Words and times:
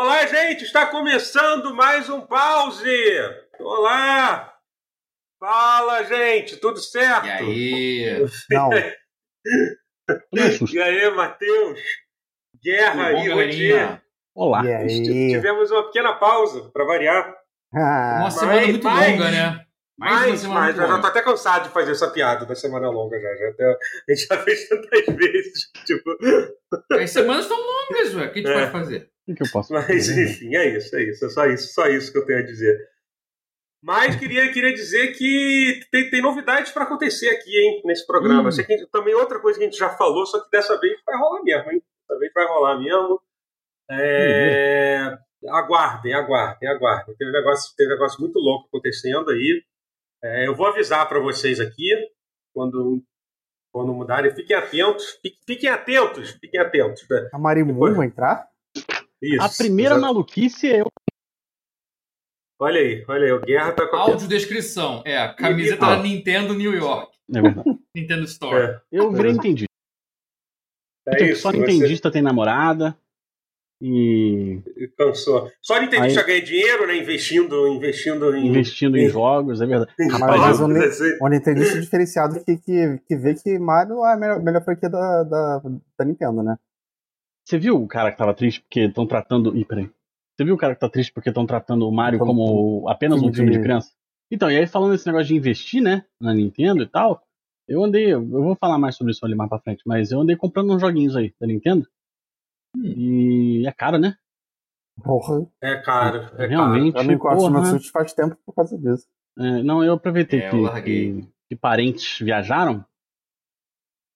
Olá, 0.00 0.24
gente! 0.28 0.62
Está 0.62 0.86
começando 0.86 1.74
mais 1.74 2.08
um 2.08 2.20
pause! 2.20 2.88
Olá! 3.58 4.54
Fala, 5.40 6.04
gente! 6.04 6.56
Tudo 6.58 6.78
certo? 6.78 7.26
E 7.26 7.30
aí? 7.32 8.24
Não. 8.48 8.70
e 10.72 10.78
aí, 10.80 11.10
Matheus? 11.10 11.80
Guerra 12.62 13.06
Tudo 13.06 13.12
bom, 13.16 13.20
aí, 13.22 13.28
galerinha? 13.28 13.86
Rodi? 13.86 14.02
Olá. 14.36 14.64
E 14.64 14.72
aí? 14.72 15.02
Tivemos 15.32 15.68
uma 15.72 15.82
pequena 15.86 16.12
pausa, 16.14 16.70
para 16.70 16.84
variar. 16.84 17.34
Ah, 17.74 18.18
Uma 18.20 18.30
semana 18.30 18.66
muito 18.68 18.84
mas- 18.84 19.10
longa, 19.10 19.30
né? 19.32 19.64
Mais 19.98 20.44
uma 20.44 20.54
Mas, 20.60 20.76
mas 20.76 20.78
eu 20.78 20.86
já 20.94 21.00
tô 21.00 21.06
até 21.08 21.22
cansado 21.22 21.64
de 21.64 21.70
fazer 21.70 21.90
essa 21.90 22.08
piada 22.08 22.46
da 22.46 22.54
semana 22.54 22.88
longa 22.88 23.18
já. 23.20 23.34
já 23.34 23.48
até- 23.48 23.72
a 23.72 24.14
gente 24.14 24.26
já 24.28 24.38
fez 24.44 24.68
tantas 24.68 25.06
vezes. 25.16 25.72
Tipo, 25.84 26.16
As 26.94 27.10
semanas 27.10 27.46
estão 27.46 27.58
longas, 27.58 28.14
ué. 28.14 28.26
O 28.26 28.32
que 28.32 28.38
a 28.38 28.42
gente 28.42 28.50
É. 28.52 28.60
pode 28.60 28.70
fazer? 28.70 29.10
O 29.28 29.34
que 29.34 29.42
eu 29.42 29.50
posso 29.52 29.72
Mas 29.72 29.86
fazer? 29.86 30.24
enfim, 30.24 30.56
é 30.56 30.76
isso, 30.76 30.96
é 30.96 31.02
isso. 31.02 31.24
É 31.26 31.28
só 31.28 31.46
isso, 31.46 31.72
só 31.74 31.86
isso 31.86 32.10
que 32.10 32.18
eu 32.18 32.24
tenho 32.24 32.38
a 32.38 32.42
dizer. 32.46 32.78
Mas 33.82 34.16
queria, 34.16 34.50
queria 34.52 34.72
dizer 34.74 35.12
que 35.16 35.80
tem, 35.92 36.10
tem 36.10 36.20
novidades 36.22 36.72
para 36.72 36.82
acontecer 36.84 37.28
aqui, 37.28 37.56
hein, 37.56 37.82
nesse 37.84 38.06
programa. 38.06 38.48
Hum. 38.48 38.52
Gente- 38.52 38.86
também 38.90 39.14
outra 39.14 39.38
coisa 39.38 39.58
que 39.58 39.64
a 39.64 39.68
gente 39.68 39.78
já 39.78 39.90
falou, 39.90 40.26
só 40.26 40.42
que 40.42 40.50
dessa 40.50 40.78
vez 40.80 40.98
vai 41.06 41.16
rolar 41.16 41.42
mesmo, 41.44 41.70
hein? 41.72 41.82
Dessa 42.08 42.18
vez 42.18 42.32
vai 42.32 42.46
rolar 42.48 42.78
mesmo. 42.80 43.20
É, 43.90 45.16
Aguardem, 45.48 46.12
aguardem, 46.14 46.68
aguardem. 46.68 47.14
Tem 47.16 47.28
um 47.28 47.32
negócio, 47.32 47.74
tem 47.76 47.86
um 47.86 47.90
negócio 47.90 48.20
muito 48.20 48.38
louco 48.38 48.66
acontecendo 48.66 49.30
aí. 49.30 49.62
É, 50.22 50.46
eu 50.48 50.54
vou 50.54 50.66
avisar 50.66 51.08
para 51.08 51.20
vocês 51.20 51.60
aqui 51.60 51.88
quando, 52.52 53.00
quando 53.72 53.94
mudarem. 53.94 54.34
Fiquem 54.34 54.56
atentos, 54.56 55.12
fiquem, 55.22 55.38
fiquem 55.46 55.70
atentos, 55.70 56.30
fiquem 56.32 56.60
atentos. 56.60 57.06
né? 57.08 57.28
a 57.32 57.38
Marimun 57.38 57.94
vai 57.94 58.08
entrar? 58.08 58.48
Isso, 59.22 59.42
A 59.42 59.48
primeira 59.48 59.94
exato. 59.94 60.00
maluquice 60.06 60.66
é 60.70 60.80
eu. 60.80 60.86
Olha 62.60 62.80
aí, 62.80 63.04
olha 63.08 63.24
aí, 63.26 63.32
o 63.32 63.40
Guerra 63.40 63.72
tá 63.72 63.86
com 63.86 63.96
a 63.96 64.00
Audiodescrição. 64.00 65.02
É, 65.06 65.16
a 65.18 65.32
camiseta 65.32 65.86
Ah. 65.86 65.96
da 65.96 66.02
Nintendo 66.02 66.54
New 66.54 66.72
York. 66.74 67.16
É 67.34 67.40
verdade. 67.40 67.68
Nintendo 67.94 68.24
Store. 68.24 68.56
É, 68.62 68.80
Eu 68.92 69.12
virei 69.12 69.32
entendista. 69.32 69.66
é 71.08 71.24
isso. 71.30 71.42
Só 71.42 71.50
você 71.52 71.58
entendista 71.58 72.10
tem 72.10 72.22
namorada. 72.22 72.96
E 73.80 74.60
cansou. 74.98 75.52
Só 75.62 75.80
Nintendista 75.80 76.20
Aí- 76.22 76.26
ganha 76.26 76.42
dinheiro, 76.42 76.84
né? 76.88 76.96
Investindo, 76.96 77.68
investindo 77.68 78.34
em. 78.34 78.48
investindo 78.48 78.96
em 78.96 79.08
jogos, 79.08 79.60
é 79.60 79.66
verdade. 79.66 79.92
em 80.00 80.08
Rapaz, 80.10 80.40
mas 80.40 80.60
eu 80.60 80.66
nem- 80.66 80.82
assim. 80.84 81.16
O 81.20 81.28
Nintendista 81.28 81.80
diferenciado 81.80 82.44
que, 82.44 82.56
que, 82.56 82.98
que 83.06 83.16
vê 83.16 83.34
que 83.34 83.56
Mario 83.56 84.04
é 84.04 84.14
a 84.14 84.16
melhor, 84.16 84.42
melhor 84.42 84.64
franquia 84.64 84.88
da, 84.90 85.22
da, 85.22 85.62
da 85.96 86.04
Nintendo, 86.04 86.42
né? 86.42 86.56
Você 87.48 87.58
viu 87.58 87.82
o 87.82 87.88
cara 87.88 88.12
que 88.12 88.18
tava 88.18 88.34
triste 88.34 88.60
porque 88.60 88.80
estão 88.80 89.06
tratando. 89.06 89.56
Ih, 89.56 89.64
peraí. 89.64 89.90
Você 90.36 90.44
viu 90.44 90.54
o 90.54 90.58
cara 90.58 90.74
que 90.74 90.80
tá 90.80 90.88
triste 90.88 91.10
porque 91.14 91.30
estão 91.30 91.46
tratando 91.46 91.88
o 91.88 91.90
Mario 91.90 92.18
Como- 92.18 92.34
como 92.46 92.88
apenas 92.90 93.22
um 93.22 93.32
filme 93.32 93.50
de 93.52 93.60
criança? 93.62 93.90
Então, 94.30 94.50
e 94.50 94.56
aí 94.58 94.66
falando 94.66 94.94
esse 94.94 95.06
negócio 95.06 95.28
de 95.28 95.34
investir, 95.34 95.82
né? 95.82 96.04
Na 96.20 96.34
Nintendo 96.34 96.82
e 96.82 96.86
tal. 96.86 97.22
Eu 97.66 97.82
andei. 97.82 98.12
Eu 98.12 98.22
vou 98.26 98.54
falar 98.54 98.76
mais 98.78 98.96
sobre 98.96 99.12
isso 99.12 99.24
ali 99.24 99.34
mais 99.34 99.48
pra 99.48 99.58
frente, 99.60 99.82
mas 99.86 100.10
eu 100.12 100.20
andei 100.20 100.36
comprando 100.36 100.74
uns 100.74 100.80
joguinhos 100.82 101.16
aí 101.16 101.34
da 101.40 101.46
Nintendo. 101.46 101.88
Hum. 102.76 102.82
E 102.84 103.66
é 103.66 103.72
caro, 103.72 103.96
né? 103.98 104.14
Porra. 105.02 105.46
É 105.62 105.76
caro, 105.76 106.18
é 106.36 106.46
Realmente. 106.46 106.98
Eu 106.98 107.04
não 107.04 107.14
encosto 107.14 107.48
no 107.48 107.54
porra. 107.60 107.64
Switch 107.70 107.90
faz 107.90 108.12
tempo 108.12 108.36
por 108.44 108.52
causa 108.54 108.76
disso. 108.76 109.06
É, 109.38 109.62
não, 109.62 109.82
eu 109.82 109.94
aproveitei 109.94 110.40
É, 110.42 110.48
eu 110.48 110.50
que, 110.50 110.60
larguei. 110.60 111.22
que, 111.22 111.28
que 111.48 111.56
parentes 111.56 112.18
viajaram. 112.20 112.84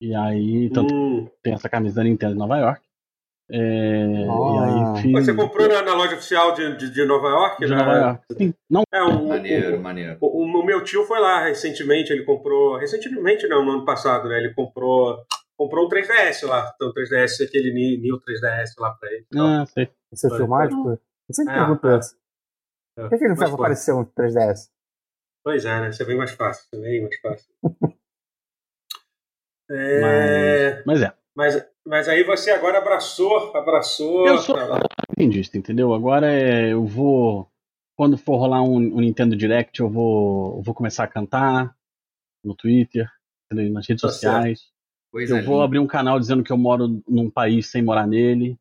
E 0.02 0.14
aí, 0.14 0.69
caro. 0.69 0.86
tanto 0.86 0.94
Hum. 0.94 1.30
tem 1.42 1.55
essa 1.55 1.69
camisa 1.70 1.96
da 1.96 2.05
Nintendo 2.05 2.34
em 2.34 2.39
Nova 2.39 2.58
York. 2.58 2.83
É, 3.55 4.25
Ah. 4.31 4.95
E 4.98 5.03
fiz. 5.03 5.12
Você 5.12 5.34
comprou 5.34 5.69
na, 5.69 5.83
na 5.83 5.95
loja 5.95 6.14
oficial 6.14 6.55
de, 6.55 6.77
de, 6.78 6.91
de 6.91 7.05
Nova 7.05 7.28
York? 7.28 7.64
de 7.64 7.70
né? 7.70 7.77
Nova 7.77 7.92
York. 7.98 8.25
Sim, 8.39 8.55
não, 8.70 8.83
É, 8.92 9.03
o, 9.03 9.28
Maneiro, 9.28 9.78
maneiro. 9.81 10.17
o, 10.20 10.42
o, 10.42 10.61
o 10.61 10.64
meu 10.64 10.83
tio 10.83 11.05
foi 11.05 11.20
lá 11.20 11.45
recentemente, 11.45 12.12
ele 12.12 12.24
comprou. 12.24 12.77
Recentemente 12.79 13.46
não, 13.48 13.64
no 13.64 13.73
ano 13.73 13.85
passado, 13.85 14.29
né? 14.29 14.39
Ele 14.39 14.55
comprou. 14.55 15.18
Comprou 15.58 15.86
um 15.86 15.89
3DS 15.89 16.46
lá. 16.46 16.73
Então, 16.74 16.89
o 16.89 16.95
3DS, 16.95 17.46
aquele 17.46 17.73
Ni- 17.74 17.98
New 17.98 18.18
3DS 18.20 18.70
lá 18.79 18.92
pra 18.95 19.12
ele. 19.12 19.27
Então, 19.29 19.46
ah, 19.62 19.67
sei. 19.67 19.91
Você 20.11 20.29
filmar, 20.30 20.68
tipo, 20.68 20.89
eu 20.91 20.98
sempre 21.35 21.52
É, 21.55 21.58
pergunto 21.58 21.86
é. 21.89 21.98
isso. 21.98 22.17
Por 22.96 23.08
que, 23.11 23.18
que 23.18 23.24
ele 23.24 23.29
não 23.29 23.36
Mas 23.36 23.39
faz 23.41 23.51
foi. 23.51 23.61
aparecer 23.61 23.92
um 23.95 24.05
3DS? 24.05 24.70
Pois 25.45 25.64
é, 25.64 25.80
né? 25.80 25.91
Isso 25.91 26.02
é 26.02 26.07
bem 26.07 26.17
mais 26.17 26.30
fácil. 26.33 26.64
isso 26.73 26.77
é 26.77 26.89
bem 26.89 27.02
mais 27.02 27.20
fácil. 27.20 27.46
É, 29.70 30.83
Mas 30.85 31.01
é, 31.02 31.12
mas, 31.35 31.67
mas 31.86 32.08
aí 32.08 32.22
você 32.24 32.50
agora 32.50 32.78
abraçou, 32.78 33.54
abraçou. 33.56 34.26
Eu 34.26 34.38
sou- 34.38 34.56
entendista, 35.10 35.56
entendeu? 35.58 35.92
Agora 35.94 36.30
é, 36.32 36.72
eu 36.72 36.84
vou. 36.84 37.48
Quando 37.96 38.16
for 38.16 38.36
rolar 38.36 38.62
um, 38.62 38.76
um 38.76 39.00
Nintendo 39.00 39.36
Direct, 39.36 39.78
eu 39.80 39.88
vou, 39.88 40.56
eu 40.58 40.62
vou 40.62 40.74
começar 40.74 41.04
a 41.04 41.08
cantar 41.08 41.76
no 42.44 42.54
Twitter, 42.54 43.08
entendeu? 43.52 43.72
nas 43.72 43.86
redes 43.86 44.02
Tá 44.02 44.08
sociais. 44.08 44.70
Eu 45.14 45.44
vou 45.44 45.54
linda. 45.56 45.64
abrir 45.64 45.78
um 45.78 45.86
canal 45.86 46.18
dizendo 46.18 46.42
que 46.42 46.50
eu 46.50 46.56
moro 46.56 47.02
num 47.06 47.30
país 47.30 47.70
sem 47.70 47.82
morar 47.82 48.06
nele. 48.06 48.58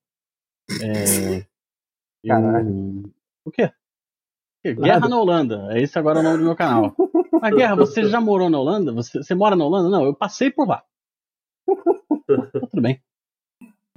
É, 0.82 1.38
eu- 2.24 2.28
Caralho. 2.28 3.14
O 3.46 3.50
quê? 3.52 3.64
O 3.64 3.72
quê? 4.64 4.74
Guerra 4.76 5.00
Nada. 5.00 5.10
na 5.10 5.20
Holanda. 5.20 5.68
É 5.72 5.82
esse 5.82 5.98
agora 5.98 6.20
o 6.20 6.24
nome 6.24 6.38
do 6.40 6.44
meu 6.44 6.56
canal. 6.56 6.94
Mas 7.42 7.56
Guerra, 7.56 7.76
você 7.76 8.04
já 8.10 8.20
morou 8.22 8.50
na 8.50 8.60
Holanda? 8.60 8.92
Você, 8.92 9.24
você 9.24 9.34
mora 9.34 9.56
na 9.56 9.66
Holanda? 9.66 9.90
Não, 9.90 10.04
eu 10.06 10.14
passei 10.14 10.52
por 10.52 10.68
lá. 10.68 10.84
Tá 12.28 12.68
tudo 12.70 12.82
bem. 12.82 13.02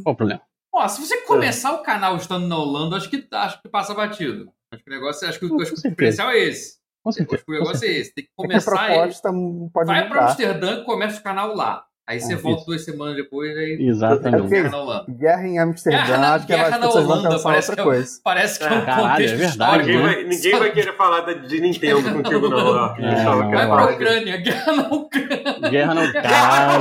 Qual 0.03 0.15
o 0.15 0.17
problema? 0.17 0.43
Ó, 0.73 0.89
se 0.89 1.01
você 1.01 1.21
começar 1.23 1.73
o 1.73 1.83
canal 1.83 2.17
estando 2.17 2.49
na 2.49 2.57
Holanda, 2.59 2.97
acho 2.97 3.09
que, 3.09 3.27
acho 3.31 3.63
que 3.63 3.69
passa 3.69 3.95
batido. 3.95 4.53
Acho 4.73 4.83
que 4.83 4.91
o 4.91 4.93
negócio, 4.95 5.29
acho 5.29 5.39
que, 5.39 5.47
acho 5.47 5.75
que 5.75 5.87
o 5.89 5.91
diferencial 5.91 6.31
é 6.31 6.39
esse. 6.39 6.79
Com 7.03 7.11
Acho 7.11 7.19
certeza. 7.19 7.45
que 7.45 7.51
o 7.51 7.55
negócio 7.55 7.87
é 7.87 7.93
esse. 7.93 8.15
Tem 8.15 8.25
que 8.25 8.31
É 8.31 8.35
que 8.35 8.43
a 8.43 8.49
começar 8.49 8.81
aí. 8.81 8.95
proposta 8.95 9.31
pode 9.73 9.87
Vai 9.87 10.09
mudar. 10.09 10.25
Amsterdã, 10.25 10.85
começa 10.85 11.21
o 11.21 11.23
canal 11.23 11.55
lá. 11.55 11.87
Aí 12.07 12.21
você 12.21 12.35
É, 12.35 12.37
volta 12.37 12.59
isso. 12.59 12.67
duas 12.67 12.85
semanas 12.85 13.17
depois, 13.17 13.57
aí 13.57 13.79
Exatamente. 13.81 14.45
É 14.45 14.49
guerra 14.49 14.69
na 14.71 14.77
Holanda. 14.79 15.05
Guerra 15.09 15.49
em 15.49 15.59
Amsterdã, 15.59 16.05
Guerra 16.05 16.19
na- 16.19 16.35
acho 16.35 16.47
que 16.47 16.53
guerra 16.53 16.71
na 16.71 16.77
pessoas 16.87 17.05
vão 17.07 17.19
Holanda, 17.19 17.43
parece 17.43 17.71
outra 17.71 17.75
que 17.77 17.81
é 17.81 17.85
coisa. 17.95 18.21
Parece 18.23 18.59
que 18.59 18.65
é 18.65 18.69
um 18.69 18.85
Caralho, 18.85 19.09
contexto 19.09 19.35
é 19.35 19.37
verdade, 19.37 19.51
histórico. 19.51 19.89
Ninguém, 19.89 19.97
né? 20.07 20.15
vai, 20.15 20.25
ninguém 20.25 20.59
vai 20.59 20.71
querer 20.73 20.97
falar 20.97 21.21
de 21.33 21.61
Nintendo 21.63 22.03
contigo, 22.13 22.49
não. 22.51 22.75
Vai 22.75 23.05
É, 23.05 23.25
não, 23.25 23.51
quer 23.51 23.57
Vai 23.57 23.67
pra 23.67 23.95
Ucrânia, 23.95 24.37
guerra 24.37 24.73
na 24.75 24.89
Ucrânia. 24.89 25.71
Guerra 25.71 25.95
na 25.95 26.03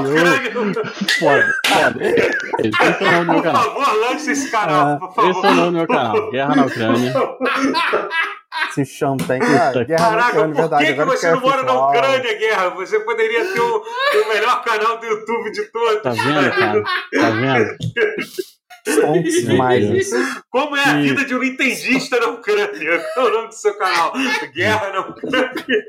Ucrânia. 0.02 0.84
Foda, 1.20 1.54
foda. 1.68 2.04
Esse 2.60 3.04
é 3.04 3.08
o 3.08 3.12
nome 3.12 3.26
do 3.26 3.32
meu 3.32 3.36
Por 3.36 3.44
canal. 3.44 3.64
favor, 3.64 4.00
lance 4.02 4.32
esse 4.32 4.52
canal, 4.52 5.00
por 5.00 5.14
favor. 5.16 5.32
Esse 5.32 5.46
é 5.46 5.50
o 5.50 5.54
nome 5.54 5.66
do 5.72 5.78
meu 5.78 5.88
canal. 5.88 6.32
Guerra 6.32 6.56
na 6.58 6.66
Ucrânia. 6.66 7.14
Se 8.74 8.86
champagne. 8.86 9.44
Ah, 9.44 9.72
guerra 9.84 10.12
na 10.12 10.18
Caraca, 10.18 10.30
Ucrânia, 10.30 10.56
por 10.56 10.62
verdade. 10.62 10.86
que, 10.86 10.94
que 10.94 11.06
você 11.06 11.32
não 11.32 11.40
mora 11.42 11.64
na. 11.64 11.88
Ucrânia, 11.88 12.38
Guerra? 12.38 12.70
Você 12.70 13.00
poderia 13.02 13.46
ter 13.54 13.60
o, 13.60 13.78
o 13.78 14.28
melhor 14.30 14.64
canal 14.64 14.98
do 15.00 15.06
YouTube 15.06 15.52
de 15.52 15.64
todos. 15.72 16.02
Tá 16.02 16.12
vendo, 16.12 16.52
cara? 16.52 16.84
Tá 16.84 17.30
vendo? 17.30 17.78
Demais. 19.46 19.90
Deus. 19.90 20.44
Como 20.50 20.76
é 20.76 20.84
a 20.84 20.98
vida 20.98 21.24
de 21.26 21.36
um 21.36 21.40
nintendista 21.40 22.20
na 22.20 22.28
Ucrânia? 22.28 23.00
Qual 23.14 23.28
é 23.28 23.30
o 23.30 23.34
nome 23.34 23.48
do 23.48 23.56
seu 23.56 23.78
canal? 23.78 24.12
Guerra 24.54 24.90
na 24.92 25.00
Ucrânia. 25.02 25.84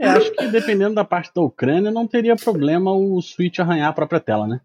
É, 0.00 0.08
acho 0.08 0.30
que 0.32 0.46
dependendo 0.46 0.94
da 0.94 1.04
parte 1.04 1.30
da 1.34 1.42
Ucrânia, 1.42 1.90
não 1.90 2.06
teria 2.06 2.36
problema 2.36 2.92
o 2.92 3.20
Switch 3.20 3.58
arranhar 3.58 3.88
a 3.88 3.92
própria 3.92 4.20
tela, 4.20 4.46
né? 4.46 4.60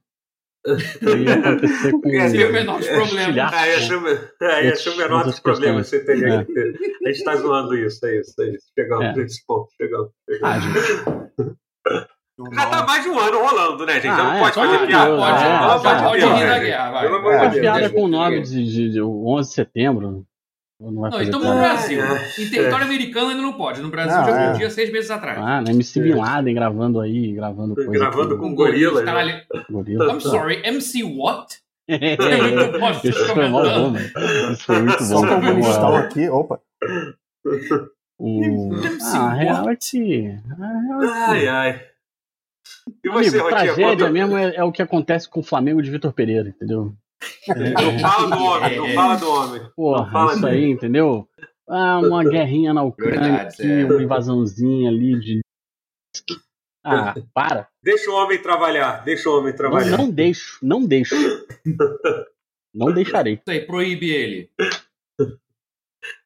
Ia 0.65 1.33
acontecer 1.33 1.91
com. 2.01 2.09
Ia 2.09 2.29
ser 2.29 2.49
o 2.49 2.53
menor 2.53 2.79
dos 2.79 2.87
problemas. 2.87 3.53
Ah, 3.53 3.67
ia 3.67 3.81
ser, 3.81 3.95
o- 3.95 4.07
é, 4.41 4.65
ia 4.67 4.75
ser 4.75 4.89
o 4.91 4.97
menor 4.97 5.23
dos 5.25 5.39
problemas. 5.39 5.87
Você 5.87 6.05
teria 6.05 6.33
É. 6.35 6.45
que 6.45 6.53
ter. 6.53 6.73
A 7.05 7.11
gente 7.11 7.23
tá 7.23 7.35
zoando 7.35 7.75
isso, 7.77 8.05
é 8.05 8.19
isso, 8.19 8.33
é 8.41 8.49
isso. 8.49 8.65
Chegamos 8.77 9.05
É. 9.05 9.13
nesse 9.13 9.45
ponto, 9.45 9.67
chegamos. 9.79 10.09
Ah, 10.41 10.59
gente, 10.59 10.79
Já 12.55 12.65
tá 12.65 12.83
mais 12.87 13.03
de 13.03 13.09
um 13.09 13.19
ano 13.19 13.37
rolando, 13.39 13.85
né, 13.85 13.93
gente? 13.95 14.05
Já 14.05 14.13
Ah, 14.19 14.23
não 14.23 14.35
é, 14.35 14.39
pode 14.39 14.55
fazer 14.55 14.87
piada. 14.87 15.05
Deus, 15.05 15.19
Pode, 15.19 15.43
é, 15.43 15.59
pode, 15.59 15.97
de 15.97 16.03
pode 16.03 16.19
Deus, 16.19 16.33
rir 16.33 16.47
da 16.47 16.53
gente. 16.55 16.65
guerra, 16.65 16.91
vai. 16.91 17.03
Pelo 17.03 17.15
amor 17.17 17.31
É. 17.31 17.35
de 17.35 17.39
faz 17.41 17.51
Deus. 17.53 17.61
piada 17.61 17.89
com 17.89 17.95
o 17.95 18.09
Deus. 18.09 18.11
9 18.11 18.41
de, 18.41 18.65
de, 18.71 18.89
de 18.89 19.01
11 19.01 19.49
de 19.49 19.55
setembro. 19.55 20.25
Não 20.91 21.01
vai 21.01 21.09
Não, 21.09 21.11
fazer 21.17 21.23
estamos 21.25 21.47
no 21.47 21.53
piada. 21.53 21.67
Brasil. 21.73 22.03
É. 22.03 22.41
Em 22.41 22.49
território 22.49 22.85
americano 22.85 23.29
ainda 23.29 23.41
não 23.41 23.53
pode. 23.53 23.81
No 23.81 23.89
Brasil 23.89 24.17
Não, 24.17 24.25
já 24.25 24.41
é. 24.41 24.51
podia 24.51 24.69
seis 24.69 24.91
meses 24.91 25.09
atrás. 25.11 25.39
Ah, 25.41 25.61
né? 25.61 25.71
MC 25.71 26.01
Bin 26.01 26.13
Laden 26.13 26.53
gravando 26.53 26.99
aí, 26.99 27.31
gravando 27.33 27.75
coisa. 27.75 27.91
Gravando 27.91 28.37
com 28.37 28.49
com 28.49 28.55
gorilas. 28.55 28.99
né? 29.03 29.05
Caralho. 29.05 29.41
gorila. 29.69 30.13
I'm 30.13 30.19
sorry, 30.19 30.61
MC 30.65 31.03
what? 31.03 31.57
É, 31.87 32.15
Posso 32.79 33.07
Isso 33.07 33.25
foi 33.33 33.49
mal 33.49 33.63
bom, 33.63 33.91
velho. 33.93 34.11
Isso 34.53 34.63
foi 34.63 34.81
muito 34.81 35.03
Só 35.03 35.15
bom. 35.15 35.25
na 35.25 35.35
comunistão 35.35 35.83
moral. 35.91 35.95
aqui. 35.97 36.29
Opa. 36.29 36.59
O... 38.19 38.71
Ah, 39.01 39.17
a 39.17 39.33
real 39.33 39.69
é 39.69 39.75
que. 39.75 40.27
é 40.27 40.39
Ai, 41.27 41.47
ai. 41.47 41.81
E 43.03 43.09
você, 43.09 43.37
Amigo, 43.37 43.49
tragédia 43.49 44.09
mesmo 44.09 44.37
é, 44.37 44.55
é 44.55 44.63
o 44.63 44.71
que 44.71 44.81
acontece 44.81 45.29
com 45.29 45.39
o 45.41 45.43
Flamengo 45.43 45.81
de 45.81 45.91
Vitor 45.91 46.13
Pereira, 46.13 46.49
entendeu? 46.49 46.93
Não 47.47 47.99
fala 47.99 48.35
do 48.35 48.43
homem, 48.43 48.77
não 48.77 48.89
fala 48.89 49.15
do 49.15 49.29
homem. 49.31 49.61
Não 49.61 49.69
Porra, 49.71 50.11
fala 50.11 50.33
isso 50.33 50.45
aí, 50.47 50.65
entendeu? 50.69 51.27
Ah, 51.67 51.99
uma 51.99 52.23
guerrinha 52.23 52.73
na 52.73 52.83
Ucrânia 52.83 53.19
Verdade, 53.19 53.55
aqui, 53.61 53.71
é. 53.71 53.85
uma 53.85 54.03
invasãozinha 54.03 54.89
ali 54.89 55.19
de. 55.19 55.41
Ah, 56.85 57.15
para. 57.33 57.67
Deixa 57.81 58.11
o 58.11 58.15
homem 58.15 58.41
trabalhar, 58.41 59.03
deixa 59.05 59.29
o 59.29 59.37
homem 59.37 59.51
Não, 59.51 59.57
trabalhar. 59.57 59.97
não 59.97 60.09
deixo, 60.09 60.59
não 60.61 60.85
deixo. 60.85 61.15
Não 62.73 62.91
deixarei. 62.91 63.35
Isso 63.35 63.43
aí, 63.47 63.65
proíbe 63.65 64.09
ele. 64.09 64.49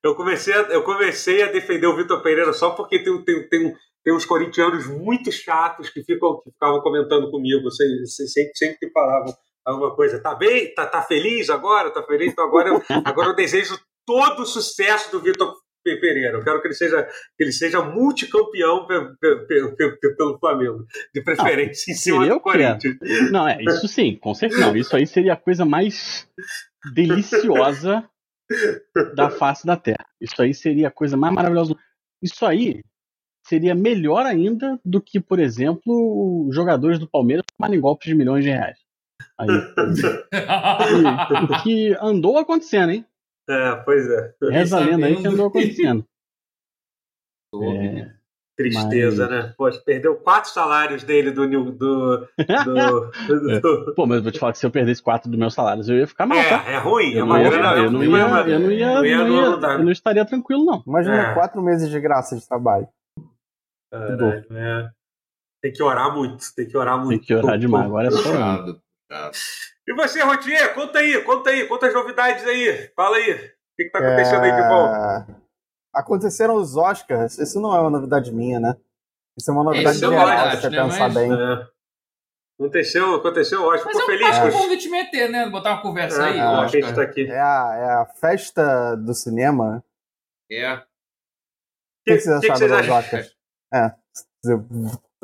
Eu 0.03 0.15
comecei 0.15 0.53
a, 0.53 0.61
eu 0.69 0.83
comecei 0.83 1.43
a 1.43 1.51
defender 1.51 1.85
o 1.87 1.95
Vitor 1.95 2.21
Pereira 2.23 2.53
só 2.53 2.71
porque 2.71 3.03
tem, 3.03 3.21
tem, 3.23 3.47
tem, 3.49 3.75
tem 4.03 4.13
uns 4.15 4.25
corintianos 4.25 4.87
muito 4.87 5.31
chatos 5.31 5.89
que, 5.89 6.01
ficam, 6.03 6.39
que 6.41 6.49
ficavam 6.49 6.81
comentando 6.81 7.29
comigo, 7.29 7.69
sempre, 7.69 8.07
sempre, 8.07 8.51
sempre 8.55 8.77
que 8.79 8.89
falavam 8.91 9.35
alguma 9.67 9.95
coisa. 9.95 10.21
Tá 10.21 10.33
bem? 10.35 10.73
Tá, 10.73 10.85
tá 10.85 11.01
feliz 11.01 11.49
agora? 11.49 11.91
Tá 11.91 12.01
feliz? 12.03 12.31
Então 12.31 12.45
agora 12.45 12.69
eu, 12.69 12.81
agora 13.05 13.29
eu 13.29 13.35
desejo 13.35 13.77
todo 14.05 14.41
o 14.41 14.45
sucesso 14.45 15.11
do 15.11 15.21
Vitor 15.21 15.53
Pereira. 15.83 16.37
Eu 16.37 16.43
quero 16.43 16.61
que 16.61 16.67
ele 16.67 16.73
seja, 16.73 17.03
que 17.37 17.43
ele 17.43 17.51
seja 17.53 17.81
multicampeão 17.81 18.85
pe- 18.87 19.15
pe- 19.21 19.45
pe- 19.47 19.97
pe- 20.01 20.15
pelo 20.15 20.37
Flamengo. 20.37 20.85
De 21.13 21.21
preferência 21.23 21.91
em 21.91 21.95
cima 21.95 22.25
do. 22.35 22.41
Corinthians. 22.41 23.31
Não, 23.31 23.47
é, 23.47 23.61
isso 23.63 23.87
sim, 23.87 24.17
com 24.17 24.33
certeza. 24.33 24.77
Isso 24.77 24.95
aí 24.95 25.07
seria 25.07 25.33
a 25.33 25.37
coisa 25.37 25.63
mais 25.63 26.27
deliciosa 26.93 28.03
da 29.15 29.29
face 29.29 29.65
da 29.65 29.77
Terra. 29.77 30.05
Isso 30.19 30.41
aí 30.41 30.53
seria 30.53 30.87
a 30.89 30.91
coisa 30.91 31.15
mais 31.17 31.33
maravilhosa. 31.33 31.75
Isso 32.21 32.45
aí 32.45 32.81
seria 33.45 33.73
melhor 33.75 34.25
ainda 34.25 34.77
do 34.83 35.01
que, 35.01 35.19
por 35.21 35.39
exemplo, 35.39 36.47
os 36.49 36.53
jogadores 36.55 36.99
do 36.99 37.09
Palmeiras 37.09 37.45
tomarem 37.57 37.79
golpes 37.79 38.07
de 38.09 38.15
milhões 38.15 38.43
de 38.43 38.49
reais. 38.49 38.77
Aí, 39.39 39.47
o 39.49 40.31
que 41.63 41.95
andou 42.01 42.37
acontecendo, 42.37 42.91
hein? 42.91 43.05
É, 43.49 43.75
pois 43.77 44.05
é. 44.09 44.33
Reza 44.43 44.77
a 44.77 44.81
lenda 44.81 45.05
aí 45.05 45.15
que 45.15 45.27
andou 45.27 45.47
acontecendo. 45.47 46.03
É. 47.63 48.11
Tristeza, 48.57 49.27
né? 49.29 49.53
Poxa, 49.57 49.79
perdeu 49.85 50.15
quatro 50.17 50.49
salários 50.49 51.03
dele 51.03 51.31
do. 51.31 51.47
do, 51.47 51.71
do, 51.77 52.27
do- 53.61 53.93
Pô, 53.95 54.05
mas 54.07 54.17
eu 54.17 54.23
vou 54.23 54.31
te 54.31 54.39
falar 54.39 54.51
que 54.51 54.57
se 54.57 54.65
eu 54.65 54.71
perdesse 54.71 55.01
quatro 55.01 55.29
dos 55.29 55.39
meus 55.39 55.53
salários, 55.53 55.87
eu 55.87 55.95
ia 55.97 56.07
ficar 56.07 56.25
mal, 56.25 56.39
tá? 56.39 56.65
É, 56.67 56.73
é 56.73 56.77
ruim, 56.77 57.13
é 57.13 57.19
Eu 57.19 57.25
uma 57.25 57.37
não, 57.37 57.43
ia, 57.43 57.49
grana. 57.51 57.77
eu, 57.77 57.91
não 57.91 58.01
é 58.03 58.25
uma- 58.25 58.47
ia, 58.47 58.53
eu 58.55 58.59
não 58.59 58.71
ia, 58.71 58.93
não 58.95 59.05
ia- 59.05 59.17
não 59.19 59.27
ia- 59.35 59.49
não 59.51 59.59
dá. 59.59 59.73
eu 59.73 59.83
não 59.85 59.91
estaria 59.91 60.25
tranquilo, 60.25 60.65
não. 60.65 60.83
Imagina 60.85 61.31
É. 61.31 61.33
quatro 61.35 61.61
meses 61.61 61.89
de 61.89 61.99
graça 62.01 62.35
de 62.35 62.45
trabalho. 62.47 62.87
Caralho, 63.91 64.45
é. 64.51 64.89
Tem 65.61 65.71
que 65.71 65.81
orar 65.83 66.13
muito, 66.13 66.43
tem 66.55 66.67
que 66.67 66.77
orar 66.77 66.97
muito. 66.97 67.19
Tem 67.19 67.19
que 67.19 67.33
orar 67.35 67.57
demais. 67.57 67.85
Agora 67.85 68.07
é 68.07 68.11
só. 68.11 68.75
E 69.87 69.93
você, 69.93 70.21
Rotier, 70.21 70.73
conta 70.75 70.99
aí, 70.99 71.21
conta 71.23 71.49
aí, 71.49 71.65
conta 71.67 71.87
as 71.87 71.93
novidades 71.93 72.45
aí. 72.45 72.91
Fala 72.95 73.17
aí. 73.17 73.31
O 73.33 73.37
que, 73.77 73.85
que 73.85 73.89
tá 73.89 73.99
acontecendo 73.99 74.43
aí 74.43 74.51
de 74.51 74.61
bom? 74.67 74.87
É, 74.95 75.25
Aconteceram 75.93 76.55
os 76.55 76.75
Oscars. 76.75 77.37
Isso 77.37 77.59
não 77.61 77.75
é 77.75 77.79
uma 77.79 77.89
novidade 77.89 78.31
minha, 78.31 78.59
né? 78.59 78.75
Isso 79.37 79.49
é 79.49 79.53
uma 79.53 79.63
novidade 79.63 79.95
Isso 79.95 80.05
é 80.05 80.09
geral, 80.09 80.51
se 80.51 80.61
você 80.61 80.69
né? 80.69 80.83
pensar 80.83 80.99
Mas- 81.09 81.13
bem. 81.13 81.31
É. 81.31 81.67
Aconteceu, 82.59 83.15
aconteceu, 83.15 83.61
ótimo. 83.63 83.85
Mas 83.85 83.97
Ficou 83.97 84.05
feliz 84.11 84.29
que 84.29 84.35
é 84.43 84.47
os- 84.47 84.53
bom 84.53 84.67
de 84.67 84.77
te 84.77 84.89
meter, 84.89 85.29
né? 85.29 85.47
Botar 85.47 85.73
uma 85.73 85.81
conversa 85.83 86.25
aí, 86.25 86.37
É, 86.39 86.41
a 86.41 86.51
Oscar. 86.61 86.69
gente 86.69 86.95
tá 86.95 87.01
aqui. 87.03 87.27
É 87.27 87.39
a, 87.39 87.75
é 87.75 87.89
a 88.01 88.05
festa 88.15 88.95
do 88.95 89.13
cinema. 89.13 89.83
É. 90.51 90.73
O 90.73 90.79
que, 92.05 92.15
que 92.15 92.19
vocês 92.19 92.39
que 92.39 92.47
que 92.47 92.51
acharam 92.51 92.57
vocês 92.57 92.71
dos 92.71 92.79
acham? 92.79 92.97
Oscars? 92.97 93.35
É. 93.73 93.95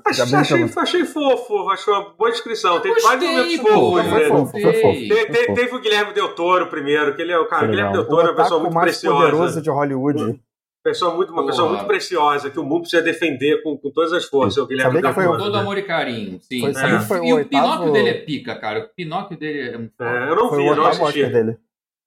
Achei, 0.05 0.35
achei, 0.35 0.63
achei 0.75 1.05
fofo, 1.05 1.69
achei 1.69 1.93
uma 1.93 2.09
boa 2.15 2.31
descrição. 2.31 2.79
Teve 2.81 2.99
vários 3.01 3.29
momentos 3.29 3.55
fofos. 3.57 4.01
foi 4.09 4.19
né? 4.19 4.27
fofo, 4.27 4.51
foi 4.51 4.73
fofo. 4.73 5.53
Teve 5.55 5.75
o 5.75 5.79
Guilherme 5.79 6.13
Del 6.13 6.35
Toro 6.35 6.67
primeiro, 6.67 7.15
que 7.15 7.21
ele 7.21 7.31
é 7.31 7.37
o 7.39 7.47
cara. 7.47 7.67
Guilherme. 7.67 7.93
Del 7.93 8.07
Toro 8.07 8.27
é 8.27 8.31
uma 8.31 8.35
pessoa 8.35 8.59
muito 8.59 8.73
mais 8.73 8.87
preciosa. 8.91 9.17
poderoso 9.17 9.61
de 9.61 9.69
Hollywood. 9.69 10.39
Pessoa 10.83 11.15
muito, 11.15 11.31
uma 11.31 11.45
pessoa 11.45 11.67
Porra. 11.69 11.77
muito 11.77 11.87
preciosa, 11.87 12.49
que 12.49 12.59
o 12.59 12.63
mundo 12.63 12.81
precisa 12.81 13.01
defender 13.01 13.63
com, 13.63 13.77
com 13.77 13.89
todas 13.91 14.11
as 14.11 14.25
forças. 14.25 14.57
O 14.61 14.67
Guilherme 14.67 15.01
Del 15.01 15.13
foi 15.13 15.23
Toro. 15.25 15.37
Todo 15.37 15.55
amor 15.57 15.77
e 15.77 15.83
carinho, 15.83 16.39
sim. 16.41 16.59
Foi, 16.59 16.71
É. 16.71 16.99
foi 16.99 17.19
o 17.19 17.23
e 17.23 17.33
o 17.33 17.35
oitavo... 17.37 17.63
Pinóquio 17.63 17.93
dele 17.93 18.09
é 18.09 18.13
pica, 18.15 18.55
cara. 18.55 18.79
O 18.79 18.89
Pinóquio 18.95 19.37
dele 19.37 19.59
é. 19.61 20.05
É, 20.05 20.29
eu 20.29 20.35
não 20.35 20.49
Foi 20.49 20.57
vi, 20.57 20.65
eu 20.67 20.75
não 20.75 20.85
assisti. 20.85 21.25
Dele. 21.25 21.57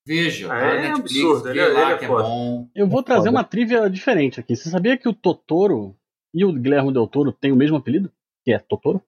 Veja, 0.06 0.46
É, 0.46 0.48
tá? 0.48 0.56
é 0.56 0.80
Netflix, 0.82 1.10
absurdo, 1.16 1.48
ele 1.48 1.58
é- 1.60 1.66
lá 1.68 1.82
ele 1.82 1.92
é 1.92 1.96
que 1.98 2.04
é 2.04 2.08
bom. 2.08 2.68
Eu 2.76 2.86
vou 2.86 2.96
Muito 2.96 3.06
trazer 3.06 3.28
uma 3.30 3.42
trivia 3.44 3.88
diferente 3.88 4.38
aqui. 4.40 4.54
Você 4.54 4.68
sabia 4.68 4.96
que 4.98 5.08
o 5.08 5.14
Totoro 5.14 5.96
e 6.34 6.44
o 6.44 6.52
Guilherme 6.52 6.92
Del 6.92 7.06
Toro 7.06 7.32
têm 7.32 7.52
o 7.52 7.56
mesmo 7.56 7.76
apelido? 7.76 8.10
Que 8.44 8.52
é 8.52 8.58
Totoro? 8.58 9.02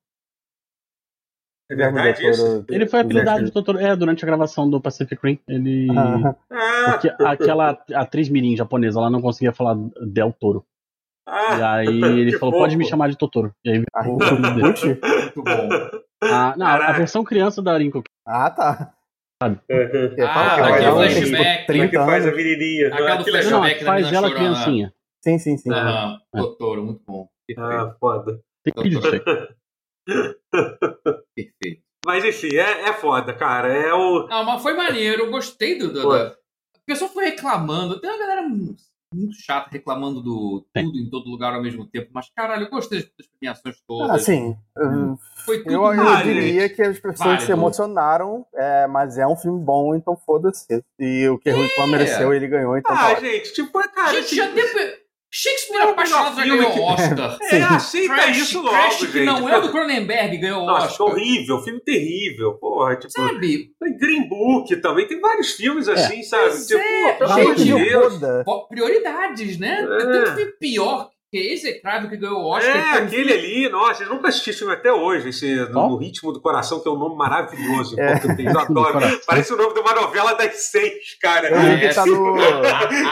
É 1.70 1.74
verdade 1.76 2.18
Guilherme 2.18 2.30
isso? 2.30 2.42
Del 2.44 2.62
Toro- 2.64 2.74
Ele 2.74 2.86
foi 2.86 3.00
apelidado 3.00 3.44
de. 3.44 3.50
Totoro. 3.52 3.78
É, 3.78 3.94
durante 3.94 4.24
a 4.24 4.26
gravação 4.26 4.68
do 4.68 4.80
Pacific 4.80 5.20
Rim. 5.22 5.38
Ele. 5.46 5.86
Ah, 5.96 6.34
Ah, 6.50 6.92
Porque 6.92 7.12
aquela 7.22 7.70
atriz 7.94 8.28
mirim 8.28 8.56
japonesa, 8.56 8.98
ela 8.98 9.10
não 9.10 9.20
conseguia 9.20 9.52
falar 9.52 9.76
Del 10.06 10.32
Toro. 10.32 10.64
E 11.28 11.30
ah, 11.30 11.74
aí 11.74 11.86
ele 12.22 12.32
que 12.32 12.38
falou, 12.38 12.54
pode 12.54 12.74
me 12.76 12.86
chamar 12.86 13.10
de 13.10 13.18
Totoro. 13.18 13.54
E 13.64 13.70
aí 13.70 13.82
a 13.94 14.02
ficou 14.02 14.16
o 14.16 14.40
nome 14.40 14.54
dele. 14.54 15.00
Muito 15.02 15.42
bom. 15.42 15.68
Ah, 16.22 16.54
não, 16.56 16.66
a 16.66 16.70
Caraca. 16.78 16.92
versão 16.98 17.22
criança 17.22 17.60
da 17.62 17.76
Rinko. 17.76 18.02
Ah, 18.26 18.50
tá. 18.50 18.94
é, 19.42 19.50
Eu 19.68 20.16
ia 20.18 20.24
Ah, 20.30 20.34
falar, 20.34 20.52
aquele 20.54 20.70
mas 20.70 20.82
ela 20.84 21.00
tem, 21.02 21.10
flashback. 21.10 21.24
tipo, 21.24 21.36
Como 21.36 21.48
é 21.48 21.64
30 21.66 21.88
que 21.90 21.96
faz 21.96 22.26
a 22.26 22.32
menininha? 22.32 22.88
Aquela 22.88 23.12
Ah, 23.12 23.16
do 23.16 23.24
que 23.24 23.30
flashback. 23.30 23.80
Não, 23.80 23.86
faz 23.86 24.12
ela 24.12 24.34
criancinha. 24.34 24.94
Sim, 25.22 25.38
sim, 25.38 25.56
sim. 25.56 25.70
Aham, 25.70 26.18
É. 26.34 26.38
Totoro, 26.38 26.84
muito 26.84 27.02
bom. 27.06 27.28
Perfeito. 27.46 27.72
Ah, 27.72 27.96
foda. 27.98 28.40
Perfeito. 31.34 31.82
Mas 32.06 32.24
enfim, 32.24 32.54
é, 32.56 32.88
é 32.88 32.92
foda, 32.94 33.34
cara. 33.34 33.68
É 33.72 33.92
o. 33.92 34.26
Não, 34.28 34.44
mas 34.44 34.62
foi 34.62 34.74
maneiro, 34.74 35.24
eu 35.24 35.30
gostei 35.30 35.78
do. 35.78 35.92
do 35.92 36.08
da- 36.08 36.32
O 36.76 36.80
pessoal 36.86 37.10
foi 37.10 37.26
reclamando. 37.26 38.00
Tem 38.00 38.08
uma 38.10 38.18
galera 38.18 38.42
muito 38.42 38.82
muito 39.12 39.34
chata 39.40 39.70
reclamando 39.70 40.20
do 40.22 40.66
tudo 40.74 40.98
em 40.98 41.08
todo 41.08 41.30
lugar 41.30 41.54
ao 41.54 41.62
mesmo 41.62 41.86
tempo. 41.88 42.10
Mas, 42.12 42.28
caralho, 42.36 42.64
eu 42.66 42.70
gostei 42.70 43.00
das 43.18 43.26
premiações 43.26 43.76
Ah, 43.76 43.84
todas. 43.86 44.22
sim. 44.24 44.54
Eu, 44.76 45.18
Foi 45.46 45.62
tudo 45.62 45.72
eu, 45.72 45.94
eu 45.94 46.08
Ah, 46.08 46.22
diria 46.22 46.62
gente. 46.62 46.74
que 46.76 46.82
as 46.82 46.98
pessoas 46.98 47.18
Válido. 47.18 47.46
se 47.46 47.52
emocionaram, 47.52 48.46
é, 48.54 48.86
mas 48.86 49.16
é 49.16 49.26
um 49.26 49.34
filme 49.36 49.64
bom, 49.64 49.94
então 49.94 50.14
foda-se. 50.14 50.84
E 50.98 51.26
o 51.28 51.38
que 51.38 51.50
Rui 51.50 51.68
Kwan 51.74 51.86
mereceu, 51.86 52.34
ele 52.34 52.46
ganhou, 52.48 52.76
então 52.76 52.94
tá 52.94 53.02
Ah, 53.08 53.12
ótimo. 53.12 53.28
gente, 53.30 53.52
tipo, 53.54 53.80
é, 53.80 53.88
cara. 53.88 54.12
Gente, 54.12 54.28
tipo, 54.28 54.36
já 54.36 54.52
teve. 54.52 55.07
Shakespeare 55.30 55.78
Não, 55.84 55.90
apaixonado 55.90 56.36
já 56.36 56.42
ganhou 56.46 56.72
que- 56.72 56.80
Oscar. 56.80 57.38
é, 57.52 57.62
aceita 57.62 58.14
Crash, 58.14 58.36
isso 58.38 58.58
logo, 58.62 58.70
Crash, 58.70 58.98
gente. 59.00 59.12
que 59.12 59.20
não 59.24 59.48
é 59.48 59.58
o 59.58 59.60
do 59.60 59.70
Cronenberg, 59.70 60.38
ganhou 60.38 60.64
Nossa, 60.64 60.86
Oscar. 60.86 61.06
horrível, 61.08 61.62
filme 61.62 61.80
terrível, 61.80 62.54
porra. 62.54 62.96
Tipo, 62.96 63.10
Sabe? 63.12 63.70
tem 63.78 63.98
Green 63.98 64.26
Book 64.28 64.74
também, 64.76 65.06
tem 65.06 65.20
vários 65.20 65.52
filmes 65.52 65.86
assim, 65.86 66.22
sabe? 66.22 66.48
Pois 66.50 66.66
Tipo, 66.66 66.80
é, 66.80 67.12
pelo 67.12 67.32
amor 67.32 67.54
de 67.54 67.64
Deus. 67.74 68.14
Prioridades, 68.68 69.58
né? 69.58 69.80
É. 69.82 69.98
Tem 69.98 70.06
tanto 70.12 70.34
filme 70.36 70.52
pior 70.58 71.10
que 71.30 71.36
é 71.36 71.52
execrável 71.52 72.08
que 72.08 72.16
ganhou 72.16 72.42
Oscar. 72.44 72.74
É, 72.74 73.00
um 73.00 73.04
aquele 73.04 73.32
ali, 73.32 73.68
nossa, 73.68 74.02
eu 74.02 74.08
nunca 74.08 74.28
assisti 74.28 74.50
esse 74.50 74.60
filme 74.60 74.74
até 74.74 74.90
hoje, 74.90 75.28
esse 75.28 75.56
no, 75.70 75.96
Ritmo 75.96 76.32
do 76.32 76.40
Coração, 76.40 76.80
que 76.80 76.88
é 76.88 76.90
um 76.90 76.98
nome 76.98 77.16
maravilhoso. 77.16 77.98
É. 77.98 78.14
eu 78.14 78.58
adoro. 78.60 78.98
Parece 79.26 79.52
o 79.52 79.56
nome 79.56 79.74
de 79.74 79.80
uma 79.80 79.94
novela 79.94 80.32
das 80.34 80.70
seis, 80.70 81.18
cara. 81.20 81.48
Eu 81.48 81.60
vi 81.60 81.80
que 81.80 81.94
tá 81.94 82.04
no. 82.06 82.36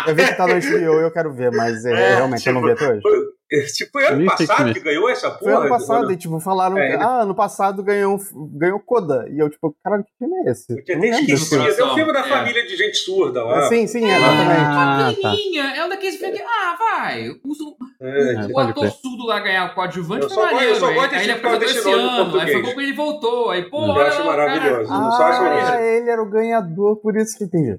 Eu 0.06 0.14
vi 0.14 0.24
que 0.24 0.34
tá 0.34 0.46
no 0.46 0.54
HBO 0.54 1.00
e 1.00 1.02
eu 1.02 1.12
quero 1.12 1.34
ver, 1.34 1.52
mas 1.52 1.84
é, 1.84 1.92
É, 1.92 2.14
realmente 2.16 2.46
eu 2.46 2.54
não 2.54 2.62
vi 2.62 2.70
até 2.70 2.90
hoje. 2.90 3.02
Tipo, 3.76 4.00
é 4.00 4.08
ano 4.08 4.26
passado 4.26 4.70
é 4.70 4.72
que 4.74 4.80
ganhou 4.80 5.08
essa 5.08 5.30
porra. 5.30 5.38
Foi 5.40 5.54
ano 5.54 5.68
passado, 5.68 6.12
e 6.12 6.16
tipo, 6.16 6.40
falaram 6.40 6.76
É, 6.78 6.96
ah, 6.96 7.22
ano 7.22 7.34
passado 7.34 7.82
ganhou, 7.82 8.18
ganhou 8.52 8.80
Coda. 8.80 9.26
E 9.30 9.38
eu, 9.38 9.48
tipo, 9.48 9.74
caralho, 9.84 10.02
que 10.04 10.10
filme 10.18 10.34
é 10.46 10.50
esse? 10.50 10.72
Eu 10.72 10.84
tinha 10.84 10.98
até 10.98 11.08
esquecido. 11.10 11.62
É 11.62 11.84
um 11.84 11.94
filme 11.94 12.12
da 12.12 12.20
É. 12.20 12.22
família 12.28 12.66
de 12.66 12.76
gente 12.76 12.96
surda 12.96 13.44
lá. 13.44 13.58
Ah, 13.58 13.68
Sim, 13.68 13.86
sim, 13.86 14.04
exatamente. 14.04 14.60
Ah, 14.60 15.12
tá. 15.22 15.30
Pequenininha, 15.30 15.64
é 15.76 15.84
um 15.84 15.88
daqueles 15.88 16.16
filmes 16.16 16.38
que, 16.40 16.44
ah, 16.44 16.76
vai. 16.78 17.28
O, 17.28 17.34
o- 17.34 17.76
É, 18.00 18.34
É, 18.34 18.46
o 18.52 18.58
ator 18.58 18.90
surdo 18.90 19.24
lá 19.26 19.38
ganhar 19.40 19.70
o 19.70 19.74
coadjuvante 19.74 20.26
foi 20.26 20.34
gosto- 20.36 20.48
eu 20.50 20.54
maneiro. 20.56 20.76
só 20.80 20.86
aí- 20.88 20.94
gosto 20.94 21.14
aí 21.14 21.18
ele 21.18 21.26
desse 21.28 21.34
por 21.36 21.42
causa 21.42 21.56
apresentou 21.56 21.82
desse 21.84 21.88
esse 21.88 22.10
ano, 22.20 22.40
aí 22.40 22.52
foi 22.52 22.62
bom 22.62 22.74
que 22.74 22.80
ele 22.80 22.92
voltou. 22.92 23.50
Aí, 23.50 23.62
pô, 23.70 23.76
Eu 23.78 23.90
olha, 23.92 24.06
acho 24.08 24.22
o 24.22 24.26
maravilhoso. 24.26 24.80
Eu 24.80 24.86
só 25.12 25.22
acho 25.22 25.40
Ah, 25.40 25.44
maneiro. 25.44 25.84
ele 25.84 26.10
era 26.10 26.22
o 26.22 26.28
ganhador, 26.30 26.96
por 26.96 27.16
isso 27.16 27.38
que 27.38 27.44
entendi. 27.44 27.78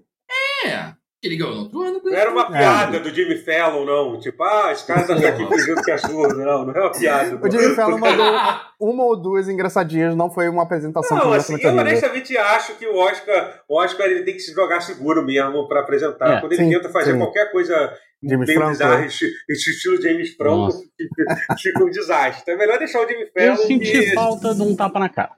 É, 0.65 0.93
ele 1.23 1.35
ganhou 1.35 1.55
no 1.55 1.61
outro 1.63 1.81
ano. 1.81 2.01
Não 2.03 2.13
era 2.13 2.29
uma 2.31 2.45
piada 2.51 2.99
do 2.99 3.09
Jimmy 3.09 3.37
Fallon, 3.37 3.85
não. 3.85 4.19
Tipo, 4.19 4.43
ah, 4.43 4.71
esse 4.71 4.85
cara 4.85 5.03
tá 5.05 5.13
aqui 5.15 5.45
fingindo 5.47 5.81
que 5.81 5.91
é 5.91 5.97
surdo. 5.97 6.35
Não, 6.37 6.65
não 6.65 6.73
é 6.73 6.79
uma 6.81 6.91
piada. 6.91 7.39
O 7.41 7.51
Jimmy 7.51 7.75
Fallon 7.75 7.97
mandou 7.97 8.25
uma 8.79 9.03
ou 9.03 9.15
duas 9.15 9.49
engraçadinhas, 9.49 10.15
não 10.15 10.29
foi 10.29 10.47
uma 10.47 10.63
apresentação 10.63 11.17
Não, 11.17 11.33
assim, 11.33 11.53
eu 11.53 11.59
horrível. 11.59 11.79
honestamente 11.79 12.37
acho 12.37 12.75
que 12.75 12.85
o 12.87 12.95
Oscar, 12.97 13.61
o 13.67 13.79
Oscar 13.81 14.05
ele 14.07 14.23
tem 14.23 14.35
que 14.35 14.39
se 14.41 14.53
jogar 14.53 14.81
seguro 14.81 15.25
mesmo 15.25 15.67
pra 15.67 15.79
apresentar. 15.81 16.37
É, 16.37 16.39
Quando 16.39 16.53
ele 16.53 16.63
sim, 16.63 16.69
tenta 16.69 16.89
fazer 16.89 17.13
sim. 17.13 17.17
qualquer 17.17 17.51
coisa 17.51 17.93
James 18.23 18.47
bem 18.47 18.55
Franco. 18.55 18.71
bizarra, 18.71 19.05
esti- 19.05 19.31
estilo 19.49 20.01
James 20.01 20.35
Franco, 20.35 20.71
fica, 20.71 21.55
fica 21.59 21.83
um 21.83 21.89
desastre. 21.89 22.41
Então 22.43 22.53
é 22.53 22.57
melhor 22.57 22.77
deixar 22.77 23.01
o 23.03 23.07
Jimmy 23.07 23.23
Eu 23.35 23.55
Fallon 23.55 23.67
senti 23.67 23.91
que... 23.91 24.13
falta 24.13 24.53
de 24.55 24.61
um 24.61 24.75
tapa 24.75 24.99
na 24.99 25.09
cara. 25.09 25.31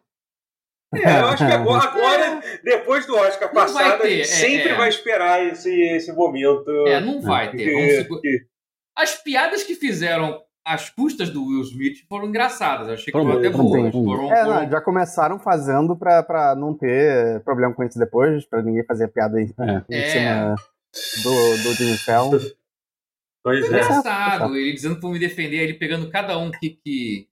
É, 0.96 1.20
eu 1.22 1.28
acho 1.28 1.46
que 1.46 1.52
agora, 1.54 1.84
agora, 1.88 2.42
depois 2.64 3.06
do 3.06 3.16
Oscar 3.16 3.54
Não 3.54 3.62
vai 3.62 3.66
passado, 3.66 3.94
a 3.94 3.98
ter, 4.00 4.10
gente 4.10 4.22
é, 4.22 4.26
sempre 4.26 4.70
é. 4.70 4.76
vai 4.76 4.90
esperar 4.90 5.46
esse, 5.46 5.72
esse 5.72 6.12
momento. 6.12 6.70
É, 6.88 7.00
não 7.00 7.22
vai 7.22 7.52
ter. 7.52 7.58
que- 8.08 8.20
que- 8.22 8.46
As 8.98 9.16
piadas 9.16 9.64
que 9.64 9.76
fizeram 9.76 10.42
às 10.66 10.90
custas 10.90 11.30
do 11.30 11.46
Will 11.46 11.62
Smith 11.62 11.98
foram 12.10 12.28
engraçadas. 12.28 12.88
Eu 12.88 12.94
achei 12.96 13.06
que 13.06 13.12
Foram 13.12 13.38
até 13.38 13.50
boas, 13.50 13.92
foram 13.94 14.32
É, 14.34 14.44
foram- 14.44 14.62
não, 14.64 14.70
já 14.72 14.82
começaram 14.82 15.40
fazendo 15.40 15.96
pra, 15.96 16.22
pra 16.24 16.56
não 16.56 16.74
ter 16.76 17.40
problema 17.44 17.74
com 17.74 17.84
isso 17.84 17.98
depois, 18.00 18.46
pra 18.46 18.62
ninguém 18.62 18.84
fazer 18.86 19.08
piada 19.10 19.40
em, 19.40 19.46
É. 19.60 19.96
em 19.96 20.02
É. 20.02 20.08
cima 20.10 20.56
do, 21.24 21.64
do 21.64 21.74
Jimmy 21.76 21.98
Fallon. 22.00 22.40
Pois 23.44 23.64
é. 23.64 23.68
Engraçado. 23.68 24.56
Ele 24.56 24.74
dizendo 24.74 25.00
pra 25.00 25.10
me 25.10 25.20
defender, 25.20 25.58
ele 25.58 25.76
pegando 25.76 26.10
cada 26.10 26.38
um 26.38 26.52
que, 26.52 26.72
que, 26.84 27.28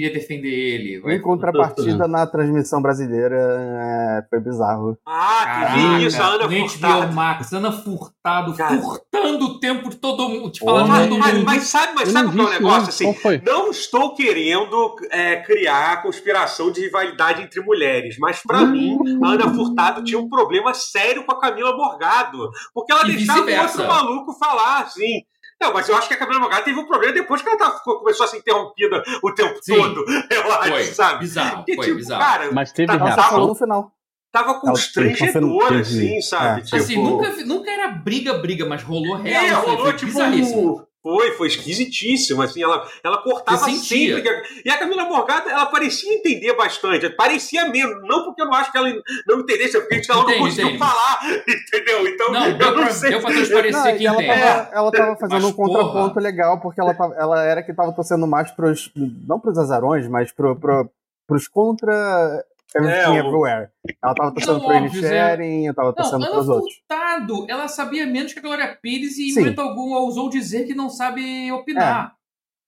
queria 0.00 0.12
defender 0.12 0.48
ele. 0.48 1.00
Vai- 1.00 1.14
Em 1.16 1.20
contrapartida, 1.20 2.06
na 2.08 2.26
transmissão 2.26 2.80
brasileira, 2.80 3.36
é, 3.36 4.26
foi 4.30 4.40
bizarro. 4.40 4.96
Ah, 5.06 5.42
Caraca, 5.44 5.74
teve 5.74 6.06
isso, 6.06 6.22
a 6.22 6.26
Ana 6.26 6.48
Furtado. 6.50 7.12
Max, 7.14 7.52
Ana 7.52 7.72
Furtado, 7.72 8.54
Cara. 8.54 8.80
furtando 8.80 9.44
o 9.46 9.60
tempo 9.60 9.90
de 9.90 9.96
todo 9.96 10.28
mundo, 10.28 10.50
te 10.50 10.62
Ô, 10.62 10.66
falando 10.66 10.88
Mas, 10.88 11.08
todo 11.08 11.18
mas- 11.18 11.34
mundo. 11.34 11.44
mas 11.44 11.62
sabe, 11.64 11.92
mas 11.94 12.08
Eu 12.08 12.12
sabe 12.14 12.28
o 12.28 12.32
que 12.32 12.38
é 12.38 12.42
um 12.42 12.44
isso, 12.44 12.52
negócio 12.54 12.88
assim? 12.88 13.12
Qual? 13.14 13.34
Não 13.44 13.70
estou 13.70 14.14
querendo 14.14 14.96
é, 15.10 15.36
criar 15.36 16.02
conspiração 16.02 16.70
de 16.70 16.80
rivalidade 16.80 17.42
entre 17.42 17.60
mulheres, 17.60 18.16
mas 18.18 18.42
pra 18.42 18.60
mim, 18.64 18.98
a 19.22 19.28
Ana 19.28 19.52
Furtado 19.54 20.02
tinha 20.04 20.18
um 20.18 20.28
problema 20.28 20.72
sério 20.74 21.24
com 21.24 21.32
a 21.32 21.40
Camila 21.40 21.76
Morgado. 21.76 22.50
Porque 22.74 22.92
ela 22.92 23.04
E 23.08 23.16
deixava 23.16 23.40
o 23.50 23.60
outro 23.62 23.86
maluco 23.86 24.32
falar, 24.38 24.82
assim. 24.82 25.22
Não, 25.60 25.72
mas 25.72 25.88
eu 25.88 25.96
acho 25.96 26.06
que 26.08 26.14
a 26.14 26.16
Camila 26.16 26.38
Morgado 26.40 26.64
teve 26.64 26.78
um 26.78 26.86
problema 26.86 27.12
depois 27.12 27.42
que 27.42 27.48
ela 27.48 27.58
tava- 27.58 27.78
ficou- 27.78 27.98
começou 27.98 28.24
a 28.24 28.28
ser 28.28 28.36
interrompida 28.38 29.02
o 29.22 29.32
tempo 29.34 29.58
Sim. 29.62 29.74
todo, 29.76 30.04
eu 30.30 30.52
acho, 30.52 30.68
Foi, 30.70 30.84
sabe? 30.84 31.18
bizarro, 31.20 31.56
Porque, 31.58 31.74
foi 31.74 31.84
tipo, 31.86 31.96
bizarro. 31.96 32.22
cara, 32.22 32.52
Mas 32.52 32.72
teve 32.72 32.96
Tá- 32.98 33.16
falou 33.24 33.48
no 33.48 33.54
final. 33.54 33.92
tava 34.30 34.54
constrangedor, 34.60 35.68
teve- 35.68 35.80
assim, 35.80 36.20
sabe? 36.20 36.60
é. 36.60 36.64
Tipo, 36.64 36.76
assim, 36.76 37.02
nunca, 37.02 37.30
nunca 37.44 37.70
era 37.70 37.88
briga, 37.88 38.34
briga, 38.34 38.66
mas 38.66 38.82
rolou 38.82 39.16
real. 39.16 39.44
É, 39.44 39.48
foi- 39.54 39.74
rolou 39.74 39.92
tipo. 39.94 40.87
Foi, 41.02 41.30
foi 41.32 41.46
esquisitíssimo. 41.46 42.42
Assim, 42.42 42.62
ela, 42.62 42.86
ela 43.04 43.22
cortava 43.22 43.68
sempre. 43.70 44.22
E 44.64 44.70
a 44.70 44.78
Camila 44.78 45.04
Morgado, 45.04 45.48
ela 45.48 45.66
parecia 45.66 46.12
entender 46.12 46.54
bastante. 46.54 47.08
Parecia 47.10 47.68
mesmo. 47.68 48.00
Não 48.02 48.24
porque 48.24 48.42
eu 48.42 48.46
não 48.46 48.54
acho 48.54 48.72
que 48.72 48.78
ela 48.78 48.92
não 49.26 49.40
entendesse, 49.40 49.76
é 49.76 49.80
porque 49.80 50.02
ela 50.10 50.24
não 50.24 50.38
conseguiu 50.38 50.78
falar. 50.78 51.20
Entendeu? 51.48 52.06
Então, 52.08 52.32
Não, 52.32 52.46
eu 52.48 52.76
não 52.76 52.90
sei. 52.90 53.10
deu 53.10 53.20
pra 53.20 53.30
transparecer 53.30 53.96
que 53.96 54.02
e 54.02 54.06
ela, 54.06 54.22
entende. 54.22 54.40
tava, 54.40 54.70
ela 54.72 54.90
tava 54.92 55.16
fazendo 55.16 55.42
Mas, 55.42 55.44
um 55.44 55.52
contraponto 55.52 56.14
porra. 56.14 56.20
legal, 56.22 56.60
porque 56.60 56.80
ela, 56.80 56.94
tava, 56.94 57.14
ela 57.14 57.42
era 57.44 57.62
que 57.62 57.72
tava 57.72 57.92
torcendo 57.92 58.26
mais 58.26 58.50
pros. 58.50 58.90
Não 58.96 59.38
pros 59.38 59.56
azarões, 59.56 60.08
mas 60.08 60.32
pro, 60.32 60.56
pro, 60.56 60.90
pros 61.26 61.46
contra 61.46 62.44
Everything 62.76 62.98
É, 63.00 63.08
o- 63.10 63.14
Everywhere. 63.16 63.68
Ela 64.02 64.14
tava 64.14 64.32
torcendo 64.34 64.58
Não, 64.58 64.66
pro 64.66 64.76
óbvio, 64.76 65.00
Sharing, 65.02 65.66
eu 65.66 65.74
tava 65.74 65.88
Não, 65.88 65.94
torcendo 65.94 66.26
pros 66.30 66.48
outros. 66.48 66.74
Furtado, 66.76 67.46
ela 67.48 67.66
sabia 67.68 68.06
menos 68.06 68.32
que 68.32 68.38
a 68.38 68.42
Glória 68.42 68.78
Pires 68.82 69.16
e 69.18 69.30
em 69.30 69.34
momento 69.34 69.60
algum 69.60 69.92
ousou 69.94 70.28
dizer 70.28 70.64
que 70.66 70.74
não 70.74 70.90
sabe 70.90 71.50
opinar. 71.52 72.12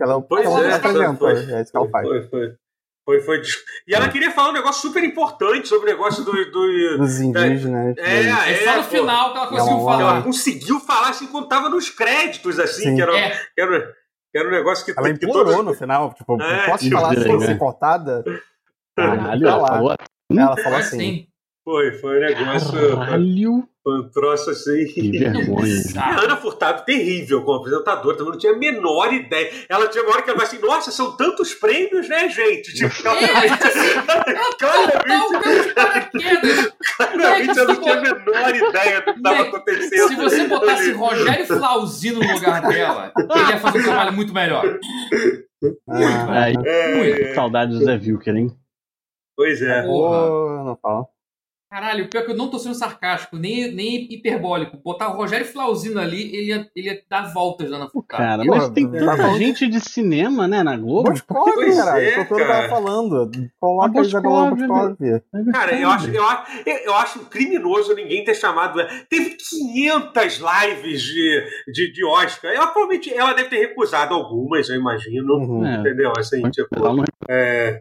Ela, 0.01 0.21
Pois 0.23 0.47
ela 0.47 0.67
é, 0.67 0.73
apresenta, 0.75 1.19
foi, 1.19 1.33
é 1.53 1.61
isso 1.61 1.71
que 1.71 1.77
ela 1.77 1.91
faz. 1.91 2.09
Foi, 2.09 2.23
foi. 2.29 2.55
Foi, 3.05 3.21
foi. 3.23 3.43
E 3.89 3.95
ela 3.95 4.09
queria 4.09 4.31
falar 4.31 4.51
um 4.51 4.55
negócio 4.55 4.81
super 4.83 5.03
importante 5.03 5.67
sobre 5.69 5.91
o 5.91 5.93
negócio 5.93 6.25
do. 6.25 6.33
do 6.33 6.99
Dos 6.99 7.21
indígenas. 7.21 7.97
é, 7.99 8.23
dos- 8.23 8.47
É, 8.49 8.65
só 8.65 8.77
no 8.77 8.85
pô. 8.85 8.91
final 8.91 9.33
que 9.33 9.39
ela 9.39 9.47
conseguiu 9.49 9.75
Ela- 9.81 9.85
falar. 9.85 10.01
Ela 10.15 10.23
conseguiu 10.23 10.81
falar 10.81 11.09
assim 11.11 11.27
quando 11.27 11.49
tava 11.49 11.69
nos 11.69 11.91
créditos, 11.91 12.59
assim, 12.59 12.83
Sim. 12.85 12.97
que 12.97 13.03
era, 13.03 13.19
É, 13.19 13.31
que 13.31 13.61
era, 13.61 13.81
que 14.33 14.39
era 14.39 14.49
um 14.49 14.53
negócio 14.53 14.85
que, 14.85 14.93
Ela 14.97 15.09
que 15.13 15.27
implorou 15.27 15.63
no 15.63 15.75
final, 15.75 16.15
tipo, 16.15 16.41
É, 16.41 16.67
posso 16.71 16.85
tipo, 16.85 16.97
falar 16.97 17.15
sem 17.17 17.39
né? 17.39 17.47
ser 17.47 17.59
cortada? 17.59 18.25
Caralho, 19.07 19.47
Tá 19.47 19.53
ela 19.53 19.67
falou 19.69 19.95
Ela 20.33 20.57
falou 20.57 20.79
assim. 20.79 20.99
sim. 20.99 21.27
Foi, 21.63 21.93
foi 21.93 22.17
um 22.17 22.21
negócio. 22.21 22.97
Caralho, 22.97 23.69
Foi 23.85 23.99
um 24.01 24.09
troço 24.11 24.51
assim. 24.51 24.87
que 24.87 25.11
vergonha. 25.11 25.75
A. 25.97 26.21
Ana 26.23 26.37
Furtado, 26.37 26.85
terrível 26.87 27.43
como 27.43 27.59
apresentadora, 27.59 28.17
também 28.17 28.33
não 28.33 28.39
tinha 28.39 28.55
a 28.55 28.57
menor 28.59 29.13
ideia. 29.13 29.51
Ela 29.69 29.87
tinha 29.89 30.03
uma 30.03 30.13
hora 30.15 30.23
que 30.23 30.31
ela 30.31 30.39
vai 30.39 30.47
assim, 30.47 30.59
nossa, 30.59 30.91
são 30.91 31.17
tantos 31.17 31.53
prêmios, 31.55 32.09
né, 32.09 32.29
gente? 32.31 32.73
Tipo, 32.75 32.91
claramente, 33.03 33.63
Não, 35.07 35.29
claramente, 35.39 36.73
claramente 36.97 37.59
ela 37.59 37.75
não 37.75 37.81
tinha 37.83 37.95
a 37.95 38.01
menor 38.01 38.57
ideia 38.57 39.01
do 39.01 39.05
que 39.05 39.19
estava 39.19 39.35
Né, 39.37 39.41
acontecendo. 39.43 40.09
Se 40.09 40.15
você 40.17 40.49
botasse 40.49 40.93
Rogério 40.93 41.47
Flauzi 41.47 42.11
no 42.13 42.21
lugar 42.35 42.63
dela, 42.69 43.13
ele 43.17 43.49
ia 43.51 43.59
fazer 43.59 43.79
um 43.81 43.83
trabalho 43.85 44.13
muito 44.15 44.33
melhor. 44.33 44.65
Ah, 45.89 46.45
Aí, 46.45 46.55
É, 46.65 47.31
é, 47.33 47.35
saudade 47.35 47.73
do 47.73 47.85
Zé 47.85 47.97
Vilker, 47.99 48.35
hein? 48.35 48.51
Pois 49.41 49.63
é. 49.63 49.83
Porra. 49.83 50.65
Não 50.65 50.77
fala. 50.77 51.07
Caralho, 51.73 52.11
pior 52.11 52.25
que 52.25 52.33
eu 52.33 52.37
não 52.37 52.51
tô 52.51 52.59
sendo 52.59 52.75
sarcástico, 52.75 53.37
nem, 53.37 53.73
nem 53.73 54.13
hiperbólico. 54.13 54.77
Botar 54.83 55.09
o 55.09 55.17
Rogério 55.17 55.47
Flauzino 55.47 56.01
ali, 56.01 56.23
ele 56.35 56.49
ia, 56.49 56.69
ele 56.75 56.89
ia 56.89 57.01
dar 57.09 57.33
voltas 57.33 57.71
lá 57.71 57.79
na 57.79 57.89
Furtado. 57.89 58.21
Cara, 58.21 58.45
mas 58.45 58.69
tem 58.71 58.91
tanta 58.91 59.35
gente 59.39 59.69
de 59.69 59.79
cinema, 59.79 60.49
né, 60.49 60.65
na 60.65 60.77
Globo. 60.77 61.11
Boscov, 61.11 61.53
Pois 61.55 61.77
caralho. 61.77 62.05
é, 62.05 62.13
o 62.13 62.17
doutor 62.17 62.39
cara. 62.39 62.55
tava 62.55 62.69
falando. 62.69 63.31
Coloca 63.61 63.99
A 63.99 64.03
a 64.03 64.05
Isabela 64.05 64.51
Boscov. 64.51 64.97
Cara, 65.53 65.81
eu 65.81 65.89
acho, 65.89 66.11
eu, 66.11 66.25
acho, 66.25 66.53
eu 66.67 66.95
acho 66.97 67.21
criminoso 67.27 67.95
ninguém 67.95 68.25
ter 68.25 68.35
chamado 68.35 68.81
ela. 68.81 68.91
Teve 69.09 69.37
500 69.37 70.41
lives 70.41 71.03
de, 71.03 71.45
de, 71.73 71.93
de 71.93 72.05
Oscar. 72.05 72.53
Ela 72.53 72.67
provavelmente 72.67 73.15
ela 73.15 73.33
deve 73.33 73.49
ter 73.49 73.69
recusado 73.69 74.13
algumas, 74.13 74.69
eu 74.69 74.75
imagino. 74.75 75.35
Uhum. 75.37 75.65
É. 75.65 75.77
Entendeu? 75.77 76.13
Assim, 76.19 76.43
tipo. 76.51 76.75
É, 77.29 77.81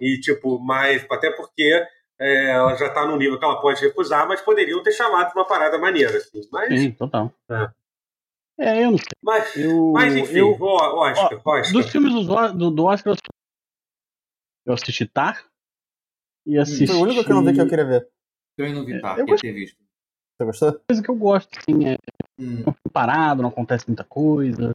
e 0.00 0.20
tipo, 0.20 0.58
mas 0.58 1.04
até 1.10 1.30
porque 1.30 1.86
é, 2.18 2.50
ela 2.50 2.74
já 2.76 2.88
tá 2.90 3.06
num 3.06 3.16
nível 3.16 3.38
que 3.38 3.44
ela 3.44 3.60
pode 3.60 3.80
recusar, 3.80 4.26
mas 4.26 4.40
poderiam 4.40 4.82
ter 4.82 4.92
chamado 4.92 5.32
de 5.32 5.38
uma 5.38 5.46
parada 5.46 5.78
maneira, 5.78 6.16
assim. 6.16 6.40
Mas, 6.50 6.80
Sim, 6.80 6.92
total. 6.92 7.32
É. 7.50 7.68
É, 8.58 8.84
eu 8.84 8.90
não 8.92 8.98
sei. 8.98 9.06
mas, 9.22 9.54
Eu, 9.56 9.92
mas 9.92 10.16
enfim, 10.16 10.38
eu, 10.38 10.48
o 10.58 10.64
Oscar, 10.64 11.40
Oscar. 11.46 11.72
dos 11.72 11.90
filmes 11.90 12.26
do, 12.26 12.52
do, 12.54 12.70
do 12.70 12.84
Oscar, 12.84 13.14
eu 14.66 14.72
assisti- 14.74 15.06
Tar 15.06 15.44
e 16.46 16.58
assisti. 16.58 16.86
Foi 16.86 16.96
o 16.96 17.00
único 17.02 17.22
que 17.24 17.30
eu 17.30 17.36
não 17.36 17.44
vi 17.44 17.52
que 17.52 17.60
eu 17.60 17.68
queria 17.68 17.84
ver. 17.84 18.08
Eu 18.56 18.72
não 18.72 18.84
vi, 18.84 19.00
tá? 19.00 19.16
Eu 19.18 19.26
Queria 19.26 19.40
ter 19.40 19.52
visto. 19.52 19.76
Você 20.38 20.44
gostou? 20.44 20.80
coisa 20.88 21.02
que 21.02 21.08
eu 21.10 21.14
gosto, 21.16 21.58
assim, 21.58 21.86
é 21.86 21.96
Hum. 22.38 22.64
parado, 22.92 23.42
não 23.42 23.48
acontece 23.48 23.86
muita 23.86 24.04
coisa. 24.04 24.74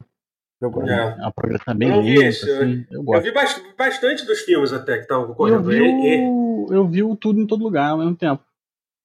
Eu 0.62 0.70
gosto. 0.70 0.88
É. 0.90 1.24
A 1.24 1.30
progressão 1.32 1.74
é 1.74 1.76
bem 1.76 1.88
Eu 1.90 2.00
lenta, 2.00 2.22
esse, 2.24 2.48
assim. 2.50 2.86
Eu 2.90 2.98
Eu 3.00 3.02
gosto. 3.02 3.22
vi 3.24 3.32
bast- 3.32 3.76
bastante 3.76 4.24
dos 4.24 4.40
filmes 4.42 4.72
até 4.72 4.94
que 4.96 5.02
estavam 5.02 5.24
Eu 5.24 5.28
concorrendo. 5.34 5.68
vi, 5.68 5.76
E- 5.76 6.16
e- 6.16 6.28
o, 6.28 6.66
eu 6.70 6.86
vi 6.88 7.02
o 7.02 7.16
tudo 7.16 7.40
em 7.40 7.46
todo 7.46 7.64
lugar 7.64 7.90
ao 7.90 7.98
mesmo 7.98 8.14
tempo. 8.16 8.44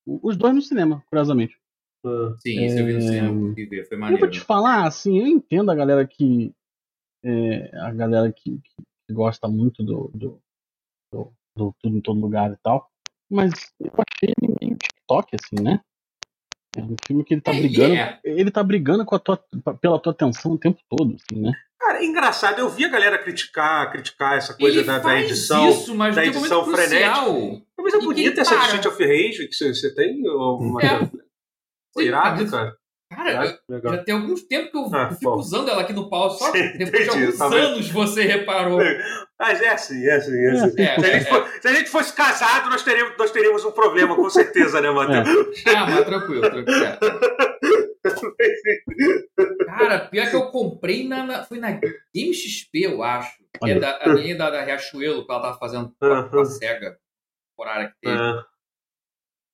Os 0.06 0.38
dois 0.38 0.54
no 0.54 0.62
cinema, 0.62 1.04
curiosamente. 1.10 1.58
Ah, 2.06 2.36
Sim, 2.40 2.64
isso 2.66 2.78
eu 2.80 2.86
vi 2.86 2.94
no 2.94 3.00
É. 3.00 3.02
cinema, 3.02 3.54
ver, 3.56 3.88
foi 3.88 3.98
Eu 3.98 4.00
maneiro. 4.02 4.20
vou 4.22 4.30
te 4.30 4.40
falar, 4.40 4.86
assim, 4.86 5.20
eu 5.20 5.28
entendo 5.28 5.72
a 5.72 5.76
galera 5.76 6.06
que. 6.08 6.54
é, 7.26 7.76
a 7.80 7.92
galera 7.92 8.32
que, 8.32 8.60
que 8.62 9.14
gosta 9.14 9.48
muito 9.48 9.84
do, 9.84 10.10
do, 10.14 10.40
do- 11.12 11.34
do 11.58 11.76
tudo 11.82 11.98
em 11.98 12.02
todo 12.02 12.20
lugar 12.20 12.52
e 12.52 12.58
tal. 12.64 12.88
Mas 13.30 13.52
eu 13.80 13.92
achei 13.92 14.34
ele 14.42 14.56
meio 14.62 14.78
TikTok, 14.78 15.36
assim, 15.36 15.62
né? 15.62 15.82
É 16.78 16.82
um 16.82 16.96
filme 17.06 17.24
que 17.24 17.34
ele 17.34 17.42
tá 17.42 17.52
É, 17.54 17.60
brigando. 17.60 17.96
é. 17.96 18.20
Ele 18.24 18.52
tá 18.52 18.64
brigando 18.64 19.04
com 19.06 19.16
a 19.16 19.20
tua, 19.20 19.40
pela 19.82 20.00
tua 20.00 20.12
atenção 20.12 20.52
o 20.54 20.58
tempo 20.58 20.80
todo, 20.90 21.16
assim, 21.16 21.42
né? 21.42 21.52
Cara, 21.80 22.00
é 22.02 22.06
engraçado, 22.06 22.60
eu 22.60 22.70
vi 22.70 22.86
a 22.86 22.90
galera 22.90 23.18
criticar, 23.18 23.92
criticar 23.92 24.38
essa 24.38 24.54
coisa 24.54 24.84
da, 24.84 25.00
da 25.00 25.20
edição. 25.20 25.70
isso, 25.70 25.96
mas 25.96 26.16
da 26.16 26.26
edição 26.26 26.64
crucial. 26.64 27.62
Mas 27.78 27.94
é 27.94 28.00
bonita 28.00 28.42
essa 28.42 28.56
de. 28.58 28.64
Street 28.64 28.86
of 28.86 29.04
Rage 29.04 29.48
que 29.48 29.54
você, 29.54 29.74
você 29.74 29.94
tem? 29.94 30.28
Ou 30.28 30.60
uma- 30.60 30.82
É. 30.84 31.10
Irado, 32.02 32.50
cara. 32.50 32.76
Cara, 33.18 33.60
legal. 33.68 33.94
já 33.96 34.04
tem 34.04 34.14
alguns 34.14 34.44
tempos 34.44 34.70
que 34.72 34.78
eu, 34.78 34.96
Ah, 34.96 35.10
fico 35.10 35.22
bom. 35.32 35.38
usando 35.38 35.70
ela 35.72 35.82
aqui 35.82 35.92
no 35.92 36.08
pau, 36.08 36.30
só 36.30 36.52
Sim, 36.54 36.78
depois 36.78 37.04
de 37.04 37.10
alguns 37.10 37.40
vendo? 37.40 37.56
anos 37.56 37.90
você 37.90 38.22
reparou. 38.24 38.80
Mas 39.40 39.60
é 39.62 39.70
assim, 39.70 40.06
é 40.06 40.14
assim, 40.14 40.38
é 40.38 40.50
assim. 40.52 40.82
É, 40.82 41.00
se, 41.00 41.06
a 41.06 41.10
é, 41.10 41.20
gente 41.20 41.30
for- 41.30 41.48
se 41.62 41.68
a 41.68 41.74
gente 41.74 41.90
fosse 41.90 42.14
casado, 42.14 42.70
nós 42.70 42.84
teríamos, 42.84 43.18
nós 43.18 43.32
teríamos 43.32 43.66
um 43.66 43.72
problema, 43.72 44.16
com 44.16 44.30
certeza, 44.30 44.80
né, 44.82 44.92
Matheus? 44.92 45.64
Ah, 45.66 45.86
mas 45.90 46.06
tranquilo, 46.06 46.42
tranquilo. 46.42 46.84
é. 46.86 46.98
Cara, 49.66 50.00
pior 50.08 50.30
que 50.30 50.36
eu 50.36 50.52
comprei 50.52 51.08
na, 51.08 51.24
na- 51.24 51.44
foi 51.44 51.60
na 51.60 51.72
Game 51.72 52.34
XP, 52.34 52.70
eu 52.86 53.04
acho. 53.04 53.36
É 53.66 53.80
da, 53.80 53.98
a 54.04 54.08
linha 54.10 54.38
da, 54.38 54.50
da 54.52 54.64
Riachuelo 54.64 55.26
que 55.26 55.32
ela 55.32 55.42
tava 55.42 55.58
fazendo 55.58 55.92
com 56.00 56.06
a, 56.06 56.30
com 56.30 56.40
a 56.40 56.46
SEGA. 56.46 56.98
Temporária 57.56 57.88
que 57.90 57.96
teve. 58.02 58.22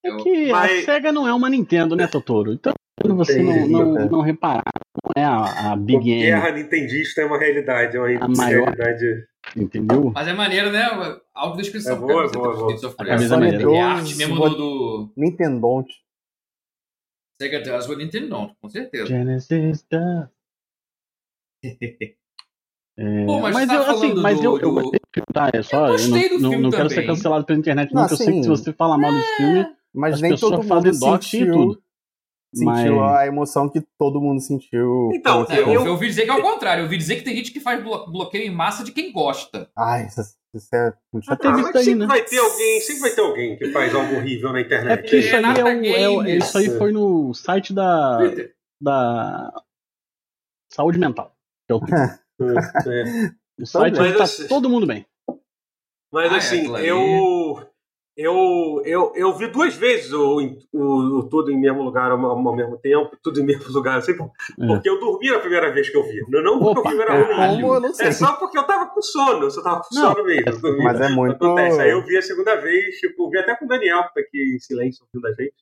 É 0.06 0.18
que 0.18 0.52
Mas- 0.52 0.80
a 0.84 0.86
SEGA 0.86 1.12
não 1.14 1.26
é 1.28 1.34
uma 1.34 1.50
Nintendo, 1.50 1.96
né, 1.96 2.08
Totoro? 2.08 2.52
Então, 2.52 2.74
quando 3.02 3.16
você 3.18 3.42
não, 3.42 3.68
não, 3.68 3.94
cara. 3.94 4.10
não 4.10 4.22
reparar, 4.22 4.64
não 5.16 5.22
é 5.24 5.26
a, 5.26 5.72
a 5.72 5.76
Big 5.76 6.10
M, 6.12 6.22
guerra 6.22 6.52
nintendista 6.52 7.22
é 7.22 7.26
uma 7.26 7.38
realidade, 7.40 7.98
é 7.98 8.00
uma 8.00 8.26
A 8.26 8.28
maior. 8.28 8.64
realidade. 8.74 9.28
entendeu? 9.56 10.12
Mas 10.14 10.28
é 10.28 10.34
maneiro, 10.34 10.72
né? 10.72 10.84
Autodescrição. 11.34 11.96
É 11.96 12.00
boa, 12.00 12.26
é 12.26 12.30
boa, 12.30 12.54
você 12.54 12.88
boa. 12.88 12.96
A 12.98 13.06
camisa 13.06 13.36
é. 13.46 13.62
É 13.76 13.82
arte 13.82 14.16
mesmo 14.16 14.36
do, 14.36 14.50
do 14.56 15.14
Nintendo. 15.18 15.62
Sega 17.42 17.62
Does 17.62 17.88
What 17.90 18.04
Nintendo 18.04 18.28
não, 18.30 18.56
com 18.62 18.70
certeza. 18.70 19.08
Genesis 19.08 19.86
does. 19.90 20.30
É, 22.96 23.26
Pô, 23.26 23.40
mas 23.40 23.56
mas 23.56 23.68
tá 23.68 23.74
eu, 23.74 23.82
assim, 23.90 24.14
mas 24.14 24.40
do- 24.40 24.46
eu, 24.46 24.52
eu 24.54 24.60
do- 24.60 24.74
gostei 24.76 25.00
do 25.00 25.08
filme, 25.12 25.26
tá? 25.34 25.50
É 25.52 25.64
só, 25.64 25.88
Eu 25.88 25.94
eu, 25.98 25.98
do 25.98 26.40
não, 26.40 26.52
não, 26.52 26.60
não 26.62 26.70
quero 26.70 26.90
ser 26.90 26.96
também. 26.98 27.08
cancelado 27.10 27.44
pela 27.44 27.58
internet, 27.58 27.92
não, 27.92 28.02
Não, 28.02 28.08
que 28.08 28.14
eu 28.14 28.18
sei 28.18 28.28
que 28.28 28.32
assim, 28.34 28.44
se 28.44 28.50
você 28.50 28.72
falar 28.72 29.00
mal 29.00 29.12
desse 29.12 29.36
filme, 29.38 29.66
Mas 29.92 30.14
As 30.14 30.22
nem 30.22 30.30
pessoas 30.32 30.52
todo 30.58 30.68
fazem 30.68 30.92
doxing 31.00 31.42
e 31.42 31.52
tudo. 31.52 31.83
Sentiu 32.54 32.96
Mas- 32.98 33.16
a 33.20 33.28
emoção 33.28 33.68
que 33.70 33.82
todo 34.00 34.22
mundo 34.22 34.40
sentiu. 34.42 35.10
Então, 35.14 35.46
É, 35.50 35.60
eu, 35.60 35.68
Eu- 35.74 35.86
eu 35.86 35.92
ouvi 35.94 36.08
dizer 36.08 36.24
que 36.26 36.30
é 36.32 36.34
o 36.36 36.42
contrário. 36.42 36.82
Eu 36.82 36.86
ouvi 36.86 36.98
dizer 36.98 37.16
que 37.18 37.24
tem 37.24 37.36
gente 37.36 37.52
que 37.52 37.60
faz 37.60 37.84
blo- 37.84 38.06
bloqueio 38.12 38.46
em 38.46 38.54
massa 38.56 38.84
de 38.84 38.92
quem 38.92 39.12
gosta. 39.12 39.70
Ai, 39.78 40.06
isso, 40.08 40.22
isso 40.54 40.70
é 40.76 40.94
muito 41.12 41.26
chato. 41.26 41.46
Ah, 41.48 41.56
sempre 41.80 41.96
né? 41.96 42.06
vai 42.08 42.22
ter 42.24 42.38
alguém, 42.38 42.80
sempre 42.82 43.02
vai 43.02 43.12
ter 43.12 43.22
alguém 43.22 43.58
que 43.58 43.72
faz 43.72 43.94
algo 43.96 44.16
horrível 44.16 44.52
na 44.54 44.60
é 44.60 44.62
internet. 44.62 45.02
porque 45.02 45.18
isso 45.18 45.36
aí, 45.36 45.44
é 45.44 45.64
o, 45.64 45.68
é 45.96 46.10
o- 46.10 46.18
Games. 46.18 46.46
isso 46.46 46.58
aí 46.58 46.70
foi 46.78 46.92
no 46.92 47.34
site 47.34 47.74
da, 47.74 48.18
Twitter. 48.20 48.54
da 48.82 49.52
Saúde 50.72 51.00
Mental. 51.00 51.36
que 51.68 51.74
é 51.74 51.76
o, 51.76 51.80
É. 52.40 53.32
o 53.62 53.66
site 53.66 53.98
Mas 53.98 54.08
onde 54.08 54.18
tá 54.18 54.24
assim- 54.24 54.48
todo 54.48 54.70
mundo 54.70 54.86
bem. 54.88 55.06
Mas 56.12 56.32
Ah, 56.32 56.36
é, 56.36 56.38
assim, 56.38 56.78
eu, 56.86 57.00
eu, 58.16 58.82
eu, 58.86 59.12
eu 59.16 59.34
vi 59.34 59.48
duas 59.48 59.76
vezes 59.76 60.14
o, 60.14 60.38
o, 60.72 60.84
o 61.20 61.30
Tudo 61.30 61.52
em 61.52 61.60
Mesmo 61.60 61.82
Lugar 61.82 62.12
ao, 62.12 62.24
ao 62.26 62.56
mesmo 62.56 62.78
tempo, 62.78 63.18
Tudo 63.24 63.40
em 63.42 63.44
Mesmo 63.46 63.72
Lugar, 63.74 64.02
sempre, 64.04 64.26
porque 64.68 64.88
eu 64.90 65.00
dormi 65.00 65.30
na 65.32 65.40
primeira 65.40 65.72
vez 65.74 65.90
que 65.90 65.98
eu 65.98 66.04
vi. 66.04 66.22
Não, 66.30 66.42
não 66.44 66.60
porque 66.60 66.80
Opa, 66.80 66.90
o 66.90 66.92
filme 66.92 67.04
era 67.04 67.16
É, 67.16 67.48
ruim. 67.48 67.62
eu 67.62 67.80
não. 67.80 67.90
É 68.00 68.12
só 68.12 68.34
porque 68.34 68.58
eu 68.58 68.64
tava 68.64 68.88
com 68.88 69.02
sono, 69.02 69.46
eu 69.46 69.52
só 69.52 69.64
tava 69.64 69.82
com 69.82 69.96
Não, 69.96 70.14
sono 70.14 70.24
mesmo. 70.26 70.44
eu 70.52 70.62
dormi. 70.62 70.84
Mas 70.84 71.02
é 71.02 71.10
muito. 71.10 71.36
Acontece. 71.36 71.82
Aí 71.82 71.90
eu 71.92 72.04
vi 72.06 72.18
a 72.18 72.22
segunda 72.22 72.56
vez, 72.58 72.96
tipo, 73.00 73.30
vi 73.30 73.40
até 73.40 73.56
com 73.56 73.66
o 73.66 73.68
Daniel, 73.68 74.04
que 74.08 74.14
tá 74.14 74.22
aqui 74.22 74.56
em 74.56 74.60
silêncio 74.60 75.06
ouvindo 75.14 75.28
a 75.28 75.32
gente. 75.42 75.56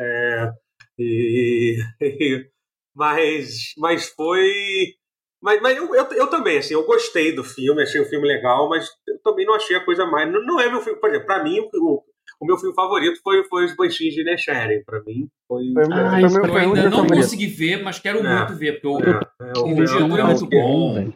É, 0.00 0.50
e, 0.98 1.76
mas, 2.94 3.74
mas 3.76 4.08
foi. 4.08 4.94
Mas, 5.42 5.60
mas 5.60 5.76
eu, 5.76 5.92
eu, 5.94 6.04
eu 6.12 6.26
também, 6.28 6.58
assim, 6.58 6.74
eu 6.74 6.86
gostei 6.86 7.34
do 7.34 7.42
filme, 7.42 7.82
achei 7.82 8.00
o 8.00 8.04
filme 8.08 8.28
legal, 8.28 8.68
mas 8.68 8.88
eu 9.08 9.20
também 9.22 9.44
não 9.44 9.54
achei 9.54 9.76
a 9.76 9.84
coisa 9.84 10.06
mais. 10.06 10.30
Não, 10.32 10.40
não 10.44 10.60
é 10.60 10.70
meu 10.70 10.80
filme, 10.80 11.00
por 11.00 11.08
exemplo, 11.10 11.26
pra 11.26 11.42
mim, 11.42 11.58
o, 11.74 12.02
o 12.40 12.46
meu 12.46 12.56
filme 12.56 12.74
favorito 12.74 13.20
foi, 13.24 13.42
foi 13.48 13.64
Os 13.64 13.74
Banshees 13.76 14.14
de 14.14 14.20
Inisherin. 14.20 14.84
Pra 14.84 15.02
mim, 15.02 15.28
foi. 15.48 15.64
Ah, 15.92 16.20
foi 16.30 16.40
meu 16.40 16.46
Eu 16.46 16.56
ainda 16.58 16.82
não 16.84 16.90
favoritos. 16.98 17.24
consegui 17.24 17.46
ver, 17.48 17.82
mas 17.82 17.98
quero 17.98 18.20
É. 18.20 18.38
muito 18.38 18.54
ver, 18.56 18.80
porque 18.80 18.86
eu, 18.86 19.12
É, 19.14 19.20
é, 19.48 19.58
o 19.58 19.74
diretor 19.74 20.18
é 20.18 20.22
o- 20.22 20.26
muito 20.26 20.44
o- 20.44 20.48
bom. 20.48 20.94
velho. 20.94 21.14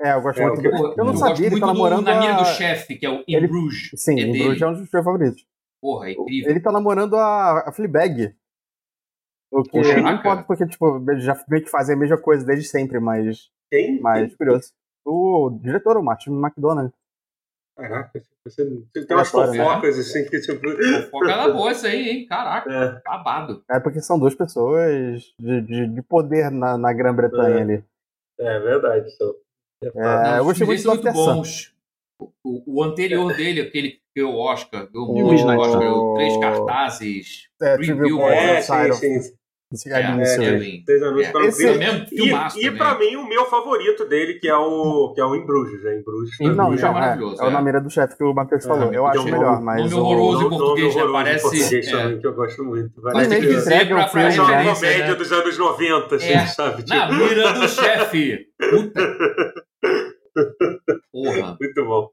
É, 0.00 0.12
eu 0.14 0.20
gosto 0.22 0.40
É, 0.40 0.46
muito. 0.46 0.62
Pô, 0.62 0.86
Eu 0.88 0.96
não 0.96 1.04
gosto 1.12 1.18
sabia, 1.20 1.46
ele 1.46 1.50
muito 1.50 1.60
tá 1.60 1.66
namorando. 1.66 2.04
do 2.04 2.10
Na 2.10 2.20
Mira 2.20 2.34
a- 2.34 2.38
do 2.38 2.44
Chefe, 2.46 2.96
que 2.96 3.04
é 3.06 3.10
o 3.10 3.24
In 3.28 3.34
Ele- 3.34 3.46
Bruges. 3.48 3.90
Sim, 3.94 4.20
é. 4.20 4.26
Bruges 4.26 4.62
é 4.62 4.66
um 4.66 4.70
dos 4.72 4.78
meus 4.80 4.90
favoritos. 4.90 5.46
Porra, 5.82 6.08
é 6.08 6.12
incrível. 6.12 6.50
Ele 6.50 6.60
tá 6.60 6.72
namorando 6.72 7.14
a, 7.16 7.64
a 7.68 7.72
Fleabag. 7.72 8.34
O 9.50 9.62
que 9.62 9.80
Caraca. 9.80 10.00
não 10.02 10.12
importa, 10.12 10.42
porque, 10.42 10.66
tipo, 10.66 11.02
já 11.18 11.38
meio 11.48 11.62
que 11.64 11.70
fazem 11.70 11.94
a 11.94 11.98
mesma 11.98 12.18
coisa 12.18 12.44
desde 12.44 12.66
sempre, 12.68 12.98
mas, 12.98 13.48
Quem? 13.70 14.00
mas 14.00 14.34
curioso. 14.36 14.72
O 15.04 15.50
diretor, 15.62 15.96
o 15.96 16.02
Martin 16.02 16.30
McDonald. 16.30 16.92
Caraca, 17.76 18.22
você, 18.44 18.64
você 18.64 19.06
tem 19.06 19.16
umas 19.16 19.32
né? 19.32 19.46
fofocas 19.46 19.98
assim 19.98 20.24
que 20.28 20.40
tipo. 20.40 20.62
Foca 21.10 21.36
na 21.36 21.48
boa 21.48 21.72
isso 21.72 21.86
aí, 21.86 22.08
hein? 22.08 22.26
Caraca, 22.26 22.70
É, 22.72 23.02
babado. 23.04 23.62
É 23.70 23.78
porque 23.78 24.00
são 24.00 24.18
duas 24.18 24.34
pessoas 24.34 25.22
de, 25.38 25.60
de, 25.60 25.86
de 25.86 26.02
poder 26.02 26.50
na, 26.50 26.78
na 26.78 26.92
Grã-Bretanha 26.92 27.58
É. 27.58 27.62
ali. 27.62 27.84
é 28.40 28.58
verdade. 28.60 29.10
Então. 29.14 29.34
É, 29.84 29.88
É, 29.88 30.38
eu 30.38 30.40
os 30.40 30.46
gostei 30.46 30.66
muito 30.66 30.82
Sun. 31.12 31.12
bons. 31.12 31.74
O, 32.18 32.32
o- 32.42 32.62
o 32.78 32.82
anterior 32.82 33.36
dele, 33.36 33.60
aquele 33.60 33.90
que 33.90 34.00
ganhou 34.16 34.34
o 34.34 34.38
Oscar, 34.38 34.90
ganhou 34.90 35.10
O- 35.10 35.12
muito 35.14 35.46
Oscar, 35.46 35.78
ganhou 35.80 36.14
três 36.14 36.36
cartazes. 36.38 37.48
É, 37.60 37.76
Boys 37.76 37.90
É, 37.90 38.62
sim, 38.62 39.20
sim. 39.20 39.36
Esse 39.72 39.92
É, 39.92 39.96
é, 40.00 40.22
isso 40.22 40.42
é, 40.42 40.46
aí. 40.48 40.58
bem- 40.60 40.84
Seis 40.86 41.02
anúncios 41.02 41.26
É, 41.26 41.32
para 41.32 41.40
um 41.40 41.44
é 41.44 41.76
mesmo 41.78 42.06
filmaço 42.06 42.56
E, 42.56 42.60
e 42.60 42.64
também. 42.66 42.78
pra 42.78 42.98
mim, 43.00 43.16
o 43.16 43.28
meu 43.28 43.46
favorito 43.46 44.04
dele, 44.08 44.34
que 44.34 44.46
é 44.48 44.54
o, 44.56 45.12
que 45.12 45.20
é 45.20 45.24
o 45.24 45.34
Em 45.34 45.44
Bruges, 45.44 45.84
é 45.84 45.98
Em 45.98 46.02
Bruges. 46.04 46.38
é 46.40 46.44
é, 46.44 46.48
maravilhoso, 46.92 47.42
é 47.42 47.44
o 47.44 47.48
é. 47.48 47.50
Na 47.50 47.60
Mira 47.60 47.80
do 47.80 47.90
Chefe 47.90 48.16
que 48.16 48.22
o 48.22 48.32
Matheus 48.32 48.64
É, 48.64 48.68
falou. 48.68 48.92
Eu 48.94 49.04
acho 49.08 49.18
nome- 49.18 49.32
melhor, 49.32 49.60
mas. 49.60 49.80
nome 49.90 49.94
o- 49.94 49.98
horroroso. 49.98 50.38
em 50.38 50.44
Nome 50.44 50.56
português, 50.58 50.94
né? 50.94 51.02
horroroso 51.02 51.08
em 51.08 51.24
Parece- 51.24 51.42
português 51.42 51.86
é. 51.88 51.90
também, 51.90 52.20
que 52.20 52.26
eu 52.28 52.34
gosto 52.34 52.64
muito. 52.64 53.02
Mas 53.02 53.14
Mas 53.14 53.28
tem 53.28 53.40
que 53.40 53.46
dizer 53.48 53.88
pra, 53.88 53.96
o 53.96 54.08
filme, 54.08 54.12
Parece 54.12 54.40
uma 54.40 54.50
né? 54.50 54.74
comédia 54.74 55.06
né? 55.08 55.14
dos 55.16 55.32
anos 55.32 55.58
90, 55.58 56.14
assim, 56.14 56.28
É. 56.32 56.46
sabe? 56.46 56.82
Tipo, 56.84 56.94
Na 56.96 57.12
mira 57.12 57.52
do 57.52 57.68
chefe. 57.68 58.46
Puta. 58.70 59.14
Porra. 61.12 61.56
Muito 61.60 61.84
bom. 61.84 62.10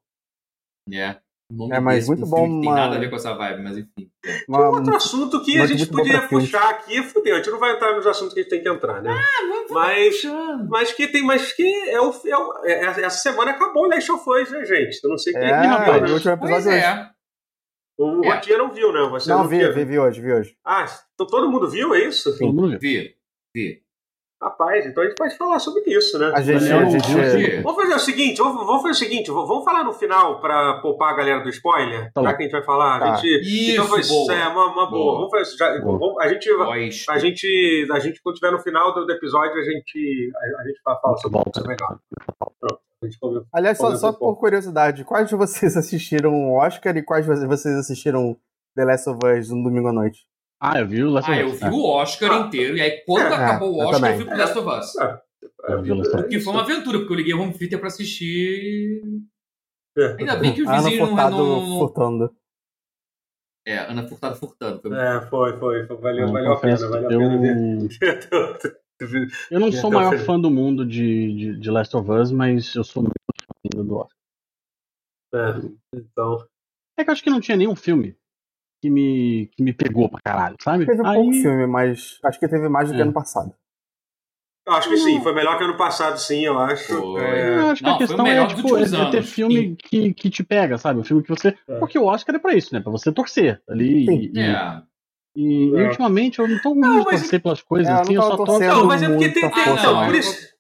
É. 0.91 1.17
O 1.52 1.56
nome 1.56 1.76
É, 1.76 1.80
mas 1.80 1.96
desse, 1.96 2.08
muito 2.08 2.24
um 2.24 2.26
filme 2.28 2.42
bom 2.42 2.46
que 2.56 2.62
tem 2.62 2.70
uma- 2.70 2.76
nada 2.76 2.96
a 2.96 3.00
ver 3.00 3.10
com 3.10 3.16
essa 3.16 3.34
vibe, 3.34 3.64
mas 3.64 3.78
enfim. 3.78 4.10
É. 4.26 4.44
uma- 4.48 4.70
Outro 4.70 4.96
assunto 4.96 5.44
que 5.44 5.60
a 5.60 5.66
gente 5.66 5.86
podia 5.88 6.22
puxar 6.28 6.70
aqui, 6.70 7.04
fudeu, 7.04 7.36
a 7.36 7.38
gente 7.38 7.52
não 7.52 7.60
vai 7.60 7.74
entrar 7.76 7.96
nos 7.96 8.08
assuntos 8.08 8.34
que 8.34 8.40
a 8.40 8.44
gente 8.44 8.50
tem 8.50 8.64
que 8.64 8.70
entrar, 8.70 9.02
né? 9.02 9.12
Ah, 9.12 9.48
vamos, 9.48 9.72
Mas- 9.72 10.16
puxando. 10.16 10.70
Mas 10.70 10.92
que 10.94 11.08
tem, 11.08 11.22
mas 11.24 11.52
que 11.54 11.64
é 11.90 12.00
o, 12.02 12.12
é 12.26 12.38
o- 12.38 12.66
é- 12.66 12.80
essa 13.04 13.10
semana 13.18 13.52
acabou 13.52 13.84
o 13.84 13.88
Last 13.90 14.12
of 14.12 14.28
Us, 14.30 14.50
né, 14.52 14.66
gente? 14.66 15.00
Eu 15.04 15.10
não 15.10 15.18
sei 15.18 15.34
quem 15.34 15.42
É, 15.44 15.50
quem 15.62 15.70
viu, 15.70 15.70
o 15.70 16.02
né? 16.08 16.14
último 16.14 16.38
Pois 16.38 16.52
episódio 16.52 16.70
hoje. 16.72 16.86
é. 16.86 17.10
O 18.00 18.24
É. 18.26 18.34
Rotinha 18.34 18.58
não 18.58 18.72
viu, 18.74 18.92
né? 18.92 19.08
Você 19.12 19.30
Não, 19.30 19.48
vi, 19.48 19.60
viu? 19.60 19.74
vi, 19.74 19.86
vi 19.86 20.00
hoje, 20.00 20.22
vi 20.22 20.34
hoje. 20.34 20.58
Ah, 20.66 20.86
então 21.14 21.28
todo 21.28 21.52
mundo 21.52 21.70
viu, 21.70 21.94
é 21.94 22.06
isso? 22.06 22.36
Todo 22.38 22.52
mundo 22.54 22.70
viu. 22.70 22.80
Vi. 22.80 23.16
Vi. 23.56 23.82
Rapaz, 24.44 24.86
então 24.86 25.01
a 25.01 25.06
gente 25.08 25.16
pode 25.16 25.38
falar 25.38 25.58
sobre 25.60 25.82
isso, 25.88 26.20
né? 26.20 26.32
A 26.36 26.42
gente. 26.42 26.70
A 26.72 26.84
gente 26.86 27.08
Vi. 27.38 27.62
Vamos 27.62 27.82
fazer 27.82 27.96
o 27.96 28.00
seguinte, 28.00 28.38
vamos, 28.40 28.66
vamos 28.66 28.82
fazer 28.82 28.92
o 28.92 28.96
seguinte, 28.96 29.32
vamos 29.32 29.64
falar 29.64 29.84
no 29.86 29.94
final 29.94 30.42
pra 30.42 30.79
poupar 30.82 31.14
a 31.14 31.16
galera 31.16 31.40
do 31.42 31.50
spoiler, 31.50 32.12
Tá 32.14 32.22
já 32.22 32.29
bom. 32.32 32.36
que 32.36 32.42
a 32.42 32.46
gente 32.46 32.51
vai 32.51 32.64
falar. 32.64 33.00
Tá. 33.00 33.14
A 33.14 33.16
gente, 33.16 33.40
Isso, 33.42 33.72
então 33.72 33.86
vai 33.88 34.01
boa. 34.06 34.34
é 34.36 34.48
uma, 34.50 34.66
uma 34.66 34.90
boa. 34.90 34.90
Boa. 34.90 35.16
Vamos 35.16 35.32
fazer, 35.32 35.58
já- 35.58 35.79
Boa. 35.82 35.98
vamos- 35.98 36.18
a 36.22 36.27
gente 36.27 36.50
a 37.10 37.18
gente 37.20 37.88
a 37.92 38.00
gente 38.00 38.22
quando 38.22 38.36
tiver 38.36 38.51
no 38.51 38.60
final 38.60 38.94
do, 38.94 39.06
do 39.06 39.12
episódio 39.14 39.53
a 39.60 39.64
gente 39.64 40.32
a, 40.36 40.62
a 40.62 40.68
gente 40.68 40.82
fala 40.84 41.00
fala 41.00 41.18
sobre 41.18 41.38
Volta. 41.38 41.51
isso 41.60 41.66
é 41.66 41.68
melhor. 41.70 42.00
Pronto. 42.60 42.79
A 43.01 43.06
gente 43.06 43.20
come- 43.20 43.42
Aliás, 43.53 43.77
só, 43.77 43.84
Comenta 43.86 44.00
só 44.01 44.12
pouco. 44.14 44.34
por 44.36 44.40
curiosidade, 44.42 45.03
quais 45.06 45.29
de 45.29 45.36
vocês 45.36 45.75
assistiram 45.77 46.34
o 46.34 46.58
Oscar 46.60 46.96
e 46.98 47.01
quais 47.03 47.25
de 47.25 47.46
vocês 47.48 47.75
assistiram 47.77 48.36
The 48.75 48.84
Last 48.86 49.10
of 49.10 49.20
Us 49.25 49.50
no 49.51 49.64
domingo 49.64 49.88
à 49.88 49.94
noite? 49.94 50.25
Ah, 50.66 50.80
eu 50.80 50.88
vi 50.88 51.04
o 51.04 51.10
Last 51.10 51.30
Ah, 51.30 51.34
of 51.34 51.42
eu 51.42 51.48
Us. 51.50 51.60
vi 51.60 51.66
o 51.70 51.84
Oscar 51.86 52.32
Ah. 52.32 52.40
inteiro, 52.48 52.78
e 52.78 52.82
aí 52.82 53.04
quando 53.06 53.26
É, 53.34 53.36
acabou 53.36 53.76
o 53.76 53.82
eu 53.82 53.88
Oscar, 53.88 53.96
eu 53.96 54.02
também. 54.02 54.16
fui 54.16 54.26
pro 54.26 54.38
Last 54.38 54.58
of 54.58 54.70
Us. 54.70 54.96
É, 54.98 55.22
Eu 55.74 55.82
vi 55.82 55.92
o 55.92 55.96
Last 55.96 56.14
of 56.16 56.24
Us. 56.24 56.30
Que 56.30 56.40
foi 56.40 56.54
uma 56.54 56.62
aventura, 56.62 57.00
porque 57.00 57.14
eu 57.14 57.18
liguei 57.18 57.34
o 57.34 57.42
home 57.42 57.58
theater 57.58 57.80
pra 57.80 57.88
assistir. 57.88 59.02
é. 59.98 60.16
Ainda 60.20 60.36
bem 60.38 60.54
que 60.54 60.62
os 60.62 60.68
Ana 60.70 60.84
vizinhos 60.84 61.00
não, 61.00 61.08
Furtado 61.10 61.38
não. 61.38 61.80
furtando. 61.80 62.36
É, 63.66 63.78
Ana 63.80 64.08
Furtado 64.08 64.36
furtando. 64.36 64.82
Foi... 64.82 64.92
É, 64.98 65.22
foi, 65.22 65.58
foi, 65.60 65.86
foi 65.88 65.98
valeu, 65.98 66.28
Eu 66.28 66.32
valeu 66.34 66.52
a 66.54 66.60
pena, 66.62 66.78
valeu 66.90 67.06
a 67.06 67.10
pena 67.10 67.38
ver. 67.40 67.88
eu, 69.00 69.28
eu 69.52 69.60
não 69.60 69.72
sou 69.72 69.90
o 69.90 69.94
maior 69.94 70.18
fã 70.20 70.40
do 70.40 70.50
mundo 70.50 70.86
de, 70.86 71.34
de, 71.36 71.60
de 71.60 71.72
Last 71.72 71.96
of 71.96 72.10
Us, 72.10 72.32
mas 72.32 72.74
eu 72.76 72.84
sou 72.84 73.04
muito 73.04 73.14
fã 73.76 73.84
do 73.84 73.96
Oscar. 73.98 74.18
É, 75.36 75.98
então, 75.98 76.48
É 76.98 77.04
que 77.04 77.10
eu 77.10 77.14
acho 77.14 77.24
que 77.24 77.30
não 77.30 77.42
tinha 77.42 77.58
nenhum 77.58 77.76
filme 77.76 78.16
que 78.83 78.89
me, 78.89 79.50
que 79.55 79.63
me 79.63 79.72
pegou 79.72 80.09
pra 80.09 80.19
caralho, 80.22 80.57
sabe? 80.61 80.85
Teve 80.85 81.01
um 81.01 81.07
Aí, 81.07 81.15
pouco 81.15 81.31
filme, 81.31 81.65
mas 81.67 82.19
acho 82.25 82.37
que 82.37 82.48
teve 82.50 82.67
mais 82.67 82.89
do 82.89 82.96
que 82.96 83.00
É. 83.00 83.03
ano 83.03 83.13
passado. 83.13 83.53
eu 84.67 84.74
acho 84.74 84.89
que 84.89 84.98
sim, 84.98 85.22
foi 85.22 85.33
melhor 85.33 85.57
que 85.57 85.63
ano 85.63 85.77
passado, 85.77 86.17
sim, 86.17 86.43
eu 86.46 86.59
acho. 86.59 87.17
É, 87.17 87.59
eu 87.59 87.67
acho 87.72 87.81
que 87.81 87.85
Não, 87.87 87.93
a 87.93 87.96
o 87.96 87.98
questão 88.00 88.27
é, 88.27 88.46
tipo, 88.48 88.77
é, 88.77 88.81
é 88.83 89.11
ter 89.11 89.24
filme 89.24 89.75
que, 89.77 90.13
que 90.13 90.29
te 90.29 90.43
pega, 90.43 90.77
sabe? 90.77 91.00
Um 91.00 91.03
filme 91.05 91.24
que 91.24 91.29
você. 91.29 91.55
É. 91.65 91.79
Porque 91.79 91.98
o 91.98 92.03
Oscar 92.05 92.35
é 92.35 92.39
pra 92.39 92.53
isso, 92.53 92.74
né? 92.74 92.81
Pra 92.81 92.91
você 92.91 93.09
torcer 93.09 93.61
ali. 93.69 94.05
Sim. 94.05 94.31
E, 94.33 94.39
É. 94.41 94.81
e, 95.37 95.69
e 95.69 95.75
É. 95.79 95.83
ultimamente 95.87 96.39
eu 96.39 96.48
não 96.50 96.59
tô 96.61 96.75
Não, 96.75 96.93
muito 96.96 97.05
mas- 97.05 97.22
torcer 97.22 97.41
pelas 97.41 97.61
coisas, 97.61 97.87
É, 97.89 97.96
eu 97.96 98.01
assim, 98.01 98.13
não 98.15 98.24
eu 98.24 98.29
só 98.31 98.35
tô. 98.37 98.43
torcendo. 98.46 98.74
Não, 98.75 98.85
mas 98.85 99.01
é 99.01 99.07
porque 99.07 99.29
tem, 99.29 99.50
tem 99.50 99.61
então, 99.74 99.93
não. 99.96 100.05
por 100.07 100.15
isso. 100.15 100.53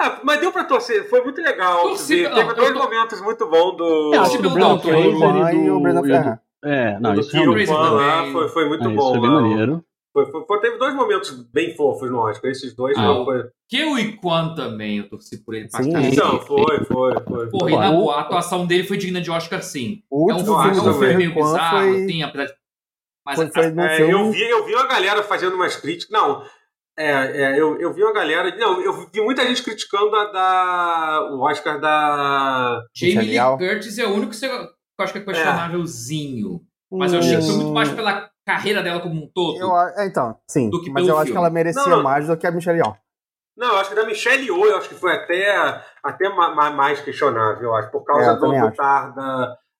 Ah, 0.00 0.20
mas 0.24 0.40
deu 0.40 0.50
pra 0.52 0.64
torcer, 0.64 1.08
foi 1.10 1.22
muito 1.22 1.40
legal. 1.42 1.82
Torci- 1.82 2.22
não, 2.24 2.34
Teve 2.34 2.50
eu 2.50 2.54
dois 2.54 2.72
tô- 2.72 2.78
momentos 2.78 3.20
muito 3.20 3.46
bons 3.48 3.76
do. 3.76 4.14
É, 4.14 4.18
pelo 4.36 4.48
o 4.48 4.52
Brandon 4.52 4.58
Dalton, 4.58 4.88
Fraser 4.88 5.06
O 5.06 5.10
e 5.52 5.70
o 5.70 5.80
Brandon 5.80 6.02
do. 6.02 6.08
e 6.08 6.22
do-. 6.22 6.38
É, 6.66 6.98
não, 7.00 7.14
do 7.14 7.20
isso 7.20 7.30
Kiro 7.30 7.42
realmente 7.44 7.68
Kwan 7.68 7.90
lá 7.90 8.16
também. 8.18 8.32
foi, 8.32 8.48
foi 8.48 8.68
muito 8.68 8.84
é, 8.84 8.88
bom. 8.88 8.94
isso 8.94 9.10
foi 9.10 9.20
bem 9.20 9.30
lá. 9.30 9.40
maneiro. 9.40 9.84
Foi, 10.12 10.26
foi- 10.30 10.44
foi- 10.46 10.60
teve 10.60 10.78
dois 10.78 10.94
momentos 10.94 11.30
bem 11.52 11.74
fofos 11.76 12.10
no 12.10 12.18
Oscar. 12.20 12.50
Esses 12.50 12.74
dois 12.74 12.96
Ah, 12.96 13.02
não 13.02 13.24
foi. 13.24 13.44
Que 13.68 13.84
o 13.84 13.98
Iquan 13.98 14.54
também, 14.54 14.98
eu 14.98 15.08
torci 15.10 15.44
por 15.44 15.54
ele 15.54 15.68
pra 15.68 15.82
Sim. 15.82 15.92
Não, 15.92 16.40
foi, 16.40 16.84
foi, 16.84 17.14
foi. 17.22 17.50
Porra, 17.50 17.70
e 17.70 17.76
na 17.76 17.90
O- 17.90 17.96
boa, 17.98 18.14
a 18.16 18.20
atuação 18.22 18.66
dele 18.66 18.84
foi 18.84 18.96
digna 18.96 19.20
de 19.20 19.30
Oscar, 19.30 19.62
sim. 19.62 20.02
O 20.10 20.30
É 20.30 20.34
um, 20.34 20.38
filme, 20.44 20.64
é 20.68 20.80
um 20.80 20.92
filme 20.94 21.16
meio 21.16 21.34
bizarro, 21.34 21.78
foi, 21.78 22.04
assim, 22.04 22.22
apesar 22.22 22.44
de... 22.46 22.52
Mas 23.26 23.36
foi, 23.36 23.48
foi 23.50 23.64
É, 23.84 23.96
filme. 23.96 24.12
eu, 24.12 24.30
vi, 24.32 24.40
eu 24.42 24.64
vi 24.64 24.72
uma 24.74 24.86
galera 24.86 25.22
fazendo 25.22 25.54
umas 25.54 25.76
críticas. 25.76 26.10
Não, 26.10 26.42
é, 26.96 27.10
é, 27.42 27.60
eu, 27.60 27.78
eu 27.78 27.92
vi 27.92 28.02
uma 28.02 28.12
galera. 28.14 28.56
Não, 28.56 28.80
eu 28.80 28.92
vi 29.12 29.20
muita 29.20 29.44
gente 29.46 29.62
criticando 29.62 30.14
a 30.16 30.24
da, 30.32 31.28
o 31.32 31.40
Oscar 31.40 31.78
da. 31.78 32.80
Jamie 32.94 33.36
Lee. 33.36 33.38
Curtis 33.58 33.98
é 33.98 34.06
o 34.06 34.14
único 34.14 34.30
que 34.30 34.36
você- 34.36 34.48
eu 34.98 35.04
acho 35.04 35.12
que 35.12 35.18
é 35.18 35.22
questionávelzinho. 35.22 36.60
Mas 36.90 37.12
eu 37.12 37.18
achei 37.18 37.36
que 37.36 37.42
foi 37.46 37.56
muito 37.56 37.72
mais 37.72 37.90
pela 37.90 38.30
carreira 38.46 38.82
dela 38.82 39.00
como 39.00 39.14
um 39.24 39.28
todo. 39.32 39.58
Eu, 39.58 39.76
é, 39.76 40.06
então, 40.06 40.38
sim. 40.48 40.70
do 40.70 40.80
que 40.80 40.90
Mas 40.90 41.02
pelo 41.02 41.14
eu 41.14 41.16
acho 41.16 41.24
que 41.26 41.32
filme. 41.32 41.40
ela 41.46 41.50
merecia 41.50 41.82
Não, 41.82 41.96
não. 41.96 42.02
mais 42.02 42.26
do 42.28 42.36
que 42.36 42.46
a 42.46 42.50
Michelle 42.50 42.78
Yeoh. 42.78 42.94
Não, 43.56 43.68
eu 43.68 43.76
acho 43.78 43.90
que 43.90 43.96
da 43.96 44.04
Michelle 44.06 44.44
Yeoh, 44.44 44.64
eu 44.66 44.76
acho 44.76 44.88
que 44.88 44.94
foi 44.94 45.12
até, 45.14 45.82
até 46.02 46.28
ma- 46.28 46.54
ma- 46.54 46.70
mais 46.70 47.00
questionável, 47.00 47.70
eu 47.70 47.74
acho, 47.74 47.90
por 47.90 48.04
causa 48.04 48.30
É, 48.30 48.34
eu 48.34 48.38
do 48.38 48.52
acho. 48.52 48.64
lutar 48.66 49.14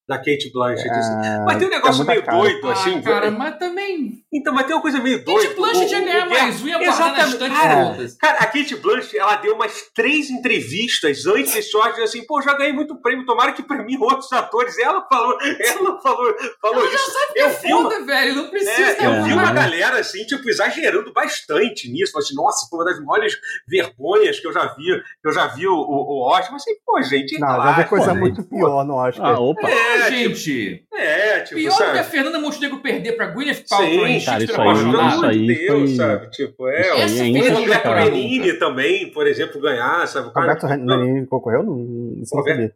da, 0.09 0.17
Kate 0.19 0.51
Blanchett. 0.53 0.89
assim. 0.91 1.27
É, 1.27 1.45
Mas 1.45 1.59
tem 1.59 1.67
um 1.67 1.71
negócio 1.71 1.97
muita 1.97 2.13
meio 2.13 2.25
cara. 2.25 2.39
doido, 2.39 2.69
Ah, 2.69 2.73
assim. 2.73 3.03
cara, 3.03 3.31
mas 3.31 3.59
também... 3.59 4.13
Então, 4.33 4.53
mas 4.53 4.67
tem 4.67 4.75
uma 4.77 4.83
coisa 4.83 4.99
meio 5.01 5.25
doida. 5.25 5.43
Kate 5.49 5.57
Blanchett 5.57 5.95
ia 5.95 6.25
O- 6.25 6.29
mais 6.31 6.63
um 6.63 6.67
e 6.67 6.71
ia 6.71 6.79
guardar 6.79 7.13
na 7.13 7.23
Exatamente. 7.27 7.55
Cara. 7.57 7.97
Cara, 8.21 8.39
a 8.39 8.47
Kate 8.47 8.77
Blanchett, 8.77 9.19
ela 9.19 9.37
deu 9.37 9.55
umas 9.55 9.83
três 9.95 10.31
entrevistas 10.31 11.27
antes 11.27 11.55
desse 11.55 11.77
Oscar, 11.77 12.03
assim, 12.05 12.25
pô, 12.27 12.41
já 12.43 12.55
ganhei 12.55 12.73
muito 12.73 13.01
prêmio, 13.01 13.25
tomara 13.25 13.53
que 13.53 13.63
pra 13.63 13.83
mim 13.83 13.97
outros 13.99 14.33
atores. 14.33 14.79
Ela 14.79 15.05
falou, 15.09 15.37
ela 15.41 16.01
falou, 16.01 16.35
falou 16.61 16.81
Ela 16.81 16.89
já 16.91 16.95
isso. 16.97 17.11
sabe 17.11 17.33
que 17.33 17.39
Eu 17.41 17.47
é 17.47 17.51
vi 17.51 17.73
uma, 17.73 17.83
foda, 17.91 18.05
velho. 18.05 18.35
Não 18.35 18.49
precisa 18.49 18.83
é, 19.03 19.07
eu 19.07 19.11
uma 19.11 19.23
vi 19.27 19.33
uma 19.33 19.51
É. 19.51 19.55
galera, 19.55 19.99
assim, 20.01 20.25
tipo, 20.25 20.49
exagerando 20.49 21.13
bastante 21.13 21.91
nisso. 21.91 22.13
Falei 22.13 22.27
assim, 22.27 22.35
nossa, 22.35 22.67
foi 22.69 22.79
uma 22.81 22.85
das 22.85 23.01
maiores 23.05 23.35
vergonhas 23.69 24.39
que 24.41 24.47
eu 24.47 24.53
já 24.53 24.67
vi, 24.75 24.85
que 25.23 25.29
eu 25.29 25.33
já 25.33 25.47
vi 25.49 25.67
o, 25.67 25.75
o, 25.75 25.77
o 26.25 26.29
Oscar. 26.31 26.53
Mas 26.53 26.63
assim, 26.63 26.75
pô, 26.85 27.01
gente, 27.03 27.39
Não, 27.39 27.49
já 27.49 27.53
relaxa, 27.55 27.83
vi 27.83 27.89
coisa 27.89 28.11
gente, 28.13 28.21
muito 28.21 28.43
pô. 28.45 28.57
pior 28.57 28.85
no 28.85 28.95
Oscar. 28.95 29.27
Ah, 29.35 29.41
opa. 29.41 29.69
É, 29.69 29.96
Ah, 29.97 30.11
tipo, 30.11 30.35
gente. 30.35 30.87
é, 30.95 31.41
tipo, 31.41 31.61
Pior 31.61 31.71
do 31.71 31.77
que 31.77 31.85
sabe? 31.85 31.99
a 31.99 32.05
Fernanda 32.05 32.39
Montenegro 32.39 32.83
perder 32.83 33.13
pra 33.13 33.27
Gwyneth 33.27 33.65
Paltrow 33.69 33.89
Sim, 33.91 34.05
em 34.07 34.25
cara, 34.25 34.45
isso 34.45 34.61
aí- 34.61 34.73
isso 34.73 34.97
amor 34.97 35.21
de 35.21 35.27
aí 35.27 35.47
Deus, 35.47 35.69
foi- 35.79 35.97
sabe? 35.97 36.31
Tipo, 36.31 36.69
é, 36.69 37.01
Essa 37.03 37.15
é 37.15 37.19
foi 37.19 37.51
o. 37.51 37.55
Roberto. 37.95 38.11
Benigni 38.13 38.53
também, 38.59 39.11
por 39.13 39.27
exemplo, 39.27 39.61
ganhar, 39.61 40.07
sabe? 40.07 40.29
O 40.29 40.33
cara- 40.33 40.55
Roberto 40.55 40.85
Nanini 40.85 41.27
concorreu? 41.27 41.63
Não, 41.63 41.77
não 41.77 42.23
Roberto- 42.33 42.57
sabia. 42.57 42.75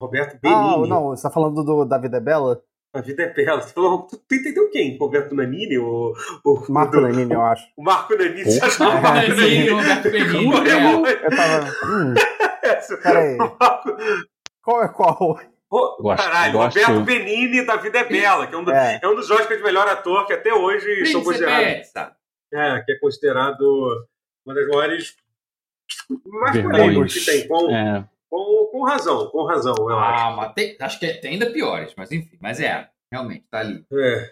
Roberto 0.00 0.34
Ah, 0.34 0.38
Benini. 0.72 0.88
não, 0.88 1.08
você 1.08 1.22
tá 1.22 1.30
falando 1.30 1.62
do 1.64 1.84
Da 1.84 1.98
Vida 1.98 2.16
é 2.16 2.20
Bela? 2.20 2.60
A 2.96 3.00
vida 3.00 3.24
é 3.24 3.28
bela. 3.32 3.60
Você 3.60 3.74
falou, 3.74 4.02
tu, 4.06 4.16
tu 4.16 4.34
entendeu 4.36 4.70
quem? 4.70 4.96
Roberto 4.96 5.34
Nanini? 5.34 5.76
O, 5.78 6.12
o, 6.44 6.64
Marco 6.72 6.92
do- 6.92 7.00
Nanini, 7.00 7.32
eu 7.34 7.42
acho. 7.42 7.66
o 7.76 7.82
Marco 7.82 8.14
Nanini. 8.16 8.44
Você 8.44 8.60
o 8.60 8.84
Marco 8.84 9.08
Nanini, 9.08 9.34
Nanini? 9.36 9.68
Roberto 9.70 10.10
Benini. 10.12 10.54
É. 10.54 10.70
irmão, 10.76 11.06
Eu 11.06 11.30
tava. 11.30 11.70
Hum, 11.86 12.14
essa. 12.62 12.96
peraí. 13.02 13.34
O 13.34 13.38
Marco- 13.38 13.96
Qual 14.62 14.82
é 14.84 14.88
qual? 14.88 15.40
Ô, 15.76 16.02
Gosto, 16.02 16.22
caralho, 16.22 16.52
gosto. 16.52 16.78
Roberto 16.78 17.04
Benini 17.04 17.66
da 17.66 17.76
Vida 17.76 17.98
é 17.98 18.04
Bela, 18.04 18.46
que 18.46 18.54
é 18.54 18.58
um, 18.58 18.64
do- 18.64 18.70
É. 18.72 19.00
é 19.02 19.08
um 19.08 19.14
dos 19.14 19.30
Oscars 19.30 19.58
de 19.58 19.64
melhor 19.64 19.88
ator 19.88 20.26
que 20.26 20.32
até 20.32 20.52
hoje 20.54 20.86
são 20.86 20.94
Príncipe 21.22 21.24
considerados. 21.24 21.66
Pezza. 21.66 22.16
É, 22.52 22.80
que 22.82 22.92
é 22.92 22.98
considerado 23.00 24.06
uma 24.46 24.54
das 24.54 24.66
maiores. 24.68 25.16
mais 26.26 26.62
polêmicas 26.62 27.12
que 27.14 27.24
tem, 27.24 27.48
com, 27.48 27.70
É, 27.70 28.04
com, 28.30 28.68
com 28.70 28.82
razão, 28.84 29.28
com 29.30 29.44
razão, 29.44 29.74
eu 29.78 29.98
acho. 29.98 30.22
Ah, 30.24 30.30
mas 30.36 30.52
tem, 30.54 30.76
acho 30.80 31.00
que 31.00 31.14
tem 31.14 31.32
ainda 31.32 31.50
piores, 31.50 31.92
mas 31.96 32.12
enfim, 32.12 32.38
mas 32.40 32.60
é, 32.60 32.88
realmente, 33.10 33.44
tá 33.50 33.58
ali. 33.60 33.84
É. 33.92 34.30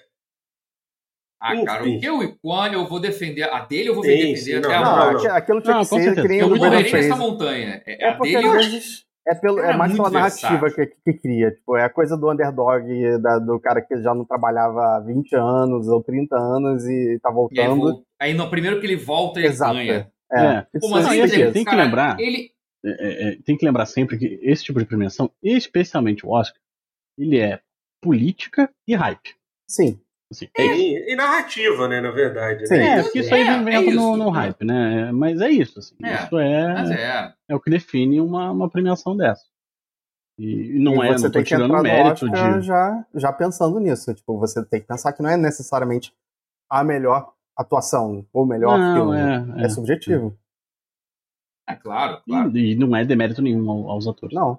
Ah, 1.40 1.55
Enfim. 1.57 1.64
cara, 1.64 1.83
o 1.83 1.98
que 2.00 2.09
o 2.11 2.22
Icone 2.22 2.74
eu 2.74 2.87
vou 2.87 3.00
defender, 3.00 3.42
a 3.42 3.59
dele 3.64 3.88
eu 3.88 3.94
vou 3.94 4.05
Sim, 4.05 4.11
defender 4.11 4.37
sim, 4.37 4.55
até 4.55 4.68
não, 4.68 4.74
a 4.76 4.81
Não, 5.12 5.12
não, 5.24 5.35
aquilo 5.35 5.61
tinha 5.61 5.74
Não, 5.74 5.81
que 5.81 5.87
ser 5.88 6.14
que 6.14 6.28
nem 6.28 6.38
Eu 6.38 6.46
o 6.46 6.57
morrerei 6.57 6.92
nessa 6.92 7.16
montanha. 7.16 7.83
É, 7.85 8.05
É 8.05 8.09
a 8.11 8.14
porque 8.14 8.33
dele 8.33 8.46
eu 8.46 8.52
vezes 8.52 9.05
é, 9.26 9.35
pelo, 9.35 9.61
é 9.61 9.76
mais 9.76 9.92
pela 9.92 10.11
narrativa 10.11 10.70
que, 10.70 10.87
que 10.87 11.12
cria. 11.14 11.50
Tipo, 11.52 11.76
é 11.76 11.85
a 11.85 11.90
coisa 11.90 12.16
do 12.16 12.30
underdog, 12.30 12.85
da- 13.20 13.38
do 13.38 13.58
cara 13.61 13.80
que 13.80 13.96
já 14.02 14.14
não 14.14 14.24
trabalhava 14.24 14.96
há 14.96 15.00
20 15.00 15.32
anos 15.35 15.87
ou 15.88 16.02
30 16.02 16.37
anos 16.37 16.85
e 16.85 17.18
tá 17.22 17.28
E 17.28 17.30
aí, 17.30 17.35
voltando. 17.35 17.76
vou- 17.80 18.04
aí 18.20 18.35
no 18.35 18.50
primeiro 18.50 18.80
que 18.80 18.87
ele 18.87 18.96
volta, 18.96 19.38
ele 19.40 19.48
Exato. 19.48 19.74
ganha. 19.74 20.11
É, 20.32 20.44
É. 20.44 20.66
isso 20.74 20.88
Pô, 20.88 20.94
mas 20.94 21.06
é 21.06 21.11
aí, 21.11 21.20
ele, 21.20 21.52
tem 21.52 21.64
que 21.64 21.70
cara, 21.70 21.85
lembrar- 21.85 22.18
Ele, 22.20 22.50
é, 22.85 23.28
é, 23.32 23.37
tem 23.44 23.56
que 23.56 23.64
lembrar 23.64 23.87
sempre 23.87 24.18
que 24.18 24.40
esse 24.42 24.64
tipo 24.64 24.78
de 24.78 24.87
premiação, 24.87 25.30
especialmente 25.42 26.26
o 26.26 26.30
Oscar, 26.30 26.58
ele 27.18 27.38
é 27.38 27.61
política 28.02 28.68
e 28.88 28.94
hype. 28.94 29.35
Sim. 29.68 30.00
Assim, 30.33 30.49
é. 30.57 30.66
E, 30.66 31.12
e 31.12 31.16
narrativa, 31.16 31.87
né, 31.88 32.01
na 32.01 32.11
verdade. 32.11 32.66
Sim. 32.66 32.75
Né? 32.79 32.99
É, 32.99 33.03
porque 33.03 33.21
isso 33.21 33.35
aí 33.35 33.42
É, 33.42 33.62
vem 33.62 33.75
é 33.75 33.95
no, 33.95 34.16
no 34.16 34.31
né? 34.33 34.38
hype, 34.38 34.64
né? 34.64 35.12
Mas 35.12 35.40
é 35.40 35.49
isso, 35.51 35.79
assim. 35.79 35.95
É, 36.03 36.14
Isso 36.25 36.38
é, 36.38 36.95
é. 36.95 37.35
é 37.51 37.55
o 37.55 37.61
que 37.61 37.71
define 37.71 38.21
uma, 38.21 38.51
uma 38.51 38.68
premiação 38.71 39.16
dessa. 39.16 39.45
E 40.38 40.79
não 40.79 41.05
E 41.05 41.09
é, 41.09 41.12
você 41.12 41.25
não 41.25 41.31
tô 41.31 41.33
tem 41.35 41.42
que 41.42 41.49
tirando 41.49 41.64
entrar 41.66 41.75
o 41.81 41.83
no 41.83 41.88
mérito 41.88 42.31
de. 42.31 42.62
já, 42.62 43.07
já 43.14 43.33
pensando 43.33 43.79
nisso. 43.79 44.12
Tipo, 44.14 44.38
você 44.38 44.64
tem 44.64 44.81
que 44.81 44.87
pensar 44.87 45.12
que 45.12 45.23
não 45.23 45.29
é 45.31 45.37
necessariamente 45.37 46.12
a 46.71 46.83
melhor 46.83 47.33
atuação 47.57 48.27
ou 48.33 48.45
o 48.45 48.47
melhor 48.47 48.79
Não, 48.79 48.95
filme. 48.95 49.18
é, 49.61 49.62
É, 49.62 49.66
é. 49.66 49.68
subjetivo. 49.68 50.37
É 51.68 51.75
claro, 51.77 52.23
claro. 52.25 52.57
E, 52.57 52.73
e 52.73 52.75
não 52.75 52.97
é 52.97 53.05
demérito 53.05 53.42
nenhum 53.42 53.71
ao- 53.71 53.90
aos 53.90 54.09
atores. 54.09 54.35
Não. 54.35 54.59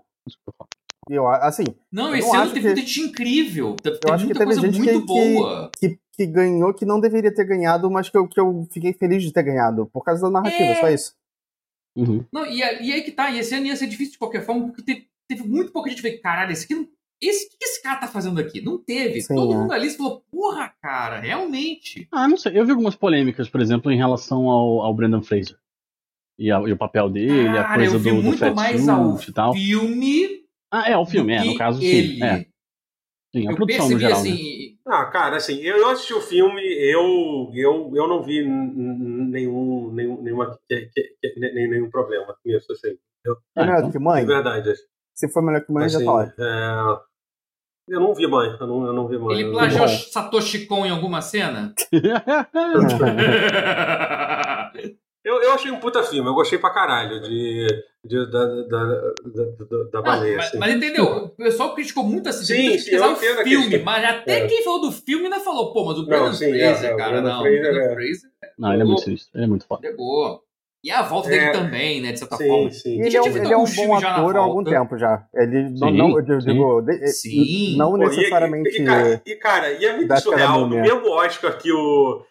Eu 1.09 1.23
eu, 1.23 1.27
assim, 1.27 1.63
Não, 1.91 2.09
Eu 2.09 2.15
esse 2.15 2.27
não 2.27 2.35
ano 2.35 2.47
teve 2.53 2.59
que- 2.59 2.65
muita 2.67 2.81
gente 2.81 3.01
incrível. 3.01 3.75
Teve, 3.81 3.97
teve 3.99 4.13
acho 4.13 4.27
que 4.27 4.33
teve 4.33 4.45
coisa 4.45 4.61
gente 4.61 4.77
muito 4.77 4.99
que- 5.01 5.05
boa. 5.05 5.71
que, 5.79 5.99
que 6.15 6.25
ganhou 6.27 6.73
que 6.73 6.85
não 6.85 6.99
deveria 6.99 7.33
ter 7.33 7.45
ganhado, 7.45 7.89
mas 7.89 8.09
que 8.09 8.17
eu, 8.17 8.27
que 8.27 8.39
eu 8.39 8.67
fiquei 8.71 8.93
feliz 8.93 9.21
de 9.23 9.31
ter 9.31 9.43
ganhado. 9.43 9.85
Por 9.87 10.03
causa 10.03 10.21
da 10.21 10.29
narrativa, 10.29 10.63
É. 10.63 10.75
só 10.81 10.89
isso. 10.89 11.15
Uhum. 11.95 12.25
Não, 12.31 12.45
e, 12.45 12.63
a- 12.63 12.81
e 12.81 12.91
aí 12.91 13.01
que 13.03 13.11
tá, 13.11 13.29
e 13.31 13.39
esse 13.39 13.53
ano 13.53 13.65
ia 13.67 13.75
ser 13.75 13.87
difícil 13.87 14.13
de 14.13 14.17
qualquer 14.19 14.43
forma, 14.45 14.65
porque 14.67 14.81
teve, 14.81 15.07
teve 15.29 15.43
muito 15.47 15.71
pouca 15.71 15.89
gente 15.89 16.01
que 16.01 16.07
falou, 16.07 16.21
caralho, 16.23 16.51
esse 16.51 16.65
aqui 16.65 16.75
não. 16.75 16.87
Esse, 17.21 17.45
o 17.45 17.49
que 17.57 17.63
esse 17.65 17.81
cara 17.81 17.99
tá 18.01 18.07
fazendo 18.07 18.37
aqui? 18.39 18.59
Não 18.61 18.77
teve. 18.77 19.21
Sim, 19.21 19.35
Todo 19.35 19.53
é. 19.53 19.55
mundo 19.55 19.71
ali 19.71 19.89
falou, 19.91 20.23
porra, 20.29 20.73
cara, 20.81 21.19
realmente. 21.21 22.05
Ah, 22.11 22.27
não 22.27 22.35
sei. 22.35 22.57
Eu 22.59 22.65
vi 22.65 22.71
algumas 22.71 22.95
polêmicas, 22.95 23.47
por 23.47 23.61
exemplo, 23.61 23.89
em 23.91 23.95
relação 23.97 24.49
ao, 24.49 24.81
ao 24.81 24.93
Brendan 24.93 25.21
Fraser. 25.21 25.55
E, 26.37 26.51
a- 26.51 26.59
e 26.67 26.73
o 26.73 26.77
papel 26.77 27.09
dele, 27.09 27.47
a 27.49 27.63
Cara, 27.63 27.75
coisa 27.75 27.95
eu 27.95 27.99
vi 27.99 28.09
do, 28.09 28.15
do 28.17 28.23
muito 28.23 28.39
fat 28.39 28.53
mais 28.55 28.89
ao 28.89 29.17
e 29.21 29.31
tal. 29.31 29.53
filme. 29.53 30.42
Ah, 30.75 30.89
é, 30.89 30.97
o 30.97 31.05
filme, 31.05 31.33
é, 31.33 31.43
no 31.43 31.55
caso, 31.55 31.79
sim. 31.79 31.85
ele. 31.85 32.23
É, 32.23 32.45
sim, 33.31 33.47
a 33.47 33.51
Eu 33.51 33.55
produção 33.55 33.89
no 33.89 33.97
percebi 33.97 33.99
geral. 33.99 34.23
né? 34.23 34.29
assim. 34.31 34.77
Ah, 34.87 35.05
cara, 35.05 35.37
assim, 35.37 35.59
eu, 35.61 35.77
eu 35.77 35.89
assisti 35.89 36.13
o 36.13 36.21
filme, 36.21 36.61
eu, 36.61 37.49
eu, 37.53 37.91
eu 37.95 38.07
não 38.07 38.21
vi 38.23 38.43
nenhum, 38.43 39.91
nenhum, 39.93 40.21
nenhuma, 40.21 40.57
que- 40.67 40.89
que- 40.93 41.15
que- 41.21 41.39
nem- 41.39 41.69
nenhum 41.69 41.89
problema 41.91 42.35
com 42.43 42.49
isso, 42.49 42.71
assim. 42.71 42.89
É 43.25 43.29
Ah, 43.55 43.61
melhor 43.61 43.77
então. 43.77 43.89
do 43.89 43.93
que 43.93 43.99
mãe? 43.99 44.21
De 44.21 44.27
verdade. 44.27 44.73
Se 45.15 45.29
for 45.31 45.43
melhor 45.43 45.63
que 45.63 45.71
mãe, 45.71 45.87
já 45.87 45.97
Assim, 45.97 46.05
tá 46.05 46.11
ótimo. 46.11 46.43
é, 46.43 46.97
eu 47.89 47.99
não 47.99 48.15
vi 48.15 48.27
mãe, 48.27 48.49
eu 48.59 48.67
não, 48.67 48.85
eu 48.87 48.93
não 48.93 49.07
vi 49.07 49.17
mãe. 49.17 49.35
Ele 49.35 49.43
Eu 49.43 49.47
não- 49.51 49.59
plagiou. 49.59 49.87
Satoshi 49.87 50.65
Kon 50.65 50.85
em 50.85 50.89
alguma 50.89 51.21
cena? 51.21 51.73
Eu, 55.23 55.41
eu 55.41 55.53
achei 55.53 55.71
um 55.71 55.79
puta 55.79 56.03
filme, 56.03 56.29
eu 56.29 56.33
gostei 56.33 56.59
pra 56.59 56.69
caralho 56.69 57.21
de, 57.21 57.65
de- 58.03 58.29
da, 58.29 58.45
da, 58.45 58.63
da, 58.63 58.85
da, 58.85 59.83
da 59.91 59.91
Não, 59.93 60.01
baleia. 60.03 60.35
mas, 60.37 60.47
assim. 60.47 60.57
mas 60.57 60.75
entendeu? 60.75 61.05
O 61.05 61.29
pessoal 61.29 61.73
criticou 61.73 62.03
muito 62.03 62.27
assim. 62.27 62.43
Sim, 62.43 62.77
sim, 62.77 62.91
eu 62.91 63.11
o 63.13 63.15
filme, 63.15 63.77
mas 63.79 64.03
até 64.03 64.39
É. 64.43 64.47
quem 64.47 64.63
falou 64.63 64.81
do 64.81 64.91
filme 64.91 65.25
ainda 65.25 65.39
falou, 65.39 65.71
pô, 65.71 65.85
mas 65.85 65.97
o 65.97 66.05
Brandon 66.05 66.31
é, 66.31 66.33
Fraser, 66.33 66.89
é, 66.89 66.93
o 66.93 66.97
cara, 66.97 67.11
Brandon 67.21 67.29
não. 67.29 67.41
Fraser 67.41 67.59
o 67.59 67.61
Brandon 67.73 67.79
é. 67.79 67.93
Fraser 67.93 68.29
Não, 68.59 68.73
ele 68.73 68.81
é 68.81 68.85
muito 68.85 69.01
sinistro. 69.01 69.31
Ele 69.37 69.43
é 69.45 69.47
muito 69.47 69.65
foda. 69.65 69.81
pegou. 69.81 70.41
E 70.85 70.91
a 70.91 71.01
volta 71.01 71.29
É. 71.29 71.31
dele 71.39 71.51
também, 71.53 72.01
né, 72.01 72.11
de 72.11 72.19
certa 72.19 72.35
Sim, 72.35 72.45
forma. 72.45 72.71
sim. 72.71 73.01
Ele 73.01 73.15
é, 73.15 73.21
um, 73.21 73.25
ele 73.37 73.53
é 73.53 73.57
um 73.57 73.63
bom 73.73 73.95
ator 73.95 74.35
há 74.35 74.39
algum 74.39 74.63
tempo 74.65 74.97
já. 74.97 75.25
Ele 75.33 75.69
não, 75.79 75.87
Sim, 75.87 75.97
não 75.97 76.19
eu 76.19 76.41
sim. 76.41 76.47
digo, 76.51 76.81
de- 76.81 77.07
Sim. 77.07 77.77
não 77.77 77.91
Pô, 77.91 77.95
e- 77.95 77.99
necessariamente. 78.09 78.69
E, 78.81 78.83
cara, 78.85 79.21
e, 79.25 79.35
cara, 79.37 79.71
e 79.71 79.85
é 79.85 79.95
muito 79.95 80.19
surreal, 80.19 80.67
no 80.67 80.75
mesmo 80.81 81.07
Oscar 81.09 81.57
que 81.57 81.71
o. 81.71 82.25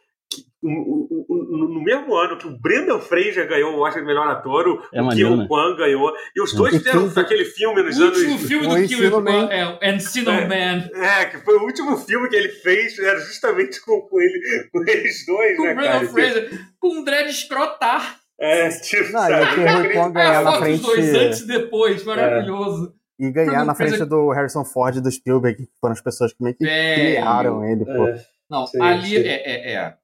o- 0.63 1.09
o- 1.11 1.27
o- 1.29 1.69
no 1.69 1.83
mesmo 1.83 2.15
ano 2.15 2.39
que 2.39 2.47
o 2.47 2.57
Brendan 2.59 3.01
Fraser 3.01 3.49
ganhou 3.49 3.75
o 3.75 3.81
Oscar 3.81 4.01
de 4.03 4.07
melhor 4.07 4.29
ator, 4.29 4.67
o, 4.69 4.83
É 4.93 5.03
o 5.03 5.09
Kill 5.11 5.37
né? 5.37 5.47
Kwan 5.49 5.77
ganhou. 5.77 6.13
E 6.37 6.41
os 6.43 6.53
dois 6.55 6.75
E 6.75 6.79
fizeram 6.79 7.11
aquele 7.17 7.45
filme 7.45 7.83
nos 7.83 7.99
O 7.99 8.05
último 8.07 8.31
anos. 8.35 8.43
filme 8.47 8.67
o 8.67 8.71
do 8.71 8.89
Kill 8.89 9.21
Man. 9.21 9.49
é 9.51 9.67
o 9.67 9.79
Encino 9.95 10.31
É. 10.31 10.47
Man. 10.47 10.89
É, 10.95 11.25
que 11.27 11.39
foi 11.39 11.57
o 11.57 11.63
último 11.65 11.97
filme 11.97 12.29
que 12.29 12.37
ele 12.37 12.49
fez, 12.49 12.99
era 12.99 13.19
justamente 13.21 13.81
com, 13.85 14.01
com, 14.03 14.21
ele, 14.21 14.69
com 14.73 14.83
eles 14.87 15.27
dois, 15.27 15.57
Com 15.57 15.65
né, 15.65 15.73
o 15.73 15.75
Brandon 15.75 15.91
cara? 15.93 16.09
Fraser, 16.09 16.51
com 16.81 16.89
um 17.01 17.05
dread 17.05 17.29
escrotar. 17.31 18.19
É, 18.41 18.69
tipo, 18.71 19.13
Não, 19.13 19.21
sabe? 19.21 19.35
e 19.35 19.65
o 19.65 19.83
Kill 19.83 19.93
Kwan 19.93 20.13
ganhar 20.13 20.39
a 20.41 20.43
na 20.45 20.59
frente. 20.59 20.83
dois 20.83 21.15
antes 21.15 21.41
e 21.41 21.47
depois, 21.47 22.05
maravilhoso. 22.05 22.95
E 23.19 23.31
ganhar 23.31 23.65
na 23.65 23.75
frente 23.75 24.05
do 24.05 24.31
Harrison 24.31 24.65
Ford 24.65 24.97
e 24.97 25.01
do 25.01 25.11
Spielberg, 25.11 25.65
que 25.67 25.69
foram 25.81 25.93
as 25.93 26.01
pessoas 26.01 26.33
que 26.33 26.43
meio 26.43 26.57
que 26.57 26.65
criaram 26.65 27.65
ele, 27.65 27.85
pô. 27.85 28.09
É, 28.09 28.21
Não, 28.51 28.67
Sim, 28.67 28.81
ali 28.83 29.09
sim. 29.11 29.17
é, 29.17 29.43
é, 29.51 29.73
é. 29.75 29.95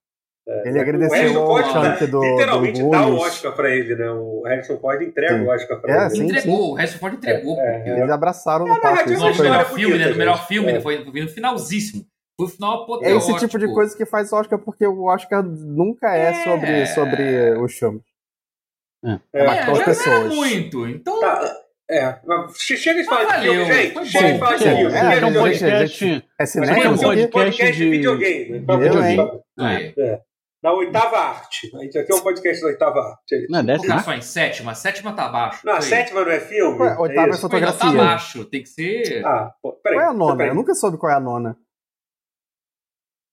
Ele 0.65 0.79
O 0.79 0.81
agradeceu 0.83 1.33
Ford 1.35 1.67
Chunk 1.67 2.07
do, 2.07 2.23
literalmente 2.25 2.81
do 2.83 2.91
dá 2.91 3.07
o. 3.07 3.17
Oscar 3.17 3.53
pra 3.55 3.69
ele, 3.71 3.95
né? 3.95 4.11
O 4.11 4.43
Harrison 4.47 4.79
Ford 4.79 5.03
entrega 5.03 5.35
Sim. 5.39 5.45
o 5.45 5.49
Oscar 5.51 5.81
pra 5.81 5.93
É, 5.95 6.01
ele. 6.07 6.11
sim. 6.11 6.25
entregou, 6.25 6.71
o 6.71 6.75
Harrison 6.75 6.99
Ford 6.99 7.15
entregou. 7.15 7.61
É, 7.61 7.83
é. 7.89 7.99
Eles 7.99 8.11
abraçaram 8.11 8.65
É, 8.65 8.69
no 8.71 8.75
a 8.75 8.81
palco. 8.81 9.11
No 9.11 9.27
é 9.29 9.33
melhor 9.43 9.65
filme, 9.75 9.99
né? 9.99 10.07
No 10.09 10.17
melhor 10.17 10.47
filme, 10.49 10.69
É. 10.71 10.73
né? 10.73 10.81
Foi, 10.81 11.05
no 11.05 11.29
finalzíssimo. 11.29 12.07
Foi 12.41 12.47
o 12.47 12.51
final 12.51 12.81
É 12.81 12.83
apoteótico. 12.85 13.31
esse 13.31 13.39
tipo 13.47 13.59
de 13.59 13.75
coisa 13.75 13.97
que 13.97 14.07
faz 14.07 14.33
Oscar, 14.33 14.59
porque 14.59 14.87
o 14.87 15.05
Oscar 15.05 15.43
nunca 15.43 16.17
é, 16.17 16.31
É. 16.31 16.45
sobre, 16.45 16.87
sobre 16.87 17.51
os 17.61 17.75
filmes. 17.75 18.03
É. 19.05 19.19
É 19.35 19.45
É, 19.45 19.75
já 19.75 19.85
pessoas. 19.85 20.25
não 20.25 20.33
é 20.33 20.35
muito. 20.49 20.89
Então, 20.89 21.21
Tá, 21.21 21.57
é, 21.91 22.17
chega 22.55 23.01
de 23.03 23.05
falar 23.05 23.25
Mas 23.27 23.41
de 23.43 23.49
filme, 23.49 23.59
valeu, 23.65 23.75
gente. 23.83 23.93
foi 23.93 24.05
Chega 24.07 24.27
bom, 24.29 24.33
de 24.33 24.39
falar 24.39 24.57
de 24.57 24.65
filme. 24.65 24.95
É, 24.95 25.19
é 25.19 25.27
um 25.27 25.33
podcast. 25.35 26.25
É 26.39 26.47
cinema 26.47 26.73
é 26.79 26.83
é 26.85 26.89
um 26.89 27.29
podcast 27.29 27.67
de 27.67 27.73
de- 27.73 27.91
videogame. 27.91 28.61
Tá 28.67 28.77
videogame. 28.77 30.28
Da 30.63 30.73
oitava 30.73 31.17
arte. 31.19 31.71
A 31.77 31.79
gente 31.85 31.97
aqui 31.99 32.13
é 32.13 32.17
um 32.17 32.21
podcast 32.21 32.61
da 32.63 32.69
oitava 32.69 32.99
arte. 32.99 33.47
Não, 33.49 33.61
é 33.61 33.63
décima. 33.63 34.03
só 34.03 34.13
em 34.13 34.21
sétima. 34.23 34.75
Sétima 34.75 35.13
tá 35.15 35.27
abaixo. 35.27 35.65
Não, 35.65 35.75
a 35.75 35.81
sétima 35.81 36.25
não 36.25 36.33
é 36.33 36.41
filme? 36.41 36.79
Ué, 36.81 36.97
oitava 36.99 37.29
é 37.29 37.31
isso? 37.31 37.41
fotografia. 37.43 37.85
Não, 37.87 37.95
tá 37.97 38.03
abaixo. 38.03 38.45
Tem 38.47 38.63
que 38.63 38.69
ser. 38.69 39.25
Ah, 39.25 39.55
pô, 39.63 39.73
peraí. 39.75 39.99
Qual 39.99 40.07
é 40.07 40.11
a 40.11 40.15
nona? 40.15 40.45
Eu 40.47 40.55
nunca 40.57 40.75
soube 40.75 40.99
qual 40.99 41.13
é 41.13 41.15
a 41.15 41.21
nona. 41.21 41.57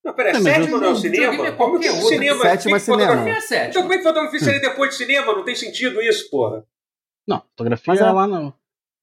Não, 0.03 0.13
peraí, 0.13 0.35
É, 0.35 0.39
sétima 0.41 0.77
não 0.77 0.87
é 0.87 0.91
o 0.91 0.95
cinema? 0.95 1.47
é 1.47 1.51
Como 1.53 1.79
que 1.79 1.87
qualquer 1.89 1.91
o 2.05 2.07
cinema? 2.07 2.41
Sétima 2.43 2.77
é 2.77 2.79
cinema. 2.79 3.29
é 3.29 3.41
sétima. 3.41 3.69
Então 3.69 3.81
como 3.81 3.93
é 3.93 3.97
que 3.97 4.03
fotografia 4.03 4.39
seria 4.39 4.59
depois 4.69 4.89
de 4.91 4.95
cinema? 4.97 5.33
Não 5.33 5.43
tem 5.43 5.55
sentido 5.55 5.99
isso, 6.01 6.29
porra. 6.29 6.63
Não, 7.27 7.41
fotografia 7.57 7.85
Mas 7.87 8.01
é 8.01 8.03
é- 8.03 8.11
lá 8.11 8.27
no. 8.27 8.53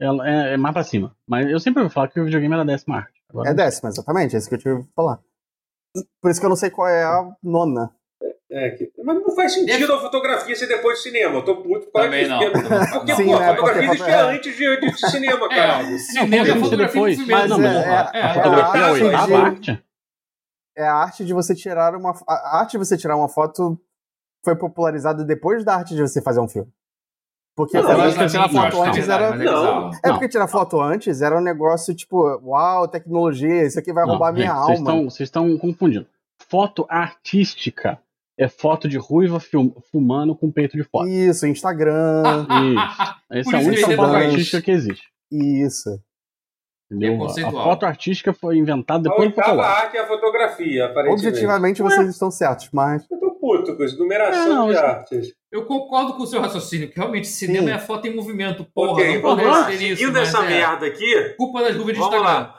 Ela 0.01 0.29
é, 0.29 0.55
é 0.55 0.57
mais 0.57 0.73
pra 0.73 0.85
cima. 0.85 1.17
Mas 1.29 1.49
eu 1.51 1.59
sempre 1.59 1.83
ouvi 1.83 1.93
falar 1.93 2.07
que 2.09 2.21
o 2.21 2.25
videogame 2.25 2.55
era 2.55 2.63
a 2.63 2.67
décima 2.67 2.99
arte. 2.99 3.21
Agora, 3.29 3.51
É 3.51 3.55
décima, 3.55 3.89
exatamente. 3.89 4.37
É 4.37 4.39
isso 4.39 4.49
que 4.49 4.55
eu 4.55 4.59
tive 4.59 4.83
que 4.85 4.93
falar. 4.95 5.21
Por 6.21 6.31
isso 6.31 6.39
que 6.41 6.47
eu 6.47 6.51
não 6.51 6.57
sei 6.57 6.71
qual 6.71 6.87
é 6.89 7.03
a 7.03 7.37
nona. 7.43 7.93
É, 8.55 8.71
que- 8.71 8.93
mas 9.03 9.17
não 9.17 9.35
faz 9.35 9.55
sentido 9.55 9.95
a 9.95 9.99
fotografia 10.01 10.55
ser 10.55 10.67
depois 10.67 10.99
de 10.99 11.05
cinema. 11.05 11.37
Eu 11.37 11.43
tô 11.45 11.57
puto 11.57 11.87
por 11.87 11.93
causa 11.93 12.09
Também 12.09 12.29
não. 12.29 12.39
Porque, 12.39 12.59
não. 13.11 13.17
Sim, 13.17 13.25
pô, 13.25 13.39
né, 13.39 13.45
a 13.47 13.57
fotografia 13.57 13.85
existia 13.87 14.07
é. 14.15 14.21
antes 14.21 14.57
de, 14.57 14.77
de, 14.81 14.91
de 14.93 15.11
cinema, 15.11 15.47
É, 15.53 15.99
cinema 15.99 16.27
Não, 16.37 16.53
é 16.55 16.61
fotografia 16.61 16.87
depois? 16.95 17.17
de 17.19 17.25
primeiro 17.25 17.49
Mas 17.49 17.51
não, 17.51 17.59
mas 17.59 17.77
é- 17.77 17.89
É, 18.19 18.23
a 18.23 18.31
a 18.31 18.35
fotografia 18.35 18.81
é 18.81 18.85
a 18.85 18.87
arte 18.91 19.03
oitava 19.05 19.27
de- 19.27 19.35
arte? 19.35 19.85
É 20.77 20.83
a 20.87 20.95
arte 20.95 21.25
de 21.25 21.33
você 21.35 21.55
tirar 21.55 21.95
uma. 21.97 22.13
A 22.29 22.59
arte 22.61 22.73
de 22.73 22.79
você 22.79 22.97
tirar 22.97 23.17
uma 23.17 23.29
foto 23.29 23.79
foi 24.45 24.57
popularizada 24.57 25.25
depois 25.25 25.65
da 25.65 25.75
arte 25.77 25.95
de 25.95 26.01
você 26.03 26.21
fazer 26.21 26.41
um 26.41 26.49
filme. 26.49 26.71
Porque 27.55 27.79
Não, 27.81 27.87
mim, 28.07 28.15
pra 28.15 28.27
tirar 28.29 28.49
foto 28.49 28.77
é 28.85 28.89
antes 28.89 29.07
verdade, 29.07 29.23
era. 29.25 29.31
mas 29.37 29.41
é 29.41 29.45
Não. 29.45 29.91
É 29.91 30.09
Não. 30.09 30.13
porque 30.15 30.29
tirar 30.29 30.49
foto 30.49 30.81
antes 30.81 31.21
era 31.21 31.37
um 31.37 31.43
negócio 31.43 31.95
tipo, 31.95 32.23
uau, 32.45 32.89
tecnologia, 32.89 33.67
isso 33.67 33.79
aqui 33.79 33.93
vai 33.93 34.05
Não, 34.05 34.11
roubar 34.13 34.33
minha 34.33 34.53
alma. 34.53 34.93
Vocês 35.05 35.29
estão 35.29 35.57
confundindo. 35.59 36.07
Foto 36.49 36.87
artística 36.89 37.99
é 38.39 38.49
foto 38.49 38.89
de 38.89 38.97
ruiva 38.99 39.39
fumando 39.91 40.35
com 40.35 40.51
peito 40.51 40.77
de 40.77 40.85
fora. 40.85 41.09
Isso, 41.09 41.47
Instagram. 41.47 42.47
Isso. 42.49 43.15
Essa 43.31 43.51
Por 43.51 43.55
é 43.55 43.59
a 43.59 43.67
única 43.67 43.93
é 43.93 43.97
foto 43.97 44.15
artística 44.15 44.63
que 44.63 44.71
existe. 44.71 45.09
isso. 45.31 46.01
Entendeu? 46.91 47.27
É 47.39 47.43
a 47.45 47.51
foto 47.51 47.87
artística 47.87 48.35
foi 48.35 48.59
inventada 48.59 49.09
A 49.09 49.11
depois 49.11 49.31
do 49.31 49.35
Fotolog. 49.35 49.67
arte 49.67 49.97
é 49.97 50.01
a 50.01 50.07
fotografia, 50.07 50.85
aparentemente. 50.87 51.27
Objetivamente 51.29 51.83
vocês 51.83 52.09
estão 52.11 52.31
certos, 52.31 52.69
mas. 52.71 53.07
Eu 53.11 53.19
tô 53.19 53.31
puto 53.41 53.75
com 53.77 53.83
isso, 53.85 53.99
numeração 53.99 54.43
É, 54.43 54.49
não, 54.49 54.67
de 54.67 54.73
isso- 54.75 54.83
artes. 54.85 55.33
Eu 55.51 55.65
concordo 55.65 56.15
com 56.15 56.23
o 56.23 56.27
seu 56.27 56.41
raciocínio, 56.41 56.91
que 56.91 56.97
realmente 56.99 57.27
cinema 57.29 57.69
Sim. 57.69 57.73
é 57.75 57.79
foto 57.79 58.07
em 58.07 58.15
movimento, 58.15 58.65
porra. 58.75 58.93
ok, 58.93 59.15
não 59.15 59.23
vamos 59.23 59.45
lá. 59.47 59.65
ser 59.67 59.73
isso. 59.83 59.97
Seguindo 60.01 60.13
mas 60.13 60.29
essa 60.29 60.45
é 60.45 60.49
merda 60.49 60.87
aqui, 60.87 61.35
Culpa 61.39 61.63
das 61.63 61.77
nuvens 61.77 61.95
de 61.95 62.01
vamos 62.01 62.15
Instagram. 62.15 62.39
lá. 62.41 62.55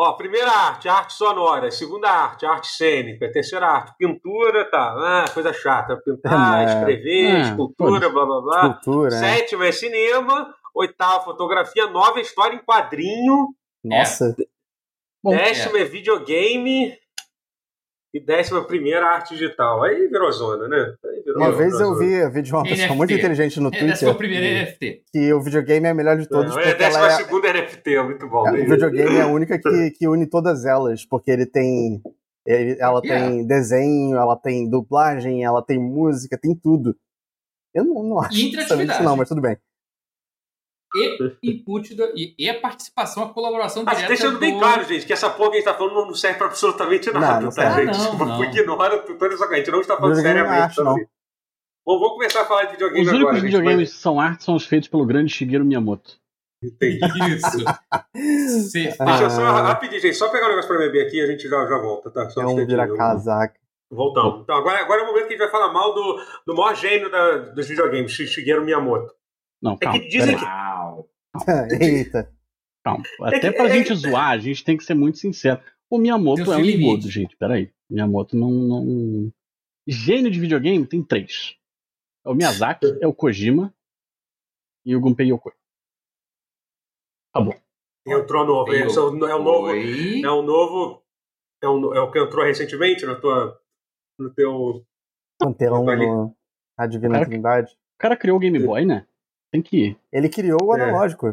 Ó, 0.00 0.12
primeira 0.12 0.48
arte, 0.48 0.88
arte 0.88 1.12
sonora. 1.12 1.72
Segunda 1.72 2.08
arte, 2.08 2.46
arte 2.46 2.68
cênica. 2.68 3.32
Terceira 3.32 3.66
arte, 3.66 3.94
pintura, 3.98 4.64
tá. 4.70 4.94
Ah, 4.96 5.24
coisa 5.34 5.52
chata. 5.52 5.96
Pintar, 5.96 6.60
É, 6.62 6.64
escrever, 6.66 7.24
é, 7.34 7.40
escultura, 7.40 7.92
foda-se. 7.94 8.12
blá 8.12 8.24
blá 8.24 8.40
blá. 8.40 8.74
Cultura, 8.74 9.10
né? 9.10 9.36
Sétima 9.36 9.66
é 9.66 9.72
cinema. 9.72 10.54
Oitava, 10.72 11.24
fotografia. 11.24 11.88
Nova, 11.88 12.20
história 12.20 12.54
em 12.54 12.64
quadrinho. 12.64 13.48
Nossa. 13.82 14.36
Bom, 15.20 15.30
Décima 15.32 15.80
é 15.80 15.84
videogame. 15.84 16.96
E 18.14 18.18
décima 18.20 18.64
primeira, 18.64 19.04
arte 19.06 19.34
digital. 19.34 19.82
Aí 19.82 20.08
virou 20.08 20.32
zona, 20.32 20.66
né? 20.66 20.94
Virou 21.26 21.36
Uma 21.42 21.52
vez 21.52 21.78
eu 21.78 21.94
vi 21.98 22.06
vídeo 22.30 22.42
de 22.44 22.52
uma 22.54 22.62
pessoa 22.62 22.78
NFT. 22.86 22.96
muito 22.96 23.12
inteligente 23.12 23.60
no 23.60 23.68
É, 23.68 23.78
Twitter 23.78 24.08
a 24.08 24.14
primeira 24.14 24.46
NFT. 24.64 25.02
que 25.12 25.32
o 25.34 25.40
videogame 25.42 25.86
é 25.86 25.90
a 25.90 25.94
melhor 25.94 26.16
de 26.16 26.26
todos 26.26 26.54
Não, 26.54 26.58
é 26.58 26.64
a 26.64 26.68
porque 26.70 26.82
ela 26.84 26.92
décima 27.00 27.06
é, 27.06 27.16
segunda 27.24 27.52
NFT, 27.52 27.94
é 27.94 28.02
muito 28.02 28.26
bom. 28.28 28.48
É, 28.48 28.52
o 28.62 28.66
videogame 28.70 29.16
é 29.16 29.20
a 29.20 29.26
única 29.26 29.58
que, 29.58 29.90
que 29.90 30.08
une 30.08 30.26
todas 30.26 30.64
elas, 30.64 31.04
porque 31.04 31.30
ele 31.30 31.44
tem. 31.44 32.00
ele- 32.46 32.78
ela 32.80 33.02
Yeah. 33.04 33.28
tem 33.28 33.46
desenho, 33.46 34.16
ela 34.16 34.36
tem 34.36 34.70
dublagem, 34.70 35.44
ela 35.44 35.62
tem 35.62 35.78
música, 35.78 36.38
tem 36.40 36.54
tudo. 36.54 36.96
Eu 37.74 37.84
não, 37.84 38.02
não 38.02 38.20
acho 38.20 38.38
E 38.38 38.48
interatividade. 38.48 39.04
não, 39.04 39.16
mas 39.16 39.28
tudo 39.28 39.42
bem. 39.42 39.58
E 40.96 41.36
input 41.42 41.94
da, 41.94 42.06
e, 42.14 42.34
e 42.38 42.48
a 42.48 42.58
participação, 42.60 43.24
a 43.24 43.28
colaboração 43.34 43.84
Mas 43.84 43.98
direta 43.98 44.14
deixando 44.14 44.38
bem 44.38 44.54
do- 44.54 44.58
claro, 44.58 44.84
gente, 44.84 45.04
que 45.04 45.12
essa 45.12 45.28
porra 45.28 45.50
que 45.50 45.56
a 45.56 45.60
gente 45.60 45.68
tá 45.68 45.74
falando 45.74 45.94
não 46.06 46.14
serve 46.14 46.38
pra 46.38 46.46
absolutamente 46.46 47.10
nada, 47.12 47.40
não 47.40 47.50
tá, 47.50 47.74
serve. 47.74 47.92
gente? 47.92 48.06
Ah, 48.08 48.12
não, 48.16 48.26
não. 48.26 48.44
Ignora 48.44 48.98
toda 49.00 49.34
essa. 49.34 49.44
A 49.44 49.54
gente 49.56 49.70
não 49.70 49.80
está 49.82 49.96
falando 49.96 50.14
não 50.14 50.22
seriamente 50.22 50.62
acho, 50.62 50.82
não. 50.84 50.94
Bom, 50.94 51.98
vamos 52.00 52.12
começar 52.14 52.42
a 52.42 52.44
falar 52.46 52.64
de 52.64 52.72
videogame 52.72 53.02
Os 53.02 53.08
agora. 53.08 53.22
únicos 53.24 53.40
gente, 53.42 53.50
videogames 53.50 53.92
que 53.92 53.98
são 53.98 54.20
arte 54.20 54.44
são 54.44 54.54
os 54.54 54.64
feitos 54.66 54.88
pelo 54.88 55.04
grande 55.06 55.32
Shigeru 55.32 55.64
Miyamoto. 55.64 56.12
mas- 56.62 56.72
Entendi. 56.72 56.98
Isso. 57.36 57.64
Sim. 58.70 58.88
Ah. 58.98 59.04
Deixa 59.04 59.22
eu 59.24 59.30
só, 59.30 59.42
rapidinho, 59.44 60.00
gente, 60.00 60.14
só 60.16 60.28
pegar 60.30 60.46
um 60.46 60.50
negócio 60.50 60.68
pra 60.68 60.78
beber 60.78 61.06
aqui 61.06 61.18
e 61.18 61.20
a 61.20 61.26
gente 61.26 61.48
já, 61.48 61.66
já 61.66 61.78
volta, 61.78 62.10
tá? 62.10 62.28
Só 62.30 62.40
É 62.40 62.44
um 62.46 62.48
instantinho. 62.50 62.66
vira-casaca. 62.68 63.54
Voltamos. 63.90 64.40
Então, 64.42 64.56
agora, 64.56 64.80
agora 64.80 65.00
é 65.00 65.04
o 65.04 65.06
momento 65.06 65.28
que 65.28 65.34
a 65.34 65.36
gente 65.36 65.44
vai 65.44 65.50
falar 65.50 65.72
mal 65.72 65.94
do, 65.94 66.20
do 66.46 66.54
maior 66.54 66.74
gênio 66.74 67.10
da- 67.10 67.38
dos 67.38 67.66
videogames, 67.68 68.12
Shigeru 68.12 68.64
Miyamoto. 68.64 69.14
Não, 69.62 69.72
É 69.74 69.76
calma. 69.78 69.98
que 70.00 70.08
dizem 70.08 70.36
que-. 70.36 70.44
Eita. 71.84 72.32
calma. 72.84 73.04
É 73.22 73.36
Até 73.36 73.50
que- 73.50 73.56
pra 73.56 73.66
é 73.66 73.72
gente 73.72 73.88
que- 73.88 73.94
zoar, 73.96 74.30
a 74.30 74.38
gente 74.38 74.64
tem 74.64 74.76
que 74.76 74.84
ser 74.84 74.94
muito 74.94 75.18
sincero. 75.18 75.60
O 75.90 75.98
Miyamoto 75.98 76.44
Tem 76.44 76.52
é 76.52 76.56
um 76.56 76.64
engodo, 76.64 77.08
gente. 77.10 77.36
Peraí. 77.36 77.72
Miyamoto 77.90 78.36
não, 78.36 78.50
não. 78.50 79.32
Gênio 79.86 80.30
de 80.30 80.38
videogame 80.38 80.86
tem 80.86 81.02
três: 81.02 81.56
é 82.26 82.28
o 82.30 82.34
Miyazaki, 82.34 82.86
é 83.00 83.06
o 83.06 83.14
Kojima 83.14 83.74
e 84.84 84.94
o 84.94 85.00
Gunpei 85.00 85.28
Yokoi. 85.32 85.52
Acabou. 87.34 87.54
Entrou 88.06 88.46
novo. 88.46 88.72
É 88.72 88.86
o, 88.86 88.90
é 89.26 89.34
o 89.34 89.42
novo. 89.42 89.68
É 89.70 90.30
o 90.30 90.42
novo. 90.42 91.02
É 91.62 91.68
o, 91.68 91.94
é 91.94 92.00
o 92.00 92.10
que 92.10 92.18
entrou 92.18 92.44
recentemente 92.44 93.04
na 93.06 93.14
tua. 93.14 93.58
No 94.18 94.30
teu. 94.34 94.84
Panteão 95.40 95.84
Tá 96.76 96.84
a 96.84 96.86
Divina 96.86 97.14
Cara, 97.14 97.26
Trindade. 97.26 97.72
O 97.72 97.98
cara 97.98 98.16
criou 98.16 98.36
o 98.36 98.40
Game 98.40 98.58
Boy, 98.58 98.84
né? 98.84 99.06
Tem 99.52 99.62
que 99.62 99.76
ir. 99.88 100.00
Ele 100.12 100.28
criou 100.28 100.58
o 100.62 100.76
É. 100.76 100.82
analógico. 100.82 101.32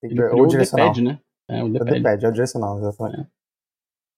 Tem 0.00 0.10
que- 0.10 0.14
Ele 0.14 0.22
ou 0.22 0.28
criou 0.30 0.42
o 0.42 0.44
o 0.46 0.50
direcional. 0.50 0.86
D-pad, 0.92 1.02
né? 1.02 1.20
É, 1.48 1.54
o 1.54 1.58
É 1.58 1.62
o 1.64 1.72
D-pad. 1.72 1.90
D-pad, 1.92 2.24
é 2.24 2.28
o 2.28 2.32
direcional, 2.32 2.78
exatamente. 2.78 3.28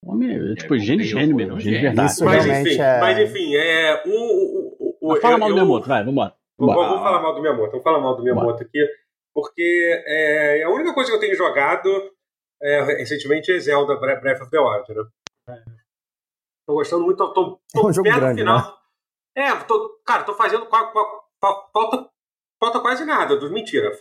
O 0.04 0.12
homem 0.12 0.52
é, 0.52 0.54
tipo, 0.54 0.74
É, 0.74 0.78
gênio, 0.78 1.04
gênio 1.04 1.32
é 1.32 1.34
mesmo, 1.34 1.54
um 1.54 1.60
gênio 1.60 1.78
de 1.78 1.82
gênio. 1.82 1.82
verdade. 1.82 2.10
Isso 2.12 2.24
Mas 2.24 2.44
realmente 2.44 2.68
enfim, 2.72 2.82
é- 2.82 3.00
mas 3.00 3.18
enfim, 3.18 3.54
é. 3.56 4.02
O, 4.06 4.10
o, 4.10 4.76
o, 4.78 4.98
o- 5.00 5.08
Mas 5.08 5.20
fala 5.20 5.34
eu- 5.34 5.38
mal 5.38 5.48
do 5.48 5.52
eu- 5.52 5.56
Miyamoto, 5.56 5.88
vai, 5.88 6.04
vambora. 6.04 6.34
Vamos, 6.58 6.74
Vambora. 6.74 6.88
vamos 6.88 7.04
falar 7.04 7.22
mal 7.22 7.34
do 7.34 7.42
Miyamoto. 7.42 7.70
Vamos 7.70 7.84
falar 7.84 8.00
mal 8.00 8.16
do 8.16 8.22
Miyamoto 8.22 8.62
aqui. 8.62 8.86
Porque 9.34 10.02
é, 10.06 10.62
a 10.62 10.70
única 10.70 10.94
coisa 10.94 11.10
que 11.10 11.16
eu 11.16 11.20
tenho 11.20 11.36
jogado 11.36 11.88
é, 12.62 12.82
recentemente 12.98 13.52
é 13.52 13.58
Zelda 13.58 13.96
Bre- 13.96 14.18
Breath 14.20 14.40
of 14.40 14.50
the 14.50 14.58
Wild, 14.58 14.94
né? 15.46 15.64
Tô 16.66 16.74
gostando 16.74 17.04
muito, 17.04 17.18
tô, 17.18 17.32
tô, 17.32 17.60
É 17.74 17.78
um 17.86 17.92
jogo 17.92 18.04
perto 18.04 18.16
do 18.16 18.20
grande, 18.20 18.40
final. 18.40 18.78
É, 19.36 19.54
tô, 19.64 20.00
cara, 20.06 20.24
tô 20.24 20.34
fazendo. 20.34 20.66
Falta, 20.66 22.10
falta 22.60 22.80
quase 22.80 23.04
nada. 23.04 23.36
do- 23.36 23.50
Mentira. 23.50 23.92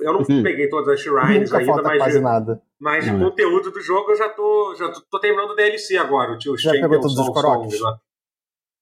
Eu 0.00 0.12
não 0.12 0.20
Uhum. 0.28 0.42
peguei 0.42 0.68
todas 0.68 0.88
as 0.88 1.00
shrines 1.00 1.50
Nunca 1.50 1.58
ainda, 1.58 1.72
falta 1.72 1.88
mas, 1.88 1.98
quase 1.98 2.18
de, 2.18 2.24
nada. 2.24 2.62
mas 2.80 3.06
é. 3.06 3.16
conteúdo 3.16 3.70
do 3.70 3.80
jogo 3.80 4.10
eu 4.10 4.16
já 4.16 4.28
tô, 4.28 4.74
já 4.76 4.90
tô, 4.90 5.00
tô 5.08 5.20
terminando 5.20 5.50
o 5.50 5.54
DLC 5.54 5.96
agora, 5.96 6.32
o 6.32 6.38
tio 6.38 6.58
Já 6.58 6.72
pegou 6.72 6.88
Champion 7.00 7.00
todos 7.00 7.18
os 7.18 7.80
lá. 7.80 7.98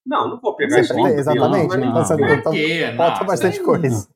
Não, 0.05 0.27
não 0.27 0.39
vou 0.41 0.55
pegar 0.55 0.79
isso. 0.79 0.91
exatamente. 0.91 1.67
Não, 1.77 1.85
não, 1.85 1.93
Tá 1.93 2.03
sendo- 2.05 2.21
não. 2.25 2.51
quê? 2.51 2.93
falta 2.97 3.23
bastante 3.25 3.59
coisa. 3.61 4.07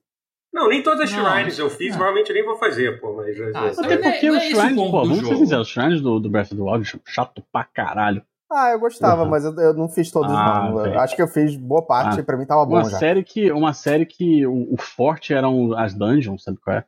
Não, 0.52 0.67
nem 0.70 0.82
todas 0.82 1.02
as 1.02 1.12
Não, 1.13 1.24
shrines 1.24 1.60
eu 1.60 1.70
fiz, 1.70 1.89
não. 1.89 1.98
provavelmente 1.98 2.34
nem 2.34 2.43
vou 2.43 2.58
fazer, 2.58 3.00
pô, 3.00 3.13
mas. 3.13 3.39
Ah, 3.56 3.67
Até 3.67 3.82
Não 3.82 3.91
é- 3.91 4.12
porque 4.12 4.28
não 4.28 4.36
é 4.36 4.38
os 4.39 4.43
shrines, 4.43 4.76
pô, 4.76 4.91
vamos 4.91 5.17
ser 5.20 5.36
sinceros, 5.38 5.67
os 5.67 5.74
shrines 5.74 6.02
do, 6.02 6.20
do 6.20 6.30
Breath 6.32 6.48
of 6.52 6.56
the 6.56 6.62
Wild 6.63 6.89
são 6.89 7.00
chato 7.06 7.43
pra 7.54 7.63
caralho. 7.63 8.24
Ah, 8.51 8.71
eu 8.71 8.79
gostava, 8.79 9.23
Uhum. 9.23 9.29
mas 9.29 9.43
eu, 9.43 9.53
eu 9.55 9.73
não 9.73 9.89
fiz 9.89 10.10
todos, 10.10 10.31
Ah, 10.31 10.69
não. 10.71 10.86
Eu 10.86 10.99
acho 10.99 11.15
que 11.15 11.21
eu 11.21 11.27
fiz 11.27 11.55
boa 11.57 11.81
parte 11.86 12.17
Ah, 12.17 12.21
e 12.21 12.23
pra 12.23 12.38
mim 12.38 12.45
tava 12.45 12.65
bom 12.65 12.75
Uma 12.75 12.89
já. 12.89 12.97
série 12.97 13.23
que, 13.23 13.51
uma 13.51 13.73
série 13.73 14.05
que 14.05 14.45
o, 14.47 14.73
o 14.73 14.77
forte 14.77 15.33
eram 15.33 15.73
as 15.77 15.93
dungeons, 15.93 16.43
sabe 16.43 16.57
qual 16.63 16.77
é? 16.77 16.86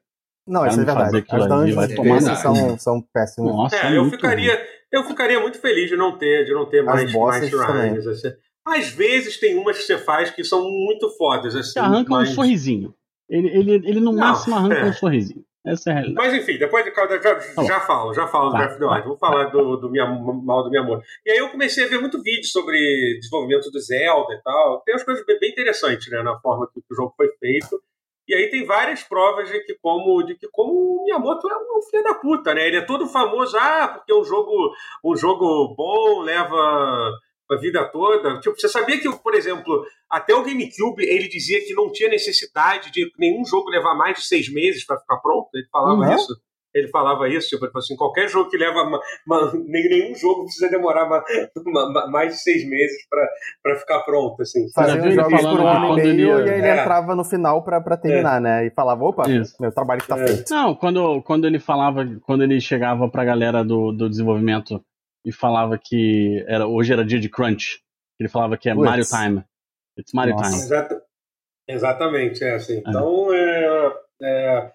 Não, 0.48 0.66
isso 0.66 0.80
é 0.82 0.86
verdade. 0.86 1.26
As 1.30 1.48
dungeons 1.48 1.92
no 1.96 2.36
são, 2.38 2.80
são 2.80 3.02
péssimas. 3.14 3.54
Nossa, 3.54 3.76
É, 3.76 3.96
eu 3.96 4.02
muito 4.02 4.16
ficaria, 4.16 4.58
eu 4.92 5.04
ficaria 5.04 5.40
muito 5.40 5.60
feliz 5.60 5.90
de 5.90 5.96
não 5.98 6.18
ter, 6.18 6.46
de 6.46 6.54
não 6.54 6.66
ter 6.66 6.82
mais, 6.82 7.12
bosses 7.12 7.52
mais 7.52 7.68
shrines. 7.68 8.08
Assim. 8.08 8.30
Às 8.66 8.90
vezes 8.90 9.40
tem 9.40 9.58
umas 9.58 9.78
que 9.78 9.84
você 9.84 9.98
faz 9.98 10.32
que 10.32 10.44
são 10.44 10.64
muito 10.72 11.10
fodas, 11.18 11.56
assim. 11.56 11.72
Você 11.74 11.80
arranca 11.80 12.10
mas... 12.12 12.30
um 12.30 12.34
sorrisinho. 12.34 12.94
Ele, 13.30 13.48
ele, 13.50 13.72
ele 13.88 14.00
no 14.00 14.12
Não, 14.12 14.20
máximo 14.20 14.56
arranca 14.56 14.76
é. 14.76 14.86
um 14.86 14.94
sorrisinho. 14.94 15.44
Essa 15.66 15.90
é 15.90 15.94
a 15.94 15.96
realidade. 15.98 16.28
Mas 16.28 16.42
enfim, 16.42 16.58
depois 16.58 16.86
de 16.86 16.92
já, 16.92 17.54
bom. 17.56 17.66
já 17.66 17.80
falo, 17.82 18.14
já 18.14 18.28
falo 18.28 18.50
do 18.50 18.52
Tá, 18.54 18.58
Breath 18.60 18.72
of 18.72 18.80
the 18.80 18.86
Wild. 18.86 19.04
Vamos 19.04 19.20
falar 19.20 19.44
do, 19.46 19.78
do 19.78 19.90
minha, 19.90 20.06
mal 20.06 20.64
do 20.64 20.70
meu 20.70 20.84
amor. 20.84 21.04
E 21.26 21.32
aí 21.32 21.38
eu 21.38 21.50
comecei 21.50 21.84
a 21.84 21.88
ver 21.88 22.00
muito 22.00 22.22
vídeo 22.22 22.46
sobre 22.46 22.78
desenvolvimento 23.20 23.70
do 23.70 23.80
Zelda 23.80 24.34
e 24.34 24.42
tal. 24.42 24.82
Tem 24.82 24.94
umas 24.96 25.04
coisas 25.04 25.26
bem, 25.26 25.38
bem 25.40 25.52
interessantes, 25.52 26.10
né, 26.10 26.24
na 26.24 26.40
forma 26.40 26.70
que 26.74 26.80
o 26.80 26.96
jogo 26.96 27.14
foi 27.16 27.28
feito. 27.40 27.82
E 28.28 28.36
aí 28.36 28.48
tem 28.50 28.64
várias 28.64 29.02
provas 29.02 29.50
de 29.50 29.60
que 29.62 29.76
como, 29.82 30.22
de 30.22 30.36
que 30.36 30.48
como 30.52 30.72
o 30.72 31.04
Miyamoto 31.04 31.50
é 31.50 31.56
um 31.56 31.82
filho 31.82 32.04
da 32.04 32.14
puta, 32.14 32.54
né? 32.54 32.68
Ele 32.68 32.78
é 32.78 32.82
todo 32.82 33.08
famoso, 33.08 33.58
ah, 33.58 33.88
porque 33.88 34.14
um 34.14 34.24
jogo, 34.24 34.72
um 35.04 35.16
jogo 35.16 35.74
bom 35.76 36.22
leva 36.22 37.12
a 37.52 37.56
vida 37.58 37.84
toda. 37.86 38.40
Tipo, 38.40 38.60
você 38.60 38.68
sabia 38.70 39.00
que, 39.00 39.10
por 39.18 39.34
exemplo, 39.34 39.84
até 40.10 40.34
o 40.36 40.44
GameCube 40.44 41.04
ele 41.04 41.28
dizia 41.28 41.60
que 41.66 41.74
não 41.74 41.92
tinha 41.92 42.10
necessidade 42.10 42.92
de 42.92 43.12
nenhum 43.18 43.44
jogo 43.46 43.70
levar 43.70 43.96
mais 43.96 44.18
de 44.18 44.24
seis 44.26 44.52
meses 44.52 44.86
para 44.86 45.00
ficar 45.00 45.18
pronto? 45.18 45.50
Ele 45.56 45.68
falava 45.72 46.02
Uhum. 46.02 46.16
isso. 46.16 46.36
Ele 46.72 46.88
falava 46.90 47.28
isso, 47.28 47.50
tipo, 47.50 47.66
ele 47.66 47.72
falou 47.72 47.84
assim, 47.84 47.96
qualquer 47.96 48.30
jogo 48.30 48.48
que 48.48 48.56
leva 48.56 48.86
ma- 48.88 49.00
ma- 49.26 49.52
nem- 49.56 49.90
nenhum 49.90 50.14
jogo 50.14 50.44
precisa 50.44 50.70
demorar 50.70 51.10
ma- 51.10 51.24
ma- 51.66 51.92
ma- 51.92 52.08
mais 52.12 52.34
de 52.36 52.44
seis 52.44 52.64
meses 52.70 52.96
para 53.64 53.76
ficar 53.76 54.02
pronto, 54.02 54.40
assim. 54.44 54.72
Fazia 54.72 55.10
jogos 55.12 55.42
falando 55.42 55.58
por 55.58 55.66
um 55.66 55.68
ano 55.68 56.00
e 56.00 56.14
meio 56.14 56.46
e 56.46 56.50
aí 56.52 56.60
ele 56.60 56.68
É. 56.68 56.80
entrava 56.82 57.16
no 57.16 57.24
final 57.26 57.64
pra, 57.64 57.82
pra 57.82 57.98
terminar, 57.98 58.40
né? 58.40 58.68
E 58.68 58.70
falava, 58.70 59.04
opa, 59.04 59.28
Isso. 59.28 59.56
meu 59.60 59.72
trabalho 59.72 60.02
está 60.02 60.16
É. 60.20 60.28
feito. 60.28 60.50
Não, 60.54 60.76
quando, 60.76 61.24
quando 61.24 61.48
ele 61.48 61.58
falava, 61.58 62.06
quando 62.22 62.44
ele 62.44 62.62
chegava 62.62 63.10
pra 63.10 63.26
galera 63.26 63.64
do, 63.64 63.92
do 63.92 64.08
desenvolvimento 64.08 64.80
e 65.26 65.32
falava 65.32 65.78
que 65.78 66.44
era, 66.48 66.68
hoje 66.68 66.94
era 66.94 67.06
dia 67.06 67.20
de 67.20 67.30
crunch, 67.30 67.82
ele 68.20 68.30
falava 68.30 68.58
que 68.58 68.70
é 68.70 68.74
Puts. 68.74 68.86
Mario 68.86 69.06
Time. 69.06 69.44
It's 69.98 70.14
Mario 70.14 70.36
Nossa. 70.36 70.50
Time. 70.52 70.64
Exata- 70.64 71.04
exatamente, 71.68 72.44
é 72.44 72.56
assim. 72.56 72.78
Então, 72.80 73.34
é, 73.34 73.94
é, 74.22 74.72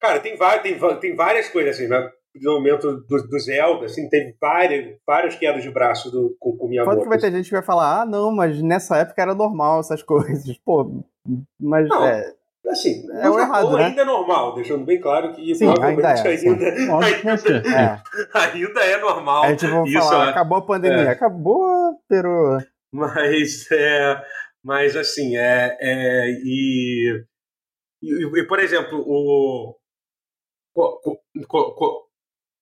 cara, 0.00 0.20
tem, 0.20 0.36
tem, 0.62 0.78
tem 1.00 1.16
várias 1.16 1.48
coisas 1.48 1.76
assim, 1.76 1.88
né? 1.88 1.98
O 2.34 2.38
desenvolvimento 2.38 3.00
do, 3.08 3.28
do 3.28 3.38
Zelda, 3.38 3.86
assim, 3.86 4.08
teve 4.08 4.36
várias, 4.40 4.98
várias 5.06 5.36
quedas 5.36 5.62
de 5.62 5.70
braço 5.70 6.10
do, 6.10 6.36
com, 6.38 6.56
com 6.56 6.66
o 6.66 6.68
Miyamoto. 6.68 6.96
Quando 6.96 7.02
que 7.04 7.08
vai 7.08 7.18
ter 7.18 7.32
gente 7.32 7.48
que 7.48 7.54
vai 7.54 7.62
falar, 7.62 8.02
ah, 8.02 8.06
não, 8.06 8.30
mas 8.30 8.60
nessa 8.60 8.98
época 8.98 9.22
era 9.22 9.34
normal 9.34 9.80
essas 9.80 10.02
coisas. 10.04 10.56
Pô, 10.58 11.02
mas 11.58 11.88
Não. 11.88 12.04
é. 12.04 12.34
Assim, 12.68 13.06
É 13.12 13.30
o 13.30 13.38
errado, 13.38 13.76
né? 13.76 13.84
ainda 13.84 14.02
é 14.02 14.04
normal, 14.04 14.54
deixando 14.54 14.84
bem 14.84 15.00
claro 15.00 15.32
que 15.32 15.54
Sim, 15.54 15.66
provavelmente 15.66 16.04
ainda 16.04 16.30
é, 16.32 16.36
sim. 16.36 16.48
ainda, 16.50 17.68
é. 17.68 18.02
ainda 18.34 18.80
é 18.80 19.00
normal. 19.00 19.44
Aí 19.44 19.56
tipo, 19.56 19.72
vamos 19.72 19.90
Isso, 19.90 19.98
falar, 20.00 20.26
é. 20.26 20.30
acabou 20.30 20.58
a 20.58 20.62
pandemia. 20.66 21.02
É. 21.04 21.08
Acabou, 21.10 21.94
pero. 22.08 22.58
Mas, 22.92 23.70
é, 23.70 24.22
mas 24.64 24.96
assim, 24.96 25.36
é, 25.36 25.76
é 25.80 26.30
e, 26.42 27.24
e, 28.02 28.38
e, 28.40 28.46
por 28.46 28.58
exemplo, 28.58 28.98
o, 29.06 29.76
co- 30.74 31.00
co- 31.74 32.06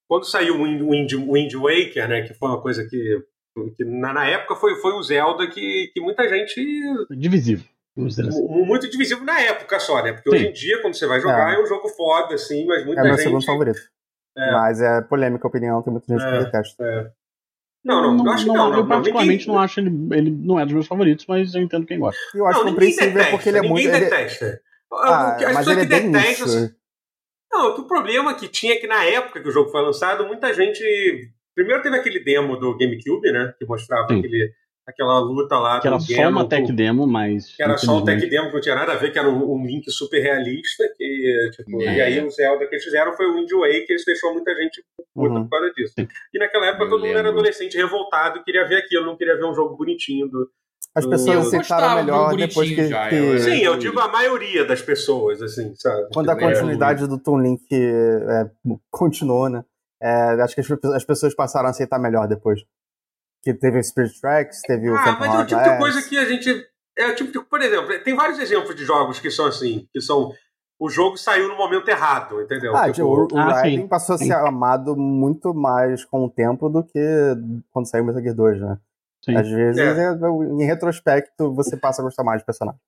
quando 0.09 0.25
saiu 0.27 0.57
o 0.57 0.65
Wind, 0.65 0.83
Wind, 0.83 1.13
Wind 1.15 1.55
Waker, 1.55 2.09
né, 2.09 2.23
que 2.23 2.35
foi 2.35 2.49
uma 2.49 2.61
coisa 2.61 2.87
que, 2.89 3.23
que 3.77 3.85
na, 3.85 4.13
na 4.13 4.27
época 4.29 4.55
foi, 4.57 4.75
foi 4.77 4.93
um 4.95 5.03
Zelda 5.03 5.47
que, 5.49 5.91
que 5.95 6.01
muita 6.01 6.29
gente 6.29 6.63
Divisível. 7.11 7.65
Assim. 7.97 8.43
mu- 8.43 8.67
muito 8.67 8.91
divisível 8.91 9.25
na 9.25 9.41
época 9.41 9.79
só, 9.79 10.03
né? 10.03 10.13
Porque 10.13 10.29
Sim. 10.31 10.37
hoje 10.37 10.47
em 10.49 10.53
dia, 10.53 10.83
quando 10.83 10.95
você 10.97 11.07
vai 11.07 11.21
jogar, 11.21 11.53
É. 11.53 11.57
é, 11.57 11.63
um 11.63 11.67
jogo 11.67 11.89
foda, 11.91 12.35
assim, 12.35 12.67
mas 12.67 12.85
muita 12.85 13.01
É 13.01 13.05
meu 13.05 13.13
gente 13.15 13.23
segundo 13.23 13.45
favorito. 13.45 13.79
É. 14.37 14.51
Mas 14.53 14.81
é 14.81 15.01
polêmica 15.03 15.47
a 15.47 15.49
opinião, 15.49 15.81
tem 15.83 15.93
muita 15.93 16.07
gente 16.13 16.25
É. 16.27 16.39
que 16.39 16.45
detesta. 16.45 16.85
É. 16.85 17.11
Não, 17.85 18.03
não, 18.03 18.17
não, 18.25 18.33
acho 18.33 18.45
que 18.45 18.49
não. 18.49 18.55
não, 18.57 18.71
eu 18.73 18.77
não, 18.79 18.89
particularmente 18.89 19.41
ninguém- 19.47 19.55
não 19.55 19.63
acho 19.63 19.79
ele. 19.81 19.91
Ele 20.13 20.31
não 20.31 20.59
é 20.59 20.65
dos 20.65 20.73
meus 20.75 20.87
favoritos, 20.87 21.27
mas 21.29 21.55
eu 21.55 21.61
entendo 21.63 21.87
quem 21.87 21.99
gosta. 21.99 22.19
E 22.35 22.39
eu 22.39 22.47
acho 22.47 22.59
não, 22.59 22.65
ninguém 22.65 22.75
compreensível 22.75 23.13
detesta, 23.13 23.31
porque 23.31 23.49
ele 23.51 23.59
é 23.59 23.61
ninguém 23.61 23.85
muito. 23.85 23.95
ele- 23.97 24.05
detesta. 24.07 24.61
Ah, 24.93 25.37
que- 25.39 25.45
As 25.45 25.55
mas 25.55 25.67
ele 25.69 25.81
é 25.81 25.83
que 25.85 25.89
bem 25.91 26.11
detestam. 26.13 26.47
nicho. 26.63 26.75
Não, 27.53 27.77
o 27.77 27.87
problema 27.87 28.35
que 28.35 28.49
tinha 28.49 28.73
é 28.73 28.77
que 28.77 28.87
na 28.87 29.05
época 29.05 29.41
que 29.41 29.49
o 29.49 29.53
jogo 29.53 29.71
foi 29.71 29.83
lançado, 29.83 30.27
muita 30.27 30.53
gente. 30.53 30.83
Primeiro 31.55 31.83
teve 31.83 31.97
aquele 31.97 32.19
demo 32.25 32.57
do 32.57 32.77
GameCube, 32.77 33.31
né? 33.31 33.55
Que 33.59 33.65
mostrava 33.67 34.09
Sim. 34.09 34.19
aquele, 34.19 34.53
aquela 34.87 35.19
luta 35.21 35.57
lá 35.59 35.81
Que 35.81 35.89
era 35.89 35.99
só 35.99 36.15
Ganon 36.17 36.31
uma 36.31 36.49
tech 36.49 36.73
demo, 36.73 37.07
mas. 37.07 37.55
Que 37.57 37.63
era 37.63 37.77
só 37.79 37.99
um 37.99 38.05
tech 38.05 38.29
demo 38.29 38.49
que 38.49 38.55
não 38.55 38.61
tinha 38.61 38.75
nada 38.75 38.93
a 38.93 38.97
ver, 38.97 39.13
que 39.13 39.19
era 39.19 39.29
um, 39.29 39.55
um 39.55 39.65
link 39.67 39.91
super 39.91 40.21
realista. 40.21 40.85
Que, 40.97 41.51
tipo, 41.57 41.83
É. 41.83 41.97
E 41.97 42.01
aí 42.01 42.25
o 42.25 42.31
Zelda 42.31 42.67
que 42.67 42.75
eles 42.75 42.85
fizeram 42.85 43.13
foi 43.17 43.27
o 43.27 43.35
Wind 43.35 43.51
Waker, 43.53 43.87
que 43.87 43.93
eles 43.93 44.05
deixou 44.05 44.33
muita 44.33 44.55
gente 44.55 44.83
puta 45.15 45.35
Uhum. 45.35 45.45
por 45.45 45.51
causa 45.51 45.73
disso. 45.75 45.95
E 46.33 46.39
naquela 46.39 46.67
época 46.67 46.85
Eu 46.85 46.89
todo 46.91 47.01
mundo 47.01 47.09
era 47.11 47.19
lembro. 47.23 47.33
adolescente 47.41 47.77
revoltado, 47.77 48.43
queria 48.45 48.67
ver 48.67 48.79
aquilo, 48.79 49.07
não 49.07 49.17
queria 49.17 49.37
ver 49.37 49.45
um 49.45 49.55
jogo 49.55 49.77
bonitinho. 49.77 50.29
Do... 50.29 50.49
As 50.95 51.05
Eu 51.05 51.11
pessoas 51.11 51.39
aceitaram 51.47 51.59
gostava 51.59 52.01
do 52.01 52.07
melhor 52.07 52.37
depois 52.37 52.69
que. 52.69 52.87
já, 52.89 53.09
que- 53.09 53.15
eu- 53.17 53.39
Sim, 53.41 53.59
eu 53.63 53.73
eu- 53.73 53.79
digo 53.79 53.99
a 54.01 54.09
maioria 54.09 54.65
das 54.65 54.81
pessoas, 54.83 55.41
assim, 55.43 55.75
sabe? 55.77 56.09
Quando 56.13 56.31
a 56.31 56.35
Tipo, 56.35 56.47
é, 56.47 56.53
continuidade 56.53 57.07
do 57.09 57.19
Toon 57.19 57.41
Link 57.41 57.63
é, 57.73 58.51
continuou, 58.91 59.49
né? 59.49 59.65
É, 60.03 60.41
acho 60.43 60.55
que 60.55 60.61
as, 60.61 60.71
as 60.95 61.05
pessoas 61.05 61.35
passaram 61.35 61.67
a 61.69 61.71
aceitar 61.71 61.99
melhor 61.99 62.29
depois. 62.29 62.61
Que 63.45 63.53
teve 63.55 63.79
o 63.79 63.85
Spirit 63.85 64.19
Tracks, 64.21 64.63
teve 64.63 64.91
o 64.91 64.95
Ah, 64.97 65.05
Phantom 65.05 65.19
mas 65.21 65.35
é 65.35 65.39
o 65.43 65.47
tipo 65.47 65.63
de 65.63 65.79
coisa 65.79 66.03
que 66.09 66.17
a 66.17 66.25
gente. 66.25 66.67
É 66.97 67.09
o 67.09 67.15
tipo 67.15 67.31
de. 67.33 67.41
Por 67.45 67.61
exemplo, 67.61 67.99
tem 68.03 68.15
vários 68.15 68.39
exemplos 68.39 68.75
de 68.75 68.85
jogos 68.85 69.21
que 69.21 69.31
são 69.31 69.47
assim, 69.47 69.87
que 69.93 70.01
são. 70.01 70.33
O 70.81 70.89
jogo 70.91 71.17
saiu 71.17 71.49
no 71.49 71.57
momento 71.57 71.89
errado, 71.89 72.41
entendeu? 72.43 72.75
Ah, 72.75 72.91
Tipo, 72.91 73.07
o, 73.07 73.29
o 73.33 73.39
Ah, 73.39 73.61
Raiden 73.61 73.87
passou 73.87 74.17
a 74.17 74.19
ser 74.19 74.25
Sim. 74.25 74.33
amado 74.33 74.97
muito 74.97 75.55
mais 75.55 76.05
com 76.05 76.25
o 76.25 76.31
tempo 76.31 76.69
do 76.69 76.83
que 76.83 76.99
quando 77.71 77.87
saiu 77.89 78.05
Metal 78.05 78.21
Gear 78.23 78.35
2, 78.35 78.61
né? 78.61 78.79
Sim. 79.25 79.37
Às 79.37 79.49
vezes, 79.49 79.79
É. 79.81 80.03
é, 80.11 80.15
em 80.61 80.65
retrospecto, 80.65 81.55
você 81.55 81.77
passa 81.77 82.03
a 82.03 82.05
gostar 82.05 82.25
mais 82.25 82.43
do 82.43 82.45
personagem. 82.47 82.81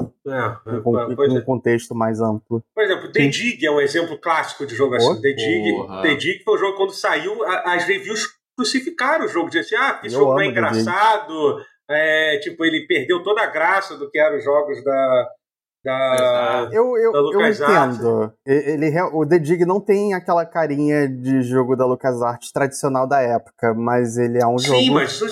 é, 0.00 0.76
é, 0.76 0.80
Com, 0.80 0.92
pois 0.92 1.16
com 1.16 1.36
é. 1.36 1.40
um 1.40 1.44
contexto 1.44 1.94
mais 1.94 2.20
amplo. 2.20 2.62
Por 2.74 2.84
exemplo, 2.84 3.10
The 3.10 3.26
Dig 3.28 3.64
é 3.66 3.70
um 3.70 3.80
exemplo 3.80 4.18
clássico 4.18 4.66
de 4.66 4.74
jogo 4.74 4.94
assim. 4.96 5.20
The 5.20 5.32
Dig. 5.32 5.86
The 6.02 6.14
Dig 6.16 6.44
foi 6.44 6.54
um 6.54 6.58
jogo 6.58 6.76
quando 6.76 6.92
saiu, 6.92 7.42
as 7.64 7.84
reviews 7.84 8.28
crucificaram 8.60 9.24
o 9.24 9.28
jogo, 9.28 9.48
diziam 9.50 9.62
assim, 9.62 9.74
ah, 9.76 10.00
esse 10.04 10.14
Eu 10.14 10.20
jogo 10.20 10.32
não 10.34 10.40
é 10.40 10.44
The 10.44 10.48
Dig. 10.50 10.58
engraçado, 10.80 11.64
é, 11.88 12.38
tipo, 12.42 12.64
ele 12.64 12.86
perdeu 12.86 13.22
toda 13.22 13.42
a 13.42 13.46
graça 13.46 13.96
do 13.96 14.10
que 14.10 14.18
eram 14.18 14.36
os 14.36 14.44
jogos 14.44 14.82
da. 14.84 15.28
da... 15.84 16.68
Eu, 16.72 16.96
eu, 16.98 17.12
Da 17.12 17.18
eu 17.18 17.46
entendo. 17.46 18.32
Ele, 18.46 18.88
real- 18.90 19.14
o 19.16 19.26
The 19.26 19.38
Dig 19.38 19.64
não 19.64 19.80
tem 19.80 20.12
aquela 20.14 20.44
carinha 20.44 21.08
de 21.08 21.42
jogo 21.42 21.74
da 21.74 21.86
LucasArts 21.86 22.52
tradicional 22.52 23.06
da 23.06 23.20
época, 23.20 23.72
mas 23.74 24.16
ele 24.18 24.38
é 24.40 24.46
um 24.46 24.58
jogo. 24.58 24.78
Sim, 24.78 24.90
mas 24.90 25.20
o 25.22 25.28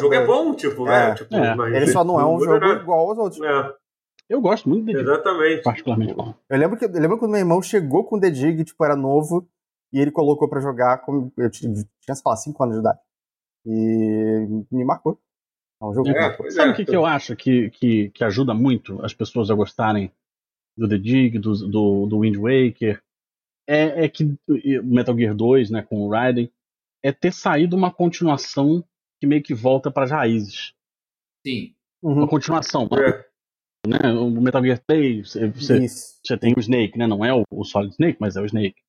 jogo 0.00 0.14
é 0.14 0.26
bom, 0.26 0.54
tipo, 0.54 0.86
É. 0.88 1.08
né? 1.10 1.14
Tipo, 1.14 1.34
É. 1.36 1.54
mas- 1.54 1.74
Ele 1.74 1.86
só 1.86 2.02
não 2.04 2.20
é 2.20 2.26
um 2.26 2.38
jogo 2.40 2.58
nada. 2.58 2.80
igual 2.80 3.08
aos 3.10 3.18
outros. 3.18 3.40
É, 3.40 3.72
Eu 4.28 4.40
gosto 4.40 4.68
muito 4.68 4.86
dele, 4.86 5.00
exatamente. 5.00 5.62
particularmente. 5.62 6.14
Eu 6.48 6.58
lembro, 6.58 6.76
que, 6.78 6.84
eu 6.86 6.90
lembro 6.92 7.18
quando 7.18 7.30
meu 7.32 7.40
irmão 7.40 7.60
chegou 7.62 8.04
com 8.04 8.16
o 8.16 8.20
The 8.20 8.30
Dig, 8.30 8.64
tipo, 8.64 8.82
era 8.84 8.96
novo, 8.96 9.46
e 9.92 9.98
ele 10.00 10.10
colocou 10.10 10.48
pra 10.48 10.60
jogar, 10.60 10.98
com, 10.98 11.30
eu 11.36 11.50
tinha, 11.50 11.74
sei 11.74 12.14
lá, 12.24 12.36
5 12.36 12.62
anos 12.62 12.76
de 12.76 12.80
idade. 12.80 12.98
E 13.66 14.64
me 14.70 14.84
marcou. 14.84 15.20
É 15.80 15.84
um 15.84 15.94
jogo 15.94 16.08
É, 16.10 16.50
Sabe 16.50 16.70
é. 16.70 16.72
o 16.72 16.76
que, 16.76 16.84
que 16.84 16.96
eu 16.96 17.04
acho 17.04 17.36
que, 17.36 17.70
que, 17.70 18.10
que 18.10 18.24
ajuda 18.24 18.54
muito 18.54 19.04
as 19.04 19.12
pessoas 19.12 19.50
a 19.50 19.54
gostarem 19.54 20.12
do 20.76 20.88
The 20.88 20.98
Dig, 20.98 21.38
do, 21.38 21.52
do, 21.68 22.06
do 22.06 22.20
Wind 22.20 22.36
Waker? 22.36 23.02
É, 23.68 24.04
é 24.04 24.08
que 24.08 24.24
o 24.48 24.84
Metal 24.84 25.16
Gear 25.16 25.34
2, 25.34 25.70
né, 25.70 25.82
com 25.82 26.00
o 26.00 26.10
Raiden, 26.10 26.50
é 27.02 27.12
ter 27.12 27.32
saído 27.32 27.76
uma 27.76 27.92
continuação 27.92 28.84
que 29.20 29.26
meio 29.26 29.42
que 29.42 29.54
volta 29.54 29.90
para 29.90 30.04
as 30.04 30.10
raízes. 30.10 30.74
Sim. 31.46 31.74
Uhum, 32.02 32.14
Uma 32.14 32.28
continuação, 32.28 32.88
É. 32.92 33.24
né? 33.86 34.12
O 34.12 34.28
Metal 34.40 34.62
Gear 34.62 34.80
3, 34.84 35.32
você, 35.32 35.86
você 35.86 36.36
tem 36.36 36.52
o 36.56 36.60
Snake, 36.60 36.98
né? 36.98 37.06
Não 37.06 37.24
é 37.24 37.32
o, 37.32 37.44
o 37.50 37.64
Solid 37.64 37.92
Snake, 37.92 38.18
mas 38.20 38.34
é 38.36 38.40
o 38.40 38.46
Snake. 38.46 38.81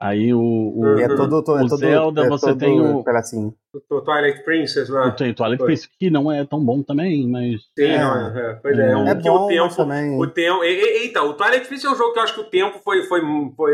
Aí 0.00 0.32
o, 0.32 0.38
o, 0.40 0.98
é 1.00 1.08
todo, 1.08 1.42
todo, 1.42 1.56
o 1.56 1.64
é 1.64 1.68
todo, 1.68 1.76
Zelda, 1.78 2.24
é 2.24 2.28
você 2.28 2.46
todo 2.50 2.58
tem 2.60 2.80
o- 2.80 3.02
pedacinho. 3.02 3.52
O 3.90 4.00
Twilight 4.00 4.44
Princess 4.44 4.88
lá. 4.88 5.08
o 5.08 5.16
tem 5.16 5.30
o 5.30 5.34
Twilight 5.34 5.58
Foi. 5.58 5.66
Princess, 5.66 5.90
que 5.98 6.08
não 6.08 6.30
é 6.30 6.44
tão 6.44 6.64
bom 6.64 6.82
também, 6.84 7.26
mas. 7.28 7.60
Sim, 7.76 7.84
É. 7.84 7.98
não, 7.98 8.14
é, 8.36 8.50
é, 8.50 8.54
pois 8.62 8.78
é, 8.78 8.90
É 8.92 8.96
um 8.96 9.08
É 9.08 9.14
que 9.16 9.28
bom, 9.28 9.44
o 9.44 9.48
tempo, 9.48 9.74
também... 9.76 10.16
o 10.20 10.26
tempo, 10.28 10.62
e- 10.62 10.68
e- 10.68 11.06
então, 11.08 11.28
o 11.28 11.34
Twilight 11.34 11.66
Princess 11.66 11.90
é 11.90 11.92
um 11.92 11.96
jogo 11.98 12.12
que 12.12 12.18
eu 12.20 12.22
acho 12.22 12.34
que 12.34 12.40
o 12.40 12.44
tempo 12.44 12.78
foi, 12.84 13.02
foi, 13.04 13.20
foi, 13.56 13.72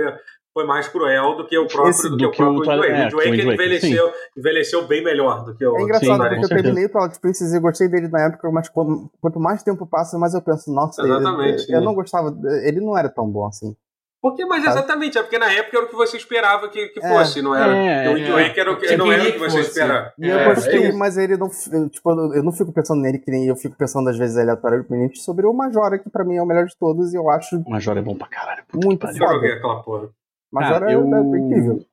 foi 0.55 0.67
mais 0.67 0.89
cruel 0.89 1.37
do 1.37 1.47
que 1.47 1.59
o 1.59 1.67
próprio, 1.67 1.91
Esse- 1.91 2.09
do 2.09 2.17
do 2.17 2.17
que 2.17 2.25
o 2.27 2.31
que 2.31 2.43
o 2.43 2.47
próprio 2.55 2.65
Twilight- 2.65 2.89
Waker. 2.89 2.97
é, 2.97 3.05
Wind 3.05 3.41
que 3.41 3.47
o 3.47 3.51
Waker 3.51 3.55
envelheceu, 3.67 4.13
envelheceu 4.39 4.87
bem 4.87 5.05
melhor 5.05 5.45
do 5.45 5.55
que 5.55 5.67
o 5.67 5.77
É 5.77 5.83
engraçado 5.83 6.07
Sim, 6.07 6.19
porque 6.29 6.37
com 6.37 6.43
eu 6.43 6.49
terminei 6.49 6.85
o 6.87 6.89
Twilight 6.89 7.21
Princess 7.21 7.53
e 7.53 7.61
gostei 7.61 7.89
dele 7.89 8.09
na 8.09 8.23
época, 8.29 8.51
mas 8.51 8.69
quanto, 8.71 9.39
mais 9.39 9.63
tempo 9.63 9.87
passa, 9.87 10.19
mais 10.19 10.33
eu 10.33 10.41
penso, 10.41 10.73
nossa, 10.73 11.03
eu- 11.03 11.07
Exatamente, 11.07 11.71
eu, 11.71 11.79
sim. 11.81 11.85
não 11.85 11.95
gostava, 11.95 12.35
ele 12.65 12.81
não 12.81 12.97
era 12.97 13.11
tão 13.11 13.29
bom 13.29 13.47
assim. 13.47 13.77
Porque, 14.25 14.47
mas 14.47 14.65
exatamente, 14.65 15.19
é 15.19 15.23
porque 15.23 15.39
na 15.39 15.53
época 15.53 15.77
era 15.77 15.85
o 15.85 15.89
que 15.91 15.95
você 15.95 16.17
esperava 16.17 16.67
que, 16.71 16.89
que 16.89 16.99
É. 17.05 17.09
fosse, 17.11 17.43
não 17.43 17.55
era? 17.55 17.77
É, 17.77 18.09
o 18.09 18.15
Wind 18.15 18.27
é. 18.27 18.33
Waker 18.33 18.59
era 18.59 18.73
o 18.73 18.77
que, 18.79 18.89
Você 18.89 18.97
não 18.97 19.13
era 19.13 19.23
o 19.23 19.27
que 19.27 19.33
que 19.33 19.39
você 19.39 19.45
fosse. 19.59 19.59
E 19.59 19.61
esperava. 19.69 20.13
eu 20.19 20.39
É, 20.39 20.45
gostei, 20.55 20.83
é 20.83 20.89
isso. 20.89 20.99
mas 20.99 21.19
ele 21.19 21.37
não. 21.37 21.51
eu, 21.71 21.91
Tipo, 21.91 22.11
eu 22.35 22.43
não 22.43 22.51
fico 22.51 22.73
pensando 22.73 23.03
nele 23.03 23.19
que 23.19 23.31
nem 23.31 23.47
eu 23.47 23.55
fico 23.55 23.77
pensando 23.77 24.09
às 24.09 24.17
vezes 24.17 24.39
aleatoriamente 24.39 25.19
sobre 25.19 25.45
o 25.47 25.53
Majora, 25.53 25.99
que 25.99 26.09
pra 26.09 26.25
mim 26.25 26.37
é 26.37 26.43
o 26.43 26.47
melhor 26.47 26.65
de 26.65 26.75
todos 26.79 27.13
e 27.13 27.17
eu 27.19 27.29
acho 27.29 27.57
O 27.59 27.71
Major 27.71 27.99
é 27.99 28.01
bom 28.01 28.17
pra 28.17 28.27
caralho. 28.27 28.65
muito 28.73 28.99
que 29.01 29.07
pariu. 29.07 29.21
Eu 29.21 29.27
foda. 29.27 29.35
joguei 29.35 29.53
aquela 29.53 29.83
porra. 29.83 30.09
Majora 30.51 30.91
é, 30.91 30.95
eu, 30.95 31.01
é 31.03 31.39
incrível. 31.39 31.85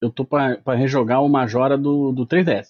eu 0.00 0.10
tô 0.10 0.24
pra, 0.24 0.56
pra 0.64 0.74
rejogar 0.76 1.20
o 1.20 1.28
Majora 1.28 1.76
do, 1.76 2.12
do 2.12 2.24
3DS. 2.28 2.68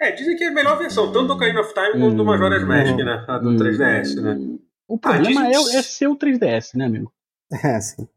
É, 0.00 0.10
dizem 0.10 0.34
que 0.36 0.42
é 0.42 0.48
a 0.48 0.52
melhor 0.52 0.76
versão, 0.76 1.12
tanto 1.12 1.28
do 1.28 1.34
Ocarina 1.34 1.60
of 1.60 1.72
Time 1.72 1.92
quanto 2.00 2.16
do 2.16 2.22
Hum, 2.22 2.26
Majora's 2.26 2.64
Mask, 2.66 2.94
hum, 2.94 3.04
né? 3.04 3.24
A 3.28 3.38
do 3.38 3.50
Hum, 3.50 3.56
3DS, 3.58 4.20
né? 4.20 4.36
O 4.88 4.98
problema 4.98 5.42
Ah, 5.42 5.50
dizem- 5.50 5.76
é, 5.76 5.78
é 5.78 5.82
ser 5.82 6.08
o 6.08 6.16
3DS, 6.16 6.74
né, 6.76 6.86
amigo? 6.86 7.12
É, 7.64 7.80
sim. 7.80 8.08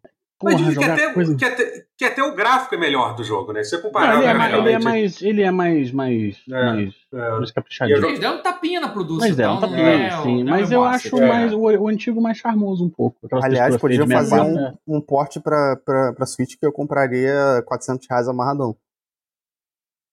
Mas 0.44 0.56
Porra, 0.56 0.66
dizem 0.68 0.84
que 0.84 0.90
até, 0.90 1.14
coisa... 1.14 1.36
que, 1.36 1.46
até, 1.46 1.86
que 1.98 2.06
até 2.06 2.24
o 2.24 2.36
gráfico 2.36 2.76
é 2.76 2.78
melhor 2.78 3.16
do 3.16 3.24
jogo, 3.24 3.54
né? 3.54 3.64
Se 3.64 3.72
você 3.72 3.76
Não, 3.78 3.84
comparar 3.84 4.18
ele, 4.18 4.26
é 4.26 4.34
mais, 4.34 4.54
ele 4.54 4.72
é 4.72 4.80
mais. 4.80 5.22
Ele 5.22 5.42
é 5.42 5.52
mais. 5.52 5.92
mais, 5.92 6.38
É. 6.50 6.66
mais, 6.66 6.94
é, 7.14 7.30
mais 7.32 7.52
caprichadinho. 7.52 8.06
Eles 8.06 8.20
deram 8.20 8.36
um 8.36 8.42
tapinha 8.42 8.80
na 8.82 8.90
produção. 8.90 9.28
Mas 9.28 9.40
é, 9.40 9.50
um 9.50 9.56
então 9.56 9.70
não 9.70 9.70
tapinha, 9.70 9.88
é, 9.88 10.22
sim. 10.22 10.44
não 10.44 10.56
é 10.56 10.60
Mas 10.60 10.72
eu 10.72 10.82
massa, 10.82 11.08
acho 11.08 11.18
é. 11.22 11.28
mais 11.28 11.54
o, 11.54 11.60
o 11.60 11.88
antigo 11.88 12.22
mais 12.22 12.38
charmoso 12.38 12.86
um 12.86 12.90
pouco. 12.90 13.18
Aliás, 13.42 13.78
podia 13.78 14.06
de 14.06 14.14
fazer 14.14 14.30
64, 14.30 14.80
um, 14.88 14.98
um 14.98 15.02
porte 15.02 15.40
pra, 15.40 15.78
pra, 15.86 16.14
pra 16.14 16.26
Switch 16.26 16.56
que 16.60 16.66
eu 16.66 16.72
compraria 16.72 17.64
400 17.66 18.08
reais 18.10 18.28
amarradão. 18.28 18.76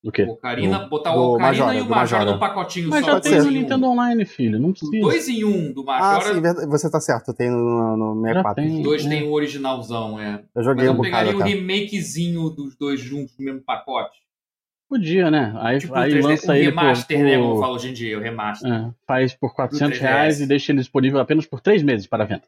Do 0.03 0.11
quê? 0.11 0.23
Ocarina, 0.23 0.79
botar 0.89 1.13
do 1.13 1.21
o 1.21 1.35
Ocarina 1.35 1.67
Majora, 1.67 1.75
e 1.77 1.81
o 1.83 1.85
Majora 1.89 2.01
Majora. 2.21 2.33
num 2.33 2.39
pacotinho 2.39 2.89
Mas 2.89 3.01
só. 3.01 3.07
já 3.07 3.13
pode 3.21 3.29
tem 3.29 3.39
no 3.39 3.47
um. 3.49 3.51
Nintendo 3.51 3.87
Online, 3.87 4.25
filho. 4.25 4.59
Não 4.59 4.71
precisa. 4.73 4.99
Dois 4.99 5.29
em 5.29 5.45
um 5.45 5.73
do 5.75 5.83
Ah, 5.83 5.85
Majora. 5.85 6.35
sim, 6.35 6.41
verdade, 6.41 6.67
você 6.69 6.91
tá 6.91 7.01
certo, 7.01 7.35
tem 7.35 7.51
no, 7.51 7.97
no 7.99 8.21
64. 8.23 8.63
tem. 8.65 8.83
dois 8.83 9.05
É. 9.05 9.09
tem 9.11 9.23
o 9.29 9.33
originalzão, 9.33 10.19
é. 10.19 10.37
Eu 10.37 10.43
Mas 10.55 10.65
joguei 10.65 10.87
eu 10.89 10.93
um 10.93 10.97
bocado 10.97 11.15
pegaria 11.17 11.37
o 11.39 11.43
até. 11.43 11.51
remakezinho 11.51 12.49
dos 12.49 12.75
dois 12.77 12.99
juntos 12.99 13.35
no 13.39 13.45
mesmo 13.45 13.61
pacote. 13.61 14.19
Podia, 14.89 15.31
né? 15.31 15.53
Aí, 15.59 15.79
Tipo, 15.79 15.95
aí 15.95 16.11
o 16.11 16.15
3D, 16.17 16.23
lança 16.29 16.51
o 16.53 16.55
ele 16.57 16.65
remaster, 16.65 17.17
por, 17.19 17.25
né? 17.25 17.37
por- 17.39 17.43
Como 17.49 17.61
fala 17.61 17.75
hoje 17.75 17.91
em 17.91 17.93
dia, 17.93 18.19
o 18.19 18.21
remaster. 18.23 18.73
é, 18.73 18.91
faz 19.07 19.35
por 19.35 19.55
400 19.55 19.99
3DS. 19.99 20.01
reais 20.03 20.41
e 20.41 20.47
deixa 20.47 20.73
ele 20.73 20.81
disponível 20.81 21.21
apenas 21.21 21.47
por 21.47 21.61
3 21.61 21.83
meses 21.83 22.07
para 22.07 22.25
venda. 22.25 22.43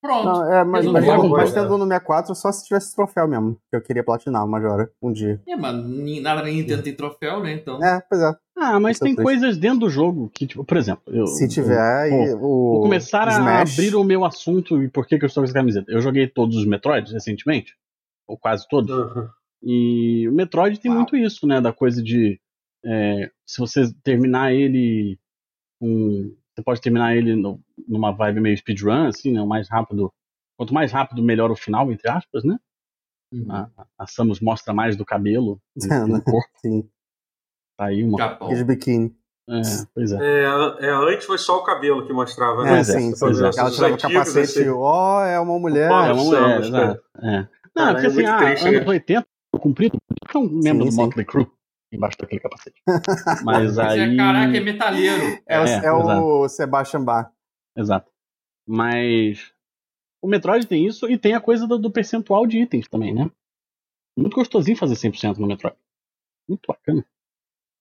Pronto. 0.00 0.24
Não, 0.26 0.52
é, 0.52 0.64
mas, 0.64 0.86
mas, 0.86 1.08
a 1.08 1.18
mas 1.18 1.28
coisa. 1.28 1.54
tendo 1.54 1.76
no 1.76 1.84
64 1.84 2.34
só 2.34 2.52
se 2.52 2.64
tivesse 2.64 2.94
troféu 2.94 3.26
mesmo. 3.26 3.56
Que 3.68 3.76
eu 3.76 3.80
queria 3.82 4.04
platinar 4.04 4.44
o 4.44 4.48
Majora 4.48 4.88
um 5.02 5.12
dia. 5.12 5.40
É, 5.46 5.56
mas 5.56 5.74
nem- 5.84 6.20
nada 6.20 6.40
na 6.42 6.48
Nintendo 6.48 6.82
tem 6.84 6.94
troféu, 6.94 7.40
né? 7.42 7.52
Então. 7.54 7.82
É, 7.84 8.00
pois 8.08 8.20
é. 8.22 8.32
Ah, 8.56 8.78
mas 8.78 8.96
é 9.00 9.04
tem 9.04 9.14
triste. 9.16 9.24
coisas 9.24 9.56
dentro 9.58 9.80
do 9.80 9.90
jogo 9.90 10.30
que, 10.32 10.46
tipo, 10.46 10.64
por 10.64 10.76
exemplo, 10.76 11.02
eu, 11.08 11.26
Se 11.26 11.48
tiver, 11.48 12.12
eu- 12.12 12.22
e 12.26 12.34
o. 12.34 12.38
Vou 12.38 12.82
começar 12.82 13.26
a 13.28 13.32
Smash, 13.32 13.72
abrir 13.78 13.96
o 13.96 14.04
meu 14.04 14.24
assunto 14.24 14.80
e 14.82 14.88
por 14.88 15.04
que, 15.06 15.18
que 15.18 15.24
eu 15.24 15.26
estou 15.26 15.42
com 15.42 15.46
essa 15.46 15.54
camiseta. 15.54 15.90
Eu 15.90 16.00
joguei 16.00 16.28
todos 16.28 16.56
os 16.56 16.64
Metroids 16.64 17.12
recentemente, 17.12 17.74
ou 18.28 18.38
quase 18.38 18.66
todos, 18.68 18.90
Uhum. 18.96 19.28
e 19.64 20.28
o 20.28 20.32
Metroid 20.32 20.78
tem 20.78 20.90
Uau. 20.90 20.98
muito 21.00 21.16
isso, 21.16 21.44
né? 21.46 21.60
Da 21.60 21.72
coisa 21.72 22.00
de 22.02 22.40
é, 22.86 23.28
se 23.44 23.58
você 23.58 23.92
terminar 24.04 24.52
ele 24.54 25.18
com. 25.80 26.32
Você 26.54 26.62
pode 26.64 26.80
terminar 26.80 27.16
ele 27.16 27.34
no- 27.34 27.60
numa 27.86 28.12
vibe 28.12 28.40
meio 28.40 28.56
speedrun, 28.56 29.06
assim, 29.06 29.32
né? 29.32 29.40
O 29.40 29.46
mais 29.46 29.68
rápido. 29.68 30.12
Quanto 30.56 30.74
mais 30.74 30.90
rápido, 30.90 31.22
melhor 31.22 31.50
o 31.50 31.56
final, 31.56 31.90
entre 31.92 32.10
aspas, 32.10 32.42
né? 32.44 32.58
Uhum. 33.32 33.46
A, 33.52 33.68
a 33.98 34.06
Samus 34.06 34.40
mostra 34.40 34.72
mais 34.72 34.96
do 34.96 35.04
cabelo 35.04 35.60
do 35.76 35.88
do 36.18 36.22
corpo. 36.22 36.50
Sim, 36.60 36.88
Tá 37.76 37.86
aí 37.86 38.02
uma. 38.02 38.18
Japão. 38.18 38.48
de 38.48 38.64
biquíni. 38.64 39.14
É, 39.50 39.60
pois 39.94 40.12
é. 40.12 40.16
É, 40.20 40.86
é, 40.86 40.90
antes 40.90 41.24
foi 41.26 41.38
só 41.38 41.58
o 41.58 41.62
cabelo 41.62 42.06
que 42.06 42.12
mostrava, 42.12 42.64
né? 42.64 42.76
É, 42.78 42.80
é, 42.80 42.84
sim, 42.84 43.14
sim. 43.14 43.24
é. 43.26 43.58
Ela 43.58 43.70
tirava 43.70 43.94
o 43.94 43.98
capacete, 43.98 44.58
assim. 44.60 44.68
ó, 44.68 45.24
é 45.24 45.38
uma 45.40 45.58
mulher. 45.58 45.90
É 45.90 46.12
uma 46.12 46.24
mulher, 46.24 46.40
Samus, 46.62 46.66
exato. 46.66 47.02
É. 47.22 47.38
Não, 47.40 47.48
Cara, 47.74 47.92
porque 47.92 48.04
é 48.04 48.08
assim, 48.08 48.14
muito 48.16 48.28
ah, 48.30 48.38
triste, 48.38 48.68
anos 48.68 48.80
né? 48.80 48.88
80, 48.88 49.26
cumprido, 49.60 49.96
é 50.34 50.38
um 50.38 50.42
membro 50.50 50.62
Sim, 50.84 50.88
do 50.88 50.90
sim. 50.90 50.96
Motley 50.96 51.24
Crue 51.24 51.50
embaixo 51.92 52.18
daquele 52.18 52.40
capacete. 52.40 52.82
Mas 53.44 53.76
Mas 53.76 53.78
aí. 53.78 54.00
é, 54.00 54.16
caraca, 54.16 54.56
é 54.56 54.60
metalheiro. 54.60 55.22
É, 55.46 55.60
o- 55.60 55.64
É, 55.64 55.84
é 55.86 55.92
o 55.92 56.48
Sebastian 56.48 57.04
Bach. 57.04 57.30
Exato. 57.78 58.10
Mas 58.66 59.54
o 60.20 60.28
Metroid 60.28 60.66
tem 60.66 60.86
isso 60.86 61.08
e 61.08 61.16
tem 61.16 61.34
a 61.34 61.40
coisa 61.40 61.66
do, 61.66 61.78
do 61.78 61.92
percentual 61.92 62.46
de 62.46 62.58
itens 62.58 62.88
também, 62.88 63.14
né? 63.14 63.30
Muito 64.16 64.34
gostosinho 64.34 64.76
fazer 64.76 64.96
100% 64.96 65.38
no 65.38 65.46
Metroid. 65.46 65.78
Muito 66.48 66.66
bacana. 66.66 67.06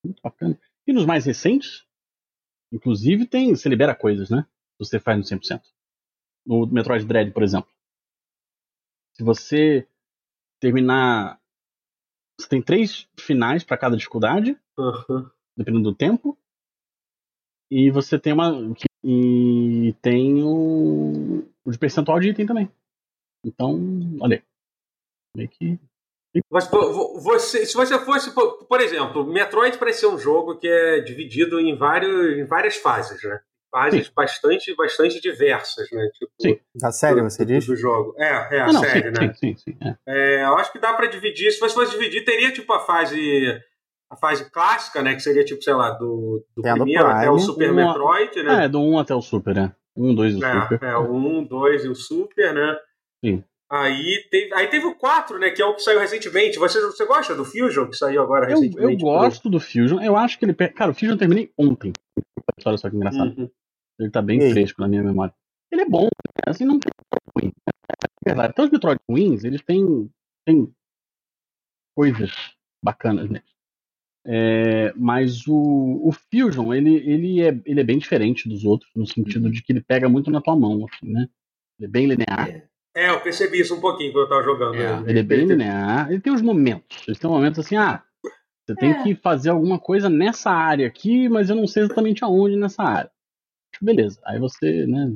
Muito 0.05 0.21
bacana. 0.21 0.59
E 0.85 0.93
nos 0.93 1.05
mais 1.05 1.25
recentes, 1.25 1.85
inclusive, 2.71 3.25
tem. 3.25 3.55
Você 3.55 3.67
libera 3.67 3.95
coisas, 3.95 4.29
né? 4.29 4.43
Se 4.73 4.87
você 4.87 4.99
faz 4.99 5.17
no 5.17 5.23
100%. 5.23 5.61
No 6.45 6.67
Metroid 6.67 7.05
Dread, 7.05 7.31
por 7.31 7.41
exemplo. 7.41 7.69
Se 9.15 9.23
você 9.23 9.87
terminar. 10.61 11.41
Você 12.39 12.47
tem 12.47 12.61
três 12.61 13.09
finais 13.19 13.63
para 13.63 13.79
cada 13.79 13.97
dificuldade, 13.97 14.55
Aham. 14.77 15.31
dependendo 15.57 15.89
do 15.91 15.95
tempo. 15.95 16.37
E 17.71 17.89
você 17.89 18.19
tem 18.19 18.31
uma. 18.31 18.51
E 19.03 19.95
tem 20.01 20.43
o. 20.43 21.43
O 21.65 21.71
de 21.71 21.77
percentual 21.77 22.19
de 22.19 22.29
item 22.29 22.45
também. 22.45 22.71
Então, 23.45 23.77
olha 24.21 24.37
aí. 24.37 24.43
Meio 25.35 25.49
que. 25.49 25.79
Mas 26.51 26.67
você, 26.67 27.65
se 27.65 27.73
você 27.73 27.97
fosse, 27.99 28.31
por, 28.33 28.79
exemplo, 28.79 29.25
Metroid 29.25 29.77
parece 29.77 30.01
ser 30.01 30.07
um 30.07 30.19
jogo 30.19 30.55
que 30.57 30.67
é 30.67 30.99
dividido 30.99 31.59
em, 31.59 31.75
vários, 31.75 32.37
em 32.37 32.45
várias 32.45 32.75
fases, 32.77 33.23
né? 33.23 33.39
Fases 33.71 34.07
bastante, 34.09 34.73
bastante 34.75 35.19
diversas, 35.19 35.89
né? 35.91 36.07
Tipo, 36.13 36.31
Sim. 36.39 36.59
Da 36.75 36.91
série, 36.91 37.21
do- 37.21 37.29
você 37.29 37.43
do, 37.43 37.47
diz? 37.53 37.65
do 37.65 37.75
jogo. 37.75 38.13
É, 38.17 38.55
é 38.57 38.59
a 38.61 38.65
Ah, 38.65 38.73
não, 38.73 38.81
série, 38.81 39.09
sim, 39.15 39.25
né? 39.25 39.33
sim, 39.33 39.55
sim, 39.55 39.73
sim. 39.73 39.77
é. 39.81 39.95
É, 40.05 40.43
eu 40.45 40.55
acho 40.57 40.71
que 40.71 40.79
dá 40.79 40.93
pra 40.93 41.07
dividir. 41.07 41.51
Se 41.51 41.59
você 41.59 41.73
fosse 41.73 41.91
dividir, 41.97 42.23
teria 42.23 42.51
tipo 42.51 42.71
a 42.71 42.79
fase 42.81 43.61
a 44.09 44.15
fase 44.15 44.49
clássica, 44.49 45.01
né? 45.01 45.13
Que 45.15 45.21
seria 45.21 45.43
tipo, 45.43 45.61
sei 45.63 45.73
lá, 45.73 45.91
do, 45.91 46.43
do 46.55 46.61
primeiro 46.61 47.05
até 47.07 47.29
o 47.29 47.33
Prime. 47.35 47.45
Super 47.45 47.71
Uma- 47.71 47.87
Metroid, 47.87 48.43
né? 48.43 48.65
é 48.65 48.69
do 48.69 48.79
1 48.81 48.99
até 48.99 49.13
o 49.15 49.21
Super, 49.21 49.55
né? 49.55 49.75
1, 49.95 50.15
2 50.15 50.33
e 50.33 50.37
o 50.37 50.39
Super. 50.39 50.83
É, 50.83 50.89
é, 50.91 50.97
o 50.97 51.13
1, 51.13 51.43
2 51.45 51.85
e 51.85 51.89
o 51.89 51.95
Super, 51.95 52.53
né? 52.53 52.77
Sim. 53.23 53.43
Aí 53.69 54.25
teve, 54.31 54.53
aí 54.53 54.67
teve 54.67 54.85
o 54.85 54.95
4, 54.95 55.37
né? 55.39 55.49
Que 55.49 55.61
é 55.61 55.65
o 55.65 55.75
que 55.75 55.81
saiu 55.81 55.99
recentemente. 55.99 56.57
Você, 56.57 56.79
você 56.79 57.05
gosta 57.05 57.35
do 57.35 57.43
Fusion, 57.43 57.87
que 57.89 57.97
saiu 57.97 58.21
agora 58.21 58.45
Eu, 58.49 58.59
recentemente? 58.61 58.93
eu 58.93 58.97
gosto 59.09 59.49
do 59.49 59.59
Fusion. 59.59 59.99
Eu 60.01 60.15
acho 60.15 60.39
que 60.39 60.45
ele. 60.45 60.53
Cara, 60.53 60.91
o 60.91 60.93
Fusion 60.93 61.11
eu 61.15 61.17
terminei 61.17 61.51
ontem. 61.57 61.91
Olha 62.65 62.77
só 62.77 62.89
que 62.89 62.95
engraçado. 62.95 63.37
Uhum. 63.37 63.49
Ele 63.99 64.09
tá 64.11 64.21
bem 64.21 64.39
E 64.39 64.43
aí? 64.43 64.51
fresco 64.53 64.79
na 64.81 64.87
minha 64.87 65.03
memória. 65.03 65.33
Ele 65.69 65.81
é 65.81 65.85
bom, 65.89 66.03
né? 66.03 66.09
assim, 66.47 66.63
não 66.63 66.79
tem 66.79 66.91
ruim. 67.35 67.51
É 68.25 68.29
verdade. 68.29 68.51
Até 68.51 68.63
os 68.63 68.69
Metroid 68.69 69.01
ruins, 69.09 69.43
eles 69.43 69.61
têm, 69.63 70.09
têm 70.45 70.73
coisas 71.95 72.31
bacanas 72.83 73.29
neles. 73.29 73.56
É, 74.29 74.91
mas 74.97 75.47
o, 75.47 76.01
o 76.03 76.11
Fusion, 76.11 76.73
ele, 76.73 76.95
ele, 76.95 77.41
é, 77.41 77.57
ele 77.65 77.79
é 77.79 77.83
bem 77.83 77.97
diferente 77.97 78.49
dos 78.49 78.65
outros, 78.65 78.91
no 78.95 79.07
sentido 79.07 79.45
Uhum. 79.45 79.51
de 79.51 79.63
que 79.63 79.71
ele 79.71 79.81
pega 79.81 80.09
muito 80.09 80.29
na 80.29 80.41
tua 80.41 80.55
mão, 80.55 80.85
assim, 80.85 81.09
né? 81.11 81.29
Ele 81.79 81.85
é 81.87 81.89
bem 81.89 82.07
linear. 82.07 82.49
É. 82.49 82.67
É, 82.95 83.09
eu 83.11 83.21
percebi 83.21 83.59
isso 83.59 83.75
um 83.75 83.79
pouquinho 83.79 84.11
quando 84.11 84.23
eu 84.23 84.29
tava 84.29 84.43
jogando. 84.43 84.75
É, 84.75 84.99
né? 85.01 85.09
Ele 85.09 85.19
é 85.19 85.23
bem 85.23 85.45
linear. 85.45 86.11
Ele 86.11 86.19
tem 86.19 86.33
uns 86.33 86.41
momentos. 86.41 87.07
Ele 87.07 87.15
tem 87.17 87.29
momentos 87.29 87.59
assim, 87.59 87.75
ah, 87.77 88.03
você 88.65 88.75
tem 88.75 88.89
É. 88.91 89.03
que 89.03 89.15
fazer 89.15 89.51
alguma 89.51 89.79
coisa 89.79 90.09
nessa 90.09 90.49
área 90.51 90.87
aqui, 90.87 91.29
mas 91.29 91.49
eu 91.49 91.55
não 91.55 91.67
sei 91.67 91.83
exatamente 91.83 92.23
aonde 92.23 92.55
nessa 92.57 92.81
área. 92.83 93.11
Beleza. 93.81 94.19
Aí 94.25 94.39
você, 94.39 94.85
né, 94.87 95.13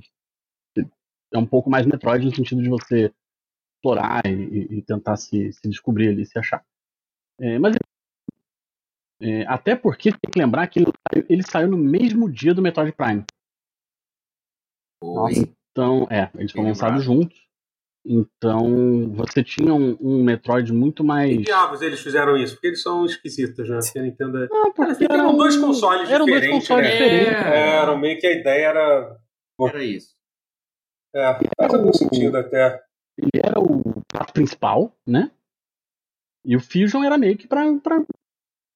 é 1.34 1.38
um 1.38 1.46
pouco 1.46 1.70
mais 1.70 1.86
Metroid 1.86 2.24
no 2.24 2.36
sentido 2.36 2.62
de 2.62 2.70
você 2.70 3.12
explorar 3.78 4.22
e, 4.26 4.30
e- 4.32 4.78
e 4.78 4.82
tentar 4.84 5.18
se, 5.18 5.52
se 5.52 5.68
descobrir 5.68 6.10
ali, 6.10 6.26
se 6.26 6.38
achar. 6.38 6.64
É, 7.40 7.58
mas 7.58 7.76
é, 9.22 9.46
até 9.48 9.76
porque 9.76 10.12
tem 10.12 10.32
que 10.32 10.40
lembrar 10.40 10.68
que 10.68 10.80
ele, 10.80 10.92
saiu- 11.12 11.26
ele 11.30 11.44
saiu 11.44 11.68
no 11.70 11.78
mesmo 11.78 12.30
dia 12.32 12.54
do 12.54 12.62
Metroid 12.62 12.92
Prime. 12.94 13.24
Foi. 15.04 15.54
Então, 15.72 16.08
é, 16.10 16.30
eles 16.36 16.52
foram 16.52 16.68
lançados 16.68 17.04
juntos. 17.04 17.40
Então, 18.06 19.14
você 19.14 19.44
tinha 19.44 19.74
um, 19.74 19.96
um 20.02 20.24
Metroid 20.24 20.74
muito 20.74 21.04
Que 21.04 21.08
mais. 21.08 21.42
diabos 21.44 21.82
eles 21.84 22.00
fizeram 22.02 22.36
isso? 22.36 22.56
Porque 22.56 22.68
eles 22.68 22.82
são 22.82 23.06
esquisitos, 23.06 23.70
né? 23.70 23.78
Porque 23.80 24.00
a 24.00 24.02
Nintendo 24.02 24.44
é- 24.44 24.48
Não, 24.50 24.74
porque 24.74 25.04
Eram 25.04 25.16
eram 25.16 25.38
dois 25.38 25.56
consoles 25.56 26.10
eram 26.10 26.26
dois 26.26 26.42
diferentes, 26.42 26.68
consoles 26.68 26.88
né? 26.90 26.92
diferentes. 26.94 27.32
É. 27.46 27.70
Era 27.78 27.96
meio 27.98 28.20
que 28.20 28.26
a 28.28 28.32
ideia 28.34 28.66
era. 28.68 29.20
Era 29.62 29.84
isso. 29.84 30.16
É, 31.14 31.34
faz 31.60 31.74
algum 31.74 31.94
sentido 31.94 32.38
até. 32.38 32.82
Ele 33.20 33.30
era 33.44 33.60
o 33.60 33.84
prato 34.08 34.34
principal, 34.34 34.96
né? 35.06 35.30
E 36.44 36.56
o 36.56 36.60
Fusion 36.60 37.04
era 37.04 37.18
meio 37.20 37.38
que 37.38 37.48
pra. 37.48 37.62
pra... 37.80 38.04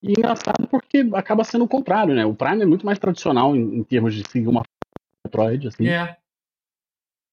E 0.07 0.11
engraçado 0.11 0.67
porque 0.67 0.99
acaba 1.13 1.43
sendo 1.43 1.65
o 1.65 1.67
contrário, 1.67 2.13
né? 2.13 2.25
O 2.25 2.35
Prime 2.35 2.61
é 2.61 2.65
muito 2.65 2.85
mais 2.85 2.99
tradicional 2.99 3.55
em, 3.55 3.77
em 3.79 3.83
termos 3.83 4.13
de 4.13 4.23
seguir 4.29 4.47
uma 4.47 4.61
Metroid, 5.25 5.67
assim. 5.67 5.87
É. 5.87 6.17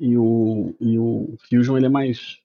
E, 0.01 0.17
o, 0.17 0.75
e 0.81 0.99
o 0.99 1.37
Fusion 1.49 1.77
ele 1.77 1.87
é 1.87 1.91
mais, 1.91 2.41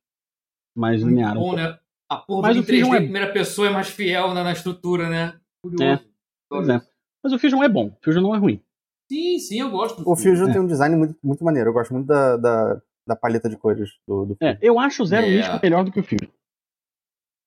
mais 0.75 1.01
Muito 1.01 1.15
linear. 1.15 1.34
bom, 1.34 1.55
né? 1.55 1.80
A 2.09 2.17
porra 2.17 2.41
Mas 2.49 2.57
do 2.57 2.61
o 2.63 2.65
Fusion 2.65 2.89
3D 2.89 2.93
é- 2.93 2.97
em 2.97 3.03
primeira 3.03 3.32
pessoa 3.32 3.67
é 3.67 3.71
mais 3.71 3.88
fiel 3.89 4.34
na, 4.34 4.43
na 4.43 4.51
estrutura, 4.51 5.09
né? 5.09 5.39
Curioso. 5.63 6.03
Pois 6.49 6.67
é. 6.69 6.82
Mas 7.23 7.34
o 7.34 7.39
Fusion 7.39 7.63
é 7.63 7.69
bom. 7.69 7.88
O 7.88 7.97
Fusion 8.03 8.21
não 8.21 8.36
é 8.36 8.38
ruim. 8.38 8.61
Sim, 9.09 9.39
sim, 9.39 9.61
eu 9.61 9.71
gosto 9.71 10.03
do 10.03 10.09
O 10.09 10.15
Fusion 10.15 10.49
É. 10.49 10.51
tem 10.51 10.61
um 10.61 10.67
design 10.67 10.95
muito, 10.97 11.17
muito 11.23 11.43
maneiro. 11.43 11.69
Eu 11.69 11.73
gosto 11.73 11.93
muito 11.93 12.05
da, 12.07 12.36
da, 12.38 12.82
da 13.07 13.15
paleta 13.15 13.49
de 13.49 13.55
cores 13.57 13.89
do, 14.05 14.25
do 14.25 14.38
É, 14.41 14.57
eu 14.61 14.78
acho 14.78 15.01
o 15.03 15.05
Zero 15.05 15.25
É. 15.25 15.38
Mission 15.38 15.59
melhor 15.63 15.84
do 15.86 15.91
que 15.91 15.99
o 16.01 16.03
Fusion. 16.03 16.30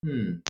Hum. 0.04 0.40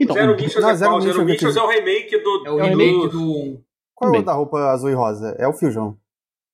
Então, 0.00 0.14
Zero 0.14 0.34
Missions 0.34 0.62
Não, 0.64 0.70
é 0.70 0.74
Zero 0.74 0.90
qual? 0.90 1.00
Zero 1.02 1.24
Mission 1.24 1.24
Missions 1.26 1.56
é 1.56 1.62
o 1.62 1.68
remake 1.68 2.18
do. 2.18 2.46
É 2.46 2.50
o 2.50 2.60
É 2.60 2.68
remake 2.70 3.08
do. 3.08 3.60
Qual 3.94 4.14
é 4.14 4.18
o 4.18 4.22
da 4.22 4.32
roupa 4.32 4.58
azul 4.70 4.90
e 4.90 4.94
rosa? 4.94 5.36
É 5.38 5.46
o 5.46 5.52
Fusion. 5.52 5.92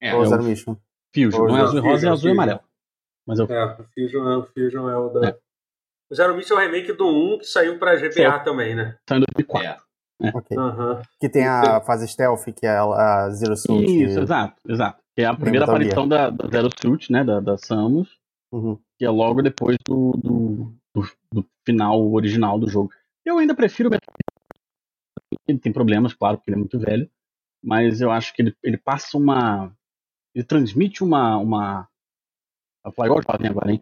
É, 0.03 0.15
ou 0.15 0.23
é 0.23 0.27
o 0.27 0.29
Zero 0.29 0.43
Mission? 0.43 0.77
Fusion, 1.15 1.47
não 1.47 1.57
é 1.57 1.61
azul 1.63 1.79
e 1.79 1.83
rosa, 1.83 2.07
é 2.07 2.11
azul 2.11 2.29
e 2.29 2.33
amarelo. 2.33 2.61
Mas 3.27 3.39
é 3.39 3.45
o 3.45 3.53
É, 3.53 3.65
o 3.65 3.85
Fusion 3.95 4.29
é 4.31 4.37
o, 4.37 4.43
Fusion 4.47 4.91
é 4.91 4.97
o 4.97 5.09
da. 5.11 5.29
É. 5.29 5.39
O 6.11 6.15
Zero 6.15 6.37
Mission 6.37 6.55
é 6.55 6.57
o 6.59 6.61
remake 6.71 6.93
do 6.93 7.07
1 7.07 7.39
que 7.39 7.45
saiu 7.47 7.79
pra 7.79 7.97
GBA 7.97 8.39
também, 8.41 8.75
né? 8.75 8.97
saiu 9.09 9.19
em 9.21 9.25
2004. 9.37 9.83
É. 10.23 10.29
Ok. 10.35 10.57
Aham. 10.57 11.03
Que 11.21 11.29
tem 11.29 11.47
a 11.47 11.81
fase 11.83 12.09
stealth, 12.09 12.45
que 12.57 12.67
é 12.67 12.71
a 12.79 13.29
Zero 13.31 13.57
Suit. 13.57 13.85
Isso, 14.05 14.21
exato, 14.21 14.55
exato. 14.69 15.03
Que 15.15 15.23
é 15.23 15.27
a 15.27 15.35
primeira 15.35 15.65
aparição 15.67 16.09
da, 16.09 16.31
da 16.31 16.49
Zero 16.49 16.69
Suit, 16.81 17.13
né, 17.13 17.23
da, 17.25 17.39
da 17.41 17.57
Samus, 17.59 18.09
Uhum. 18.53 18.79
que 18.99 19.05
é 19.05 19.11
logo 19.11 19.43
depois 19.43 19.77
do, 19.85 20.13
do, 20.13 20.73
do- 20.95 21.11
do 21.33 21.45
final 21.67 22.01
original 22.13 22.59
do 22.59 22.69
jogo. 22.69 22.91
Eu 23.27 23.39
ainda 23.39 23.55
prefiro 23.57 23.89
o 23.89 23.93
Metal 23.93 24.07
Gear. 24.09 25.41
Ele 25.49 25.59
tem 25.59 25.73
problemas, 25.73 26.15
claro, 26.15 26.37
porque 26.39 26.51
ele 26.51 26.57
é 26.57 26.61
muito 26.61 26.79
velho, 26.79 27.11
mas 27.63 28.01
eu 28.01 28.11
acho 28.13 28.33
que 28.33 28.41
ele, 28.43 28.57
ele 28.63 28.79
passa 28.79 29.19
uma... 29.19 29.77
Ele 30.35 30.45
transmite 30.45 31.03
uma... 31.03 31.37
uma 31.37 31.89
Vou 32.85 32.93
falar 32.93 33.07
igual 33.09 33.21
eu 33.21 33.25
falei 33.25 33.51
agora, 33.51 33.73
hein? 33.73 33.81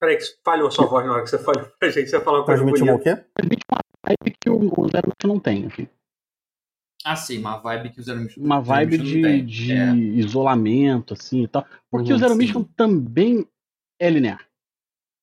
Peraí, 0.00 0.16
que 0.18 0.24
falhou 0.44 0.68
a 0.68 0.70
sua 0.70 0.86
voz 0.86 1.06
na 1.06 1.12
hora 1.12 1.24
que 1.24 1.30
você 1.30 1.38
falou 1.38 1.64
pra 1.78 1.88
gente. 1.90 2.10
Você 2.10 2.20
falou 2.20 2.40
uma 2.40 2.46
coisa 2.46 2.62
Transmite 2.62 2.82
uma 2.84 2.92
o 2.94 2.98
bonita. 2.98 3.16
quê? 3.16 3.30
Transmite 3.34 3.62
uma 3.72 3.80
vibe 4.06 4.36
que 4.40 4.50
o, 4.50 4.56
o 4.58 4.88
Zero 4.88 5.08
Mission 5.08 5.34
não 5.34 5.40
tem, 5.40 5.66
assim. 5.66 5.88
Ah, 7.04 7.16
sim, 7.16 7.38
uma 7.38 7.56
vibe 7.58 7.90
que 7.90 8.00
o 8.00 8.02
Zero 8.02 8.20
Mission 8.20 8.42
Uma 8.42 8.56
Zero 8.56 8.66
vibe 8.66 8.90
Mission 8.98 9.04
de, 9.06 9.20
não 9.22 9.28
tem. 9.30 9.46
de 9.46 9.72
É. 9.72 9.94
isolamento, 10.20 11.14
assim, 11.14 11.42
e 11.44 11.48
tal. 11.48 11.66
Porque 11.90 12.10
Uhum, 12.10 12.16
o 12.16 12.18
Zero 12.18 12.32
sim. 12.32 12.38
Mission 12.38 12.62
também 12.76 13.48
é 14.00 14.10
linear. 14.10 14.47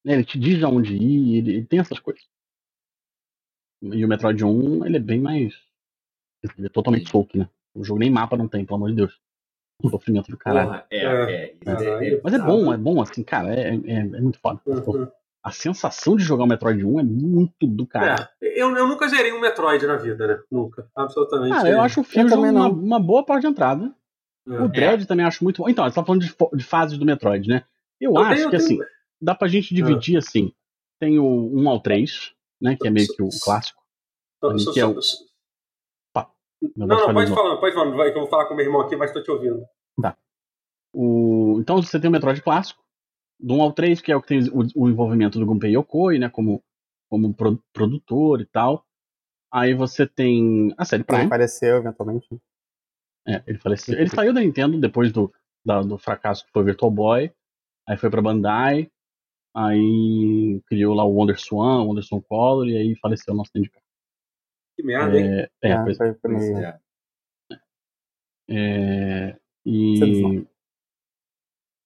Né? 0.05 0.13
Ele 0.13 0.23
te 0.23 0.37
diz 0.39 0.63
aonde 0.63 0.95
ir, 0.95 1.37
ele, 1.39 1.51
ele 1.57 1.65
tem 1.65 1.79
essas 1.79 1.99
coisas. 1.99 2.23
E 3.81 4.03
o 4.03 4.07
Metroid 4.07 4.43
1, 4.43 4.85
ele 4.85 4.97
é 4.97 4.99
bem 4.99 5.19
mais. 5.19 5.53
Ele 6.57 6.67
é 6.67 6.69
totalmente 6.69 7.09
solto, 7.09 7.37
né? 7.37 7.49
O 7.73 7.83
jogo 7.83 7.99
nem 7.99 8.09
mapa 8.09 8.37
não 8.37 8.47
tem, 8.47 8.65
pelo 8.65 8.77
amor 8.77 8.89
de 8.89 8.95
Deus. 8.95 9.19
Um 9.83 9.89
sofrimento 9.89 10.31
do 10.31 10.37
caralho. 10.37 10.83
É, 10.89 10.97
É. 10.97 11.05
é. 11.05 11.53
isso 11.53 11.83
é- 11.83 12.07
é 12.15 12.21
Mas 12.23 12.33
é 12.33 12.39
bom, 12.39 12.73
é 12.73 12.77
bom, 12.77 13.01
assim, 13.01 13.23
cara, 13.23 13.53
é, 13.53 13.75
é, 13.75 13.97
é 13.97 14.03
muito 14.21 14.39
foda. 14.39 14.61
Uhum. 14.65 15.07
A 15.43 15.51
sensação 15.51 16.15
de 16.15 16.23
jogar 16.23 16.45
o 16.45 16.47
Metroid 16.47 16.83
1 16.83 16.99
é 16.99 17.03
muito 17.03 17.67
do 17.67 17.85
caralho. 17.85 18.27
É, 18.41 18.61
eu, 18.61 18.75
eu 18.75 18.87
nunca 18.87 19.07
zerei 19.07 19.33
um 19.33 19.41
Metroid 19.41 19.85
na 19.85 19.97
vida, 19.97 20.25
né? 20.25 20.39
Nunca. 20.49 20.89
Absolutamente. 20.95 21.53
Cara, 21.53 21.69
eu 21.69 21.81
acho 21.81 22.01
o 22.01 22.03
Fusion 22.03 22.27
também 22.29 22.51
uma, 22.51 22.67
uma 22.69 22.99
boa 22.99 23.23
porta 23.23 23.41
de 23.41 23.47
entrada. 23.47 23.93
É. 24.47 24.59
O 24.61 24.67
Dread 24.67 25.05
também 25.05 25.25
acho 25.25 25.43
muito 25.43 25.61
bom. 25.61 25.69
Então, 25.69 25.83
você 25.83 25.93
tá 25.95 26.03
falando 26.05 26.21
de, 26.21 26.33
de 26.53 26.63
fases 26.63 26.97
do 26.97 27.05
Metroid, 27.05 27.47
né? 27.49 27.63
Eu, 27.99 28.11
Eu 28.11 28.17
acho 28.19 28.35
tenho- 28.35 28.49
que 28.49 28.55
eu 28.55 28.59
assim, 28.59 28.77
tenho- 28.77 28.89
dá 29.21 29.33
pra 29.35 29.47
gente 29.47 29.73
dividir 29.73 30.17
assim. 30.17 30.53
Tem 30.99 31.19
o 31.19 31.25
1 31.53 31.69
ao 31.69 31.79
3, 31.79 32.33
né? 32.61 32.75
Que 32.79 32.87
é 32.87 32.91
meio 32.91 33.07
que 33.07 33.21
o 33.21 33.29
clássico. 33.43 33.81
Só- 34.59 34.73
que 34.73 34.79
é 34.79 34.85
o- 34.85 34.95
Não, 36.75 36.87
não, 36.87 37.13
pode 37.13 37.29
falar, 37.35 37.57
pode 37.57 37.75
falar. 37.75 37.91
Vai, 37.95 38.11
que 38.11 38.17
eu 38.17 38.21
vou 38.21 38.29
falar 38.29 38.45
com 38.47 38.53
o 38.53 38.57
meu 38.57 38.65
irmão 38.65 38.81
aqui, 38.81 38.95
mas 38.95 39.11
tô 39.11 39.21
te 39.21 39.29
ouvindo. 39.29 39.65
O... 40.93 41.57
Então 41.59 41.81
você 41.81 41.99
tem 41.99 42.07
o 42.09 42.11
Metroid 42.11 42.41
clássico, 42.41 42.81
do 43.39 43.55
1 43.55 43.61
ao 43.61 43.73
3, 43.73 43.99
que 44.01 44.11
é 44.11 44.15
o 44.15 44.21
que 44.21 44.27
tem 44.29 44.39
o, 44.49 44.83
o 44.83 44.89
envolvimento 44.89 45.37
do 45.37 45.45
Gunpei 45.45 45.75
Yokoi, 45.75 46.17
né? 46.17 46.29
Como, 46.29 46.63
como 47.09 47.33
pro- 47.33 47.61
produtor 47.73 48.39
e 48.41 48.45
tal. 48.45 48.85
Aí 49.53 49.73
você 49.73 50.07
tem 50.07 50.73
a 50.77 50.85
série 50.85 51.01
Ele 51.01 51.07
Prime. 51.07 51.25
apareceu 51.25 51.77
eventualmente. 51.77 52.27
É, 53.27 53.43
ele 53.45 53.57
faleceu. 53.57 53.97
Ele 53.99 54.09
saiu 54.09 54.33
da 54.33 54.39
Nintendo 54.39 54.79
depois 54.79 55.11
do, 55.11 55.31
da- 55.65 55.81
do 55.81 55.97
fracasso 55.97 56.45
que 56.45 56.51
foi 56.51 56.63
Virtual 56.63 56.89
Boy. 56.91 57.31
Aí 57.87 57.97
foi 57.97 58.09
pra 58.09 58.21
Bandai. 58.21 58.89
Aí 59.55 60.61
criou 60.67 60.93
lá 60.93 61.05
o 61.05 61.13
Wonder 61.13 61.39
Swan, 61.39 61.81
o 61.81 61.87
Wonder 61.87 62.03
Swan 62.03 62.21
Color, 62.21 62.67
e 62.67 62.77
aí 62.77 62.95
faleceu 62.97 63.33
o 63.33 63.37
nosso 63.37 63.51
sindicato. 63.55 63.85
Que 64.75 64.83
merda, 64.83 65.17
hein? 65.17 65.27
É, 65.29 65.49
é, 65.63 65.71
É, 65.71 65.83
pois 65.83 65.97
foi, 65.97 66.13
foi 66.15 66.63
é. 66.63 66.79
É, 68.49 69.29
é 69.29 69.37
e 69.65 70.45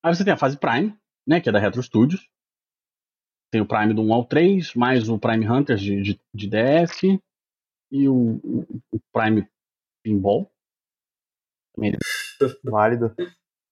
aí 0.04 0.16
você 0.16 0.24
tem 0.26 0.34
a 0.34 0.38
fase 0.38 0.58
Prime, 0.58 0.98
né, 1.28 1.40
que 1.40 1.48
é 1.48 1.52
da 1.52 1.60
Retro 1.60 1.84
Studios, 1.84 2.28
tem 3.52 3.62
o 3.62 3.68
Prime 3.68 3.94
do 3.94 4.02
1 4.02 4.14
ao 4.14 4.26
3, 4.26 4.74
mais 4.76 5.10
o 5.10 5.20
Prime 5.20 5.50
Hunters 5.50 5.82
de, 5.82 6.02
de, 6.02 6.22
de 6.34 6.50
DS 6.50 7.04
e 7.92 8.08
o, 8.08 8.40
o, 8.44 8.82
o 8.92 9.00
Prime 9.14 9.48
Pinball. 10.04 10.52
Também 11.76 11.94
Válido. 12.64 13.16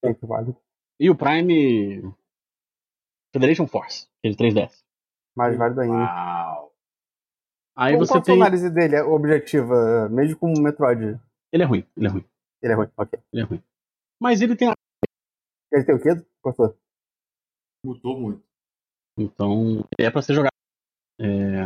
Muito 0.03 0.27
válido. 0.27 0.57
E 0.99 1.09
o 1.09 1.15
Prime 1.15 2.01
Federation 3.33 3.67
Force, 3.67 4.07
que 4.23 4.29
de 4.29 4.35
3DS. 4.37 4.83
Mais 5.35 5.57
válido 5.57 5.81
ainda. 5.81 5.93
Uau. 5.95 6.73
Aí 7.75 7.93
Qual- 7.93 8.05
você 8.05 8.13
Qual 8.13 8.21
a 8.21 8.23
sua 8.25 8.33
tem. 8.33 8.41
análise 8.41 8.69
dele, 8.71 8.95
é 8.95 9.03
objetiva, 9.03 10.09
mesmo 10.09 10.37
com 10.39 10.51
o 10.51 10.61
Metroid? 10.61 11.19
Ele 11.51 11.63
é 11.63 11.65
ruim, 11.65 11.85
ele 11.95 12.07
é 12.07 12.09
ruim, 12.09 12.25
Ele 12.61 12.73
é 12.73 12.75
ruim, 12.75 12.89
ok. 12.97 13.19
ele 13.31 13.41
é 13.41 13.45
ruim. 13.45 13.63
Mas 14.19 14.41
ele 14.41 14.55
tem. 14.55 14.69
a- 14.69 14.73
Ele 15.71 15.83
tem 15.83 15.95
o 15.95 16.01
quê? 16.01 16.09
Cortou. 16.41 16.75
Mudou 17.85 18.19
muito. 18.19 18.43
Então, 19.17 19.85
é 19.99 20.09
pra 20.09 20.21
ser 20.21 20.33
jogado. 20.33 20.51
É... 21.19 21.65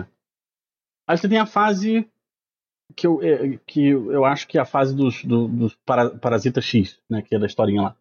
Aí 1.07 1.17
você 1.17 1.27
tem 1.29 1.39
a 1.39 1.45
fase 1.45 2.09
que 2.95 3.07
eu, 3.07 3.21
é, 3.21 3.57
que 3.65 3.87
eu 3.89 4.25
acho 4.25 4.47
que 4.47 4.57
é 4.57 4.61
a 4.61 4.65
fase 4.65 4.95
dos, 4.95 5.23
do- 5.23 5.47
dos 5.47 5.75
para, 5.85 6.17
Parasita 6.19 6.61
X, 6.61 7.01
né? 7.09 7.21
Que 7.21 7.35
é 7.35 7.39
da 7.39 7.45
historinha 7.45 7.81
lá. 7.81 7.97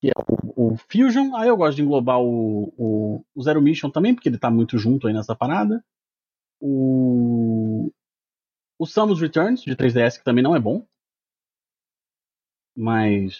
Que 0.00 0.08
é 0.08 0.12
o, 0.16 0.39
o 0.72 0.76
Fusion. 0.76 1.34
Aí 1.36 1.48
eu 1.48 1.56
gosto 1.56 1.76
de 1.76 1.82
englobar 1.82 2.20
o, 2.20 2.72
o, 2.76 3.24
o 3.34 3.42
Zero 3.42 3.60
Mission 3.62 3.90
também, 3.90 4.14
porque 4.14 4.28
ele 4.28 4.38
tá 4.38 4.50
muito 4.50 4.76
junto 4.78 5.06
aí 5.06 5.12
nessa 5.14 5.34
parada. 5.34 5.84
O. 6.60 7.90
O 8.78 8.86
Samus 8.86 9.20
Returns, 9.20 9.62
de 9.62 9.76
3DS, 9.76 10.18
que 10.18 10.24
também 10.24 10.42
não 10.42 10.56
é 10.56 10.58
bom. 10.60 10.86
Mas. 12.76 13.38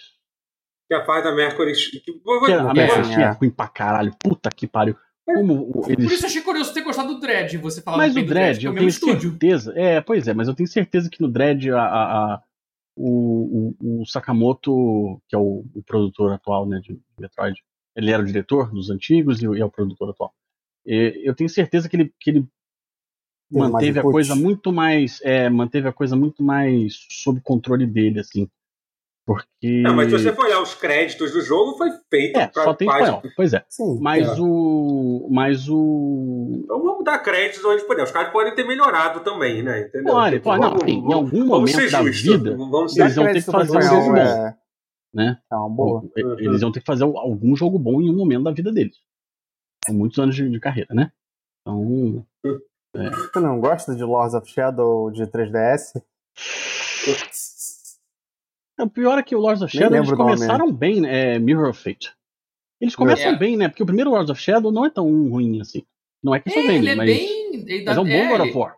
Que 0.87 0.95
a 0.95 1.05
fase 1.05 1.23
da 1.23 1.33
Mercury. 1.35 1.73
Que, 1.73 1.99
Que 2.01 2.53
a 2.53 2.73
Mercury 2.73 3.21
é 3.23 3.29
ruim 3.31 3.49
pra 3.49 3.67
caralho. 3.67 4.13
Puta 4.19 4.49
que 4.49 4.67
pariu. 4.67 4.95
Como 5.25 5.71
Por 5.71 5.91
eles 5.91 6.11
isso 6.11 6.23
eu 6.25 6.27
achei 6.29 6.41
curioso 6.41 6.73
ter 6.73 6.81
gostado 6.81 7.13
do 7.13 7.19
Dread, 7.21 7.57
você 7.59 7.81
falar 7.81 7.97
Mas 7.97 8.11
o 8.15 8.19
do 8.21 8.25
Dredd, 8.25 8.59
que 8.59 8.65
é 8.65 8.69
eu 8.69 8.73
tenho 8.75 8.87
estúdio. 8.89 9.29
certeza. 9.29 9.73
É, 9.77 10.01
pois 10.01 10.27
é, 10.27 10.33
mas 10.33 10.47
eu 10.47 10.55
tenho 10.55 10.67
certeza 10.67 11.09
que 11.09 11.21
no 11.21 11.29
Dredd 11.29 11.69
a, 11.69 11.81
a- 11.81 12.33
a- 12.33 12.43
o, 12.95 13.73
o- 13.79 14.01
o 14.01 14.05
Sakamoto, 14.05 15.21
que 15.27 15.35
é 15.35 15.39
o, 15.39 15.65
o 15.73 15.83
produtor 15.83 16.33
atual 16.33 16.65
né, 16.67 16.79
de 16.79 16.99
Metroid, 17.19 17.61
ele 17.95 18.11
era 18.11 18.21
o 18.23 18.25
diretor 18.25 18.71
dos 18.71 18.89
antigos 18.89 19.41
e, 19.41 19.45
e 19.47 19.61
é 19.61 19.65
o 19.65 19.71
produtor 19.71 20.09
atual. 20.09 20.33
E 20.85 21.21
eu 21.25 21.35
tenho 21.35 21.49
certeza 21.49 21.89
que 21.89 21.95
ele, 21.95 22.13
que 22.19 22.29
ele 22.31 22.47
mais 23.49 23.69
manteve 23.71 23.99
a 23.99 24.03
coisa 24.03 24.35
muito 24.35 24.71
mais. 24.71 25.19
É, 25.23 25.49
manteve 25.49 25.87
a 25.87 25.93
coisa 25.93 26.15
muito 26.15 26.43
mais 26.43 27.05
sob 27.09 27.41
controle 27.41 27.85
dele, 27.85 28.19
assim. 28.19 28.49
Porque. 29.25 29.81
Não, 29.83 29.93
mas 29.95 30.09
se 30.09 30.17
você 30.17 30.33
for 30.33 30.45
olhar 30.45 30.61
os 30.61 30.73
créditos 30.73 31.31
do 31.31 31.41
jogo, 31.41 31.77
foi 31.77 31.89
feito 32.09 32.37
É, 32.39 32.47
pra 32.47 32.63
só 32.63 32.73
tem 32.73 32.87
página- 32.87 33.09
espanhol. 33.17 33.33
Pois 33.35 33.53
é. 33.53 33.63
Sim. 33.69 33.99
Mas 34.01 34.27
É. 34.27 34.35
o. 34.41 35.27
Mas 35.31 35.69
o. 35.69 36.61
Então 36.63 36.81
vamos 36.81 37.03
dar 37.05 37.19
créditos 37.19 37.63
onde 37.63 37.83
puder. 37.85 38.03
Os 38.03 38.11
caras 38.11 38.31
podem 38.33 38.55
ter 38.55 38.65
melhorado 38.65 39.19
também, 39.21 39.61
né? 39.61 39.81
Entendeu? 39.81 40.13
Pode, 40.13 40.31
Tipo, 40.37 40.43
pode, 40.45 40.61
não, 40.61 40.69
vamos- 40.71 40.83
em 40.87 40.99
vamos- 41.01 41.13
algum 41.15 41.29
vamos 41.37 41.47
momento 41.49 41.75
ser 41.75 41.91
da 41.91 42.03
justos. 42.03 42.21
vida, 42.21 42.55
Vamos 42.57 42.97
eles 42.97 43.15
vão 43.15 43.25
ter 43.25 43.33
que 43.33 43.41
fazer 43.51 43.77
um 43.77 43.81
jogo 43.81 44.05
bom. 44.11 44.17
é, 44.17 44.57
né? 45.13 45.37
é 45.51 45.55
uma 45.55 45.69
boa. 45.69 46.01
Bom, 46.01 46.09
Eles 46.39 46.61
iam 46.61 46.71
ter 46.71 46.79
que 46.79 46.85
fazer 46.85 47.03
algum 47.03 47.55
jogo 47.55 47.77
bom 47.77 48.01
em 48.01 48.09
um 48.09 48.17
momento 48.17 48.43
da 48.43 48.51
vida 48.51 48.71
deles. 48.71 48.97
Com 49.85 49.93
muitos 49.93 50.17
anos 50.19 50.35
de, 50.35 50.49
de 50.49 50.59
carreira, 50.59 50.93
né? 50.95 51.11
Então. 51.61 52.25
Você 52.93 53.39
não 53.39 53.59
gosta 53.61 53.95
de 53.95 54.03
Lords 54.03 54.33
of 54.33 54.49
Shadow 54.51 55.11
de 55.11 55.25
3DS? 55.27 56.01
O 58.83 58.89
pior 58.89 59.17
é 59.17 59.23
que 59.23 59.35
o 59.35 59.39
Lords 59.39 59.61
of 59.61 59.71
Shadow 59.75 59.97
eles 59.97 60.09
o 60.09 60.15
nome, 60.15 60.23
começaram 60.23 60.71
bem, 60.71 61.01
né? 61.01 61.35
É 61.35 61.39
Mirror 61.39 61.69
of 61.69 61.81
Fate. 61.81 62.13
Eles 62.79 62.95
começam 62.95 63.31
É. 63.31 63.37
bem, 63.37 63.55
né? 63.57 63.69
Porque 63.69 63.83
o 63.83 63.85
primeiro 63.85 64.09
Lords 64.09 64.29
of 64.29 64.41
Shadow 64.41 64.71
não 64.71 64.85
é 64.85 64.89
tão 64.89 65.05
ruim 65.29 65.61
assim. 65.61 65.83
Não 66.23 66.33
é 66.33 66.39
que 66.39 66.49
É, 66.49 66.53
Castlevania, 66.53 66.79
ele 66.79 66.89
é 66.89 66.95
mas, 66.95 67.07
bem. 67.07 67.83
Mas 67.85 67.97
é 67.97 67.99
um 67.99 68.03
bom 68.05 68.27
God 68.27 68.41
of 68.47 68.57
War. 68.57 68.77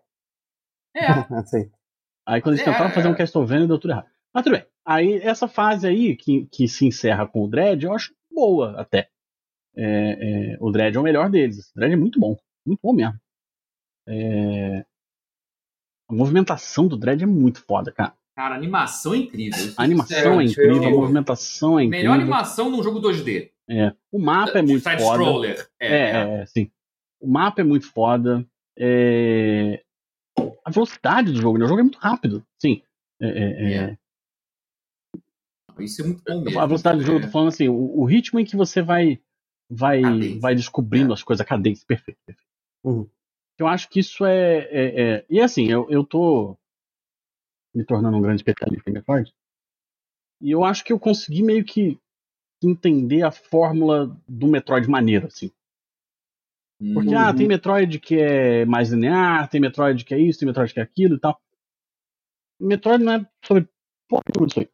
É. 0.95 1.01
Aí 2.25 2.41
quando 2.41 2.55
eles 2.55 2.67
É, 2.67 2.71
tentaram 2.71 2.91
fazer 2.91 3.07
um 3.07 3.13
é. 3.13 3.17
Castlevania, 3.17 3.67
deu 3.67 3.79
tudo 3.79 3.91
errado. 3.91 4.07
Mas 4.33 4.43
tudo 4.43 4.53
bem. 4.53 4.65
Aí 4.85 5.15
essa 5.21 5.47
fase 5.47 5.87
aí, 5.87 6.15
que, 6.15 6.45
que 6.47 6.67
se 6.67 6.85
encerra 6.85 7.27
com 7.27 7.43
o 7.43 7.47
Dread, 7.47 7.83
eu 7.85 7.93
acho 7.93 8.13
boa 8.31 8.79
até. 8.79 9.09
É, 9.75 10.53
é, 10.53 10.57
o 10.59 10.71
Dread 10.71 10.95
é 10.95 10.99
o 10.99 11.03
melhor 11.03 11.29
deles. 11.29 11.69
O 11.71 11.75
Dread 11.75 11.93
é 11.93 11.97
muito 11.97 12.19
bom. 12.19 12.37
Muito 12.65 12.79
bom 12.81 12.93
mesmo. 12.93 13.17
É, 14.07 14.85
a 16.09 16.13
movimentação 16.13 16.87
do 16.87 16.97
Dread 16.97 17.23
é 17.23 17.27
muito 17.27 17.61
foda, 17.63 17.91
cara. 17.91 18.13
Cara, 18.35 18.55
animação 18.55 19.13
é 19.13 19.17
incrível. 19.17 19.73
A 19.77 19.83
animação 19.83 20.39
é 20.39 20.43
É, 20.43 20.47
incrível, 20.47 20.83
a 20.83 20.89
eu- 20.89 20.97
movimentação 20.99 21.79
é 21.79 21.83
incrível. 21.83 22.09
Melhor 22.11 22.21
animação 22.21 22.69
num 22.69 22.81
jogo 22.83 22.99
2D. 22.99 23.51
É. 23.69 23.93
O 24.11 24.19
mapa 24.19 24.59
é 24.59 24.61
muito 24.61 24.83
foda. 24.83 24.97
Side-scroller. 24.97 25.67
É, 25.79 25.87
é, 25.87 26.41
é, 26.41 26.45
sim. 26.45 26.69
O 27.21 27.27
mapa 27.27 27.61
é 27.61 27.63
muito 27.63 27.91
foda. 27.91 28.45
É, 28.77 29.81
A 30.65 30.69
velocidade 30.71 31.31
do 31.31 31.41
jogo, 31.41 31.57
né? 31.57 31.65
O 31.65 31.67
jogo 31.67 31.79
é 31.79 31.83
muito 31.83 31.99
rápido. 31.99 32.43
Sim. 32.61 32.81
É, 33.21 33.27
é, 33.27 33.73
é. 33.73 33.73
É. 35.77 35.83
Isso 35.83 36.01
é 36.01 36.05
muito 36.05 36.23
bom 36.25 36.41
mesmo. 36.41 36.59
A 36.59 36.65
velocidade 36.65 36.99
do 36.99 37.05
jogo, 37.05 37.19
É. 37.19 37.21
tô 37.23 37.27
falando 37.31 37.47
assim, 37.49 37.67
o, 37.67 37.99
o 37.99 38.05
ritmo 38.05 38.39
em 38.39 38.45
que 38.45 38.55
você 38.55 38.81
vai 38.81 39.19
vai, 39.69 40.01
Cadência. 40.01 40.39
vai 40.39 40.55
descobrindo 40.55 41.13
as 41.13 41.23
coisas, 41.23 41.41
a 41.41 41.45
cadência, 41.47 41.85
perfeito. 41.87 42.17
perfeito. 42.25 42.47
Uhum. 42.83 43.07
Eu 43.57 43.67
acho 43.67 43.89
que 43.89 43.99
isso 43.99 44.25
é, 44.25 44.57
é- 44.71 45.01
é- 45.01 45.25
E 45.29 45.39
assim, 45.41 45.67
eu, 45.67 45.87
eu 45.89 46.03
tô 46.03 46.57
me 47.73 47.83
tornando 47.85 48.17
um 48.17 48.21
grande 48.21 48.41
especialista 48.41 48.89
em 48.89 48.93
Metroid. 48.93 49.33
E 50.41 50.51
eu 50.51 50.63
acho 50.63 50.83
que 50.83 50.91
eu 50.93 50.99
consegui 50.99 51.41
meio 51.41 51.63
que 51.63 51.99
entender 52.61 53.23
a 53.23 53.31
fórmula 53.31 54.07
do 54.27 54.47
Metroid 54.47 54.87
maneiro, 54.89 55.27
assim. 55.27 55.51
Porque, 56.93 57.15
Hum. 57.15 57.17
ah, 57.17 57.33
tem 57.33 57.47
Metroid 57.47 57.99
que 57.99 58.19
é 58.19 58.65
mais 58.65 58.91
linear, 58.91 59.49
tem 59.49 59.61
Metroid 59.61 60.03
que 60.03 60.13
é 60.13 60.19
isso, 60.19 60.39
tem 60.39 60.47
Metroid 60.47 60.73
que 60.73 60.79
é 60.79 60.83
aquilo 60.83 61.15
e 61.15 61.19
tal. 61.19 61.39
Metroid 62.59 63.03
não 63.03 63.13
é 63.13 63.29
sobre 63.45 63.69
porra 64.09 64.23
disso 64.47 64.59
aí. 64.59 64.69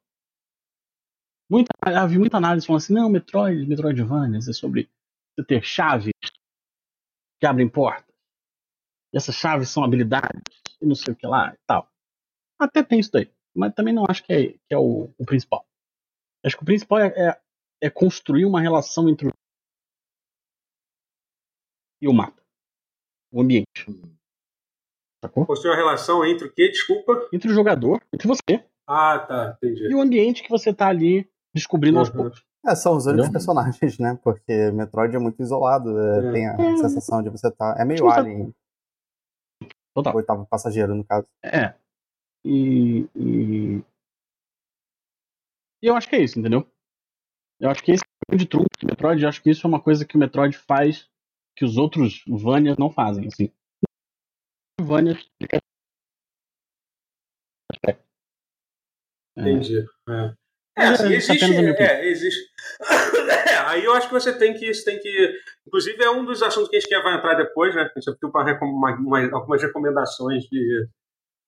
Muita, 1.50 1.70
eu 1.86 2.08
vi 2.08 2.20
muita 2.20 2.38
análise 2.38 2.66
falando 2.66 2.82
assim, 2.82 2.94
não, 2.94 3.10
Metroid, 3.10 3.66
Metroidvania, 3.68 4.38
é 4.38 4.54
sobre 4.54 4.90
você 5.36 5.46
ter 5.46 5.64
chaves 5.64 6.12
que 7.40 7.46
abrem 7.46 7.68
portas. 7.68 8.14
E 9.14 9.18
essas 9.18 9.36
chaves 9.36 9.70
são 9.70 9.84
habilidades, 9.84 10.42
e 10.80 10.86
não 10.86 10.96
sei 10.96 11.14
o 11.14 11.16
que 11.16 11.26
lá 11.26 11.54
e 11.54 11.58
tal. 11.66 11.90
Até 12.60 12.84
tem 12.84 13.00
isso 13.00 13.12
daí, 13.12 13.32
mas 13.56 13.74
também 13.74 13.94
não 13.94 14.04
acho 14.10 14.24
que 14.24 14.34
é, 14.34 14.48
que 14.54 14.74
é 14.74 14.78
o, 14.78 15.14
o 15.18 15.26
principal. 15.26 15.66
Acho 16.46 16.58
que 16.58 16.64
o 16.64 16.66
principal 16.66 17.00
é, 17.00 17.08
é, 17.08 17.42
é 17.84 17.90
construir 17.90 18.46
uma 18.46 18.60
relação 18.62 19.08
entre 19.10 19.28
o 19.28 19.32
e 22.02 22.08
o 22.08 22.14
mapa. 22.14 22.42
O 23.32 23.42
ambiente. 23.42 23.86
Sacou? 25.24 25.46
Construir 25.46 25.72
uma 25.72 25.78
relação 25.78 26.26
entre 26.26 26.48
o 26.48 26.54
quê? 26.54 26.70
Desculpa. 26.70 27.28
Entre 27.34 27.50
o 27.52 27.54
jogador, 27.54 28.02
entre 28.14 28.28
você, 28.28 28.66
Ah, 28.88 29.20
tá. 29.20 29.58
Entendi. 29.62 29.84
e 29.92 29.94
o 29.96 30.02
ambiente 30.02 30.42
que 30.42 30.50
você 30.50 30.74
tá 30.74 30.88
ali 30.88 31.30
descobrindo 31.54 32.00
aos 32.00 32.10
Uhum. 32.10 32.16
poucos. 32.16 32.46
É, 32.66 32.76
são 32.76 32.96
os 32.96 33.06
únicos 33.06 33.30
personagens, 33.30 33.98
né? 34.00 34.18
Porque 34.24 34.72
Metroid 34.72 35.16
é 35.16 35.20
muito 35.20 35.42
isolado. 35.42 35.98
é, 36.00 36.28
É. 36.28 36.32
Tem 36.32 36.48
a 36.50 36.54
É. 36.54 36.78
sensação 36.78 37.22
de 37.22 37.30
você 37.30 37.52
tá. 37.52 37.76
É 37.78 37.84
meio 37.86 38.10
Alien, 38.10 38.54
Total. 39.94 40.14
o 40.14 40.18
oitavo 40.18 40.46
passageiro, 40.46 40.96
no 40.96 41.04
caso. 41.06 41.28
É. 41.44 41.74
E, 42.46 43.08
e. 43.16 43.84
E 45.82 45.88
eu 45.88 45.96
acho 45.96 46.10
que 46.10 46.16
é 46.16 46.24
isso, 46.24 46.40
entendeu? 46.40 46.70
Eu 47.60 47.70
acho 47.70 47.84
que 47.84 47.92
esse 47.92 48.04
é 48.04 48.08
o 48.08 48.32
grande 48.32 48.46
trunfo 48.48 48.68
do 48.80 48.88
Metroid. 48.88 49.22
Eu 49.22 49.30
acho 49.30 49.42
que 49.42 49.50
isso 49.50 49.66
é 49.66 49.70
uma 49.70 49.82
coisa 49.82 50.06
que 50.06 50.16
o 50.16 50.20
Metroid 50.20 50.58
faz 50.58 51.10
que 51.56 51.66
os 51.66 51.78
outros 51.78 52.24
Vanias 52.26 52.78
não 52.78 52.90
fazem, 52.90 53.28
assim. 53.28 53.52
Vanias. 54.80 55.30
É. 57.86 57.98
Entendi. 59.38 59.86
É, 60.08 60.34
é 60.78 60.86
assim, 60.88 61.14
é 61.14 61.16
existe. 61.16 61.46
É, 61.82 62.08
existe. 62.08 62.50
É, 63.50 63.58
aí 63.72 63.84
eu 63.84 63.94
acho 63.94 64.08
que 64.08 64.14
você 64.14 64.36
tem 64.36 64.54
que, 64.54 64.74
você 64.74 64.84
tem 64.84 65.00
que. 65.00 65.40
Inclusive, 65.68 66.04
é 66.04 66.10
um 66.10 66.26
dos 66.26 66.42
assuntos 66.42 66.70
que 66.70 66.78
a 66.78 66.80
gente 66.80 66.90
quer 66.90 67.04
vai 67.04 67.16
entrar 67.16 67.36
depois, 67.36 67.76
né? 67.76 67.82
A 67.82 68.00
gente 68.00 68.12
pediu 68.14 68.32
para 68.32 68.58
uma, 68.64 68.96
uma, 68.96 69.36
algumas 69.36 69.62
recomendações 69.62 70.44
de, 70.46 70.88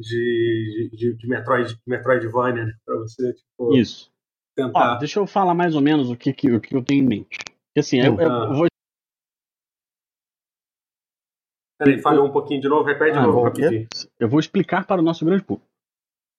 de, 0.01 0.89
de, 0.93 1.17
de 1.17 1.27
Metroid, 1.27 1.77
Metroidvania, 1.87 2.65
né? 2.65 2.73
Para 2.85 2.97
você 2.97 3.33
tipo, 3.33 3.75
Isso. 3.75 4.11
Ó, 4.59 4.63
tentar. 4.67 4.95
deixa 4.95 5.19
eu 5.19 5.25
falar 5.27 5.53
mais 5.53 5.75
ou 5.75 5.81
menos 5.81 6.09
o 6.09 6.15
que, 6.17 6.33
que, 6.33 6.51
o 6.51 6.59
que 6.59 6.75
eu 6.75 6.83
tenho 6.83 7.03
em 7.03 7.07
mente. 7.07 7.37
Porque 7.39 7.79
assim, 7.79 7.99
eu, 7.99 8.19
eu 8.19 8.31
Ah. 8.31 8.53
vou. 8.53 8.67
Peraí, 11.79 11.99
falhou 12.01 12.27
um 12.27 12.31
pouquinho 12.31 12.61
de 12.61 12.67
novo, 12.69 12.83
repete 12.83 13.13
de 13.13 13.17
Ah, 13.17 13.23
novo, 13.23 13.41
rapidinho. 13.43 13.87
Eu 14.19 14.29
vou 14.29 14.39
explicar 14.39 14.85
para 14.85 15.01
o 15.01 15.03
nosso 15.03 15.25
grande 15.25 15.43
público 15.43 15.67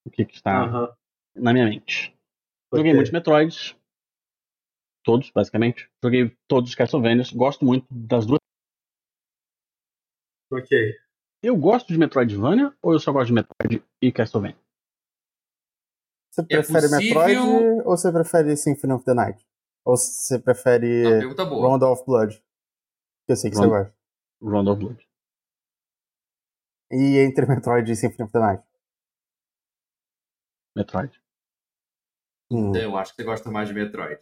o 0.07 0.11
que, 0.11 0.25
que 0.25 0.35
está 0.37 0.95
na 1.35 1.53
minha 1.53 1.67
mente. 1.67 2.17
Joguei 2.73 2.95
muitos 2.95 3.13
Metroids. 3.13 3.77
Todos, 5.05 5.31
basicamente. 5.31 5.91
Joguei 6.03 6.37
todos 6.49 6.71
os 6.71 6.77
Castlevanias. 6.77 7.33
Gosto 7.33 7.65
muito 7.65 7.87
das 7.91 8.25
duas. 8.25 8.39
Ok. 10.53 10.71
Eu 11.43 11.57
gosto 11.57 11.89
de 11.89 11.99
Metroidvania 11.99 12.73
ou 12.81 12.93
eu 12.93 13.01
só 13.01 13.13
gosto 13.13 13.29
de 13.29 13.33
Metroid 13.35 13.85
e 14.01 14.13
Castlevania? 14.13 14.57
Você 16.31 16.43
prefere 16.45 16.89
possível- 16.89 16.99
Metroid 17.01 17.39
ou 17.85 17.97
você 17.97 18.13
prefere 18.13 18.57
Symphony 18.57 18.93
of 18.95 19.05
the 19.05 19.15
Night? 19.15 19.47
Ou 19.85 19.97
você 19.97 20.39
prefere 20.39 21.21
boa. 21.49 21.69
Round 21.69 21.85
of 21.85 22.05
Blood? 22.07 22.39
Que 23.27 23.33
eu 23.33 23.37
sei 23.37 23.51
que 23.51 23.57
você 23.57 23.67
gosta. 23.67 23.95
Round 24.41 24.71
of 24.71 24.81
Blood. 24.85 25.09
E 26.93 27.19
entre 27.19 27.47
Metroid 27.47 27.91
e 27.91 27.97
Symphony 27.97 28.25
of 28.25 28.33
the 28.33 28.39
Night? 28.39 28.65
Metroid. 30.77 31.21
Hum. 32.51 32.75
Eu 32.77 32.97
acho 32.97 33.13
que 33.13 33.23
você 33.23 33.25
gosta 33.25 33.51
mais 33.51 33.69
de 33.69 33.75
Metroid. 33.75 34.21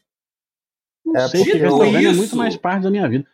Não 1.04 1.16
É, 1.16 1.28
sei, 1.28 1.44
porque 1.44 1.58
Castlevania 1.60 2.08
é 2.08 2.10
isso- 2.10 2.18
muito 2.18 2.36
mais 2.36 2.56
parte 2.56 2.82
da 2.84 2.90
minha 2.90 3.08
vida. 3.08 3.28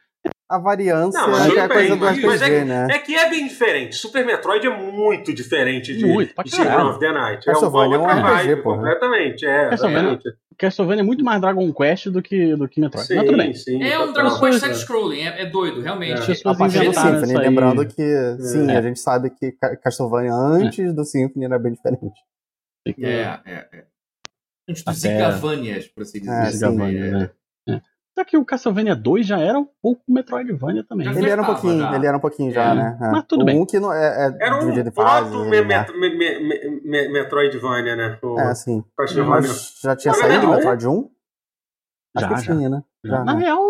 A 0.49 0.59
variância 0.59 1.21
Não, 1.21 1.31
mas 1.31 1.47
é 1.47 1.51
que 1.51 1.59
é 1.59 1.63
a 1.63 1.69
coisa 1.69 1.89
bem, 1.89 1.99
do 1.99 2.05
mas- 2.05 2.23
mas 2.23 2.41
RPG, 2.43 2.55
é, 2.55 2.65
né? 2.65 2.87
é 2.91 2.99
que 3.01 3.15
é 3.17 3.29
bem 3.29 3.49
diferente. 3.49 3.97
Super 3.97 4.25
Metroid 4.25 4.65
é 4.65 4.71
muito 4.71 5.35
diferente 5.35 5.97
de, 5.97 6.07
Muito, 6.07 6.33
de 6.45 6.61
of 6.61 7.01
the 7.01 7.13
Night. 7.13 7.49
É 7.49 7.53
Castlevania 7.53 7.97
é 7.97 7.99
um 7.99 8.03
outra 8.03 8.15
RPG, 8.21 8.49
vibe, 8.49 8.63
porra. 8.63 8.77
completamente. 8.77 9.45
É, 9.47 9.69
Castlevania-. 9.71 10.19
Castlevania 10.57 11.03
é 11.03 11.05
muito 11.05 11.25
mais 11.25 11.41
Dragon 11.41 11.73
Quest 11.73 12.07
do 12.11 12.23
que, 12.23 12.55
do 12.55 12.69
que 12.69 12.81
Metroid. 12.81 13.13
Mas 13.13 13.25
tudo 13.27 13.37
bem. 13.37 13.55
sim. 13.55 13.83
É 13.83 13.99
um. 13.99 14.13
Dragon 14.13 14.39
Quest 14.39 14.57
É. 14.63 14.67
side-scrolling, 14.69 15.21
é, 15.23 15.43
é 15.43 15.47
doido, 15.47 15.81
realmente. 15.83 16.31
É. 16.31 16.49
A 16.49 16.55
partir 16.55 16.85
do 16.85 16.95
Symphony, 16.95 17.35
lembrando 17.37 17.85
que, 17.87 18.37
sim, 18.41 18.71
É. 18.71 18.77
a 18.77 18.83
gente 18.83 19.01
sabe 19.01 19.31
que 19.31 19.51
Ca- 19.51 19.77
Castlevania 19.77 20.33
antes 20.33 20.95
do 20.95 21.05
Symphony 21.05 21.45
era 21.45 21.59
bem 21.59 21.73
diferente. 21.73 22.21
É, 22.87 22.93
é, 23.45 23.67
é. 23.73 23.85
Antes 24.69 24.85
dos 24.85 25.05
Até- 25.05 25.13
Zigavanias, 25.17 25.89
por 25.89 26.03
assim 26.05 26.21
dizer. 26.21 26.33
É, 26.33 26.47
sim, 26.53 26.67
é. 26.67 27.11
né? 27.11 27.31
É. 28.17 28.21
Só 28.21 28.25
que 28.25 28.37
o 28.37 28.45
Castlevania 28.45 28.97
2 28.97 29.27
já 29.27 29.39
era 29.39 29.59
um 29.59 29.69
pouco 29.83 30.03
Metroidvania 30.09 30.83
também. 30.85 31.07
Né? 31.07 31.19
Ele 31.19 31.29
era 31.31 31.43
um 31.43 31.45
pouquinho, 31.45 31.79
já. 31.81 31.95
ele 31.97 32.07
era 32.07 32.17
um 32.17 32.21
pouquinho 32.21 32.53
já, 32.53 32.71
É. 32.71 32.75
né? 32.75 32.99
É. 33.01 33.11
Mas 33.11 33.25
tudo 33.25 33.43
o 33.43 33.45
bem. 33.45 33.61
um 33.61 33.67
que 33.67 33.79
não 33.79 33.93
é, 33.93 34.07
é 34.29 34.37
Era 34.47 34.57
um 34.57 34.91
proto 34.91 35.45
né? 35.45 35.51
me, 35.51 35.63
me, 35.63 36.11
me, 36.11 36.41
me, 36.41 36.81
me, 36.81 37.09
Metroidvania, 37.11 37.95
né? 37.95 38.19
O 38.23 38.41
É, 38.41 38.55
sim. 38.55 38.83
Castlevania. 38.97 39.49
Mas 39.49 39.79
já 39.83 39.95
tinha 39.97 40.13
Na 40.13 40.19
saído 40.19 40.47
o 40.47 40.51
Metroid 40.51 40.87
1? 40.89 41.11
Acho 42.17 42.27
Já, 42.27 42.29
que 42.35 42.41
já. 42.41 42.55
tinha, 42.55 42.69
né? 42.71 42.83
Já, 43.05 43.25
Na 43.25 43.35
né? 43.35 43.41
real. 43.45 43.61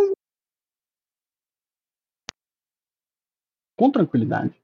Com 3.79 3.91
tranquilidade. 3.91 4.55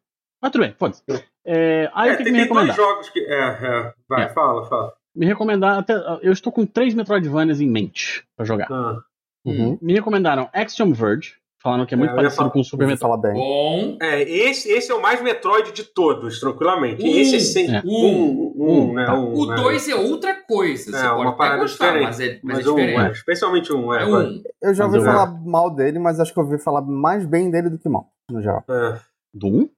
Mas 0.40 0.50
tudo 0.52 0.62
bem, 0.62 0.74
foda-se. 0.78 1.02
É, 1.44 1.90
aí 1.92 2.10
É, 2.10 2.14
o 2.14 2.16
que, 2.16 2.24
que 2.24 2.30
tem, 2.30 2.40
me 2.40 2.46
tem 2.46 2.54
dois 2.54 2.74
jogos 2.74 3.08
que. 3.10 3.20
É, 3.20 3.40
é. 3.48 3.94
Vai, 4.08 4.24
É. 4.24 4.28
fala, 4.28 4.64
fala. 4.68 4.94
Me 5.14 5.26
recomendaram. 5.26 5.80
Até, 5.80 5.92
eu 6.22 6.32
estou 6.32 6.50
com 6.52 6.64
três 6.64 6.94
Metroidvanias 6.94 7.60
em 7.60 7.68
mente 7.68 8.24
pra 8.36 8.44
jogar. 8.46 8.68
Ah. 8.70 9.02
Uhum. 9.44 9.78
Me 9.82 9.92
recomendaram 9.94 10.48
Axiom 10.52 10.92
Verge, 10.92 11.34
falando 11.62 11.86
que 11.86 11.94
é 11.94 11.96
muito 11.96 12.10
É, 12.10 12.12
eu 12.12 12.14
ia 12.14 12.16
parecido 12.22 12.36
falar- 12.38 12.50
com 12.50 12.60
o 12.60 12.64
Super 12.64 12.86
Metroid. 12.86 13.22
bem. 13.22 13.32
Bom. 13.34 13.98
É, 14.00 14.22
esse, 14.22 14.68
esse 14.70 14.90
é 14.90 14.94
o 14.94 15.02
mais 15.02 15.20
Metroid 15.22 15.72
de 15.72 15.84
todos, 15.84 16.38
tranquilamente. 16.40 17.02
Um, 17.02 17.06
esse 17.08 17.36
é 17.36 17.40
sem. 17.40 17.74
é. 17.74 17.82
Um, 17.84 18.52
um, 18.56 18.70
Um, 18.90 18.92
né? 18.94 19.04
tá. 19.06 19.14
Um, 19.14 19.32
O 19.34 19.46
né? 19.46 19.56
2 19.56 19.88
é 19.88 19.94
outra 19.94 20.34
coisa. 20.46 20.90
Você 20.90 20.96
É, 20.96 21.08
uma 21.10 21.16
pode 21.16 21.28
até 21.28 21.36
parada 21.38 21.62
gostar, 21.62 21.86
diferente. 21.86 22.04
mas 22.06 22.20
é, 22.20 22.40
mas 22.42 22.56
Mas 22.58 22.66
é 22.66 22.70
um, 22.70 22.74
diferente. 22.76 23.00
é, 23.00 23.10
especialmente 23.12 23.72
um, 23.72 23.92
é. 23.94 24.02
É 24.02 24.06
um. 24.06 24.42
Eu 24.62 24.74
já 24.74 24.84
ouvi 24.86 25.00
falar 25.00 25.26
mal 25.44 25.70
dele, 25.70 25.98
mas 25.98 26.20
acho 26.20 26.32
que 26.32 26.38
eu 26.38 26.44
ouvi 26.44 26.58
falar 26.58 26.82
mais 26.82 27.24
bem 27.26 27.50
dele 27.50 27.68
do 27.70 27.78
que 27.78 27.88
mal, 27.88 28.12
no 28.30 28.40
geral. 28.42 28.64
É, 28.68 28.98
Do 29.34 29.46
1? 29.48 29.68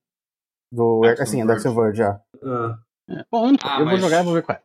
Do, 0.73 1.03
assim, 1.21 1.41
do 1.41 1.47
Verge. 1.47 1.69
Axiom 1.69 1.75
Verge, 1.75 1.99
já. 1.99 2.21
é. 2.43 3.15
É. 3.17 3.25
Bom, 3.31 3.49
eu, 3.51 3.57
Ah, 3.63 3.81
eu 3.81 3.87
vou 3.89 3.97
jogar 3.99 4.21
e 4.21 4.25
vou 4.25 4.33
ver 4.35 4.43
qual 4.43 4.57
é. 4.57 4.61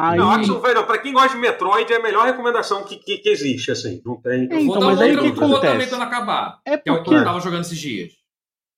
Aí, 0.00 0.16
Não, 0.18 0.30
Verge, 0.36 0.74
não, 0.74 0.86
pra 0.86 0.98
quem 0.98 1.12
gosta 1.12 1.30
de 1.34 1.36
Metroid, 1.40 1.92
é 1.92 1.96
a 1.96 2.02
melhor 2.02 2.24
recomendação 2.24 2.84
que, 2.84 2.96
que, 2.98 3.18
que 3.18 3.28
existe, 3.28 3.72
assim. 3.72 4.00
Não 4.04 4.20
tem. 4.20 4.44
Eu 4.44 4.48
vou 4.50 4.58
Então, 4.60 4.80
dar 4.80 4.86
mas 4.86 5.00
aí 5.00 5.16
o 5.16 5.20
que 5.20 5.26
acontece? 5.44 5.88
quando 5.90 6.02
acabar. 6.02 6.60
é 6.64 6.78
Que 6.78 6.88
é 6.88 6.92
o 6.92 6.96
que 6.98 7.02
porque, 7.04 7.14
eu 7.20 7.24
tava 7.24 7.40
jogando 7.40 7.62
esses 7.62 7.78
dias. 7.78 8.12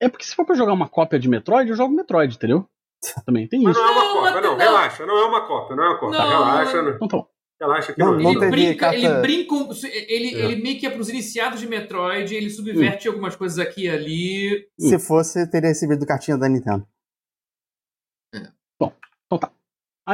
é 0.01 0.09
porque 0.09 0.25
se 0.25 0.35
for 0.35 0.47
pra 0.47 0.55
jogar 0.55 0.73
uma 0.73 0.89
cópia 0.89 1.19
de 1.19 1.29
Metroid, 1.29 1.69
eu 1.71 1.77
jogo 1.77 1.95
Metroid, 1.95 2.35
entendeu? 2.37 2.65
Também 3.27 3.47
tem 3.49 3.63
Mas 3.63 3.77
isso. 3.77 3.85
não 3.85 3.91
é 3.91 3.93
uma 3.93 4.03
Não, 4.05 4.13
cópia, 4.15 4.31
mas 4.33 4.43
não. 4.43 4.51
não. 4.53 4.57
Relaxa, 4.59 5.07
não 5.07 5.19
é 5.19 5.25
uma 5.27 5.47
cópia, 5.47 5.77
não 5.77 5.85
é 5.85 5.89
uma 5.89 5.99
cópia. 5.99 6.19
Não, 6.19 6.29
relaxa, 6.45 6.83
não- 6.83 6.95
Então 6.95 7.09
tá 7.09 7.17
bom. 7.19 7.27
relaxa 7.61 7.93
que 7.93 7.99
Não, 8.01 8.13
não, 8.13 8.19
não 8.23 8.31
Ele 8.43 8.51
brinca, 8.51 8.79
carta- 8.81 8.97
ele 8.97 9.21
brinca, 9.21 9.55
ele, 10.09 10.35
É. 10.35 10.45
ele 10.47 10.63
meio 10.63 10.79
que 10.81 10.87
é 10.87 10.91
pros 10.91 11.09
iniciados 11.11 11.61
de 11.61 11.67
Metroid, 11.67 12.35
ele 12.35 12.49
subverte 12.51 13.09
algumas 13.09 13.37
coisas 13.37 13.59
aqui 13.59 13.83
e 13.85 13.89
ali. 13.91 14.67
Se 14.79 14.99
fosse, 14.99 15.51
teria 15.51 15.69
recebido 15.69 16.07
cartinha 16.07 16.39
da 16.39 16.49
Nintendo. 16.49 16.87
Aí 18.35 18.41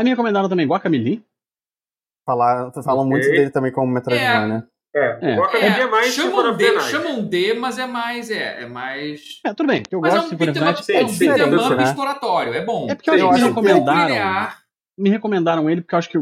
me 0.05 0.11
recomendaram 0.11 0.49
também 0.49 0.67
Guacamelee. 0.67 1.23
Falar, 2.25 2.73
falam 2.83 3.01
Ok. 3.07 3.11
muito 3.11 3.29
dele 3.29 3.51
também 3.51 3.71
como 3.73 3.93
Metroidvania. 3.93 4.67
É, 4.95 5.19
É. 5.33 5.35
o 5.35 5.41
Guacamelee 5.43 5.81
é, 5.83 5.87
mais 5.87 6.07
Symphony 6.07 6.33
chamam 6.33 6.57
the 6.57 6.65
D, 6.73 6.81
chamam 6.81 7.25
D, 7.25 7.55
mas 7.55 7.79
é 7.79 7.87
mais. 7.87 8.31
É, 8.31 8.63
é 8.63 8.67
mais. 8.67 9.41
É, 9.45 9.53
tudo 9.55 9.67
bem, 9.69 9.83
eu 9.91 10.01
Mas 10.01 10.13
é 10.15 10.17
gosto 10.17 10.27
um 10.27 10.37
de 10.37 10.45
Symphony 10.45 10.51
of 10.51 10.61
Night. 10.61 10.93
é 10.93 11.05
um 11.05 11.19
beat'em 11.19 11.55
up 11.67 11.75
né? 11.77 11.85
exploratório, 11.85 12.55
é 12.55 12.65
bom. 12.65 12.87
É 12.91 12.95
porque 12.95 13.11
eu 13.11 13.15
acho 13.15 13.25
Eu 13.25 13.29
que 13.31 13.41
me 13.43 13.49
recomendaram. 13.49 14.53
Me 14.99 15.11
recomendaram 15.11 15.71
ele 15.71 15.83
porque 15.83 15.95
eu 15.95 15.99
acho 15.99 16.09
que 16.09 16.19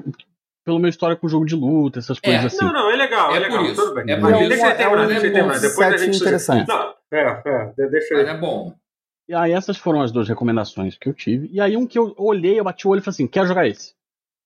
pelo 0.64 0.78
meu 0.78 0.88
histórico 0.90 1.20
com 1.20 1.28
jogo 1.28 1.44
de 1.46 1.54
luta, 1.54 1.98
essas 2.00 2.18
coisas 2.18 2.42
É. 2.42 2.46
assim. 2.46 2.64
Não, 2.64 2.72
não, 2.72 2.90
é 2.90 2.96
legal, 2.96 3.32
é, 3.32 3.36
É 3.36 3.40
legal, 3.40 3.58
por 3.58 3.66
isso, 3.70 3.82
tudo 3.82 3.94
bem. 3.94 4.04
é 4.08 4.12
É 4.12 4.16
um- 4.16 4.20
deixa 4.22 4.36
ele 4.42 4.82
é 4.82 4.88
um 4.88 5.32
terminar. 5.32 5.60
Depois 5.60 5.78
a 5.78 5.90
setting 5.90 6.04
gente. 6.06 6.20
interessante. 6.22 6.68
Não, 6.68 6.94
é, 7.12 7.42
é, 7.44 7.66
de- 7.76 7.88
deixa 7.90 8.14
Mas 8.14 8.22
ele. 8.22 8.30
é 8.30 8.36
bom. 8.38 8.74
E 9.28 9.34
aí 9.34 9.52
essas 9.52 9.76
foram 9.78 10.02
as 10.02 10.12
duas 10.12 10.28
recomendações 10.28 10.98
que 10.98 11.08
eu 11.08 11.14
tive. 11.14 11.48
E 11.50 11.60
aí 11.60 11.76
um 11.76 11.86
que 11.86 11.98
eu 11.98 12.14
olhei, 12.18 12.58
eu 12.58 12.64
bati 12.64 12.86
o 12.86 12.90
olho 12.90 12.98
e 12.98 13.02
falei 13.02 13.14
assim, 13.14 13.26
quero 13.26 13.46
jogar 13.46 13.66
esse. 13.66 13.94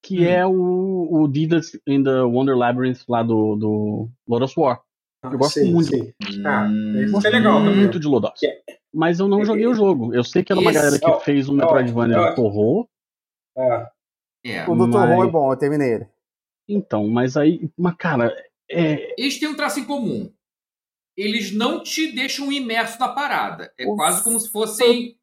Que 0.04 0.20
Hum. 0.20 0.24
é 0.30 0.46
o, 0.46 1.08
o 1.10 1.28
Didas 1.28 1.72
in 1.86 2.04
the 2.04 2.22
Wonder 2.22 2.56
Labyrinth 2.56 3.00
lá 3.08 3.22
do, 3.22 3.56
do 3.56 4.08
Lotus 4.28 4.56
War. 4.56 4.80
Eu 5.24 5.36
gosto 5.36 5.58
Sim, 5.58 5.72
muito. 5.72 5.88
sim. 5.88 6.12
Ah, 6.46 6.68
Hum, 6.70 7.00
esse 7.00 7.10
Gosto 7.12 7.26
é 7.26 7.30
legal 7.30 7.58
também. 7.58 7.76
muito 7.76 7.98
de 7.98 8.06
Lodos. 8.06 8.40
É. 8.44 8.60
Mas 8.94 9.18
eu 9.18 9.26
não 9.26 9.44
joguei 9.44 9.66
o 9.66 9.74
jogo. 9.74 10.14
Eu 10.14 10.22
sei 10.22 10.44
que 10.44 10.52
era 10.52 10.60
uma 10.60 10.70
Esse- 10.70 10.78
galera 10.80 10.98
que 11.00 11.10
ó, 11.10 11.18
fez 11.18 11.48
um 11.48 11.54
Metroidvania 11.54 12.20
ó. 12.20 12.34
de 12.34 12.40
horror. 12.40 12.86
É. 13.56 13.90
é. 14.46 14.68
O 14.70 14.76
Dr. 14.76 14.86
Mas- 14.92 15.28
é 15.28 15.30
bom, 15.30 15.52
eu 15.52 15.56
terminei 15.58 15.94
ele. 15.94 16.06
Então, 16.68 17.08
mas 17.08 17.36
aí, 17.36 17.68
mas 17.76 17.96
cara, 17.96 18.32
é, 18.70 19.14
Eles 19.20 19.40
têm 19.40 19.48
um 19.48 19.56
traço 19.56 19.80
em 19.80 19.84
comum. 19.84 20.30
Eles 21.18 21.52
não 21.52 21.82
te 21.82 22.12
deixam 22.12 22.50
imerso 22.52 22.98
na 23.00 23.08
parada. 23.08 23.72
É 23.76 23.84
Ufa. 23.84 23.96
quase 23.96 24.22
como 24.22 24.38
se 24.38 24.50
fossem 24.52 25.16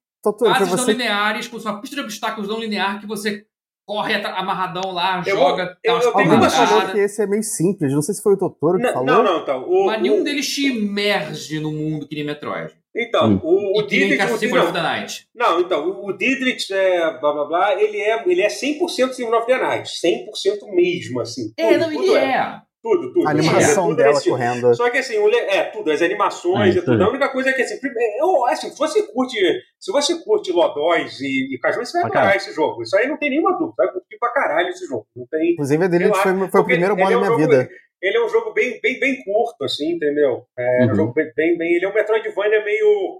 fases 0.60 0.70
não 0.72 0.78
você 0.78 0.92
lineares, 0.92 1.48
como 1.48 1.62
se 1.62 1.68
uma 1.68 1.80
pista 1.80 1.96
de 1.96 2.02
obstáculos 2.02 2.50
não 2.50 2.60
linear 2.60 3.00
que 3.00 3.08
você 3.08 3.46
corre 3.88 4.16
amarradão 4.16 4.92
lá, 4.92 5.24
Eu- 5.26 5.38
joga, 5.38 5.78
eu- 5.84 5.94
umas 5.94 6.06
eu 6.06 6.14
tenho 6.14 6.34
uma 6.34 6.50
falou 6.50 6.68
porradadas. 6.68 6.92
que 6.94 7.00
esse 7.00 7.22
é 7.22 7.28
meio 7.28 7.44
simples. 7.44 7.94
Não 7.94 8.02
sei 8.02 8.16
se 8.16 8.22
foi 8.24 8.34
o 8.34 8.38
Totoro 8.38 8.78
que 8.80 8.84
Não, 8.84 8.92
falou. 8.94 9.06
não, 9.06 9.24
não, 9.24 9.42
então. 9.44 9.64
O, 9.70 9.86
Mas 9.86 10.02
nenhum 10.02 10.22
o- 10.22 10.24
deles 10.24 10.48
te 10.54 10.68
imerge 10.68 11.60
no 11.60 11.72
mundo 11.72 12.08
que 12.08 12.16
nem 12.16 12.24
Metroid. 12.26 12.74
Então, 12.98 13.34
Hum. 13.34 13.40
o, 13.44 13.80
o 13.80 13.82
Didrik. 13.84 14.24
o- 14.24 14.34
of 14.36 14.48
Não, 14.48 14.74
the 14.74 14.82
Night. 14.82 15.28
não, 15.36 15.60
então, 15.60 15.88
o- 15.88 16.08
o 16.08 16.14
Didrik, 16.18 16.74
é, 16.74 17.20
blá 17.20 17.32
blá 17.34 17.46
blá, 17.46 17.82
ele 17.82 17.98
é, 18.00 18.24
ele 18.26 18.42
é 18.42 18.50
100% 18.50 19.14
Symphony 19.14 19.38
of 19.38 19.46
the 19.46 19.58
Night. 19.58 19.90
100% 20.00 20.66
mesmo, 20.74 21.20
assim. 21.22 21.54
É, 21.58 21.74
Tudo, 21.74 21.80
não, 21.82 21.92
tudo 21.92 22.04
ele 22.04 22.16
é. 22.26 22.62
Tudo, 22.86 23.12
tudo. 23.14 23.28
A 23.28 23.32
animação 23.32 23.86
tudo 23.88 23.96
dela 23.98 24.14
nesse- 24.14 24.30
correndo. 24.30 24.76
Só 24.76 24.88
que 24.92 25.00
assim, 25.00 25.16
é 25.50 25.64
tudo, 25.64 25.92
as 25.92 26.04
animações 26.04 26.62
É, 26.62 26.66
e 26.68 26.70
isso 26.78 26.86
tudo. 26.86 27.04
A 27.04 27.10
única 27.10 27.30
coisa 27.30 27.50
é 27.50 27.54
que 27.54 27.64
assim, 27.64 27.80
prime- 27.80 27.96
eu, 28.20 28.46
assim, 28.46 28.70
se 28.70 28.78
você 28.78 29.02
curte, 29.12 29.36
se 29.80 29.92
você 29.92 30.16
curte 30.24 30.52
Lodóis 30.52 31.20
e, 31.20 31.56
e 31.56 31.58
Cajões, 31.58 31.90
você 31.90 32.00
vai 32.00 32.12
Pra 32.12 32.20
adorar 32.22 32.38
esse 32.38 32.54
jogo. 32.54 32.84
Isso 32.84 32.96
aí 32.96 33.08
não 33.08 33.18
tem 33.18 33.32
nenhuma 33.32 33.54
dúvida. 33.58 33.74
Vai 33.76 33.92
curtir 33.92 34.18
pra 34.20 34.32
caralho 34.32 34.70
esse 34.70 34.86
jogo. 34.86 35.08
Não 35.16 35.26
tem. 35.26 35.54
Inclusive, 35.54 35.84
a 35.84 35.88
dele 35.88 36.04
Eu 36.06 36.14
foi, 36.14 36.48
foi 36.48 36.62
o 36.62 36.66
primeiro 36.66 36.96
bom 36.96 37.08
é 37.08 37.10
da 37.12 37.18
um 37.18 37.22
minha 37.22 37.32
jogo- 37.32 37.42
vida. 37.42 37.70
Ele 38.02 38.18
é 38.18 38.24
um 38.24 38.30
jogo 38.30 38.54
bem, 38.54 38.80
bem, 38.84 39.00
bem 39.00 39.24
curto, 39.24 39.64
assim, 39.64 39.94
entendeu? 39.94 40.46
É 40.56 40.86
um 40.86 40.90
Uhum. 40.90 40.96
jogo 40.96 41.14
bem, 41.14 41.32
bem, 41.36 41.58
bem- 41.58 41.74
Ele 41.74 41.86
é 41.86 41.90
um 41.90 41.94
Metroidvania 41.94 42.64
meio. 42.64 43.20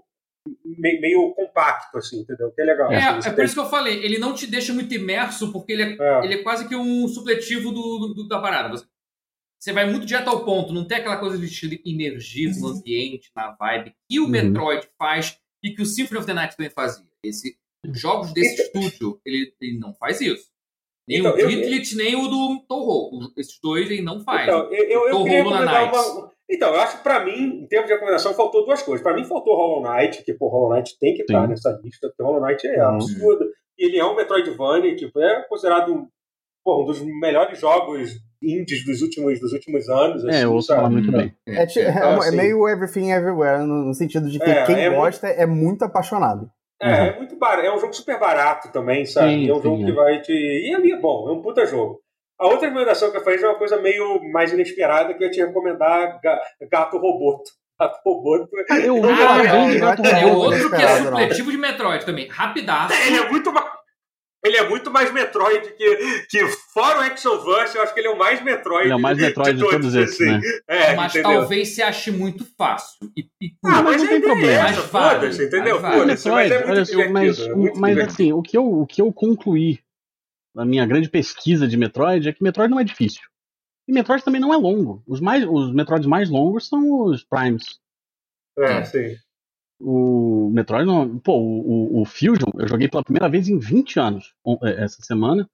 meio, 0.78 1.00
meio 1.00 1.34
compacto, 1.34 1.98
assim, 1.98 2.20
entendeu? 2.20 2.52
Que 2.52 2.62
é 2.62 2.64
legal. 2.64 2.92
É, 2.92 2.98
assim, 3.08 3.28
é 3.28 3.32
por 3.32 3.36
tem- 3.38 3.44
isso 3.46 3.54
que 3.54 3.60
eu 3.60 3.66
falei, 3.68 4.04
ele 4.04 4.16
não 4.18 4.32
te 4.32 4.46
deixa 4.46 4.72
muito 4.72 4.94
imerso, 4.94 5.50
porque 5.52 5.72
ele 5.72 5.82
é, 5.82 5.96
É. 6.00 6.24
ele 6.24 6.34
é 6.34 6.42
quase 6.44 6.68
que 6.68 6.76
um 6.76 7.08
supletivo 7.08 7.72
do, 7.72 7.98
do- 7.98 8.14
do- 8.14 8.28
da 8.28 8.38
parada. 8.38 8.68
Você, 8.68 8.84
você 9.58 9.72
vai 9.72 9.90
muito 9.90 10.06
direto 10.06 10.28
ao 10.28 10.44
ponto, 10.44 10.72
não 10.72 10.86
tem 10.86 10.98
aquela 10.98 11.16
coisa 11.18 11.38
de 11.38 11.48
te 11.50 11.82
imergir 11.84 12.54
no 12.60 12.68
ambiente, 12.68 13.30
na 13.34 13.52
vibe, 13.58 13.94
que 14.08 14.20
o 14.20 14.24
Uhum. 14.24 14.28
Metroid 14.30 14.88
faz 14.98 15.38
e 15.62 15.70
que 15.74 15.82
o 15.82 15.86
Symphony 15.86 16.18
of 16.18 16.26
the 16.26 16.34
Night 16.34 16.56
também 16.56 16.70
fazia. 16.70 17.04
Esse, 17.24 17.56
jogos 17.92 18.32
desse 18.32 18.62
estúdio, 18.62 19.20
ele, 19.24 19.52
ele 19.60 19.78
não 19.78 19.94
faz 19.94 20.20
isso. 20.20 20.46
Nem 21.08 21.20
Então, 21.20 21.34
o 21.34 21.38
eu- 21.38 21.46
Gridlet, 21.48 21.96
nem 21.96 22.16
o 22.16 22.28
do 22.28 22.60
Toho. 22.68 23.32
Esses 23.36 23.58
dois 23.62 23.90
ele 23.90 24.02
não 24.02 24.20
faz. 24.24 24.42
Então, 24.42 24.72
eu, 24.72 24.84
eu, 24.88 25.08
eu 25.08 25.24
queria 25.24 25.44
uma. 25.46 26.32
Então, 26.48 26.72
eu 26.74 26.80
acho 26.80 26.98
que 26.98 27.02
pra 27.02 27.24
mim, 27.24 27.62
em 27.62 27.66
termos 27.66 27.86
de 27.88 27.92
recomendação, 27.94 28.32
faltou 28.34 28.64
duas 28.64 28.82
coisas. 28.82 29.02
Pra 29.02 29.14
mim, 29.14 29.24
faltou 29.24 29.56
Hollow 29.56 29.82
Knight, 29.82 30.22
que, 30.24 30.32
pô, 30.34 30.48
Hollow 30.48 30.74
Knight 30.76 30.96
tem 30.98 31.14
que 31.14 31.22
estar 31.22 31.46
nessa 31.48 31.70
lista, 31.82 32.08
porque 32.08 32.22
Hollow 32.22 32.40
Knight 32.44 32.66
é 32.66 32.82
Uhum. 32.86 32.94
absurdo. 32.94 33.44
E 33.78 33.86
ele 33.86 33.98
é 33.98 34.04
um 34.04 34.14
Metroidvania, 34.14 34.94
tipo, 34.96 35.20
é 35.20 35.42
considerado 35.48 35.92
um, 35.92 36.08
pô, 36.64 36.82
um 36.82 36.86
dos 36.86 37.00
melhores 37.00 37.58
jogos 37.60 38.12
indies 38.42 38.84
dos 38.84 39.02
últimos, 39.02 39.40
dos 39.40 39.52
últimos 39.52 39.88
anos. 39.88 40.24
É, 40.24 40.30
assim, 40.30 40.42
eu 40.42 40.52
ouço 40.52 40.68
sabe? 40.68 40.78
falar 40.80 40.90
muito 40.92 41.10
bem. 41.12 41.34
É, 41.46 41.66
ti- 41.66 41.80
é, 41.80 41.90
então, 41.90 42.10
é 42.14 42.18
assim- 42.28 42.36
meio 42.36 42.68
Everything 42.68 43.10
Everywhere, 43.12 43.64
no, 43.64 43.92
sentido 43.94 44.28
de 44.30 44.38
que 44.38 44.50
É, 44.50 44.64
quem 44.64 44.76
é 44.76 44.88
muito- 44.90 45.00
gosta 45.00 45.26
é 45.28 45.46
muito 45.46 45.84
apaixonado. 45.84 46.50
É, 46.80 47.08
é 47.08 47.16
muito 47.16 47.36
barato. 47.38 47.66
É 47.66 47.74
um 47.74 47.78
jogo 47.80 47.92
super 47.94 48.18
barato 48.20 48.70
também, 48.70 49.06
sabe? 49.06 49.30
Sim, 49.30 49.48
é 49.48 49.52
um 49.52 49.56
sim, 49.56 49.62
jogo 49.62 49.82
é. 49.82 49.86
que 49.86 49.92
vai 49.92 50.20
te. 50.20 50.32
E 50.32 50.74
ele 50.74 50.92
é 50.92 50.98
bom, 51.00 51.28
é 51.28 51.32
um 51.32 51.40
puta 51.40 51.64
jogo. 51.66 52.00
A 52.38 52.46
outra 52.48 52.66
recomendação 52.68 53.10
que 53.10 53.16
eu 53.16 53.24
falei 53.24 53.42
é 53.42 53.46
uma 53.48 53.56
coisa 53.58 53.80
meio 53.80 54.20
mais 54.30 54.52
inesperada 54.52 55.14
que 55.14 55.22
eu 55.24 55.26
ia 55.26 55.32
te 55.32 55.40
recomendar 55.42 56.20
Ga- 56.22 56.40
Gato 56.70 56.98
Roboto. 56.98 57.50
Gato 57.80 57.98
Roboto. 58.04 58.48
Eu 58.84 58.96
ouvi 58.96 59.08
Ah, 59.10 59.16
falar 59.16 59.44
não, 59.44 59.52
bem 59.52 59.70
de 59.70 59.78
não 59.78 59.86
Gato 59.88 60.04
é 60.04 60.10
É 60.10 60.12
Não, 60.22 60.28
Roboto. 60.34 60.46
outro 60.54 60.70
que 60.70 60.82
é 60.82 60.86
não. 61.00 61.04
supletivo 61.06 61.50
de 61.50 61.56
Metroid 61.56 62.04
também. 62.04 62.28
Rapidaço. 62.28 62.92
Ele 63.06 63.16
é 63.16 63.28
muito 63.30 63.50
mais. 63.52 63.66
Ele 64.46 64.56
é 64.56 64.68
muito 64.68 64.90
mais 64.90 65.12
Metroid 65.12 65.72
que, 65.74 66.26
que 66.28 66.46
fora 66.72 67.00
o 67.00 67.04
Exoverse, 67.04 67.76
eu 67.76 67.82
acho 67.82 67.92
que 67.92 68.00
ele 68.00 68.08
é 68.08 68.10
o 68.10 68.18
mais 68.18 68.42
Metroid. 68.42 68.84
Ele 68.84 68.92
é 68.92 68.96
o 68.96 69.00
mais 69.00 69.18
Metroid 69.18 69.58
de 69.58 69.68
todos 69.68 69.94
esses, 69.94 70.26
né? 70.26 70.40
É, 70.68 70.94
mas 70.94 71.14
entendeu? 71.14 71.40
talvez 71.40 71.68
você 71.68 71.82
ache 71.82 72.10
muito 72.10 72.44
fácil. 72.56 72.96
E, 73.16 73.22
e 73.40 73.52
Ah, 73.64 73.82
mas 73.82 73.98
não 73.98 74.04
a 74.04 74.08
tem 74.08 74.20
problema. 74.20 74.52
é 74.52 74.62
Mas 74.62 74.78
essa, 74.78 74.86
vale, 74.86 75.20
foda-se, 75.20 75.44
entendeu? 75.44 75.80
mas 75.80 75.82
vale. 75.82 75.98
Foda-se, 76.00 76.28
mas 76.28 76.50
Metroid, 76.50 76.52
é 76.52 76.58
muito 76.58 76.70
olha 76.70 76.86
só, 76.86 77.12
mas, 77.12 77.38
é 77.40 77.54
muito 77.54 77.80
mas 77.80 77.98
assim, 77.98 78.32
o 78.32 78.42
que, 78.42 78.56
eu, 78.56 78.64
o 78.80 78.86
que 78.86 79.02
eu 79.02 79.12
concluí 79.12 79.80
na 80.54 80.64
minha 80.64 80.86
grande 80.86 81.08
pesquisa 81.08 81.66
de 81.68 81.76
Metroid 81.76 82.28
é 82.28 82.32
que 82.32 82.42
Metroid 82.42 82.70
não 82.70 82.80
é 82.80 82.84
difícil. 82.84 83.22
E 83.88 83.92
Metroid 83.92 84.24
também 84.24 84.40
não 84.40 84.52
é 84.52 84.56
longo. 84.56 85.02
Os, 85.06 85.20
mais, 85.20 85.44
os 85.46 85.72
Metroids 85.72 86.06
mais 86.06 86.28
longos 86.28 86.68
são 86.68 87.04
os 87.04 87.22
Primes. 87.24 87.78
É, 88.58 88.82
sim. 88.84 89.16
O 89.80 90.48
Metroid 90.52 90.86
não. 90.86 91.18
Pô, 91.18 91.36
o, 91.38 91.98
o, 91.98 92.02
o 92.02 92.04
Fusion 92.06 92.50
eu 92.58 92.66
joguei 92.68 92.88
pela 92.88 93.04
primeira 93.04 93.28
vez 93.28 93.48
em 93.48 93.58
20 93.58 93.98
anos 94.00 94.34
eh, 94.64 94.82
essa 94.84 95.02
semana 95.02 95.48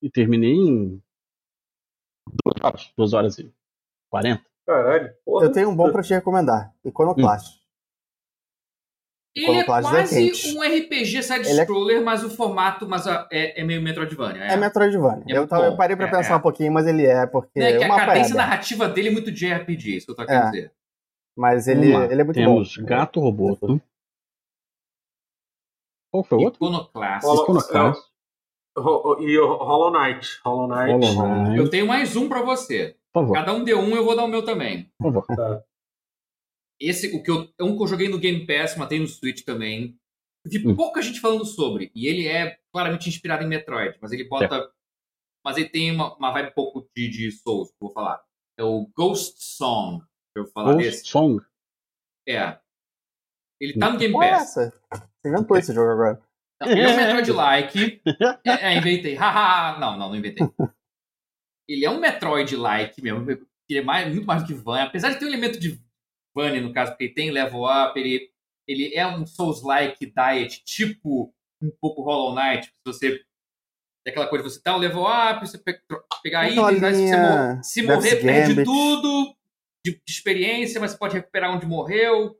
e 0.00 0.10
terminei 0.10 0.52
em 0.54 1.02
duas 2.44 2.56
horas, 2.62 2.92
duas 2.96 3.12
horas 3.12 3.38
e 3.38 3.52
40. 4.10 4.42
Caralho, 4.66 5.12
porra. 5.24 5.44
Eu 5.44 5.52
tenho 5.52 5.68
um 5.68 5.76
bom 5.76 5.92
pra 5.92 6.02
te 6.02 6.12
recomendar. 6.14 6.72
Iconoclast. 6.84 7.60
Ele 9.36 9.50
é 9.50 9.58
é 9.60 9.64
quase 9.64 10.08
quente. 10.14 10.56
um 10.56 10.62
RPG 10.62 11.22
side-scroller, 11.22 12.02
mas 12.02 12.24
o 12.24 12.30
formato 12.30 12.88
mas 12.88 13.06
a- 13.06 13.28
é, 13.30 13.60
é 13.60 13.64
meio 13.64 13.82
Metroidvania. 13.82 14.42
É, 14.44 14.56
Metroidvania. 14.56 15.24
É 15.28 15.32
eu, 15.32 15.36
muito 15.40 15.50
tava- 15.50 15.66
eu 15.66 15.76
parei 15.76 15.94
pra 15.94 16.06
É, 16.06 16.10
pensar 16.10 16.32
é. 16.32 16.36
um 16.36 16.40
pouquinho, 16.40 16.72
mas 16.72 16.86
ele 16.86 17.04
é, 17.04 17.26
porque 17.26 17.60
Né, 17.60 17.76
que 17.76 17.84
a 17.84 17.88
cadência 17.88 18.06
é 18.06 18.12
aberto. 18.14 18.34
narrativa 18.34 18.88
dele 18.88 19.08
é 19.08 19.12
muito 19.12 19.30
de 19.30 19.46
RPG, 19.46 19.96
isso 19.98 20.06
que 20.06 20.12
eu 20.12 20.16
tô 20.16 20.24
querendo 20.24 20.42
É. 20.46 20.50
dizer. 20.50 20.72
Mas 21.36 21.68
ele, 21.68 21.92
ele 21.94 22.20
é 22.20 22.24
muito 22.24 22.36
Temos 22.36 22.76
bom. 22.76 22.84
Gato 22.86 23.20
Roboto. 23.20 23.80
Qual 26.10 26.24
foi 26.24 26.38
o 26.38 26.40
outro? 26.42 26.56
Iconoclast. 26.64 27.26
Iconoclast. 27.26 28.02
Ho- 28.78 29.18
E 29.20 29.38
o 29.38 29.56
Hollow 29.56 29.90
Knight. 29.90 30.40
Hollow 30.44 30.68
Knight. 30.68 31.14
Hollow 31.14 31.42
Knight. 31.44 31.56
Eu 31.58 31.70
tenho 31.70 31.86
mais 31.86 32.16
um 32.16 32.28
pra 32.28 32.42
você. 32.42 32.96
Por 33.12 33.22
favor, 33.22 33.34
Cada 33.34 33.52
um 33.54 33.64
deu 33.64 33.78
um, 33.80 33.94
eu 33.96 34.04
vou 34.04 34.14
dar 34.16 34.24
o 34.24 34.28
meu 34.28 34.44
também. 34.44 34.90
por 34.98 35.12
favor. 35.12 35.26
Tá. 35.36 35.62
Esse, 36.80 37.14
o 37.16 37.22
que 37.22 37.30
eu, 37.30 37.48
é 37.58 37.64
um 37.64 37.76
que 37.76 37.82
eu 37.82 37.86
joguei 37.86 38.08
no 38.08 38.18
Game 38.18 38.46
Pass, 38.46 38.76
matei 38.76 38.98
no 38.98 39.06
Switch 39.06 39.42
também. 39.44 39.98
Vi 40.46 40.66
Hum. 40.66 40.76
pouca 40.76 41.00
gente 41.02 41.20
falando 41.20 41.44
sobre. 41.44 41.90
E 41.94 42.06
ele 42.06 42.26
é 42.28 42.58
claramente 42.72 43.08
inspirado 43.08 43.42
em 43.42 43.48
Metroid, 43.48 43.98
mas 44.00 44.12
ele 44.12 44.24
bota. 44.28 44.70
Mas 45.44 45.56
ele 45.56 45.68
tem 45.68 45.90
uma, 45.92 46.14
uma 46.16 46.30
vibe 46.32 46.48
um 46.50 46.54
pouco 46.54 46.88
de, 46.94 47.08
de 47.08 47.30
Souls, 47.32 47.68
que 47.70 47.74
eu 47.76 47.86
vou 47.88 47.92
falar. 47.92 48.22
É 48.58 48.64
o 48.64 48.86
Ghost 48.96 49.36
Song. 49.42 50.04
Eu 50.36 50.44
vou 50.44 50.52
falar 50.52 50.72
Ghost 50.74 50.84
desse. 50.90 51.06
Song. 51.06 51.42
É. 52.28 52.58
Ele 53.60 53.78
tá 53.78 53.90
no 53.90 53.98
Game 53.98 54.12
Qual 54.12 54.22
é 54.22 54.30
Pass. 54.32 54.56
essa? 54.56 54.80
Você 54.92 55.28
inventou 55.28 55.56
esse 55.56 55.72
jogo 55.72 55.90
agora. 55.90 56.22
Não, 56.60 56.68
ele 56.68 56.80
é 56.82 56.88
um 56.88 56.96
Metroid-like. 56.96 58.02
É, 58.46 58.50
é, 58.72 58.76
inventei. 58.76 59.14
Haha, 59.14 59.78
não, 59.78 59.98
não, 59.98 60.08
não 60.10 60.16
inventei. 60.16 60.46
Ele 61.68 61.84
é 61.84 61.90
um 61.90 61.98
Metroid-like 62.00 63.02
mesmo. 63.02 63.30
Ele 63.68 63.78
é 63.80 63.82
mais, 63.82 64.08
muito 64.12 64.26
mais 64.26 64.42
do 64.42 64.46
que 64.46 64.54
Van. 64.54 64.82
Apesar 64.82 65.10
de 65.10 65.18
ter 65.18 65.24
um 65.24 65.28
elemento 65.28 65.58
de 65.58 65.80
Van, 66.34 66.60
no 66.60 66.72
caso, 66.72 66.92
porque 66.92 67.04
ele 67.04 67.14
tem 67.14 67.30
level 67.30 67.64
up, 67.64 67.98
ele, 67.98 68.30
ele 68.68 68.94
é 68.94 69.06
um 69.06 69.26
Souls-like 69.26 70.06
diet, 70.06 70.62
tipo 70.64 71.34
um 71.62 71.70
pouco 71.80 72.02
Hollow 72.02 72.34
Knight. 72.34 72.66
Se 72.66 72.72
você. 72.86 73.24
É 74.06 74.10
aquela 74.10 74.28
coisa 74.28 74.44
de 74.44 74.50
você 74.52 74.62
tá 74.62 74.76
um 74.76 74.78
level 74.78 75.02
up, 75.02 75.40
você 75.40 75.58
pe- 75.58 75.80
pegar 76.22 76.48
itens, 76.48 76.82
aí 76.84 76.94
se 76.94 77.16
mor- 77.16 77.64
se 77.64 77.82
morrer, 77.82 78.22
perde 78.22 78.64
tudo 78.64 79.35
de, 79.90 80.00
de 80.04 80.12
experiência, 80.12 80.80
mas 80.80 80.92
você 80.92 80.98
pode 80.98 81.14
recuperar 81.14 81.54
onde 81.54 81.66
morreu. 81.66 82.36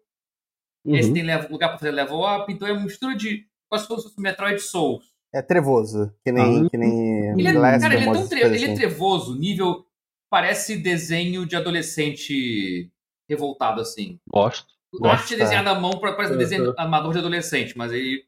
Esse 0.86 1.08
Uhum. 1.08 1.14
tem 1.14 1.22
level- 1.22 1.50
lugar 1.50 1.68
pra 1.70 1.78
fazer 1.78 1.90
level 1.90 2.20
up, 2.20 2.52
então 2.52 2.66
é 2.68 2.72
uma 2.72 2.82
mistura 2.84 3.16
de. 3.16 3.46
Quase 3.68 3.88
como 3.88 3.98
se 4.00 4.08
fosse 4.08 4.20
Metroid 4.20 4.60
Souls. 4.60 5.12
É 5.34 5.42
trevoso, 5.42 6.14
que 6.24 6.30
nem, 6.30 6.66
Ah. 6.66 6.70
que 6.70 6.76
nem 6.78 7.30
Ele 7.38 7.48
é, 7.48 7.52
Last 7.52 7.80
cara, 7.80 7.94
ele 7.94 8.08
é, 8.08 8.12
tão 8.12 8.28
tre- 8.28 8.40
ele 8.42 8.64
é 8.64 8.64
assim. 8.66 8.74
trevoso, 8.76 9.36
nível. 9.38 9.84
Parece 10.30 10.76
desenho 10.76 11.44
de 11.44 11.56
adolescente 11.56 12.90
revoltado, 13.28 13.80
assim. 13.80 14.18
Gosto. 14.28 14.72
É 14.94 14.98
Gosta. 14.98 15.36
desenhada 15.36 15.70
à 15.70 15.74
mão, 15.80 15.98
parece 16.00 16.30
um 16.30 16.32
Uhum. 16.34 16.38
desenho 16.38 16.74
amador 16.78 17.12
de 17.12 17.18
adolescente, 17.18 17.76
mas 17.76 17.92
ele. 17.92 18.24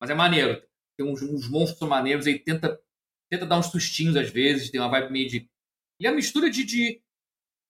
Mas 0.00 0.10
é 0.10 0.14
maneiro. 0.14 0.60
Tem 0.98 1.06
uns, 1.06 1.22
uns 1.22 1.48
monstros 1.48 1.88
maneiros, 1.88 2.26
ele 2.26 2.38
tenta, 2.40 2.78
tenta 3.30 3.46
dar 3.46 3.58
uns 3.58 3.66
sustinhos 3.66 4.16
às 4.16 4.28
vezes, 4.30 4.70
tem 4.70 4.80
uma 4.80 4.90
vibe 4.90 5.12
meio 5.12 5.28
de. 5.28 5.36
Ele 5.98 6.08
é 6.08 6.10
uma 6.10 6.16
mistura 6.16 6.50
de. 6.50 6.64
de- 6.64 7.00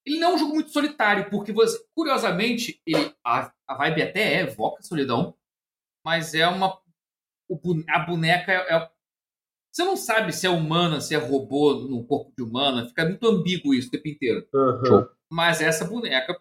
Ele 0.05 0.19
não 0.19 0.31
é 0.31 0.35
um 0.35 0.37
jogo 0.37 0.53
muito 0.55 0.71
solitário, 0.71 1.29
porque 1.29 1.51
você, 1.51 1.77
curiosamente, 1.95 2.81
ele, 2.85 3.13
a, 3.23 3.51
a 3.67 3.75
vibe 3.75 4.01
até 4.03 4.33
é, 4.35 4.39
evoca 4.41 4.81
solidão, 4.83 5.35
mas 6.05 6.33
é 6.33 6.47
uma. 6.47 6.79
o 7.49 7.59
a 7.89 7.99
boneca 7.99 8.51
é, 8.51 8.75
é- 8.75 8.89
Você 9.71 9.83
não 9.83 9.95
sabe 9.97 10.33
se 10.33 10.47
é 10.47 10.49
humana, 10.49 11.01
se 11.01 11.15
é 11.15 11.17
robô 11.17 11.75
no 11.75 12.03
corpo 12.05 12.33
de 12.37 12.43
humana, 12.43 12.87
fica 12.87 13.05
muito 13.05 13.27
ambíguo 13.27 13.73
isso 13.73 13.87
o 13.89 13.91
tempo 13.91 14.07
inteiro. 14.07 14.47
Show. 14.85 15.09
Mas 15.31 15.61
essa 15.61 15.85
boneca, 15.85 16.35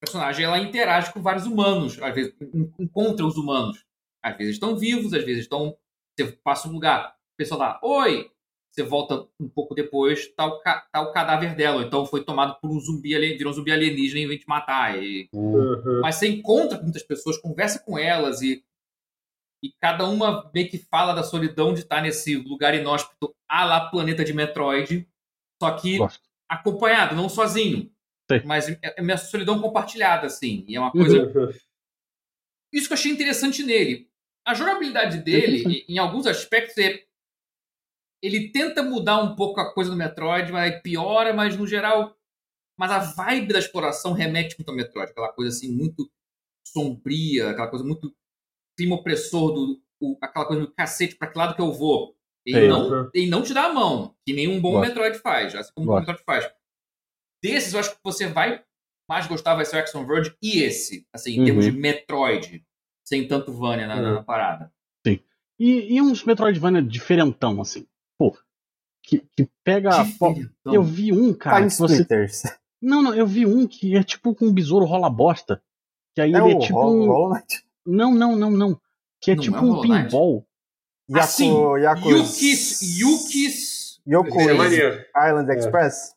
personagem, 0.00 0.44
ela 0.44 0.58
interage 0.58 1.12
com 1.12 1.22
vários 1.22 1.46
humanos, 1.46 2.00
às 2.02 2.14
vezes 2.14 2.34
en- 2.40 2.72
encontra 2.78 3.26
os 3.26 3.36
humanos. 3.36 3.84
Às 4.24 4.36
vezes 4.36 4.54
estão 4.54 4.76
vivos, 4.76 5.14
às 5.14 5.24
vezes 5.24 5.44
estão. 5.44 5.76
Você 6.18 6.32
passa 6.44 6.68
um 6.68 6.72
lugar, 6.72 7.14
o 7.14 7.36
pessoal 7.38 7.60
lá, 7.60 7.80
oi! 7.82 8.30
Você 8.74 8.82
volta 8.82 9.28
um 9.38 9.48
pouco 9.50 9.74
depois, 9.74 10.28
tá 10.34 10.46
o, 10.46 10.58
ca- 10.60 10.86
tá 10.90 11.02
o 11.02 11.12
cadáver 11.12 11.54
dela. 11.54 11.82
Então 11.82 12.06
foi 12.06 12.24
tomado 12.24 12.58
por 12.58 12.70
um 12.70 12.80
zumbi, 12.80 13.14
alien- 13.14 13.36
virou 13.36 13.52
um 13.52 13.54
zumbi 13.54 13.70
alienígena 13.70 14.20
e 14.20 14.26
vem 14.26 14.38
te 14.38 14.48
matar. 14.48 15.02
E 15.02 15.28
Aham. 15.34 16.00
mas 16.00 16.16
você 16.16 16.28
encontra 16.28 16.80
muitas 16.80 17.02
pessoas, 17.02 17.36
conversa 17.36 17.78
com 17.84 17.98
elas 17.98 18.40
e, 18.40 18.64
e 19.62 19.70
cada 19.80 20.08
uma 20.08 20.50
meio 20.54 20.70
que 20.70 20.78
fala 20.78 21.12
da 21.12 21.22
solidão 21.22 21.74
de 21.74 21.80
estar 21.80 22.00
nesse 22.00 22.34
lugar 22.36 22.74
inóspito 22.74 23.34
a 23.46 23.64
lá 23.66 23.90
planeta 23.90 24.24
de 24.24 24.32
Metroid, 24.32 25.06
só 25.62 25.72
que 25.72 25.98
Gosto. 25.98 26.22
acompanhado, 26.48 27.14
não 27.14 27.28
sozinho. 27.28 27.92
Sei. 28.30 28.40
Mas 28.44 28.68
é 28.68 28.78
é 28.82 29.02
minha 29.02 29.18
solidão 29.18 29.60
compartilhada, 29.60 30.26
assim. 30.28 30.64
E 30.66 30.74
é 30.76 30.80
uma 30.80 30.90
coisa. 30.90 31.24
Aham. 31.24 31.50
Isso 32.72 32.86
que 32.86 32.92
eu 32.94 32.96
achei 32.96 33.12
interessante 33.12 33.62
nele. 33.62 34.08
A 34.46 34.54
jogabilidade 34.54 35.18
dele, 35.18 35.84
em 35.86 35.98
alguns 35.98 36.26
aspectos, 36.26 36.76
é. 36.78 37.04
Ele 38.22 38.50
tenta 38.52 38.82
mudar 38.82 39.18
um 39.22 39.34
pouco 39.34 39.60
a 39.60 39.72
coisa 39.74 39.90
do 39.90 39.96
Metroid, 39.96 40.52
mas 40.52 40.72
aí 40.72 40.80
piora, 40.80 41.32
mas 41.34 41.56
no 41.56 41.66
geral. 41.66 42.16
Mas 42.78 42.90
a 42.90 42.98
vibe 43.00 43.52
da 43.52 43.58
exploração 43.58 44.12
remete 44.12 44.56
muito 44.58 44.68
ao 44.68 44.74
Metroid. 44.76 45.10
Aquela 45.10 45.32
coisa 45.32 45.50
assim, 45.54 45.70
muito 45.72 46.08
sombria, 46.66 47.50
aquela 47.50 47.68
coisa 47.68 47.84
muito 47.84 48.14
clima 48.76 48.96
opressor, 48.96 49.52
do, 49.52 49.82
o- 50.00 50.16
aquela 50.22 50.46
coisa 50.46 50.62
do 50.62 50.72
cacete, 50.72 51.16
pra 51.16 51.28
que 51.28 51.36
lado 51.38 51.54
que 51.54 51.60
eu 51.60 51.72
vou? 51.72 52.16
Ele 52.46 52.60
Sei. 52.60 52.68
não, 52.68 53.10
ele 53.14 53.30
não 53.30 53.42
te 53.42 53.52
dá 53.52 53.64
a 53.66 53.72
mão, 53.72 54.16
que 54.24 54.32
nenhum 54.32 54.60
bom 54.60 54.72
Gosto. 54.72 54.88
Metroid 54.88 55.18
faz, 55.18 55.54
assim 55.54 55.72
como 55.74 55.90
o. 55.92 55.98
Metroid 55.98 56.22
faz. 56.24 56.50
Desses, 57.42 57.72
eu 57.74 57.80
acho 57.80 57.90
que 57.94 58.00
você 58.02 58.26
vai 58.28 58.64
mais 59.08 59.26
gostar 59.26 59.54
vai 59.54 59.64
ser 59.64 59.76
o 59.76 59.78
Action 59.80 60.06
Verge 60.06 60.34
e 60.40 60.62
esse, 60.62 61.06
assim, 61.12 61.32
em 61.32 61.38
Uhum. 61.40 61.44
termos 61.44 61.64
de 61.66 61.72
Metroid, 61.72 62.64
sem 63.04 63.26
tanto 63.28 63.52
Vania 63.52 63.86
na, 63.86 64.00
na 64.00 64.16
Uhum. 64.18 64.24
parada. 64.24 64.72
E, 65.60 65.94
e 65.94 66.02
uns 66.02 66.24
Metroidvania 66.24 66.82
diferentão, 66.82 67.60
assim. 67.60 67.86
Pô. 68.30 68.38
Que, 69.04 69.18
que 69.36 69.48
pega. 69.64 69.90
pô, 70.18 70.28
Diferentão. 70.32 70.74
Eu 70.74 70.82
vi 70.82 71.12
um, 71.12 71.34
cara. 71.34 71.66
Que 71.66 71.74
você... 71.74 72.06
Não, 72.80 73.02
não, 73.02 73.14
eu 73.14 73.26
vi 73.26 73.46
um 73.46 73.66
que 73.66 73.96
é 73.96 74.02
tipo 74.02 74.34
com 74.34 74.46
um 74.46 74.52
besouro 74.52 74.84
rola 74.84 75.08
bosta. 75.10 75.62
Que 76.14 76.20
aí 76.20 76.32
É 76.32 76.36
ele 76.36 76.54
o 76.54 76.56
é 76.56 76.58
tipo 76.60 76.84
um. 76.84 77.32
Não, 77.86 78.14
não, 78.14 78.36
não, 78.36 78.50
não. 78.50 78.80
Que 79.20 79.32
é 79.32 79.34
Não 79.34 79.42
tipo 79.42 79.56
é 79.56 79.60
um 79.60 79.80
pinball. 79.80 80.46
Yaku, 81.10 81.26
sim. 81.28 81.52
Yaku's, 81.80 82.40
Yukis. 82.40 82.98
Yukis. 82.98 84.00
Yoku's 84.06 84.42
Isso 84.42 84.50
é. 84.50 85.28
Island 85.28 85.50
É. 85.50 85.54
Express. 85.58 86.14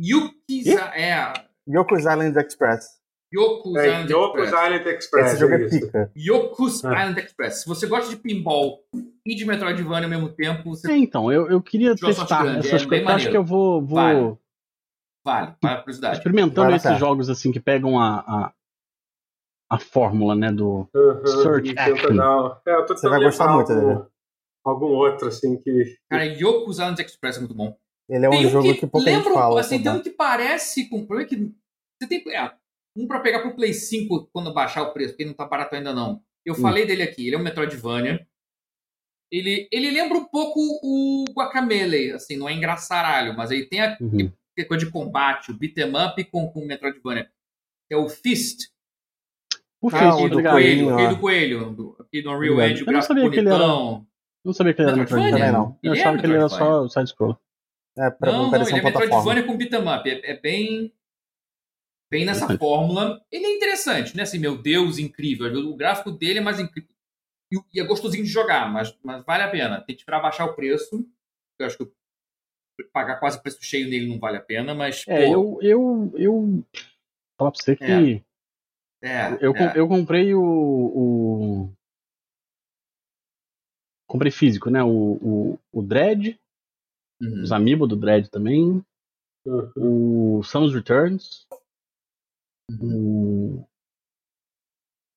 Yukis. 0.00 0.66
É. 0.66 1.32
Yoku's 1.68 2.00
Island 2.04 2.38
Express. 2.38 2.96
Yoku's 3.34 3.76
É, 3.76 3.86
Island 3.88 4.12
Yoko's 4.12 4.44
Express. 4.44 4.66
Island 4.66 4.88
Express. 4.90 5.26
Esse 5.32 5.40
jogo 5.40 5.54
é 5.54 5.68
pica. 5.68 6.12
Yoku's 6.16 6.84
Ah. 6.84 7.02
Island 7.02 7.20
Express. 7.20 7.62
Se 7.62 7.66
você 7.68 7.86
gosta 7.86 8.08
de 8.10 8.16
pinball 8.16 8.84
e 9.26 9.34
de 9.34 9.44
Metroidvania 9.44 10.04
ao 10.06 10.10
mesmo 10.10 10.28
tempo, 10.28 10.70
você 10.70 10.90
É, 10.92 10.96
então, 10.96 11.30
eu, 11.32 11.48
eu 11.50 11.60
queria 11.62 11.94
testar 11.94 12.42
grande, 12.42 12.66
essas 12.68 12.82
é 12.82 12.86
coisas. 12.86 13.08
Acho 13.08 13.30
que 13.30 13.36
eu 13.36 13.44
vou, 13.44 13.80
vou 13.82 13.96
Vale. 13.96 14.38
vale. 15.24 15.54
Para 15.60 15.72
a 15.74 15.76
curiosidade. 15.78 16.18
experimentando 16.18 16.62
Vale 16.70 16.76
esses 16.76 16.98
jogos 16.98 17.28
assim 17.28 17.50
que 17.52 17.60
pegam 17.60 17.98
a, 17.98 18.18
a, 18.20 18.52
a 19.70 19.78
fórmula, 19.78 20.34
né, 20.34 20.52
do. 20.52 20.88
Aham, 20.94 21.26
Search 21.42 21.74
action. 21.76 22.58
É, 22.66 22.74
eu 22.74 22.86
tô 22.86 22.96
Você 22.96 23.08
vai 23.08 23.20
gostar 23.20 23.52
muito 23.52 23.72
algum, 23.72 23.86
dele. 23.94 24.06
algum 24.64 24.86
outro, 24.86 25.28
assim, 25.28 25.56
que. 25.56 25.96
Cara, 26.08 26.24
Yoku's 26.24 26.78
Island 26.78 27.00
Express 27.02 27.36
é 27.36 27.40
muito 27.40 27.54
bom. 27.54 27.76
Ele 28.08 28.24
é 28.24 28.28
um 28.28 28.32
tem 28.32 28.46
um 28.46 28.50
jogo 28.50 28.72
que, 28.72 28.80
que, 28.80 28.86
pouca 28.86 29.10
gente 29.10 29.16
lembra, 29.18 29.32
um- 29.32 29.34
fala. 29.34 29.60
assim, 29.60 29.82
tem 29.82 29.90
um 29.92 30.00
que 30.00 30.10
parece 30.10 30.88
com. 30.88 31.04
O 31.08 31.20
é 31.20 31.24
que 31.24 31.52
você 32.00 32.08
tem 32.08 32.22
é, 32.32 32.52
um 32.96 33.06
pra 33.08 33.18
pegar 33.20 33.40
pro 33.40 33.54
Play 33.56 33.74
5 33.74 34.28
quando 34.32 34.54
baixar 34.54 34.82
o 34.82 34.92
preço, 34.92 35.10
porque 35.10 35.24
ele 35.24 35.30
não 35.30 35.36
tá 35.36 35.44
barato 35.46 35.74
ainda 35.74 35.92
não. 35.92 36.22
Eu 36.44 36.54
Hum. 36.54 36.58
falei 36.58 36.86
dele 36.86 37.02
aqui, 37.02 37.26
ele 37.26 37.34
é 37.34 37.38
um 37.38 37.42
Metroidvania. 37.42 38.24
Ele, 39.30 39.68
ele 39.72 39.90
lembra 39.90 40.16
um 40.18 40.24
pouco 40.24 40.60
o 40.82 41.24
Guacamele, 41.34 42.12
assim, 42.12 42.36
não 42.36 42.48
é 42.48 42.52
engraçaralho, 42.52 43.36
mas 43.36 43.50
ele 43.50 43.66
tem 43.66 43.80
a 43.80 43.96
Uhum. 44.00 44.30
é 44.58 44.64
coisa 44.64 44.84
de 44.86 44.90
combate, 44.90 45.50
o 45.50 45.54
beat'em 45.54 45.90
up 45.94 46.24
com, 46.24 46.48
com 46.48 46.60
o 46.60 46.66
Metroidvania. 46.66 47.28
É 47.90 47.96
o 47.96 48.08
Fist, 48.08 48.68
O 49.82 49.88
Ah, 49.88 49.90
Fist, 49.90 50.04
o 50.04 50.08
aqui 50.14 50.28
do 50.30 50.36
do 50.42 50.42
coelho, 50.48 50.88
ó. 50.94 51.08
do 51.08 51.18
coelho, 51.20 51.70
do- 51.70 51.96
aqui 52.00 52.22
do 52.22 52.30
Unreal. 52.30 52.60
Engine, 52.62 52.80
o 52.80 52.82
Eu 52.82 52.86
não 52.86 52.92
gráfico 52.94 53.14
sabia 53.14 53.30
que 53.30 53.38
ele 53.38 53.48
era- 53.48 53.58
bonitão. 53.58 54.06
não 54.44 54.52
sabia 54.52 54.74
que 54.74 54.80
ele 54.82 54.88
era 54.88 54.96
Metroidvania? 54.96 55.32
Metroidvania. 55.34 55.60
Também 55.62 55.76
não. 55.76 55.78
Eu 55.82 55.94
é 55.94 56.00
achava 56.00 56.18
que 56.18 56.26
ele 56.26 56.34
era 56.34 56.48
só 56.48 56.88
side-scroller. 56.88 57.36
É, 57.98 58.10
pra 58.10 58.32
Não, 58.32 58.50
não, 58.50 58.54
ele 58.66 58.78
é. 58.78 58.82
Metroidvania 58.82 59.42
com 59.44 59.56
beat'em 59.56 59.80
up. 59.88 60.08
É, 60.10 60.30
é 60.30 60.40
bem. 60.40 60.92
Bem 62.10 62.24
nessa 62.24 62.56
fórmula. 62.56 63.20
Ele 63.30 63.44
é 63.44 63.54
interessante, 63.56 64.16
né? 64.16 64.22
Assim, 64.22 64.38
meu 64.38 64.56
Deus, 64.56 64.98
incrível. 64.98 65.46
O 65.68 65.76
gráfico 65.76 66.10
dele 66.12 66.38
é 66.38 66.42
mais 66.42 66.58
incrível. 66.60 66.88
E, 67.52 67.56
e 67.74 67.80
é 67.80 67.84
gostosinho 67.84 68.24
de 68.24 68.30
jogar, 68.30 68.70
mas, 68.72 68.96
mas 69.02 69.24
vale 69.24 69.42
a 69.44 69.50
pena. 69.50 69.80
Tem 69.80 69.94
que 69.94 70.02
esperar 70.02 70.20
baixar 70.20 70.44
o 70.46 70.54
preço. 70.54 71.08
Eu 71.58 71.66
acho 71.66 71.78
que 71.78 71.90
pagar 72.92 73.18
quase 73.18 73.38
o 73.38 73.42
preço 73.42 73.62
cheio 73.62 73.88
nele 73.88 74.08
não 74.08 74.18
vale 74.18 74.36
a 74.38 74.42
pena, 74.42 74.74
mas. 74.74 75.04
É, 75.06 75.26
pô, 75.26 75.32
eu, 75.32 75.62
eu, 75.62 76.12
eu. 76.16 76.64
Falar 77.38 77.50
pra 77.52 77.60
você 77.62 77.76
que. 77.76 77.84
É. 79.02 79.08
é, 79.08 79.38
Eu, 79.40 79.54
é. 79.56 79.78
eu 79.78 79.88
comprei 79.88 80.34
o, 80.34 80.42
o. 80.42 81.72
Comprei 84.08 84.30
físico, 84.30 84.70
né? 84.70 84.82
O, 84.82 84.88
o, 84.90 85.58
o 85.72 85.82
Dread, 85.82 86.38
Uhum. 87.20 87.42
os 87.42 87.50
Amiibo 87.52 87.86
do 87.86 87.96
Dread 87.96 88.28
também, 88.30 88.84
Uhum. 89.46 90.38
o 90.38 90.42
Samus 90.42 90.74
Returns, 90.74 91.46
o 92.80 93.64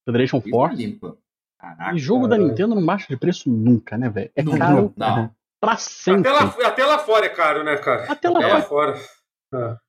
Federation 0.08 0.38
Isso 0.38 0.50
Force. 0.50 0.76
limpa. 0.76 1.18
Caraca. 1.60 1.96
E 1.96 2.00
jogo 2.00 2.28
da. 2.28 2.38
Nintendo 2.38 2.74
não 2.74 2.86
baixa 2.86 3.08
de 3.10 3.18
preço 3.18 3.50
nunca, 3.50 3.98
né, 3.98 4.10
velho? 4.10 4.32
É 4.36 4.42
Nunca. 4.42 4.58
caro 4.60 4.94
Não. 4.96 5.30
pra 5.60 5.76
sempre. 5.78 6.30
Até 6.30 6.32
lá, 6.32 6.68
até 6.70 6.86
lá 6.86 7.00
fora 7.00 7.26
é 7.26 7.30
caro, 7.30 7.64
né, 7.64 7.76
cara? 7.78 8.06
Até 8.12 8.30
lá 8.30 8.40
Até 8.40 8.54
lá 8.54 8.62
fora. 8.62 9.00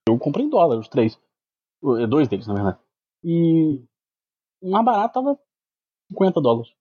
Eu 0.08 0.18
comprei 0.18 0.44
em 0.46 0.50
dólar, 0.50 0.78
os 0.78 0.88
três. 0.88 1.18
O- 1.82 2.06
Dois 2.06 2.26
deles, 2.28 2.46
na 2.46 2.54
verdade. 2.54 2.78
E 3.22 3.80
o 4.60 4.70
mais 4.70 4.84
barato 4.84 5.14
tava 5.14 5.38
50 6.10 6.40
dólares. 6.40 6.72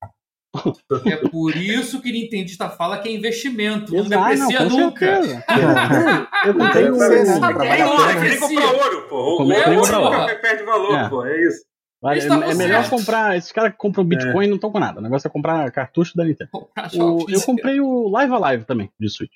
É 1.06 1.18
por 1.30 1.56
isso 1.56 2.02
que 2.02 2.12
Nintendista 2.12 2.70
fala 2.70 2.98
que 2.98 3.08
é 3.08 3.12
investimento. 3.12 3.94
Não 3.94 4.00
Exato, 4.04 4.30
deprecia 4.30 4.58
com 4.58 4.76
nunca. 4.78 5.00
certeza. 5.06 5.46
Eu 6.46 6.54
Tem 6.58 6.66
comprei 6.66 6.84
que 6.86 6.90
o- 6.92 6.96
ser, 6.96 7.26
né? 7.26 7.36
É 7.36 7.40
Pra 7.40 7.50
É, 7.50 7.54
valer 7.54 7.82
a 7.82 7.86
não, 7.86 7.98
pena. 7.98 8.10
é 8.10 8.14
que 8.16 8.30
nem 8.30 8.40
comprar 8.40 8.72
ouro, 8.86 9.08
pô. 9.08 9.44
O 9.44 9.52
é 9.54 9.78
ouro 9.78 10.02
nunca 10.02 10.36
perde 10.42 10.64
valor, 10.64 10.96
É. 10.98 11.10
pô. 11.10 11.26
É 11.26 11.46
isso. 11.46 11.69
Vale- 12.02 12.20
estavam 12.20 12.50
é 12.50 12.54
melhor 12.56 12.90
comprar. 12.90 13.36
Esses 13.38 13.52
caras 13.52 13.72
que 13.72 13.78
compram 13.78 14.06
Bitcoin 14.06 14.48
não 14.48 14.56
estão 14.56 14.72
com 14.72 14.80
nada. 14.80 15.00
O 15.00 15.04
negócio 15.04 15.28
é 15.28 15.32
comprar 15.32 15.70
cartucho 15.72 16.16
da 16.16 16.24
Nintendo. 16.24 16.50
O- 17.00 17.26
eu 17.30 17.42
comprei 17.42 17.80
o 17.82 18.08
Live 18.10 18.34
Alive 18.34 18.64
também, 18.66 18.90
de 19.00 19.10
Switch. 19.10 19.34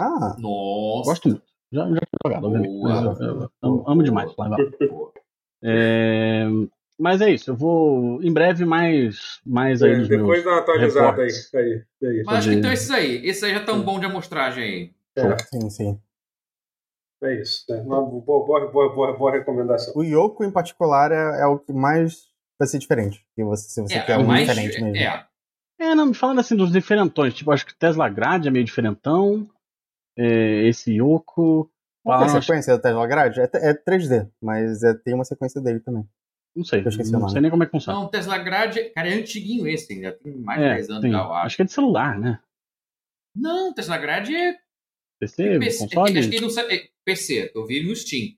Ah, 0.00 0.36
Nossa. 0.38 1.10
Gosto 1.10 1.28
muito. 1.28 1.42
Já, 1.72 1.82
já 1.82 1.88
tinha 1.88 2.00
jogado, 2.26 2.44
obviamente. 2.46 2.70
Boa. 2.70 3.02
Mas 3.02 3.20
eu, 3.20 3.26
eu- 3.26 3.50
eu 3.62 3.84
amo 3.86 4.02
demais 4.02 4.32
Live 4.36 4.54
Alive. 4.54 4.76
É, 5.62 6.44
mas 6.98 7.20
é 7.20 7.30
isso. 7.30 7.50
Eu 7.50 7.56
vou 7.56 8.22
em 8.22 8.32
breve 8.32 8.64
mais, 8.64 9.40
mais 9.44 9.82
aí 9.82 9.92
É, 9.92 9.96
nos 9.98 10.08
depois 10.08 10.44
dá 10.44 10.50
uma 10.52 10.60
atualizada 10.60 11.22
aí. 11.22 11.28
reportes. 11.28 11.54
aí, 11.54 11.82
aí. 12.02 12.22
Mas 12.24 12.36
acho 12.36 12.48
que 12.50 12.54
então 12.54 12.72
esses 12.72 12.90
aí. 12.90 13.26
Esses 13.26 13.42
aí 13.42 13.52
já 13.54 13.60
estão 13.60 13.80
bons 13.82 14.00
de 14.00 14.06
amostragem 14.06 14.62
aí. 14.64 14.90
É, 15.16 15.36
sim, 15.44 15.70
sim. 15.70 16.00
É 17.26 17.40
isso. 17.40 17.64
É 17.70 17.76
uma 17.80 18.02
boa, 18.02 18.44
boa, 18.46 18.70
boa, 18.70 18.94
boa, 18.94 19.16
boa 19.16 19.32
recomendação. 19.32 19.94
O 19.96 20.02
Yoko, 20.02 20.44
em 20.44 20.50
particular, 20.50 21.10
é, 21.12 21.42
é 21.42 21.46
o 21.46 21.58
que 21.58 21.72
mais 21.72 22.24
vai 22.58 22.68
ser 22.68 22.78
diferente. 22.78 23.24
Se 23.34 23.42
você, 23.44 23.68
se 23.68 23.80
você 23.82 23.94
É, 23.94 24.02
quer 24.02 24.20
é 24.20 24.22
mais. 24.22 24.48
diferente 24.48 24.80
mesmo. 24.82 24.96
É. 24.96 25.26
É, 25.80 25.94
não, 25.94 26.06
me 26.06 26.14
falando 26.14 26.38
assim 26.40 26.54
dos 26.56 26.70
diferentões. 26.70 27.34
Tipo, 27.34 27.50
acho 27.52 27.66
que 27.66 27.74
Tesla 27.76 28.08
Grade 28.08 28.48
é 28.48 28.50
meio 28.50 28.64
diferentão. 28.64 29.48
É, 30.16 30.66
esse 30.68 30.92
Yoko. 30.94 31.70
Qual 32.04 32.20
é 32.22 32.26
a 32.26 32.28
sequência 32.40 32.76
da 32.76 32.82
Tesla 32.82 33.06
Grade? 33.06 33.40
É, 33.40 33.48
é 33.54 33.74
3D, 33.74 34.28
mas 34.40 34.82
é- 34.82 34.94
tem 34.94 35.14
uma 35.14 35.24
sequência 35.24 35.60
dele 35.60 35.80
também. 35.80 36.06
Não 36.54 36.64
sei. 36.64 36.82
Eu 36.84 36.88
esqueci 36.88 37.10
o 37.10 37.12
Não 37.14 37.20
nome. 37.20 37.32
sei 37.32 37.40
nem 37.40 37.50
como 37.50 37.62
é 37.62 37.66
que 37.66 37.72
funciona. 37.72 37.98
Não, 37.98 38.08
Tesla 38.08 38.38
Grade. 38.38 38.84
Cara, 38.90 39.08
é 39.08 39.14
antiguinho 39.14 39.66
esse, 39.66 40.00
já 40.00 40.12
tem 40.12 40.36
mais 40.36 40.60
de 40.60 40.66
é, 40.66 40.74
10 40.74 40.90
anos 40.90 41.02
tem. 41.02 41.10
já, 41.10 41.18
eu 41.18 41.32
acho. 41.32 41.46
acho 41.46 41.56
que 41.56 41.62
é 41.62 41.64
de 41.64 41.72
celular, 41.72 42.18
né? 42.18 42.38
Não, 43.34 43.74
Tesla 43.74 43.98
Grade 43.98 44.34
é 44.36 44.56
PC, 45.20 45.58
PC. 45.58 45.78
console. 45.78 46.18
Acho 46.18 46.28
que 46.28 46.34
ele 46.36 46.42
não 46.44 46.50
sabe. 46.50 46.74
é 46.74 46.88
PC, 47.04 47.52
eu 47.54 47.66
vi 47.66 47.82
no 47.86 47.94
Steam. 47.94 48.34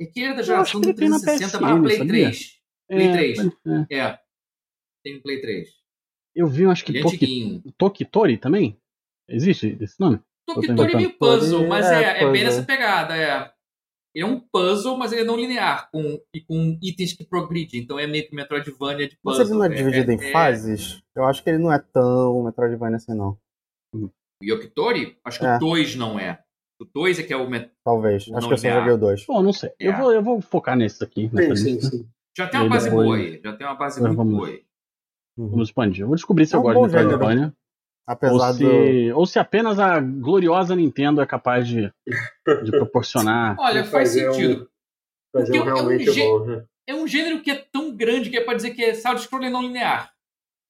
É 0.00 0.06
que 0.06 0.20
era 0.22 0.34
da 0.34 0.40
Eu 0.40 0.44
geração 0.44 0.80
do 0.80 0.88
ele 0.90 0.96
tem 0.96 1.08
na 1.08 1.18
360 1.20 1.58
PSN, 1.58 1.60
barra 1.60 1.82
Play 1.82 1.96
sabia? 1.98 2.12
3. 2.12 2.60
Play 2.88 3.06
É, 3.08 3.12
3. 3.12 3.38
é. 3.90 3.96
É. 3.98 4.18
Tem 5.04 5.14
no 5.16 5.22
Play 5.22 5.40
3. 5.40 5.68
Eu 6.36 6.46
vi, 6.46 6.64
acho 6.66 6.84
que 6.84 6.92
Ele 6.92 6.98
é 6.98 7.02
Toki, 7.02 7.16
antiguinho. 7.16 7.62
Tokitori 7.76 8.38
também? 8.38 8.80
Existe 9.28 9.76
esse 9.80 9.98
nome? 9.98 10.20
Tokitori 10.46 10.92
é 10.92 10.96
meio 10.96 11.18
puzzle, 11.18 11.66
mas 11.66 11.86
É, 11.86 12.20
é, 12.20 12.22
é, 12.24 12.30
bem 12.30 12.44
nessa 12.44 12.62
pegada, 12.62 13.16
é. 13.16 13.52
Ele 14.14 14.24
é 14.24 14.26
um 14.26 14.40
puzzle, 14.40 14.96
mas 14.96 15.12
ele 15.12 15.20
é 15.22 15.24
não 15.24 15.36
linear, 15.36 15.90
com, 15.90 16.18
e 16.34 16.40
com 16.40 16.78
itens 16.82 17.12
que 17.12 17.24
progridem. 17.24 17.80
Então 17.80 17.98
é 17.98 18.06
meio 18.06 18.26
que 18.28 18.34
Metroidvania 18.34 19.08
de 19.08 19.18
Mas 19.22 19.36
puzzle. 19.38 19.52
ele 19.52 19.58
não 19.58 19.64
é 19.64 19.76
dividido 19.76 20.12
em 20.12 20.32
fases? 20.32 21.02
Eu 21.14 21.24
acho 21.24 21.42
que 21.42 21.50
ele 21.50 21.58
não 21.58 21.72
é 21.72 21.78
tão 21.78 22.42
Metroidvania 22.44 22.96
assim, 22.96 23.14
não. 23.14 23.38
Yokitori, 24.42 25.16
acho 25.24 25.38
que 25.40 25.46
É. 25.46 25.56
o 25.56 25.58
2 25.58 25.96
não 25.96 26.18
é. 26.18 26.42
O 26.80 26.84
2 26.84 27.18
é 27.18 27.22
que 27.24 27.32
é 27.32 27.36
o. 27.36 27.48
Met... 27.48 27.70
Talvez. 27.84 28.22
Acho 28.34 28.46
que 28.46 28.54
eu 28.54 28.58
só 28.58 28.66
linear. 28.68 28.78
joguei 28.80 28.94
o 28.94 28.98
2. 28.98 29.26
Bom, 29.26 29.42
não 29.42 29.52
sei. 29.52 29.70
Eu, 29.80 29.92
É. 29.92 29.96
vou, 30.00 30.12
eu 30.12 30.22
vou 30.22 30.40
focar 30.40 30.76
nesse 30.76 31.02
aqui. 31.02 31.28
Sim, 31.28 31.56
sim, 31.56 31.72
lista. 31.74 31.96
sim. 31.96 32.08
Já 32.36 32.46
tem 32.48 32.60
uma 32.60 32.68
base 32.68 32.88
depois- 32.88 33.06
boa 33.06 33.16
aí. 33.18 33.40
Já 33.44 33.56
tem 33.56 33.66
uma 33.66 33.74
base 33.74 34.00
muito 34.00 34.16
vamos- 34.16 34.36
boa 34.36 34.48
aí. 34.48 34.64
Vamos 35.36 35.68
expandir. 35.68 36.02
Eu 36.02 36.06
vou 36.06 36.16
descobrir 36.16 36.46
se 36.46 36.54
É 36.54 36.56
eu 36.56 36.60
um 36.60 36.62
gosto 36.64 36.78
bom 36.80 36.86
de. 36.88 36.94
Metroidvania. 36.94 37.46
Ou 37.46 37.52
Apesar 38.12 38.52
do. 38.52 38.58
se, 38.58 39.12
ou 39.12 39.26
se 39.26 39.38
apenas 39.38 39.78
a 39.78 40.00
gloriosa 40.00 40.74
Nintendo 40.74 41.20
é 41.20 41.26
capaz 41.26 41.66
de, 41.68 41.92
de 42.64 42.70
proporcionar. 42.70 43.56
Olha, 43.60 43.84
faz 43.84 44.10
fazer 44.10 44.28
um- 44.30 44.32
sentido. 44.32 44.70
Fazer 45.34 45.52
Porque 45.52 45.58
um 45.58 45.68
é 45.68 45.72
um 45.72 45.76
realmente 45.76 46.10
je- 46.12 46.22
bom. 46.22 46.44
né? 46.46 46.64
É 46.88 46.94
um 46.94 47.06
gênero 47.06 47.42
que 47.42 47.50
é 47.50 47.56
tão 47.70 47.94
grande 47.94 48.30
que 48.30 48.36
é 48.38 48.40
pra 48.44 48.54
dizer 48.54 48.70
que 48.70 48.82
é 48.82 48.94
side-scroller 48.94 49.50
não 49.50 49.60
linear. 49.62 50.12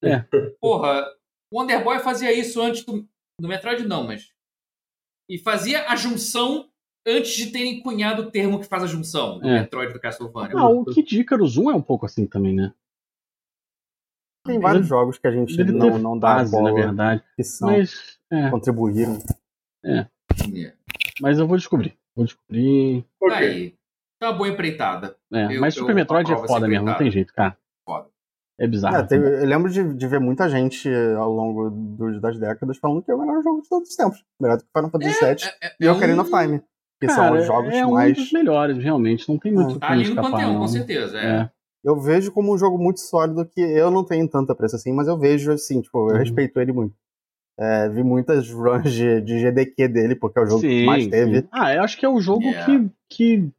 É. 0.03 0.19
Porra, 0.59 1.05
o 1.53 1.59
Wonder 1.59 1.81
Boy 1.83 1.99
fazia 1.99 2.33
isso 2.33 2.61
antes 2.61 2.83
do, 2.83 3.07
do 3.39 3.47
Metroid, 3.47 3.87
não, 3.87 4.05
mas. 4.05 4.31
E 5.29 5.37
fazia 5.37 5.87
a 5.87 5.95
junção 5.95 6.69
antes 7.05 7.33
de 7.35 7.51
terem 7.51 7.81
cunhado 7.81 8.23
o 8.23 8.31
termo 8.31 8.59
que 8.59 8.65
faz 8.67 8.83
a 8.83 8.87
junção 8.87 9.39
do 9.39 9.47
É. 9.47 9.61
Metroid 9.61 9.93
do 9.93 9.99
Castlevania. 9.99 10.55
Ah, 10.57 10.67
o 10.69 10.85
Kid 10.85 11.19
Icarus 11.21 11.57
1 11.57 11.71
é 11.71 11.75
um 11.75 11.81
pouco 11.81 12.05
assim 12.05 12.25
também, 12.25 12.53
né? 12.53 12.73
Tem 14.45 14.59
vários 14.59 14.87
jogos 14.87 15.17
que 15.17 15.27
a 15.27 15.31
gente 15.31 15.55
não, 15.65 15.97
não 15.99 16.17
dá 16.17 16.37
fase, 16.37 16.51
na 16.51 16.57
bola 16.59 16.73
verdade. 16.73 17.23
que 17.35 17.43
são, 17.43 17.69
Mas, 17.69 18.19
é, 18.31 18.49
contribuíram. 18.49 19.19
É. 19.83 20.07
mas 21.21 21.37
eu 21.37 21.45
vou 21.47 21.57
descobrir. 21.57 21.97
Vou 22.15 22.25
descobrir. 22.25 23.05
Tá 23.27 23.37
aí. 23.37 23.75
Tá 24.19 24.29
uma 24.31 24.37
boa 24.37 24.49
empreitada. 24.49 25.15
É, 25.31 25.55
Eu- 25.55 25.61
mas 25.61 25.75
eu 25.75 25.81
Super 25.81 25.93
Metroid 25.95 26.31
é 26.31 26.47
foda 26.47 26.67
mesmo, 26.67 26.85
não 26.85 26.97
tem 26.97 27.11
jeito, 27.11 27.33
cara. 27.33 27.57
É 28.59 28.67
bizarro. 28.67 28.97
É, 28.97 29.03
teve- 29.03 29.41
eu 29.41 29.45
lembro 29.45 29.71
de, 29.71 29.93
de 29.93 30.07
ver 30.07 30.19
muita 30.19 30.49
gente 30.49 30.89
ao 31.17 31.31
longo 31.31 31.69
dos- 31.69 32.19
das 32.21 32.37
décadas 32.37 32.77
falando 32.77 33.01
que 33.01 33.09
é 33.11 33.15
o 33.15 33.19
melhor 33.19 33.41
jogo 33.41 33.61
de 33.61 33.69
todos 33.69 33.89
os 33.89 33.95
tempos. 33.95 34.23
Melhor 34.39 34.57
do 34.57 34.63
que 34.63 34.69
Final 34.75 34.89
Fantasy 34.91 35.19
VII 35.25 35.51
É, 35.61 35.67
é, 35.67 35.71
e 35.79 35.87
é 35.87 35.91
Ocarina 35.91 36.17
um- 36.17 36.21
of 36.25 36.29
Time. 36.31 36.61
Que 37.01 37.07
Cara, 37.07 37.29
são 37.29 37.37
os 37.39 37.45
jogos 37.45 37.73
é 37.73 37.85
um 37.85 37.91
mais. 37.93 38.17
dos 38.17 38.31
melhores, 38.33 38.77
realmente. 38.83 39.29
Não 39.29 39.37
tem 39.39 39.53
muito 39.53 39.79
Tá 39.79 39.87
como 39.87 39.99
ali 40.01 40.09
no 40.09 40.15
panteão, 40.21 40.57
com 40.59 40.67
certeza. 40.67 41.17
É. 41.17 41.25
É. 41.43 41.49
Eu 41.85 41.97
vejo 41.97 42.29
como 42.33 42.53
um 42.53 42.57
jogo 42.57 42.77
muito 42.77 42.99
sólido 42.99 43.45
que 43.45 43.61
eu 43.61 43.89
não 43.89 44.03
tenho 44.03 44.27
tanta 44.27 44.53
pressa 44.53 44.75
assim, 44.75 44.91
mas 44.91 45.07
eu 45.07 45.17
vejo 45.17 45.49
assim, 45.53 45.79
tipo, 45.79 45.97
eu 46.09 46.13
Uhum. 46.15 46.19
respeito 46.19 46.59
ele 46.59 46.73
muito. 46.73 46.93
É, 47.57 47.87
vi 47.87 48.03
muitas 48.03 48.49
runs 48.51 48.91
de, 48.91 49.21
de 49.21 49.39
GDQ 49.39 49.87
dele, 49.87 50.15
porque 50.15 50.39
é 50.39 50.41
o 50.41 50.45
jogo 50.45 50.61
que 50.61 50.85
mais 50.85 51.07
teve. 51.07 51.41
sim. 51.41 51.47
Ah, 51.53 51.73
eu 51.73 51.83
acho 51.83 51.97
que 51.97 52.05
é 52.05 52.09
o 52.09 52.19
jogo 52.19 52.43
Yeah. 52.43 52.65
que, 52.65 52.89
que 53.09 53.49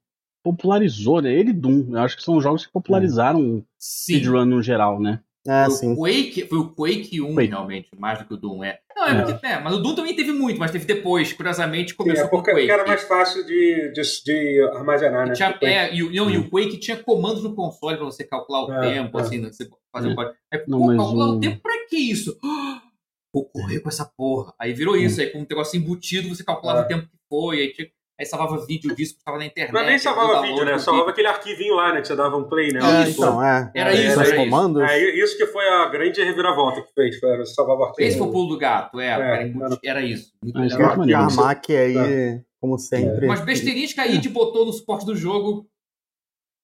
popularizou, 0.44 1.20
né? 1.22 1.32
Ele 1.32 1.50
e 1.50 1.54
Doom. 1.54 1.86
Eu 1.92 1.98
acho 2.00 2.16
que 2.16 2.22
são 2.22 2.40
jogos 2.40 2.66
que 2.66 2.72
popularizaram 2.72 3.62
Sim. 3.80 4.14
speedrun 4.16 4.44
no 4.44 4.62
geral, 4.62 5.00
né? 5.00 5.20
É, 5.48 5.64
Foi 5.64 5.74
sim. 5.74 5.92
o 5.92 5.96
Quake, 5.96 6.46
foi 6.46 6.58
o 6.58 6.68
Quake 6.74 7.18
1, 7.22 7.34
Quake. 7.34 7.48
realmente, 7.48 7.88
mais 7.98 8.18
do 8.18 8.26
que 8.26 8.34
o 8.34 8.36
Doom 8.36 8.62
é. 8.62 8.78
Não, 8.94 9.06
é, 9.06 9.22
porque, 9.24 9.46
é, 9.46 9.58
mas 9.58 9.72
o 9.72 9.78
Doom 9.78 9.94
também 9.94 10.14
teve 10.14 10.32
muito, 10.32 10.60
mas 10.60 10.70
teve 10.70 10.84
depois. 10.84 11.32
Curiosamente, 11.32 11.92
Sim, 11.92 11.96
começou 11.96 12.26
é 12.26 12.28
com 12.28 12.36
o 12.36 12.38
porque 12.40 12.50
Quake. 12.50 12.66
porque 12.66 12.78
era 12.80 12.86
mais 12.86 13.02
fácil 13.04 13.46
de, 13.46 13.90
de, 13.94 14.02
de 14.22 14.62
armazenar, 14.74 15.24
E 15.24 15.28
né? 15.30 15.34
tinha- 15.34 15.52
Tipo, 15.54 15.64
é, 15.64 15.94
e, 15.94 16.02
o- 16.02 16.12
não, 16.12 16.30
e 16.30 16.36
o 16.36 16.50
Quake 16.50 16.76
tinha 16.78 16.98
comandos 16.98 17.42
no 17.42 17.54
console 17.54 17.96
pra 17.96 18.04
você 18.04 18.22
calcular 18.22 18.66
o 18.66 18.72
É, 18.84 18.92
tempo, 18.92 19.18
é. 19.18 19.22
assim, 19.22 19.38
né, 19.38 19.50
você 19.50 19.66
fazer 19.90 20.10
É. 20.10 20.12
o 20.12 20.14
código. 20.14 20.36
Aí, 20.52 20.62
Não, 20.68 20.78
pô, 20.80 20.86
calcular 20.88 21.26
o- 21.30 21.36
o 21.36 21.40
tempo 21.40 21.60
pra 21.62 21.86
que 21.88 21.96
isso? 21.96 22.38
Ah, 22.44 22.82
Vou 23.32 23.44
correr 23.48 23.78
com 23.80 23.88
essa 23.88 24.04
porra. 24.04 24.52
Aí 24.60 24.72
virou 24.74 24.94
isso, 24.96 25.20
aí 25.20 25.30
com 25.30 25.38
um 25.38 25.46
negócio 25.48 25.78
embutido, 25.78 26.28
você 26.28 26.42
calculava 26.44 26.80
É. 26.80 26.84
o 26.84 26.88
tempo 26.88 27.04
que 27.06 27.16
foi, 27.30 27.60
aí, 27.60 27.72
tinha- 27.72 27.88
aí 28.20 28.26
salvava 28.26 28.64
vídeo 28.66 28.94
disso 28.94 29.14
que 29.14 29.20
estava 29.20 29.38
na 29.38 29.46
internet. 29.46 29.72
Não 29.72 29.80
é 29.80 29.86
nem 29.86 29.98
salvava 29.98 30.28
download 30.34 30.48
vídeo, 30.52 30.64
né? 30.66 30.78
Salvava 30.78 31.10
aquele 31.10 31.26
arquivinho 31.28 31.74
lá, 31.74 31.92
né? 31.94 32.00
Que 32.02 32.06
você 32.08 32.14
dava 32.16 32.36
um 32.36 32.44
play, 32.48 32.68
né? 32.72 32.80
É, 32.82 33.08
Isso. 33.08 33.18
então, 33.20 33.42
é. 33.42 33.70
Era 33.74 33.90
é, 33.90 33.94
isso, 33.94 34.20
Os 34.20 34.28
era 34.28 34.28
isso. 34.28 34.36
comandos. 34.36 34.82
É, 34.82 34.98
isso 35.16 35.36
que 35.38 35.46
foi 35.46 35.66
a 35.68 35.86
grande 35.88 36.22
reviravolta 36.22 36.82
que 36.82 36.92
fez, 36.92 37.18
foi 37.18 37.46
salvar 37.46 37.76
o 37.76 37.84
arquivo. 37.84 38.06
Esse 38.08 38.18
foi 38.18 38.26
o 38.28 38.30
pulo 38.30 38.48
do 38.48 38.58
gato, 38.58 39.00
é, 39.00 39.06
É, 39.06 39.10
era, 39.10 39.50
era 39.84 40.02
isso. 40.02 40.32
Muito 40.42 40.62
isso 40.64 40.76
é 40.76 40.78
muito 40.84 40.98
maneiro. 40.98 41.20
Carmack 41.20 41.76
aí, 41.76 42.40
como 42.60 42.78
sempre. 42.78 43.24
Umas 43.26 43.40
besteirinhas 43.40 43.92
que 43.94 44.00
a 44.00 44.06
id 44.06 44.26
botou 44.28 44.66
no 44.66 44.72
suporte 44.72 45.06
do 45.06 45.16
jogo. 45.16 45.66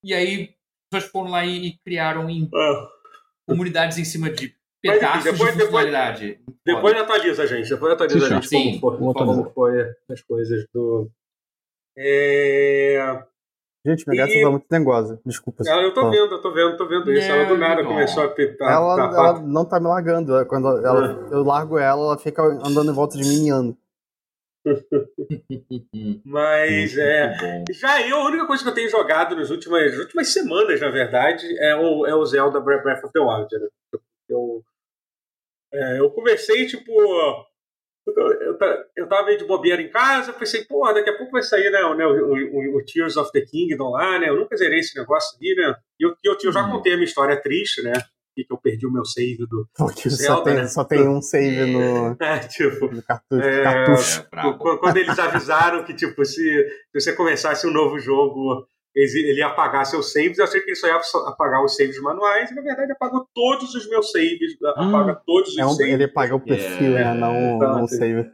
E 0.04 0.12
aí, 0.14 0.50
as 0.92 1.00
pessoas 1.00 1.10
foram 1.10 1.30
lá 1.30 1.44
e, 1.44 1.66
e 1.68 1.78
criaram 1.78 2.28
em 2.30 2.48
Ah, 2.54 2.88
comunidades 3.48 3.98
em 3.98 4.04
cima 4.04 4.28
de 4.30 4.54
Mas, 4.84 4.96
enfim, 4.96 5.00
pedaços 5.06 5.24
depois- 5.24 5.52
de 5.52 5.58
depois- 5.58 5.84
funcionalidade. 5.84 6.40
Depois 6.64 6.96
atualiza, 6.96 7.46
gente. 7.46 7.68
Depois 7.70 7.92
atualiza 7.92 8.18
Sim, 8.20 8.24
a 8.26 8.28
gente 8.36 8.48
sim. 8.48 8.80
como, 8.80 9.12
foi, 9.12 9.24
como 9.26 9.50
foi 9.52 9.72
as 10.10 10.20
coisas 10.22 10.64
do. 10.74 11.10
É... 11.96 13.22
Gente, 13.86 14.04
minha 14.08 14.26
gata 14.26 14.36
E- 14.36 14.42
tá 14.42 14.50
muito 14.50 14.66
dengosa. 14.68 15.20
Desculpa. 15.24 15.62
Ela, 15.66 15.82
eu 15.82 15.94
tô 15.94 16.00
Fala. 16.00 16.12
vendo, 16.12 16.32
eu 16.34 16.40
tô 16.42 16.52
vendo, 16.52 16.76
tô 16.76 16.88
vendo 16.88 17.12
isso. 17.12 17.30
Ela 17.30 17.44
do 17.44 17.56
nada 17.56 17.82
Não. 17.82 17.90
começou 17.90 18.24
a 18.24 18.28
pitar. 18.28 18.72
Ela, 18.72 18.94
ela 19.00 19.40
não 19.40 19.64
tá 19.64 19.78
me 19.78 19.86
largando. 19.86 20.44
Quando 20.46 20.66
ela, 20.84 21.28
eu 21.30 21.44
largo 21.44 21.78
ela, 21.78 22.02
ela 22.02 22.18
fica 22.18 22.42
andando 22.42 22.90
em 22.90 22.94
volta 22.94 23.16
de 23.16 23.22
mim 23.28 23.44
miando. 23.44 23.78
Mas 26.24 26.96
é. 26.98 27.36
Bom. 27.38 27.64
Já 27.72 28.02
eu, 28.08 28.16
a 28.16 28.26
única 28.26 28.46
coisa 28.46 28.64
que 28.64 28.68
eu 28.70 28.74
tenho 28.74 28.90
jogado 28.90 29.36
nas 29.36 29.50
últimas, 29.50 29.92
nas 29.92 30.00
últimas 30.00 30.32
semanas, 30.32 30.80
na 30.80 30.90
verdade, 30.90 31.46
é 31.60 31.76
o, 31.76 32.04
é 32.06 32.14
o 32.14 32.26
Zelda 32.26 32.58
Breath 32.60 33.04
of 33.04 33.12
the 33.12 33.20
Wild. 33.20 33.48
Né? 33.56 33.68
Eu, 34.28 34.64
é, 35.72 36.00
eu 36.00 36.10
comecei, 36.10 36.66
tipo. 36.66 36.92
Eu, 38.06 38.32
eu, 38.40 38.58
ta- 38.58 38.84
eu 38.96 39.08
tava 39.08 39.26
meio 39.26 39.38
de 39.38 39.44
bobeira 39.44 39.82
em 39.82 39.90
casa, 39.90 40.32
pensei, 40.32 40.64
porra, 40.64 40.94
daqui 40.94 41.10
a 41.10 41.16
pouco 41.16 41.32
vai 41.32 41.42
sair 41.42 41.70
né, 41.70 41.80
o, 41.84 41.94
né, 41.94 42.06
o, 42.06 42.12
o- 42.12 42.76
o 42.78 42.84
Tears 42.84 43.16
of 43.16 43.32
the 43.32 43.40
Kingdom 43.40 43.90
lá, 43.90 44.18
né? 44.18 44.28
Eu 44.28 44.36
nunca 44.36 44.56
zerei 44.56 44.78
esse 44.78 44.96
negócio 44.96 45.36
ali, 45.38 45.54
né? 45.56 45.74
E 45.98 46.04
eu, 46.06 46.14
eu, 46.24 46.36
eu 46.44 46.52
já 46.52 46.62
Hum. 46.66 46.70
contei 46.70 46.92
a 46.92 46.96
minha 46.96 47.04
história 47.04 47.40
triste, 47.40 47.82
né? 47.82 47.92
E 48.36 48.44
que 48.44 48.52
eu 48.52 48.58
perdi 48.58 48.86
o 48.86 48.92
meu 48.92 49.04
save 49.04 49.46
do. 49.48 49.66
Porque 49.76 50.08
só 50.10 50.16
Zelda, 50.16 50.42
tem, 50.44 50.54
né? 50.54 50.66
só 50.68 50.84
tem 50.84 51.08
um 51.08 51.20
save 51.22 51.66
no, 51.72 52.16
É, 52.20 52.38
tipo. 52.40 52.92
no 52.94 53.02
cartucho. 53.02 53.42
É, 53.42 53.62
cartucho. 53.62 54.20
É, 54.20 54.78
Quando 54.78 54.96
eles 54.98 55.18
avisaram 55.18 55.84
que, 55.84 55.94
tipo, 55.94 56.24
se, 56.24 56.34
se 56.34 57.00
você 57.00 57.12
começasse 57.14 57.66
um 57.66 57.72
novo 57.72 57.98
jogo, 57.98 58.68
ele 58.96 59.38
ia 59.38 59.46
apagar 59.48 59.84
seus 59.84 60.12
saves, 60.12 60.38
eu 60.38 60.44
achei 60.44 60.60
que 60.60 60.70
ele 60.70 60.76
só 60.76 60.86
ia 60.86 61.00
apagar 61.26 61.62
os 61.64 61.76
saves 61.76 62.00
manuais, 62.00 62.50
e 62.50 62.54
na 62.54 62.62
verdade 62.62 62.92
apagou 62.92 63.28
todos 63.34 63.74
os 63.74 63.88
meus 63.90 64.10
saves, 64.10 64.56
apaga 64.74 65.14
todos 65.26 65.50
os 65.50 65.58
É 65.58 65.66
um- 65.66 65.70
saves. 65.70 65.92
ele 65.92 66.08
paga 66.08 66.34
o 66.34 66.40
perfil, 66.40 66.96
É, 66.96 67.04
né? 67.04 67.14
Não, 67.14 67.58
tá, 67.58 67.66
não 67.74 67.84
o 67.84 67.88
save. 67.88 68.30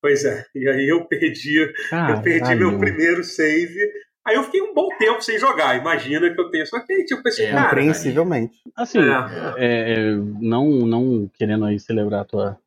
Pois 0.00 0.24
é, 0.24 0.46
e 0.54 0.68
aí 0.68 0.88
eu 0.88 1.04
perdi, 1.06 1.58
eu 1.58 2.22
perdi 2.22 2.54
meu 2.54 2.78
primeiro 2.78 3.24
save. 3.24 3.76
Aí 4.24 4.34
eu 4.36 4.42
fiquei 4.44 4.60
um 4.60 4.74
bom 4.74 4.88
tempo 4.98 5.20
sem 5.22 5.38
jogar, 5.38 5.76
imagina 5.76 6.32
que 6.32 6.40
eu 6.40 6.50
tenho. 6.50 6.66
Só 6.66 6.80
que 6.80 6.92
aí, 6.92 7.04
tipo, 7.04 7.22
pensei, 7.22 7.46
É, 7.46 7.50
cara, 7.52 7.68
Compreensivelmente. 7.68 8.58
Assim, 8.76 8.98
é, 8.98 9.54
é, 9.56 9.92
é, 9.92 10.10
não, 10.40 10.68
não 10.68 11.28
querendo 11.34 11.64
aí 11.64 11.78
celebrar 11.78 12.20
a 12.22 12.24
tua, 12.24 12.58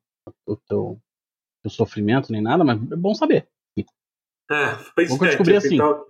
o 0.45 0.55
teu, 0.55 0.97
teu 1.61 1.69
sofrimento 1.69 2.31
nem 2.31 2.41
nada, 2.41 2.63
mas 2.63 2.77
é 2.91 2.95
bom 2.95 3.13
saber. 3.13 3.47
é, 3.77 4.77
pois 4.95 5.11
é, 5.21 5.25
descobrir 5.27 5.53
tipo, 5.53 5.65
assim. 5.67 5.75
Então, 5.75 6.05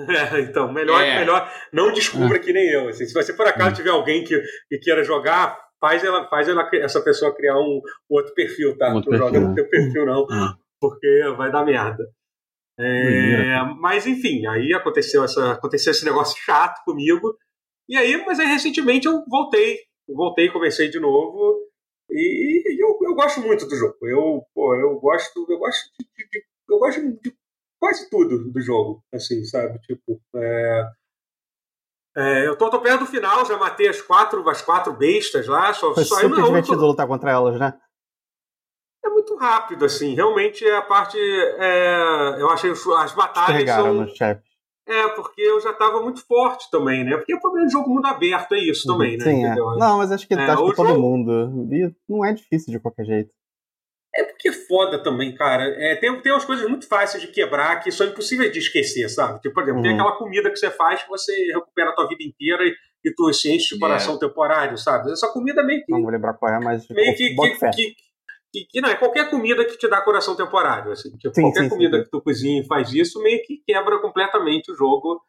é, 0.00 0.40
então 0.42 0.72
melhor, 0.72 1.00
É. 1.02 1.20
melhor 1.20 1.50
não 1.72 1.92
descubra 1.92 2.38
que 2.38 2.52
nem 2.52 2.68
eu. 2.70 2.88
assim. 2.88 3.06
se 3.06 3.14
você 3.14 3.32
por 3.32 3.46
acaso 3.46 3.70
Hum. 3.70 3.74
tiver 3.74 3.90
alguém 3.90 4.24
que, 4.24 4.40
que 4.68 4.78
queira 4.78 5.04
jogar, 5.04 5.58
faz 5.80 6.02
ela, 6.04 6.28
faz 6.28 6.48
ela, 6.48 6.68
essa 6.74 7.00
pessoa 7.02 7.34
criar 7.34 7.58
um 7.58 7.80
outro 8.08 8.34
perfil, 8.34 8.76
tá? 8.78 8.90
Um 8.90 8.94
outro 8.96 9.10
não 9.10 9.18
joga 9.18 9.32
perfil, 9.32 9.48
no 9.48 9.54
teu 9.54 9.68
perfil, 9.68 10.06
não, 10.06 10.22
Hum. 10.24 10.54
porque 10.80 11.22
vai 11.36 11.50
dar 11.52 11.64
merda. 11.64 12.04
É, 12.78 13.62
mas 13.78 14.04
enfim, 14.06 14.46
aí 14.46 14.72
aconteceu, 14.74 15.22
essa, 15.22 15.52
aconteceu 15.52 15.92
esse 15.92 16.04
negócio 16.04 16.36
chato 16.42 16.82
comigo. 16.84 17.36
E 17.88 17.96
aí, 17.96 18.16
mas 18.26 18.40
aí 18.40 18.46
recentemente 18.46 19.06
eu 19.06 19.22
voltei. 19.28 19.78
Eu 20.08 20.16
voltei, 20.16 20.50
comecei 20.50 20.88
de 20.88 20.98
novo. 20.98 21.56
E, 22.10 22.62
e 22.66 22.82
eu, 22.82 22.98
eu 23.02 23.14
gosto 23.14 23.40
muito 23.40 23.66
do 23.66 23.76
jogo. 23.76 23.94
Eu, 24.02 24.42
pô, 24.54 24.74
eu 24.74 24.98
gosto, 24.98 25.46
eu 25.48 25.58
gosto 25.58 25.82
de, 25.98 26.04
de- 26.04 26.28
de- 26.30 26.44
eu 26.68 26.78
gosto 26.78 27.00
de 27.00 27.34
quase 27.84 28.08
tudo 28.08 28.50
do 28.50 28.60
jogo, 28.62 29.04
assim, 29.14 29.44
sabe? 29.44 29.78
Tipo, 29.80 30.18
é, 30.36 30.84
é, 32.16 32.46
eu 32.46 32.56
tô, 32.56 32.70
tô 32.70 32.80
perto 32.80 33.00
do 33.00 33.06
final, 33.06 33.44
já 33.44 33.58
matei 33.58 33.88
as 33.88 34.00
quatro, 34.00 34.48
as 34.48 34.62
quatro 34.62 34.92
bestas 34.94 35.46
lá, 35.46 35.72
só, 35.74 35.92
Foi 35.94 36.04
só 36.04 36.16
super 36.20 36.38
eu 36.38 36.44
divertido 36.46 36.86
lutar 36.86 37.06
contra 37.06 37.30
elas, 37.30 37.58
né? 37.58 37.78
é 39.04 39.08
muito 39.10 39.36
rápido, 39.36 39.84
assim. 39.84 40.14
Realmente 40.14 40.66
a 40.66 40.80
parte. 40.80 41.18
é, 41.18 42.36
eu 42.38 42.48
achei 42.48 42.70
as 42.70 43.12
batalhas 43.12 43.48
Carregaram 43.52 43.84
são. 43.84 43.94
no 43.94 44.08
chefe. 44.08 44.42
É, 44.86 45.08
porque 45.08 45.40
eu 45.42 45.60
já 45.60 45.72
tava 45.74 46.02
muito 46.02 46.26
forte 46.26 46.70
também, 46.70 47.04
né? 47.04 47.16
Porque 47.16 47.34
o 47.34 47.40
problema 47.40 47.66
do 47.66 47.72
jogo 47.72 47.90
mundo 47.90 48.06
aberto 48.06 48.52
é 48.54 48.58
isso 48.60 48.86
também, 48.86 49.16
né? 49.18 49.24
Sim, 49.24 49.44
é. 49.44 49.54
Não, 49.54 49.98
mas 49.98 50.10
acho 50.10 50.26
que, 50.26 50.34
É, 50.34 50.38
acho 50.50 50.62
o 50.62 50.70
que 50.70 50.76
todo 50.76 50.88
jogo- 50.88 51.00
mundo. 51.00 51.68
E 51.72 51.94
não 52.08 52.24
é 52.24 52.32
difícil 52.32 52.72
de 52.72 52.80
qualquer 52.80 53.04
jeito. 53.04 53.30
É 54.16 54.24
porque 54.24 54.48
é 54.48 54.52
foda 54.52 55.02
também, 55.02 55.34
cara. 55.34 55.64
É, 55.76 55.96
tem, 55.96 56.20
tem 56.20 56.32
umas 56.32 56.44
coisas 56.44 56.68
muito 56.68 56.86
fáceis 56.86 57.20
de 57.22 57.28
quebrar 57.32 57.80
que 57.82 57.90
são 57.90 58.06
impossíveis 58.06 58.52
de 58.52 58.60
esquecer, 58.60 59.08
sabe? 59.08 59.40
Tipo, 59.40 59.54
por 59.54 59.62
exemplo, 59.64 59.82
tem 59.82 59.90
Uhum. 59.92 59.96
aquela 60.00 60.16
comida 60.16 60.50
que 60.50 60.56
você 60.56 60.70
faz 60.70 61.02
que 61.02 61.08
você 61.08 61.32
recupera 61.52 61.90
a 61.90 61.92
tua 61.94 62.06
vida 62.06 62.22
inteira 62.22 62.62
e, 62.64 62.74
e 63.04 63.12
tu 63.12 63.32
se 63.32 63.50
enche 63.52 63.74
de 63.74 63.80
coração 63.80 64.18
temporário, 64.18 64.78
sabe? 64.78 65.10
Essa 65.10 65.26
comida 65.32 65.64
meio 65.64 65.84
que. 65.84 65.90
Não 65.90 66.00
vou 66.02 66.10
lembrar 66.10 66.34
qual 66.34 66.52
é, 66.54 66.60
mas 66.62 66.86
meio 66.90 67.14
que, 67.16 67.34
que, 67.34 67.50
que, 67.58 67.94
que- 68.52 68.64
que- 68.66 68.80
não, 68.80 68.88
é 68.88 68.94
qualquer 68.94 69.28
comida 69.28 69.64
que 69.64 69.76
te 69.76 69.88
dá 69.88 70.00
coração 70.00 70.36
temporário, 70.36 70.92
assim. 70.92 71.10
Tipo, 71.16 71.34
Sim, 71.34 71.42
qualquer 71.42 71.62
sim, 71.64 71.68
comida 71.70 71.98
sim. 71.98 72.04
que 72.04 72.10
tu 72.10 72.20
cozinha 72.22 72.60
e 72.62 72.66
faz 72.68 72.92
isso, 72.92 73.20
meio 73.20 73.42
que 73.42 73.56
quebra 73.66 73.98
completamente 73.98 74.70
o 74.70 74.76
jogo. 74.76 75.20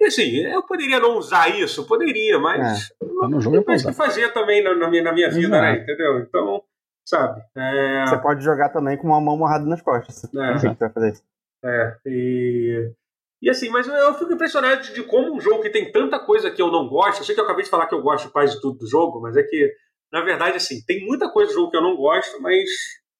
E 0.00 0.06
assim, 0.06 0.38
eu 0.44 0.62
poderia 0.64 0.98
não 0.98 1.16
usar 1.16 1.48
isso? 1.56 1.86
Poderia, 1.86 2.38
mas 2.40 2.88
Tá 3.20 3.28
no 3.28 3.40
jogo 3.40 3.56
é 3.56 3.60
tem 3.60 3.66
mais 3.68 3.82
que 3.82 3.90
usar. 3.90 4.04
fazer 4.04 4.32
também 4.32 4.62
na, 4.64 4.74
na 4.74 4.90
minha, 4.90 5.02
na 5.04 5.12
minha 5.12 5.30
vida, 5.30 5.48
né? 5.60 5.70
Exato. 5.76 5.82
Entendeu? 5.84 6.18
Então, 6.18 6.62
sabe? 7.06 7.40
É, 7.56 8.04
Você 8.06 8.18
pode 8.18 8.44
jogar 8.44 8.68
também 8.68 8.96
com 8.98 9.06
uma 9.06 9.20
mão 9.20 9.34
amarrada 9.36 9.64
nas 9.64 9.80
costas. 9.80 10.24
É. 10.34 10.50
O 10.50 10.54
que 10.54 10.60
você 10.60 10.74
vai 10.78 10.90
fazer 10.90 11.12
isso. 11.12 11.22
É, 11.64 11.96
e, 12.04 12.92
e 13.40 13.48
assim, 13.48 13.70
mas 13.70 13.86
eu, 13.88 14.14
fico 14.14 14.32
impressionado 14.32 14.82
de, 14.82 15.02
como 15.04 15.34
um 15.34 15.40
jogo 15.40 15.62
que 15.62 15.70
tem 15.70 15.90
tanta 15.90 16.18
coisa 16.18 16.50
que 16.50 16.60
eu 16.60 16.70
não 16.70 16.88
gosto, 16.88 17.20
eu 17.20 17.24
sei 17.24 17.34
que 17.34 17.40
eu 17.40 17.44
acabei 17.44 17.64
de 17.64 17.70
falar 17.70 17.86
que 17.86 17.94
eu 17.94 18.02
gosto 18.02 18.26
de 18.26 18.32
quase 18.32 18.60
tudo 18.60 18.78
do 18.78 18.86
jogo, 18.88 19.20
mas 19.20 19.36
é 19.36 19.42
que, 19.42 19.72
na 20.12 20.20
verdade, 20.20 20.56
assim, 20.56 20.84
tem 20.86 21.04
muita 21.06 21.30
coisa 21.30 21.50
do 21.50 21.54
jogo 21.54 21.70
que 21.70 21.76
eu 21.76 21.82
não 21.82 21.96
gosto, 21.96 22.40
mas 22.42 22.68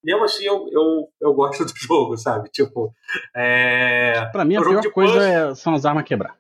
mesmo 0.05 0.25
assim 0.25 0.45
eu, 0.45 0.69
eu, 0.71 1.09
eu 1.21 1.35
gosto 1.35 1.65
do 1.65 1.73
jogo, 1.79 2.17
sabe? 2.17 2.49
Tipo, 2.51 2.93
é... 3.35 4.27
Pra 4.33 4.45
mim, 4.45 4.57
a 4.57 4.61
O 4.61 4.65
jogo 4.65 4.81
pior 4.81 4.93
coisa 4.93 5.23
é- 5.29 5.55
são 5.55 5.75
as 5.75 5.85
armas 5.85 6.05
quebrar. 6.05 6.37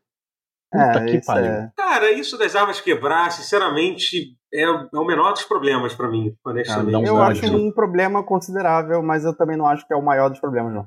Puta 0.70 0.84
É, 0.84 1.04
que 1.04 1.16
isso 1.16 1.26
pariu. 1.26 1.50
é. 1.50 1.70
Cara, 1.76 2.12
isso 2.12 2.36
das 2.36 2.56
armas 2.56 2.80
quebrar, 2.80 3.30
sinceramente, 3.30 4.36
é, 4.52 4.62
é 4.62 4.98
o 4.98 5.04
menor 5.04 5.32
dos 5.32 5.44
problemas 5.44 5.94
pra 5.94 6.08
mim, 6.08 6.34
honestamente. 6.44 7.04
Ah. 7.04 7.08
Eu 7.08 7.22
acho 7.22 7.46
um 7.56 7.70
problema 7.70 8.22
considerável, 8.22 9.02
mas 9.02 9.24
eu 9.24 9.34
também 9.36 9.56
não 9.56 9.66
acho 9.66 9.86
que 9.86 9.92
é 9.92 9.96
o 9.96 10.02
maior 10.02 10.28
dos 10.28 10.40
problemas, 10.40 10.72
não. 10.74 10.86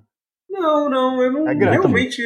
Não, 0.49 0.89
não, 0.89 1.23
eu 1.23 1.31
não 1.31 1.47
É 1.47 1.55
grande 1.55 1.77
realmente. 1.77 2.21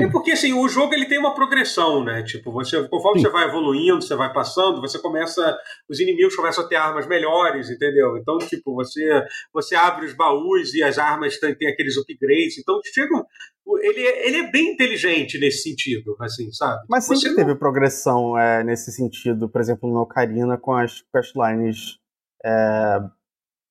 É 0.00 0.06
porque 0.08 0.30
assim, 0.30 0.52
o 0.52 0.68
jogo 0.68 0.94
ele 0.94 1.06
tem 1.06 1.18
uma 1.18 1.34
progressão, 1.34 2.04
né? 2.04 2.22
Tipo, 2.22 2.52
você, 2.52 2.86
conforme 2.86 3.18
Sim. 3.18 3.26
você 3.26 3.32
vai 3.32 3.48
evoluindo, 3.48 4.00
você 4.00 4.14
vai 4.14 4.32
passando, 4.32 4.80
você 4.80 5.00
começa. 5.00 5.58
Os 5.88 5.98
inimigos 5.98 6.36
começam 6.36 6.64
a 6.64 6.68
ter 6.68 6.76
armas 6.76 7.08
melhores, 7.08 7.68
entendeu? 7.68 8.16
Então, 8.16 8.38
tipo, 8.38 8.72
você, 8.72 9.24
você 9.52 9.74
abre 9.74 10.06
os 10.06 10.14
baús 10.14 10.72
e 10.74 10.82
as 10.82 10.96
armas 10.96 11.40
têm, 11.40 11.56
têm 11.56 11.68
aqueles 11.68 11.96
upgrades. 11.96 12.56
Então, 12.58 12.80
chega. 12.84 13.26
Ele, 13.80 14.00
é- 14.06 14.28
ele 14.28 14.36
é 14.38 14.50
bem 14.50 14.72
inteligente 14.72 15.38
nesse 15.38 15.62
sentido, 15.62 16.16
assim, 16.20 16.50
sabe? 16.52 16.84
Mas 16.88 17.04
Você 17.06 17.16
sempre 17.16 17.30
não- 17.30 17.36
teve 17.36 17.58
progressão 17.58 18.38
é, 18.38 18.62
nesse 18.64 18.92
sentido, 18.92 19.48
por 19.48 19.60
exemplo, 19.60 19.90
no 19.90 20.00
Ocarina 20.00 20.56
com 20.58 20.72
as 20.74 21.02
questlines. 21.12 21.98
É, 22.44 22.98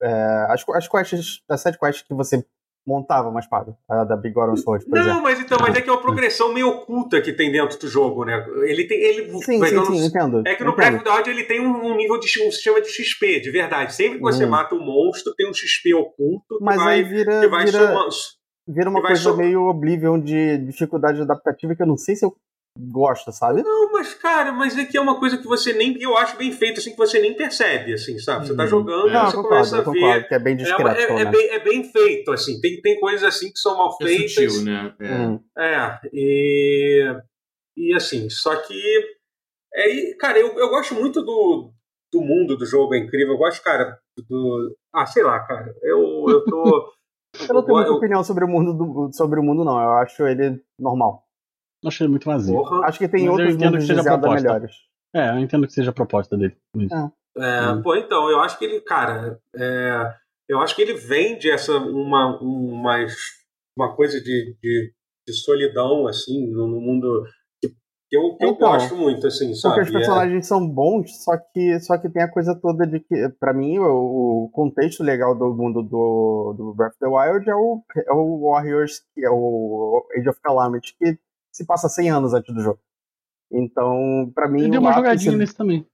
é, 0.02 0.46
as, 0.50 0.64
as 0.70 0.88
quests, 0.88 1.41
as 1.50 1.62
sete 1.62 1.78
quests 1.80 2.06
que 2.08 2.14
você 2.14 2.44
montava 2.86 3.30
uma 3.30 3.39
espada, 3.39 3.78
a 3.89 4.04
da 4.04 4.18
Big 4.18 4.34
Goron 4.34 4.58
Sword, 4.58 4.84
por 4.86 4.96
Não, 4.96 5.02
exemplo. 5.02 5.22
mas 5.24 5.39
então, 5.39 5.58
mas 5.62 5.74
é 5.76 5.82
que 5.82 5.89
é 5.89 5.94
uma 5.94 6.02
progressão 6.02 6.52
meio 6.54 6.68
oculta 6.68 7.22
que 7.22 7.32
tem 7.32 7.50
dentro 7.52 7.80
do 7.80 7.88
jogo, 7.88 8.26
né? 8.26 8.46
Ele 8.66 8.86
tem. 8.86 9.00
Ele, 9.00 9.32
Sim, 9.41 9.64
sim, 9.64 9.74
não- 9.76 9.86
sim, 9.86 10.06
entendo. 10.06 10.44
É 10.46 10.56
que 10.56 10.64
no. 10.66 10.76
Breath 10.76 10.96
of 10.96 11.04
the 11.06 11.10
Wild 11.12 11.30
ele 11.30 11.44
tem 11.46 11.62
um, 11.62 11.86
um 11.86 11.96
nível 11.96 12.20
de 12.20 12.28
um 12.46 12.52
sistema 12.52 12.82
de 12.82 12.89
XP, 12.89 13.39
de 13.39 13.52
verdade. 13.52 13.94
Sempre 13.96 14.18
que 14.18 14.24
você 14.24 14.44
Hum. 14.46 14.50
mata 14.50 14.76
um 14.76 14.84
monstro, 14.84 15.34
tem 15.36 15.50
um 15.50 15.54
XP 15.54 15.94
oculto 15.94 16.58
que 16.58 16.64
Mas 16.64 16.76
vai, 16.76 16.96
aí 16.96 17.04
vira, 17.04 17.39
que 17.39 17.48
vai 17.48 17.64
vira, 17.66 17.78
somando. 17.88 18.10
Vira 18.68 18.89
uma 18.89 19.01
coisa 19.01 19.36
meio 19.36 19.68
Oblivion 19.68 20.20
de 20.20 20.57
dificuldade 20.59 21.22
adaptativa 21.22 21.76
que 21.76 21.82
eu 21.82 21.88
não 21.88 21.97
sei 21.97 22.16
se 22.16 22.26
eu 22.26 22.36
gosto, 22.80 23.32
sabe? 23.32 23.61
Não, 23.61 23.91
mas, 23.91 24.14
cara, 24.16 24.51
mas 24.51 24.78
é 24.78 24.84
que 24.86 24.97
é 24.97 25.01
uma 25.01 25.20
coisa 25.20 25.38
que 25.38 25.45
você 25.45 25.74
nem. 25.74 25.95
Eu 26.01 26.18
acho 26.18 26.38
bem 26.38 26.51
feito, 26.51 26.80
assim, 26.80 26.91
que 26.91 26.97
você 26.97 27.20
nem 27.20 27.36
percebe, 27.36 27.93
assim, 27.93 28.18
sabe? 28.18 28.47
Você 28.47 28.55
tá 28.55 28.66
Hum, 28.66 28.70
jogando, 28.70 29.09
é. 29.09 29.14
Não, 29.14 29.26
você 29.28 29.36
concordo, 29.38 29.70
começa 29.70 29.78
a 29.78 29.84
concordo, 29.84 30.22
ver. 30.22 30.28
que 30.28 30.34
é 30.34 30.39
bem 30.39 30.53
É, 30.53 30.57
discreto, 30.57 30.82
uma- 30.82 30.97
é- 30.97 31.05
pelo 31.07 31.20
é 31.20 31.26
bem, 31.26 31.49
é 31.49 31.59
bem 31.59 31.84
feito, 31.84 32.32
assim. 32.32 32.59
Tem, 32.59 32.82
tem 32.82 32.99
coisas 32.99 33.24
assim 33.24 33.51
que 33.51 33.59
são 33.59 33.78
mal 33.78 33.95
É 34.01 34.05
feitas. 34.05 34.32
sutil, 34.34 34.64
né? 34.64 34.95
É. 34.99 35.14
Hum. 35.14 35.39
É, 35.57 35.99
e, 36.11 37.16
e 37.78 37.93
assim, 37.93 38.30
só 38.30 38.55
que. 38.55 38.82
É, 39.76 39.89
e, 39.89 40.16
cara, 40.16 40.39
eu, 40.39 40.57
eu 40.57 40.70
gosto 40.70 40.95
muito 40.95 41.22
do, 41.22 41.72
do 42.11 42.22
mundo 42.22 42.57
do 42.57 42.66
jogo, 42.66 42.95
é 42.95 42.97
incrível. 42.99 43.34
Eu 43.34 43.38
gosto, 43.38 43.61
cara, 43.64 43.99
do. 44.30 44.76
Ah, 44.93 45.05
sei 45.05 45.22
lá, 45.24 45.39
cara. 45.41 45.76
Eu, 45.84 46.26
eu 46.30 46.45
tô. 46.45 46.91
Eu 47.48 47.56
não 47.56 47.64
tenho 47.64 47.78
muita 47.78 47.92
opinião 47.92 48.24
sobre 48.24 48.46
o 48.46 48.48
mundo, 48.48 48.74
do- 48.74 49.10
sobre 49.14 49.40
o 49.40 49.44
mundo, 49.44 49.64
não. 49.66 49.82
Eu 49.82 49.92
acho 49.94 50.26
ele 50.28 50.62
normal. 50.80 51.24
Eu 51.84 51.88
achei 51.90 52.06
ele 52.06 52.12
muito 52.12 52.26
vazio. 52.26 52.56
Porra. 52.56 52.86
Acho 52.86 53.00
que 53.00 53.08
tem 53.08 53.22
Mas 53.28 53.32
outros 53.32 53.58
mundos 53.58 53.72
que 53.72 53.78
de 53.80 53.88
seja 53.88 54.00
a 54.00 54.04
Zelda 54.04 54.22
proposta. 54.22 54.44
melhores. 54.48 54.76
É, 55.16 55.30
eu 55.30 55.40
entendo 55.40 55.68
que 55.68 55.74
seja 55.74 55.90
a 55.90 55.94
proposta 55.94 56.38
dele. 56.38 56.56
É, 57.36 57.68
Hum. 57.72 57.82
Pô, 57.82 57.96
então, 57.96 58.30
eu 58.30 58.40
acho 58.42 58.60
que 58.60 58.66
ele, 58.66 58.80
cara, 58.82 59.40
é, 59.56 60.14
eu 60.48 60.60
acho 60.62 60.76
que 60.76 60.82
ele 60.84 60.94
vende 60.94 61.50
essa 61.50 61.76
uma, 61.80 62.40
uma, 62.40 62.98
uma 63.76 63.96
coisa 63.96 64.20
de, 64.22 64.56
de, 64.62 64.94
de 65.28 65.34
solidão, 65.34 66.06
assim, 66.08 66.48
no, 66.52 66.68
no 66.68 66.80
mundo 66.80 67.26
que, 68.14 68.18
que 68.18 68.18
eu, 68.18 68.36
que 68.38 68.45
eu 68.45 68.49
Então, 68.49 68.72
gosto 68.72 68.95
muito, 68.95 69.28
assim, 69.28 69.53
sabe? 69.55 69.76
Porque 69.76 69.89
os 69.89 69.95
É- 69.95 69.99
personagens 69.99 70.47
são 70.47 70.68
bons, 70.68 71.24
só 71.24 71.38
que, 71.38 71.80
só 71.80 71.97
que 71.97 72.09
tem 72.09 72.24
a 72.24 72.32
coisa 72.32 72.55
toda 72.55 72.86
de 72.86 72.99
que, 72.99 73.30
pra 73.39 73.53
mim, 73.53 73.80
o, 73.80 74.45
o 74.45 74.49
contexto 74.51 75.03
legal 75.03 75.36
do 75.36 75.53
mundo 75.53 75.82
do, 75.82 76.53
do 76.57 76.74
Breath 76.74 76.93
of 76.93 76.99
the 76.99 77.07
Wild 77.07 77.49
é 77.49 77.55
o, 77.55 77.82
é 77.95 78.14
o 78.14 78.49
Warriors, 78.49 79.01
que 79.14 79.26
é 79.26 79.30
o 79.30 80.05
Age 80.18 80.30
of 80.30 80.39
Calamity, 80.41 80.95
que 80.97 81.18
se 81.51 81.66
passa 81.66 81.89
100 81.89 82.09
anos 82.11 82.34
antes 82.34 82.53
do 82.53 82.61
jogo. 82.61 82.80
Então, 83.51 84.32
pra 84.34 84.49
mim. 84.49 84.70
Deu 84.70 84.80
o 84.82 84.84
uma 84.84 84.93
jogadinha 84.93 85.38
nesse 85.38 85.55
também. 85.55 85.86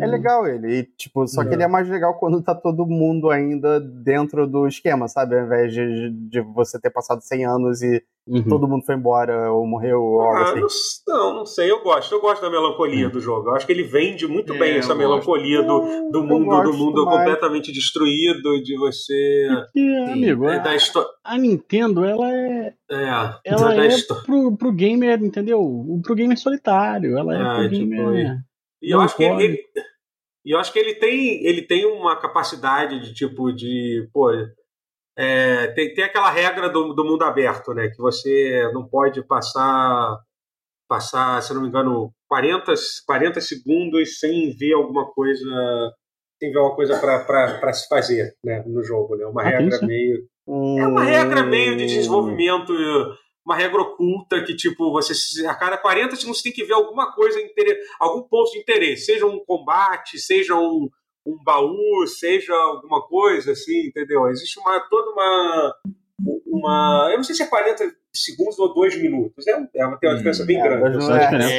É 0.00 0.06
legal 0.06 0.46
ele. 0.46 0.78
E, 0.78 0.82
tipo, 0.96 1.26
só 1.28 1.42
que 1.44 1.50
É. 1.50 1.52
ele 1.54 1.62
é 1.62 1.68
mais 1.68 1.86
legal 1.88 2.18
quando 2.18 2.42
tá 2.42 2.54
todo 2.54 2.86
mundo 2.86 3.28
ainda 3.28 3.78
dentro 3.78 4.46
do 4.46 4.66
esquema, 4.66 5.06
sabe? 5.06 5.38
Ao 5.38 5.44
invés 5.44 5.72
de, 5.74 6.10
de 6.30 6.40
você 6.40 6.80
ter 6.80 6.88
passado 6.90 7.20
100 7.20 7.44
anos 7.46 7.82
e 7.82 8.02
Uhum. 8.26 8.42
todo 8.48 8.68
mundo 8.68 8.84
foi 8.84 8.94
embora 8.94 9.50
ou 9.50 9.66
morreu 9.66 10.00
ou 10.00 10.20
algo 10.20 10.36
Ah, 10.38 10.42
assim. 10.66 11.02
não, 11.08 11.34
não, 11.34 11.46
sei, 11.46 11.70
eu 11.70 11.82
gosto. 11.82 12.14
Eu 12.14 12.20
gosto 12.20 12.40
da 12.42 12.50
melancolia 12.50 13.08
do 13.08 13.18
jogo. 13.18 13.48
Eu 13.48 13.54
acho 13.56 13.66
que 13.66 13.72
ele 13.72 13.82
vende 13.82 14.26
muito 14.26 14.54
É, 14.54 14.58
bem 14.58 14.76
essa 14.76 14.88
gosto. 14.94 14.98
melancolia 14.98 15.62
do, 15.62 16.10
do 16.12 16.22
mundo, 16.22 16.62
do 16.62 16.72
mundo 16.72 17.04
mais. 17.06 17.18
completamente 17.18 17.72
destruído, 17.72 18.62
de 18.62 18.76
você. 18.78 19.48
Porque, 19.48 19.80
Sim, 19.80 20.12
amigo, 20.12 20.48
é, 20.48 20.56
a, 20.56 20.62
da 20.62 20.76
história. 20.76 21.08
a 21.24 21.36
Nintendo, 21.36 22.04
ela 22.04 22.30
é. 22.32 22.74
É, 22.90 23.08
Ela 23.46 23.74
é 23.84 23.86
histó- 23.88 24.22
pro, 24.24 24.56
pro 24.56 24.72
gamer, 24.72 25.20
entendeu? 25.22 26.00
Pro 26.02 26.14
gamer 26.14 26.38
solitário. 26.38 27.18
Ela 27.18 27.34
é 27.36 27.42
Ah, 27.42 27.54
pro 27.56 27.70
tipo, 27.70 27.88
gamer. 27.90 28.36
E 28.82 28.90
eu 28.90 29.00
acho 29.00 29.16
que 29.16 29.22
ele, 29.24 29.44
ele- 29.44 29.64
eu 30.44 30.58
acho 30.58 30.72
que 30.72 30.78
ele 30.78 30.94
tem, 30.96 31.44
ele 31.46 31.62
tem 31.62 31.84
uma 31.86 32.16
capacidade 32.20 33.00
de 33.00 33.14
tipo 33.14 33.52
de, 33.52 34.08
pô, 34.12 34.30
é, 35.16 35.66
tem, 35.74 35.92
tem 35.94 36.04
aquela 36.04 36.30
regra 36.30 36.68
do, 36.68 36.94
do 36.94 37.04
mundo 37.04 37.24
aberto, 37.24 37.74
né, 37.74 37.88
que 37.88 37.98
você 38.00 38.70
não 38.72 38.88
pode 38.88 39.22
passar 39.26 40.18
passar, 40.88 41.40
se 41.40 41.54
não 41.54 41.62
me 41.62 41.68
engano, 41.68 42.12
40, 42.28 42.74
40 43.06 43.40
segundos 43.40 44.18
sem 44.18 44.50
ver 44.56 44.72
alguma 44.72 45.06
coisa, 45.12 45.44
sem 46.40 46.50
ver 46.50 46.58
alguma 46.58 46.74
coisa 46.74 46.98
para 46.98 47.72
se 47.72 47.86
fazer, 47.88 48.34
né, 48.44 48.62
no 48.66 48.82
jogo, 48.82 49.14
né? 49.16 49.24
Uma 49.26 49.42
Ah, 49.42 49.52
tem 49.52 49.60
regra 49.62 49.86
meio 49.86 50.26
é 50.48 50.86
uma 50.86 51.04
regra 51.04 51.42
meio 51.44 51.74
Hum. 51.74 51.76
de 51.76 51.86
desenvolvimento, 51.86 52.72
uma 53.44 53.56
regra 53.56 53.80
oculta 53.80 54.42
que, 54.44 54.54
tipo, 54.54 54.92
você 54.92 55.46
a 55.46 55.54
cada 55.54 55.78
40 55.78 56.16
segundos 56.16 56.38
você 56.38 56.44
tem 56.44 56.52
que 56.52 56.64
ver 56.64 56.74
alguma 56.74 57.12
coisa, 57.12 57.38
algum 57.98 58.22
ponto 58.22 58.52
de 58.52 58.58
interesse, 58.58 59.06
seja 59.06 59.26
um 59.26 59.42
combate, 59.44 60.18
seja 60.18 60.54
um, 60.54 60.88
um 61.26 61.42
baú, 61.42 62.06
seja 62.06 62.54
alguma 62.54 63.02
coisa, 63.06 63.52
assim, 63.52 63.86
entendeu? 63.86 64.26
Existe 64.28 64.58
uma 64.58 64.80
toda 64.88 65.10
uma. 65.10 65.74
uma 66.46 67.08
eu 67.10 67.16
não 67.16 67.24
sei 67.24 67.34
se 67.34 67.42
é 67.42 67.46
40 67.46 67.99
segundos 68.14 68.58
ou 68.58 68.74
2 68.74 69.00
minutos. 69.00 69.46
É, 69.46 69.52
é 69.76 69.86
uma, 69.86 69.96
tem 69.98 70.10
uma 70.10 70.16
diferença 70.16 70.44
bem 70.44 70.58
É, 70.58 70.62
grande. 70.62 70.98
não 70.98 71.16
é. 71.16 71.20
diferença 71.20 71.52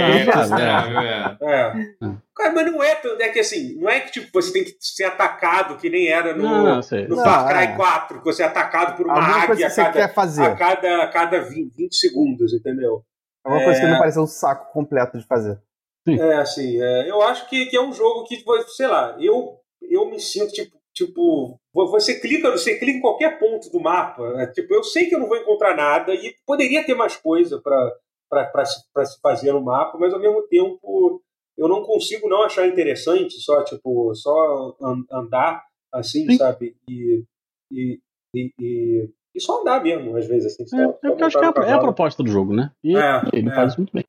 É, 0.60 1.41
é 1.41 1.47
é. 1.49 1.56
É. 1.56 1.74
Hum. 2.06 2.18
Cara, 2.36 2.54
mas 2.54 2.72
não 2.72 2.84
é, 2.84 2.95
tão- 2.95 3.20
é 3.22 3.30
que 3.30 3.39
assim, 3.39 3.76
não 3.80 3.89
é 3.89 3.99
que 3.99 4.12
tipo, 4.12 4.28
você 4.34 4.52
tem 4.52 4.64
que 4.64 4.76
ser 4.80 5.04
atacado, 5.06 5.78
que 5.78 5.89
nem 5.89 6.08
era 6.08 6.36
no, 6.36 6.43
Não, 6.43 6.64
não, 6.76 6.82
sei. 6.82 7.08
no 7.08 7.16
Não, 7.16 7.24
Far 7.24 7.47
Cry 7.47 7.64
é. 7.74 7.76
4, 7.76 8.20
que 8.20 8.26
você 8.26 8.43
é 8.43 8.45
atacado 8.47 8.97
por 8.97 9.06
uma 9.06 9.16
Alguma 9.16 9.43
águia 9.43 9.56
que 9.56 9.64
a 9.64 9.70
você 9.70 9.82
cada, 9.84 9.93
quer 9.93 10.14
fazer. 10.14 10.43
a 10.43 10.56
cada, 10.56 11.04
a 11.04 11.08
cada 11.08 11.41
20, 11.41 11.74
20 11.76 11.95
segundos, 11.95 12.54
entendeu? 12.54 13.04
Alguma 13.43 13.64
coisa 13.64 13.80
que 13.80 13.86
É. 13.86 13.89
não 13.89 13.99
parecer 13.99 14.20
um 14.20 14.28
saco 14.28 14.72
completo 14.74 15.18
de 15.18 15.26
fazer. 15.26 15.60
É, 16.08 16.34
assim, 16.38 16.82
é, 16.82 17.10
eu 17.10 17.22
acho 17.22 17.47
que, 17.47 17.68
que 17.68 17.78
é 17.78 17.82
um 17.82 17.93
jogo 17.93 18.24
que, 18.26 18.43
sei 18.76 18.88
lá, 18.88 19.16
eu, 19.20 19.58
eu 19.82 20.10
me 20.10 20.20
sinto 20.20 20.52
tipo, 20.52 20.76
tipo, 20.94 21.60
você 21.74 22.20
clica, 22.20 22.52
você 22.52 22.78
clica 22.78 22.98
em 22.98 23.02
qualquer 23.02 23.39
ponto 23.39 23.70
do 23.70 23.80
mapa, 23.80 24.42
é, 24.42 24.48
tipo, 24.48 24.74
eu 24.74 24.84
sei 24.84 25.08
que 25.08 25.16
eu 25.16 25.20
não 25.20 25.28
vou 25.28 25.38
encontrar 25.38 25.76
nada 25.76 26.14
e 26.14 26.34
poderia 26.46 26.86
ter 26.86 26.94
mais 26.96 27.16
coisa 27.18 27.62
para 27.62 28.66
se, 28.66 28.92
pra 28.94 29.06
se 29.06 29.20
fazer 29.22 29.52
no 29.54 29.62
mapa, 29.62 29.98
mas 29.98 30.14
ao 30.14 30.20
mesmo 30.20 30.42
tempo 30.48 31.22
eu 31.58 31.68
não 31.68 31.84
consigo 31.84 32.28
não 32.30 32.44
achar 32.44 32.68
interessante 32.68 33.34
só, 33.39 33.64
tipo, 33.64 34.14
só 34.16 34.76
an- 34.82 35.06
andar 35.12 35.64
assim, 35.94 36.26
Sim. 36.30 36.38
sabe? 36.38 36.76
E, 36.89 37.24
e, 37.72 38.00
e, 38.34 38.54
e, 38.60 39.10
e 39.36 39.39
só 39.39 39.62
andar 39.62 39.84
mesmo, 39.84 40.16
às 40.18 40.26
vezes, 40.28 40.54
assim. 40.54 40.66
Só, 40.66 40.78
É, 40.78 40.86
só 40.86 40.92
é 40.92 41.10
porque 41.10 41.24
eu 41.24 41.28
acho 41.28 41.39
que 41.39 41.46
é 41.46 41.48
a, 41.48 41.68
é 41.70 41.74
a 41.74 41.80
proposta 41.80 42.24
do 42.24 42.30
jogo, 42.30 42.54
né? 42.54 42.72
E 42.84 42.96
É, 42.98 43.22
ele 43.34 43.50
é. 43.50 43.56
faz 43.56 43.76
muito 43.78 43.94
bem. 43.94 44.06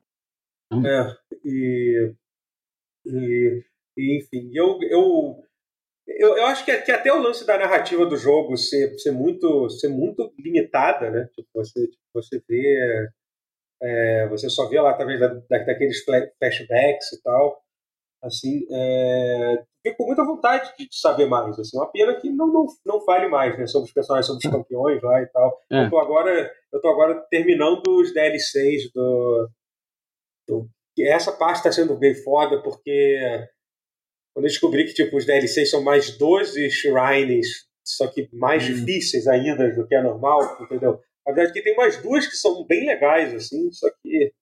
É, 0.85 1.15
e, 1.45 2.13
e, 3.05 3.63
e, 3.97 4.17
enfim, 4.17 4.49
eu, 4.53 4.79
eu, 4.89 5.43
eu, 6.07 6.37
eu 6.37 6.45
acho 6.47 6.65
que, 6.65 6.75
que 6.81 6.91
até 6.91 7.11
o 7.13 7.21
lance 7.21 7.45
da 7.45 7.57
narrativa 7.57 8.05
do 8.05 8.17
jogo 8.17 8.57
ser, 8.57 8.97
ser, 8.99 9.11
muito, 9.11 9.69
ser 9.69 9.87
muito 9.89 10.33
limitada, 10.37 11.09
né? 11.09 11.27
Tipo, 11.33 11.49
você, 11.53 11.87
tipo, 11.87 12.03
você 12.13 12.41
vê. 12.47 13.09
é, 13.81 14.27
você 14.29 14.49
só 14.49 14.67
vê 14.69 14.79
lá 14.79 14.91
através 14.91 15.19
da, 15.19 15.27
da, 15.27 15.57
daqueles 15.59 16.03
fla- 16.03 16.27
flashbacks 16.39 17.13
e 17.13 17.21
tal. 17.21 17.61
Assim, 18.23 18.65
é, 18.71 19.63
fico 19.85 19.97
com 19.97 20.05
muita 20.07 20.23
vontade 20.23 20.73
de 20.77 20.87
saber 20.91 21.25
mais. 21.25 21.59
Assim, 21.59 21.77
uma 21.77 21.91
pena 21.91 22.15
que 22.19 22.29
não, 22.29 22.47
não, 22.47 22.65
não 22.85 23.01
fale 23.01 23.27
mais 23.27 23.57
né, 23.57 23.67
sobre 23.67 23.87
os 23.87 23.93
personagens, 23.93 24.27
sobre 24.27 24.47
os 24.47 24.53
campeões 24.53 25.01
lá 25.01 25.21
e 25.21 25.27
tal. 25.27 25.59
É. 25.71 25.85
Eu 25.85 25.89
tô 25.89 25.99
agora, 25.99 26.51
eu 26.71 26.81
tô 26.81 26.87
agora 26.87 27.15
terminando 27.29 27.81
os 27.87 28.13
DLCs 28.13 28.91
do, 28.93 29.49
do 30.47 30.69
essa 30.99 31.31
parte 31.31 31.57
está 31.57 31.71
sendo 31.71 31.97
bem 31.97 32.13
foda 32.13 32.61
porque 32.61 33.19
quando 34.33 34.45
eu 34.45 34.49
descobri 34.49 34.85
que 34.85 34.93
tipo 34.93 35.15
os 35.17 35.25
DLCs 35.25 35.69
são 35.69 35.83
mais 35.83 36.17
12 36.17 36.69
shrines, 36.71 37.67
só 37.85 38.07
que 38.07 38.27
mais 38.33 38.63
Hum. 38.63 38.73
difíceis 38.73 39.27
ainda 39.27 39.69
do 39.71 39.87
que 39.87 39.95
é 39.95 40.01
normal, 40.01 40.39
entendeu? 40.61 40.99
Na 41.25 41.33
verdade, 41.33 41.53
que 41.53 41.61
tem 41.63 41.75
mais 41.75 42.01
duas 42.01 42.27
que 42.27 42.35
são 42.35 42.65
bem 42.65 42.85
legais 42.85 43.33
assim, 43.33 43.71
só 43.71 43.89
que 44.01 44.33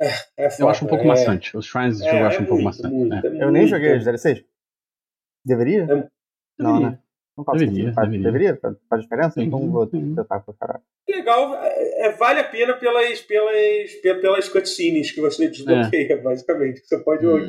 é, 0.00 0.08
é 0.36 0.50
foda, 0.50 0.62
Eu 0.64 0.68
acho 0.70 0.84
um 0.84 0.88
pouco 0.88 1.04
é, 1.04 1.06
maçante. 1.06 1.56
Os 1.56 1.66
shrines 1.66 2.00
É, 2.00 2.04
jogo 2.04 2.16
eu 2.16 2.24
é 2.24 2.26
acho 2.28 2.42
um 2.42 2.46
pouco 2.46 2.62
muito, 2.62 2.76
maçante. 2.76 2.94
muito, 2.94 3.14
é. 3.26 3.38
é 3.38 3.44
Eu 3.44 3.50
nem 3.50 3.66
joguei 3.66 3.96
os 3.96 4.04
DLCs. 4.04 4.44
Deveria? 5.44 5.82
É- 5.84 6.08
Não, 6.58 6.72
Deveria. 6.74 6.90
né? 6.90 6.98
Não 7.36 7.44
faz 7.44 7.58
Deveria, 7.60 7.80
sentido. 7.82 7.94
Faz- 7.94 8.10
deveria. 8.10 8.32
deveria? 8.32 8.56
Faz, 8.60 8.76
faz 8.88 9.02
diferença? 9.02 9.30
Sim, 9.40 9.46
então 9.46 9.70
vou 9.70 9.86
tentar 9.86 10.24
pra 10.24 10.54
caralho. 10.58 10.82
legal, 11.08 11.54
é, 11.62 12.06
é- 12.06 12.12
vale 12.12 12.40
a 12.40 12.44
pena 12.44 12.74
pelas, 12.74 13.20
pelas, 13.22 13.92
pe- 13.96 14.14
pelas 14.16 14.48
cutscenes 14.48 15.12
que 15.12 15.20
você 15.20 15.48
desbloqueia, 15.48 16.16
basicamente. 16.22 16.80
que 16.80 16.86
Você 16.86 16.98
pode. 16.98 17.26
Hum. 17.26 17.48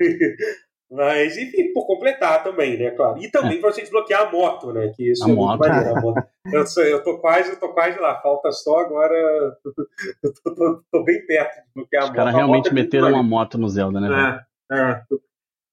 Mas, 0.90 1.36
enfim, 1.36 1.72
por 1.72 1.86
completar 1.86 2.44
também, 2.44 2.78
né, 2.78 2.90
claro. 2.92 3.18
E 3.18 3.28
também 3.28 3.60
pra 3.60 3.72
você 3.72 3.80
desbloquear 3.80 4.28
a 4.28 4.30
moto, 4.30 4.72
né? 4.72 4.92
Que 4.94 5.10
isso 5.10 5.24
A 5.24 5.30
é 5.30 5.32
moto. 5.32 5.58
muito 5.58 5.68
maneiro. 5.72 5.98
A 5.98 6.00
moto. 6.00 6.22
Eu, 6.52 6.84
eu 6.84 7.02
tô 7.02 7.18
quase, 7.18 7.50
eu 7.50 7.58
tô 7.58 7.68
quase 7.70 7.98
lá. 7.98 8.20
Falta 8.20 8.52
só 8.52 8.78
agora. 8.80 9.14
Eu 10.22 10.32
tô, 10.44 10.54
tô- 10.54 10.82
tô 10.92 11.02
bem 11.02 11.24
perto 11.26 11.54
de 11.56 11.62
desbloquear 11.64 12.02
a 12.02 12.04
Os 12.04 12.10
moto. 12.10 12.16
caras 12.16 12.34
A 12.34 12.36
moto 12.36 12.46
realmente 12.46 12.68
é 12.68 12.72
meteram 12.72 13.08
uma 13.08 13.22
moto 13.22 13.58
no 13.58 13.68
Zelda, 13.68 13.98
né? 14.00 14.40
É, 14.70 14.76
é. 14.78 15.02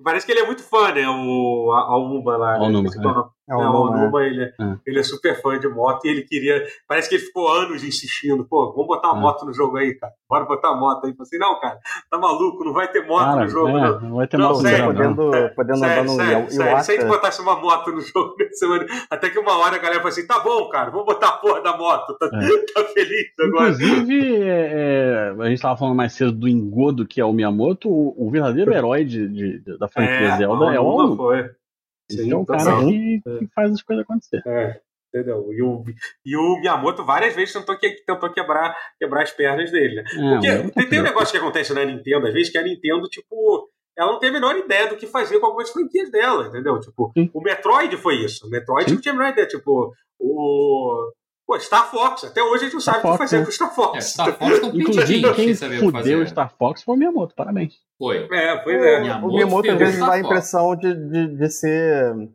Parece 0.04 0.26
que 0.26 0.32
ele 0.32 0.40
é 0.42 0.46
muito 0.46 0.64
fã, 0.64 0.92
né? 0.94 1.08
O, 1.08 1.72
a, 1.72 1.80
a 1.82 1.98
Uma 1.98 2.38
lá. 2.38 2.58
né? 2.58 2.66
É 3.52 3.56
o 3.56 3.62
nome. 3.72 4.00
É 4.00 4.04
É, 4.04 4.08
o 4.08 4.12
né? 4.12 4.28
Ele, 4.28 4.44
é, 4.44 4.46
É. 4.60 4.76
ele 4.88 5.00
é 5.00 5.04
super 5.04 5.42
fã 5.42 5.60
de 5.60 5.68
moto 5.68 6.06
e 6.06 6.10
ele 6.10 6.22
queria. 6.24 6.64
Parece 6.88 7.10
que 7.10 7.16
ele 7.16 7.24
ficou 7.24 7.48
anos 7.52 7.84
insistindo. 7.84 8.46
Pô, 8.46 8.72
vamos 8.72 8.88
botar 8.88 9.12
uma 9.12 9.18
É. 9.20 9.22
moto 9.22 9.46
no 9.46 9.54
jogo 9.54 9.78
aí, 9.78 9.94
cara. 9.96 10.14
Bora 10.30 10.46
botar 10.46 10.70
a 10.70 10.76
moto 10.76 11.06
aí. 11.06 11.12
Eu 11.12 11.16
falei 11.16 11.28
assim, 11.28 11.38
não, 11.38 11.60
cara, 11.60 11.78
tá 12.10 12.18
maluco, 12.18 12.64
não 12.64 12.74
vai 12.74 12.88
ter 12.88 13.06
moto 13.06 13.24
Cara, 13.26 13.42
no 13.44 13.50
jogo, 13.50 13.70
é, 13.70 13.82
não. 13.82 14.00
não 14.02 14.16
vai 14.16 14.28
ter 14.28 14.38
Não, 14.38 14.48
moto 14.50 14.62
sério, 14.62 14.86
não. 14.86 14.94
Podendo, 15.16 15.50
podendo 15.56 15.78
andar 15.78 15.88
Sério, 15.88 16.04
no 16.04 16.10
sério, 16.16 16.52
sério. 16.52 16.84
Se 16.84 16.92
a 16.92 16.96
gente 16.96 17.08
botasse 17.08 17.42
uma 17.42 17.56
moto 17.60 17.92
no 17.92 18.02
jogo 18.02 18.36
semana, 18.54 18.86
até 19.10 19.30
que 19.30 19.40
uma 19.40 19.58
hora 19.58 19.76
a 19.76 19.80
galera 19.80 19.96
falou 20.00 20.10
assim: 20.10 20.26
tá 20.26 20.40
bom, 20.40 20.70
cara, 20.70 20.90
vamos 20.90 21.06
botar 21.06 21.28
a 21.30 21.32
porra 21.34 21.62
da 21.62 21.76
moto. 21.78 22.18
Tá, 22.18 22.28
É. 22.28 22.30
tá 22.74 22.84
feliz 22.94 23.28
agora. 23.40 23.70
Inclusive, 23.72 24.42
é, 24.44 24.72
é, 24.74 25.36
a 25.40 25.46
gente 25.46 25.56
estava 25.56 25.78
falando 25.78 25.96
mais 25.96 26.14
cedo 26.14 26.32
do 26.32 26.48
Engodo, 26.48 27.06
que 27.06 27.20
é 27.20 27.26
o 27.26 27.34
Miyamoto, 27.34 27.90
o, 27.90 28.28
o 28.28 28.30
verdadeiro 28.32 28.74
herói 28.74 29.04
de, 29.04 29.28
de- 29.28 29.60
de- 29.60 29.78
da 29.78 29.88
franquia 29.88 30.38
Zelda 30.38 30.74
é 30.74 30.80
o 30.80 31.16
foi. 31.16 31.50
Sim, 32.18 32.32
é 32.32 32.36
o 32.36 32.46
cara 32.46 32.80
que, 32.84 33.22
que 33.40 33.48
faz 33.54 33.72
as 33.72 33.82
coisas 33.82 34.04
acontecer. 34.04 34.42
É, 34.46 34.80
entendeu? 35.14 35.52
E 35.52 35.62
o, 35.62 35.84
e 36.26 36.36
o 36.36 36.60
Miyamoto 36.60 37.06
várias 37.06 37.36
vezes 37.36 37.54
tentou, 37.54 37.78
que, 37.78 37.90
tentou 38.06 38.32
quebrar, 38.32 38.76
quebrar 39.00 39.24
as 39.24 39.32
pernas 39.32 39.72
dele. 39.72 39.96
Né? 39.96 40.04
É, 40.46 40.58
Porque 40.64 40.72
tem, 40.72 40.90
tem 40.90 41.00
um 41.00 41.04
negócio 41.04 41.32
que 41.32 41.38
acontece 41.38 41.74
na 41.74 41.86
Nintendo, 41.86 42.28
às 42.28 42.34
vezes, 42.34 42.52
que 42.52 42.58
a 42.58 42.64
Nintendo, 42.64 43.08
tipo, 43.08 43.70
ela 43.98 44.14
não 44.14 44.20
tem 44.20 44.30
a 44.30 44.34
menor 44.34 44.58
ideia 44.58 44.88
do 44.88 44.96
que 44.96 45.06
fazer 45.06 45.40
com 45.40 45.46
algumas 45.46 45.70
franquias 45.70 46.10
dela, 46.10 46.48
entendeu? 46.48 46.80
Tipo, 46.80 47.12
Sim. 47.16 47.30
o 47.34 47.42
Metroid 47.42 47.96
foi 47.98 48.16
isso. 48.16 48.48
O 48.48 48.50
Metroid 48.50 48.90
Sim. 48.90 48.96
não 48.96 49.02
tinha 49.02 49.14
a 49.14 49.18
menor 49.18 49.32
ideia. 49.32 49.48
Tipo, 49.48 49.94
o. 50.20 51.12
Pô, 51.52 51.60
Star 51.60 51.92
Fox. 51.92 52.24
Até 52.24 52.42
hoje 52.42 52.62
a 52.62 52.64
gente 52.64 52.74
não 52.76 52.80
Star 52.80 52.96
sabe 52.96 53.08
o 53.08 53.12
que 53.12 53.18
fazer 53.18 53.40
né? 53.40 53.44
com 53.44 53.50
o 53.50 53.54
Star 53.54 53.76
Fox. 53.76 53.98
É, 53.98 54.02
Star 54.02 54.38
Fox 54.38 54.52
estão 54.56 54.70
Inclusive, 54.70 55.34
quem 55.34 55.56
fudeu 55.56 56.22
o. 56.22 56.28
Star 56.28 56.56
Fox 56.58 56.82
foi 56.82 56.96
o 56.96 56.98
Miyamoto, 56.98 57.36
parabéns. 57.36 57.74
Foi. 57.98 58.26
É, 58.32 58.56
pois 58.56 58.82
é. 58.82 59.02
Miyamoto 59.02 59.34
O 59.34 59.36
Miyamoto 59.36 59.70
às 59.70 59.78
vezes 59.78 60.00
dá 60.00 60.14
a 60.14 60.20
impressão 60.20 60.76
de, 60.78 60.94
de, 60.94 61.28
de 61.36 61.50
ser. 61.50 62.30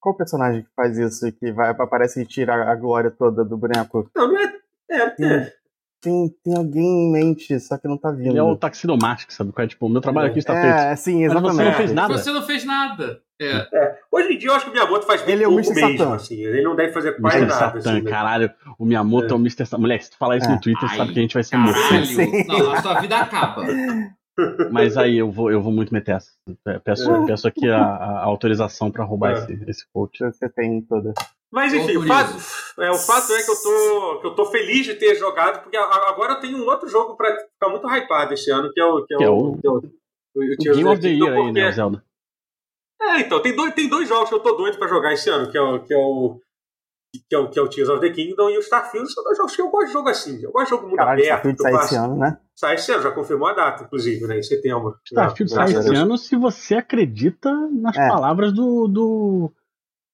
Qual 0.00 0.16
personagem 0.16 0.62
que 0.62 0.68
faz 0.74 0.96
isso? 0.96 1.30
Que 1.32 1.52
vai, 1.52 1.68
aparece 1.68 2.22
e 2.22 2.26
tira 2.26 2.72
a 2.72 2.74
glória 2.76 3.10
toda 3.10 3.44
do 3.44 3.58
boneco? 3.58 4.10
Não, 4.16 4.28
não 4.28 4.40
é. 4.40 4.54
É, 4.90 5.22
é. 5.22 5.52
Tem, 6.00 6.34
tem 6.42 6.56
alguém 6.56 6.82
em 6.82 7.12
mente, 7.12 7.60
só 7.60 7.76
que 7.76 7.86
não 7.86 7.98
tá 7.98 8.10
vindo. 8.10 8.30
Ele 8.30 8.38
é 8.38 8.42
o 8.42 8.56
Taxidomatic, 8.56 9.32
sabe? 9.32 9.52
é? 9.54 9.66
Tipo, 9.66 9.84
o 9.84 9.90
meu 9.90 10.00
trabalho 10.00 10.30
aqui 10.30 10.38
está 10.38 10.54
feito. 10.54 10.76
É, 10.76 10.96
sim, 10.96 11.26
Mas 11.26 11.32
exatamente. 11.32 11.56
você 11.56 11.64
não 11.64 11.74
fez 11.74 11.92
nada. 11.92 12.14
Você 12.16 12.32
não 12.32 12.42
fez 12.42 12.64
nada. 12.64 13.25
É. 13.40 13.68
É. 13.72 13.98
Hoje 14.10 14.32
em 14.34 14.38
dia 14.38 14.48
eu 14.48 14.54
acho 14.54 14.64
que 14.64 14.70
o 14.70 14.74
Miyamoto 14.74 15.06
faz 15.06 15.20
bem 15.22 15.34
Ele 15.34 15.44
é 15.44 15.48
o 15.48 15.52
Mr. 15.52 15.74
mesmo. 15.74 15.98
Satan. 15.98 16.14
Assim. 16.14 16.36
Ele 16.42 16.62
não 16.62 16.74
deve 16.74 16.92
fazer 16.92 17.12
quase 17.20 17.36
Mr. 17.36 17.48
nada. 17.52 17.58
Satan, 17.66 17.78
assim, 17.78 18.02
né? 18.02 18.10
caralho. 18.10 18.50
O 18.78 18.84
Miyamoto 18.86 19.32
é, 19.34 19.36
o 19.36 19.40
Mr. 19.40 19.66
Satan. 19.66 19.78
Mulher, 19.82 20.00
se 20.02 20.10
tu 20.10 20.16
falar 20.16 20.36
isso 20.38 20.46
É. 20.46 20.52
no 20.54 20.60
Twitter, 20.60 20.88
Ai, 20.90 20.96
sabe 20.96 21.12
que 21.12 21.18
a 21.18 21.22
gente 21.22 21.34
vai 21.34 21.42
ser 21.44 21.56
morto. 21.56 21.78
Não, 22.48 22.70
a 22.72 22.82
sua 22.82 23.00
vida 23.00 23.16
acaba. 23.18 23.62
Mas 24.70 24.96
aí 24.98 25.16
eu 25.18 25.30
vou, 25.30 25.50
eu 25.50 25.62
vou 25.62 25.72
muito 25.72 25.92
meter 25.94 26.16
essa. 26.16 26.30
Peço, 26.84 27.10
É. 27.10 27.26
peço 27.26 27.48
aqui 27.48 27.68
a, 27.70 27.78
a 27.78 28.24
autorização 28.24 28.90
pra 28.90 29.04
roubar 29.04 29.32
É. 29.32 29.38
esse, 29.38 29.64
esse 29.70 29.84
quote. 29.92 30.18
Você 30.24 30.48
tem 30.48 30.80
toda. 30.82 31.14
Mas 31.50 31.72
enfim, 31.72 31.96
o 31.96 32.06
fato, 32.06 32.34
é, 32.80 32.90
o 32.90 32.98
fato 32.98 33.32
é 33.32 33.42
que 33.42 33.50
eu, 33.50 33.54
tô, 33.62 34.20
que 34.20 34.26
eu 34.26 34.34
tô 34.34 34.44
feliz 34.46 34.84
de 34.84 34.94
ter 34.94 35.14
jogado, 35.14 35.62
porque 35.62 35.76
agora 35.76 36.34
eu 36.34 36.40
tenho 36.40 36.58
um 36.58 36.66
outro 36.66 36.88
jogo 36.88 37.16
pra 37.16 37.34
ficar 37.34 37.68
muito 37.70 37.86
hypado 37.88 38.34
esse 38.34 38.50
ano, 38.50 38.70
que 38.72 38.80
é 38.80 38.84
o. 38.84 39.04
Que 39.06 39.14
é, 39.14 39.18
Que 39.18 39.24
é 39.24 39.28
o, 39.30 39.36
o- 39.38 39.58
que 39.60 39.66
é 39.66 39.70
o, 39.70 39.74
o, 39.74 39.80
O 39.80 40.74
Game 40.74 40.84
of 40.84 41.00
the 41.00 41.08
Year 41.08 41.32
aí, 41.34 41.52
né, 41.52 41.68
o 41.68 41.72
Zelda. 41.72 42.02
É, 43.00 43.20
então, 43.20 43.40
tem 43.42 43.54
dois, 43.54 43.74
tem 43.74 43.88
dois 43.88 44.08
jogos 44.08 44.28
que 44.28 44.34
eu 44.34 44.40
tô 44.40 44.52
doido 44.52 44.78
pra 44.78 44.88
jogar 44.88 45.12
esse 45.12 45.28
ano, 45.30 45.50
que 45.50 45.56
é 45.56 45.60
o. 45.60 45.80
Que 45.80 45.94
é 45.94 45.98
o 45.98 46.40
que 47.30 47.34
é, 47.34 47.38
o, 47.38 47.48
que 47.48 47.58
é 47.58 47.62
o 47.62 47.68
Tears 47.68 47.88
of 47.88 48.00
the 48.00 48.10
Kingdom 48.10 48.50
e 48.50 48.58
o 48.58 48.60
Starfield 48.60 49.10
são 49.10 49.24
dois 49.24 49.38
jogos 49.38 49.56
que 49.56 49.62
eu 49.62 49.70
gosto 49.70 49.86
de 49.86 49.92
jogo 49.94 50.08
assim. 50.10 50.42
Eu 50.42 50.52
gosto 50.52 50.64
de 50.66 50.70
jogo 50.70 50.86
mundo 50.88 50.96
Caralho, 50.96 51.20
aberto. 51.22 51.48
Starfield 51.48 51.62
sai 51.62 51.84
esse 51.84 51.96
ano, 51.96 52.16
né? 52.18 52.38
Sai 52.54 52.74
esse 52.74 52.92
ano, 52.92 53.02
já 53.02 53.10
confirmou 53.10 53.48
a 53.48 53.52
data, 53.54 53.84
inclusive, 53.84 54.26
né? 54.26 54.38
Em 54.38 54.42
setembro. 54.42 54.98
Starfield 55.06 55.50
Já, 55.50 55.56
sai 55.56 55.64
esse 55.78 55.88
Deus. 55.90 55.98
ano 55.98 56.18
se 56.18 56.36
você 56.36 56.74
acredita 56.74 57.50
nas 57.72 57.96
É. 57.96 58.06
palavras 58.08 58.52
do. 58.52 58.86
do. 58.88 59.52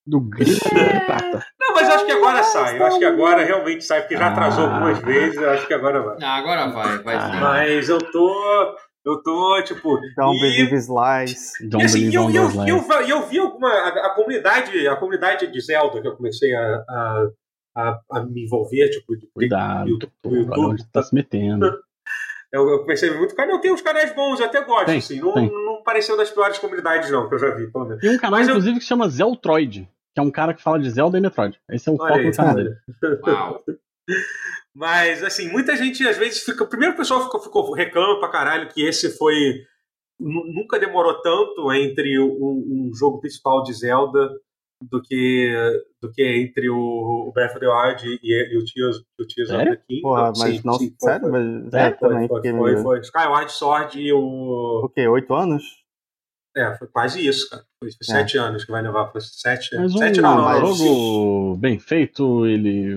do 0.07 0.21
grito 0.21 0.53
de 0.69 1.01
prata. 1.07 1.45
Não, 1.61 1.75
mas 1.75 1.89
eu 1.89 1.95
acho 1.97 2.07
que 2.07 2.13
agora 2.13 2.43
sai. 2.45 2.79
Eu 2.79 2.87
acho 2.87 2.99
que 3.01 3.05
agora 3.05 3.43
realmente 3.45 3.85
sai, 3.85 4.03
porque 4.03 4.17
já 4.17 4.29
atrasou 4.29 4.67
Ah. 4.67 4.75
algumas 4.75 4.99
vezes. 5.01 5.37
Eu 5.41 5.51
acho 5.51 5.67
que 5.67 5.75
agora 5.75 6.03
vai. 6.03 6.17
Ah, 6.23 6.37
agora 6.37 6.69
vai, 6.69 6.99
vai 6.99 7.21
sim. 7.21 7.41
Mas 7.41 7.89
eu 7.89 7.99
tô. 7.99 8.77
Eu 9.05 9.23
tô, 9.23 9.61
tipo. 9.65 9.99
Don't 10.17 10.37
e- 10.39 10.41
Believe 10.41 10.75
Lies. 10.77 11.61
E 11.61 11.67
Don't 11.69 11.85
assim, 11.85 11.99
believe 12.11 12.17
eu, 12.17 12.23
eu, 12.31 12.43
those 12.53 12.57
eu, 12.71 12.77
eu, 12.79 13.09
eu 13.21 13.27
vi 13.27 13.39
alguma. 13.39 13.69
A, 13.69 14.07
a 14.07 14.11
comunidade, 14.15 14.87
a 14.89 14.97
comunidade 14.97 15.47
de 15.51 15.61
Zelda 15.61 16.01
que 16.01 16.07
eu 16.09 16.17
comecei 16.17 16.55
a, 16.55 16.85
a, 16.89 17.27
a, 17.77 18.01
a 18.13 18.25
me 18.25 18.45
envolver, 18.45 18.89
tipo, 18.91 19.17
de- 19.17 19.27
Cuidado, 19.35 19.89
YouTube 19.89 20.47
tu 20.79 20.87
tá 20.93 21.03
se 21.03 21.13
metendo. 21.15 21.67
eu, 22.53 22.69
eu 22.69 22.79
comecei 22.81 23.09
a 23.09 23.13
ver 23.13 23.19
muito 23.19 23.35
canal. 23.35 23.61
Tem 23.61 23.73
uns 23.73 23.83
canais 23.83 24.15
bons, 24.15 24.39
eu 24.39 24.47
até 24.47 24.63
gosto, 24.65 24.87
Tem, 24.87 24.99
assim. 24.99 25.19
Não, 25.21 25.35
tem. 25.35 25.51
não 25.51 25.83
pareceu 25.83 26.17
das 26.17 26.31
piores 26.31 26.59
comunidades, 26.59 27.11
não, 27.11 27.29
que 27.29 27.35
eu 27.35 27.39
já 27.41 27.51
vi, 27.51 27.67
pelo 27.73 27.87
menos. 27.87 28.01
Tem 28.01 28.11
um 28.15 28.19
canal, 28.19 28.39
Mas 28.39 28.47
eu- 28.47 28.53
inclusive, 28.55 28.77
que 28.77 28.83
se 28.83 28.89
chama 28.89 29.09
Zeltroid, 29.09 29.89
que 30.15 30.21
é 30.21 30.23
um 30.23 30.31
cara 30.31 30.55
que 30.55 30.63
fala 30.63 30.79
de 30.79 30.89
Zelda 30.89 31.19
e 31.19 31.21
Metroid. 31.21 31.59
Esse 31.71 31.89
é 31.89 31.93
o 31.93 31.97
Olha 31.99 32.09
foco 32.09 32.21
aí, 32.21 32.31
do 32.31 32.37
canal 32.37 32.55
dele. 32.55 32.77
Uau. 33.27 33.65
Mas, 34.75 35.23
assim, 35.23 35.51
muita 35.51 35.77
gente 35.77 36.07
às 36.09 36.17
vezes 36.17 36.43
fica. 36.43 36.65
Primeiro 36.67 36.95
o 36.95 36.97
pessoal 36.97 37.23
ficou, 37.25 37.41
ficou 37.41 37.73
reclama 37.75 38.19
pra 38.19 38.31
caralho 38.31 38.69
que 38.69 38.83
esse 38.83 39.11
foi. 39.19 39.63
nu- 40.19 40.47
Nunca 40.55 40.79
demorou 40.79 41.21
tanto 41.21 41.71
entre 41.73 42.19
um, 42.19 42.89
um 42.89 42.91
jogo 42.95 43.21
principal 43.21 43.63
de 43.63 43.75
Zelda 43.75 44.31
do 44.91 45.01
que, 45.01 45.53
do 46.01 46.11
que 46.11 46.23
entre 46.25 46.69
o, 46.71 46.77
o 47.29 47.33
Breath 47.33 47.53
of 47.53 47.61
the 47.61 47.69
Wild 47.69 48.19
e, 48.23 48.55
e 48.55 48.59
o 48.59 48.65
Tears, 48.65 48.97
o 49.21 49.27
Tears 49.27 49.51
of 49.51 49.65
the 49.65 49.77
Kingdom. 49.87 50.03
Porra, 50.09 50.33
mas 50.37 50.57
Sim, 50.57 50.61
não. 50.65 50.73
sim, 50.75 50.97
foi, 50.99 51.11
sério? 51.11 51.29
foi. 51.31 51.31
Mas, 51.31 51.75
é, 51.75 51.91
também. 51.91 52.29
Foi, 52.29 52.41
foi, 52.41 52.51
foi, 52.51 52.61
meio- 52.73 52.83
foi. 52.83 53.01
Skyward 53.01 53.53
Sword 53.53 54.01
e 54.01 54.13
o. 54.13 54.19
O 54.85 54.89
quê? 54.89 55.07
Oito 55.07 55.35
anos? 55.35 55.63
É, 56.57 56.75
foi 56.79 56.89
quase 56.89 57.25
isso, 57.27 57.49
cara. 57.51 57.63
Foi 57.79 57.89
É. 57.91 58.05
sete 58.05 58.37
anos 58.39 58.65
que 58.65 58.73
vai 58.73 58.83
levar 58.83 59.07
para 59.07 59.21
sete. 59.21 59.75
Mas 59.77 59.95
um 59.95 59.99
sete 59.99 60.21
não, 60.21 60.37
não, 60.37 60.45
mas- 60.45 60.79
jogo 60.79 61.57
bem 61.59 61.79
feito, 61.79 62.45
ele 62.47 62.97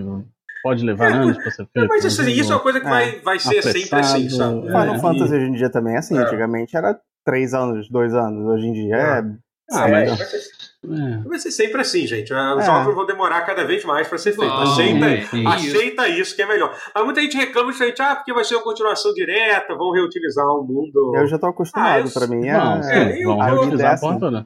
pode 0.66 0.84
levar 0.84 1.12
É, 1.12 1.14
anos 1.14 1.38
pra 1.38 1.52
ser 1.52 1.68
feito. 1.72 1.88
Mas 1.88 2.06
assim, 2.06 2.16
jogo- 2.24 2.30
isso 2.30 2.52
é 2.52 2.56
uma 2.56 2.62
coisa 2.62 2.80
que 2.82 2.88
É. 2.88 2.90
vai, 2.90 3.20
vai 3.22 3.40
ser 3.40 3.62
sempre 3.62 4.00
assim, 4.00 4.30
sabe? 4.30 4.60
É, 4.60 4.62
Final 4.66 5.00
Fantasy 5.00 5.36
hoje 5.36 5.46
em 5.46 5.54
dia 5.54 5.70
também 5.70 5.96
é 5.96 5.98
assim. 6.00 6.18
É. 6.18 6.22
Antigamente 6.22 6.76
era 6.76 7.00
três 7.26 7.54
anos, 7.54 7.90
dois 7.90 8.14
anos. 8.14 8.46
Hoje 8.48 8.66
em 8.68 8.74
dia 8.74 8.96
é. 8.96 9.24
Ah, 9.72 9.88
É, 9.88 9.92
mas- 9.92 10.18
vai, 10.18 10.28
ser, 10.28 10.38
É. 10.86 11.18
vai 11.28 11.40
ser 11.40 11.52
sempre 11.52 11.82
assim, 11.82 12.06
gente. 12.06 12.32
Os 12.32 12.64
É. 12.64 12.66
jogos 12.66 12.94
vão 12.94 13.06
demorar 13.06 13.42
cada 13.42 13.64
vez 13.66 13.84
mais 13.84 14.08
para 14.08 14.18
ser 14.20 14.34
feito. 14.34 14.48
Vão, 14.52 14.62
aceita, 14.62 15.06
é, 15.08 15.22
sim. 15.24 15.48
aceita 15.48 16.08
isso 16.08 16.36
que 16.36 16.42
é 16.44 16.46
melhor. 16.48 16.76
Mas 16.94 17.04
muita 17.06 17.22
gente 17.22 17.36
reclama 17.38 17.72
justamente, 17.72 18.02
ah, 18.02 18.16
porque 18.16 18.32
vai 18.34 18.44
ser 18.44 18.56
uma 18.56 18.64
continuação 18.64 19.12
direta, 19.14 19.76
vão 19.76 19.92
reutilizar 19.92 20.46
o 20.48 20.64
mundo. 20.64 21.14
Eu 21.16 21.26
já 21.28 21.40
tô 21.40 21.48
acostumado. 21.48 21.90
Ah, 21.90 22.00
eu- 22.00 22.12
pra 22.12 22.28
mim 22.28 22.46
Não, 22.48 22.82
é. 22.84 23.12
é, 23.14 23.24
eu- 23.24 23.32
eu- 23.32 23.38
reutilizar 23.40 23.94
a. 23.94 24.46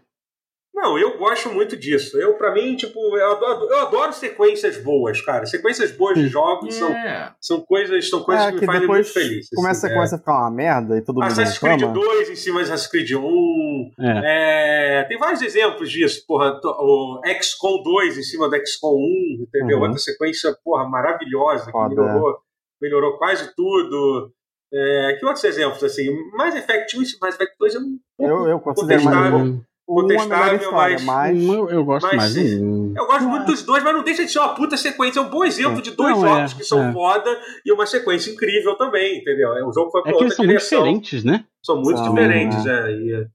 Não, 0.82 0.98
eu 0.98 1.18
gosto 1.18 1.50
muito 1.50 1.76
disso. 1.76 2.18
Eu, 2.18 2.36
para 2.36 2.54
mim, 2.54 2.74
tipo, 2.78 2.98
eu 3.18 3.32
adoro, 3.34 3.66
eu 3.70 3.80
adoro 3.82 4.14
sequências 4.14 4.78
boas, 4.82 5.20
cara. 5.20 5.46
Sequências 5.46 5.92
boas 5.92 6.16
de 6.18 6.28
jogos 6.30 6.74
são, 6.74 6.90
É. 6.90 7.34
são 7.42 7.60
coisas, 7.60 8.10
são 8.10 8.24
coisas 8.24 8.46
É, 8.46 8.48
que 8.48 8.54
me 8.54 8.60
que 8.62 8.66
fazem 8.66 8.82
depois 8.82 9.00
muito 9.00 9.14
feliz. 9.14 9.46
assim, 9.46 9.56
Começa, 9.58 9.88
é. 9.88 9.94
começa 9.94 10.16
a 10.16 10.20
ficar 10.20 10.40
uma 10.40 10.50
merda 10.52 10.98
e 10.98 11.02
todo 11.02 11.16
mundo 11.16 11.26
Assassin's 11.26 11.58
Creed 11.58 11.82
reclama. 11.82 11.94
2 11.94 12.30
em 12.30 12.36
cima 12.38 12.60
de 12.60 12.64
Assassin's 12.72 12.92
Creed 12.92 13.12
1. 13.12 13.92
É. 14.00 15.00
É, 15.02 15.04
tem 15.04 15.18
vários 15.18 15.42
exemplos 15.42 15.92
disso. 15.92 16.24
Porra, 16.26 16.60
to- 16.62 16.70
o 16.70 17.22
XCOM 17.42 17.84
2 17.84 18.18
em 18.18 18.24
cima 18.24 18.48
do 18.50 18.56
XCOM 18.56 18.96
1, 18.96 19.44
entendeu? 19.44 19.78
Uhum. 19.80 19.84
Outra 19.84 20.00
sequência, 20.00 20.56
porra, 20.64 20.88
maravilhosa, 20.88 21.66
que 21.66 21.72
Foda, 21.72 21.90
melhorou, 21.90 22.38
melhorou 22.82 23.18
quase 23.18 23.54
tudo. 23.54 24.32
É, 24.72 25.18
que 25.20 25.26
outros 25.26 25.44
exemplos, 25.44 25.84
assim? 25.84 26.06
Mass 26.38 26.56
Effect 26.56 26.96
1 26.96 27.02
e 27.02 27.06
Mass 27.20 27.34
Effect 27.36 27.56
2 27.60 27.74
é 27.76 27.80
um 27.80 27.98
pouco 28.18 28.34
Eu, 28.46 28.48
eu 28.50 28.60
considero 28.60 29.04
mais 29.04 29.18
contestável. 29.18 29.40
melhor 29.46 29.62
contestável, 29.96 30.72
mas- 30.72 31.04
mas. 31.04 31.38
Um 31.38 31.70
eu, 31.70 31.84
gosto 31.84 32.06
mas 32.08 32.16
mais 32.16 32.34
do 32.36 32.64
um. 32.64 32.94
Eu 32.98 33.06
gosto 33.08 33.28
muito 33.28 33.46
dos 33.46 33.64
dois, 33.64 33.84
mas 33.84 33.94
não 33.94 34.04
deixa 34.04 34.24
de 34.26 34.32
ser 34.32 34.40
uma 34.40 34.54
puta 34.56 34.78
sequência. 34.78 35.20
É 35.20 35.24
um 35.24 35.30
bom 35.30 35.44
exemplo 35.44 35.82
de 35.82 35.92
dois 35.92 36.16
Não, 36.16 36.22
jogos 36.28 36.52
é, 36.54 36.56
que 36.56 36.64
são 36.64 36.90
é. 36.90 36.94
foda 36.94 37.40
e 37.66 37.72
uma 37.72 37.86
sequência 37.86 38.32
incrível 38.32 38.76
também, 38.76 39.18
entendeu? 39.20 39.50
O 39.68 39.74
jogo 39.74 39.92
foi 39.92 40.02
pra 40.02 40.12
É 40.12 40.14
que 40.14 40.24
outra 40.24 40.26
eles 40.28 40.36
são 40.36 40.46
muito 40.46 40.58
direção. 40.58 40.80
diferentes, 40.84 41.24
né? 41.24 41.46
São 41.64 41.76
muito 41.82 41.98
São, 41.98 42.14
diferentes, 42.14 42.66
é. 42.66 42.92
E, 42.92 43.28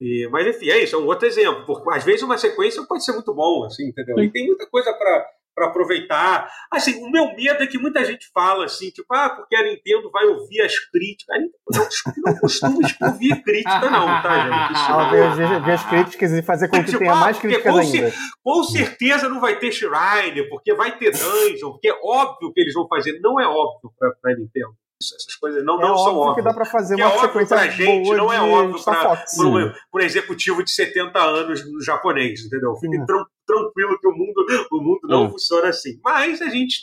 e- 0.00 0.28
mas 0.30 0.46
enfim, 0.46 0.68
é 0.70 0.82
isso, 0.82 0.96
é 0.96 0.98
um 0.98 1.06
outro 1.06 1.26
exemplo. 1.26 1.64
Porque 1.66 1.90
às 1.90 2.04
vezes 2.04 2.22
uma 2.22 2.36
sequência 2.38 2.82
pode 2.84 3.04
ser 3.04 3.12
muito 3.12 3.32
bom, 3.34 3.64
assim, 3.64 3.88
entendeu? 3.88 4.18
E 4.18 4.30
tem 4.30 4.46
muita 4.46 4.66
coisa 4.66 4.92
pra 4.92 5.26
para 5.56 5.68
aproveitar. 5.68 6.48
Assim, 6.70 7.02
o 7.02 7.10
meu 7.10 7.34
medo 7.34 7.62
é 7.62 7.66
que 7.66 7.78
muita 7.78 8.04
gente 8.04 8.28
fala 8.32 8.66
assim, 8.66 8.90
tipo, 8.90 9.06
ah, 9.14 9.30
porque 9.30 9.56
a 9.56 9.62
Nintendo 9.62 10.10
vai 10.10 10.26
ouvir 10.26 10.60
as 10.60 10.78
críticas. 10.90 11.34
A 11.34 11.38
Nintendo 11.40 11.56
não, 11.72 12.32
não 12.32 12.38
costuma 12.40 12.76
ouvir 13.10 13.42
crítica, 13.42 13.90
não, 13.90 14.06
tá, 14.22 14.38
gente? 14.68 14.74
Isso 14.78 14.90
Ela 14.90 15.04
não- 15.04 15.10
vê, 15.10 15.46
vê- 15.48 15.60
vê 15.60 15.72
as 15.72 15.84
críticas 15.86 16.32
e 16.32 16.42
fazer 16.42 16.68
com 16.68 16.76
que 16.80 16.84
Tipo, 16.84 16.98
tenha 16.98 17.12
ah, 17.12 17.16
mais 17.16 17.38
críticas 17.38 17.72
com 17.72 17.78
ainda. 17.78 18.12
Com 18.44 18.62
certeza 18.64 19.28
não 19.30 19.40
vai 19.40 19.58
ter 19.58 19.72
Shrine, 19.72 20.46
porque 20.50 20.74
vai 20.74 20.96
ter 20.98 21.10
Dungeon, 21.12 21.70
porque 21.72 21.88
é 21.88 21.98
óbvio 22.04 22.52
que 22.52 22.60
eles 22.60 22.74
vão 22.74 22.86
fazer. 22.86 23.18
Não 23.20 23.40
é 23.40 23.46
óbvio 23.48 23.90
pra, 23.98 24.10
pra 24.20 24.36
Nintendo. 24.36 24.74
Isso, 25.00 25.14
essas 25.14 25.34
coisas 25.36 25.62
não, 25.64 25.78
É 25.78 25.82
não 25.88 25.96
são 25.98 26.16
óbvio 26.16 26.34
que 26.36 26.42
dá 26.42 26.54
pra 26.54 26.64
fazer 26.64 26.94
é 26.98 27.04
uma 27.04 27.08
óbvio 27.14 27.28
sequência 27.28 27.56
pra 27.56 27.68
gente, 27.68 28.10
não 28.14 28.32
é 28.32 28.40
óbvio 28.40 29.72
por 29.92 30.00
um, 30.00 30.04
executivo 30.04 30.62
de 30.62 30.70
70 30.70 31.18
anos 31.18 31.70
no 31.70 31.82
japonês, 31.82 32.44
entendeu? 32.46 32.74
Fique 32.76 32.96
Sim. 32.96 33.04
tran- 33.06 33.24
tranquilo 33.46 33.98
que 33.98 34.06
o 34.08 34.12
mundo, 34.12 34.44
o 34.72 34.80
mundo 34.82 35.00
não 35.04 35.26
Hum. 35.26 35.30
funciona 35.30 35.68
assim. 35.68 35.98
Mas 36.04 36.42
a 36.42 36.48
gente 36.48 36.76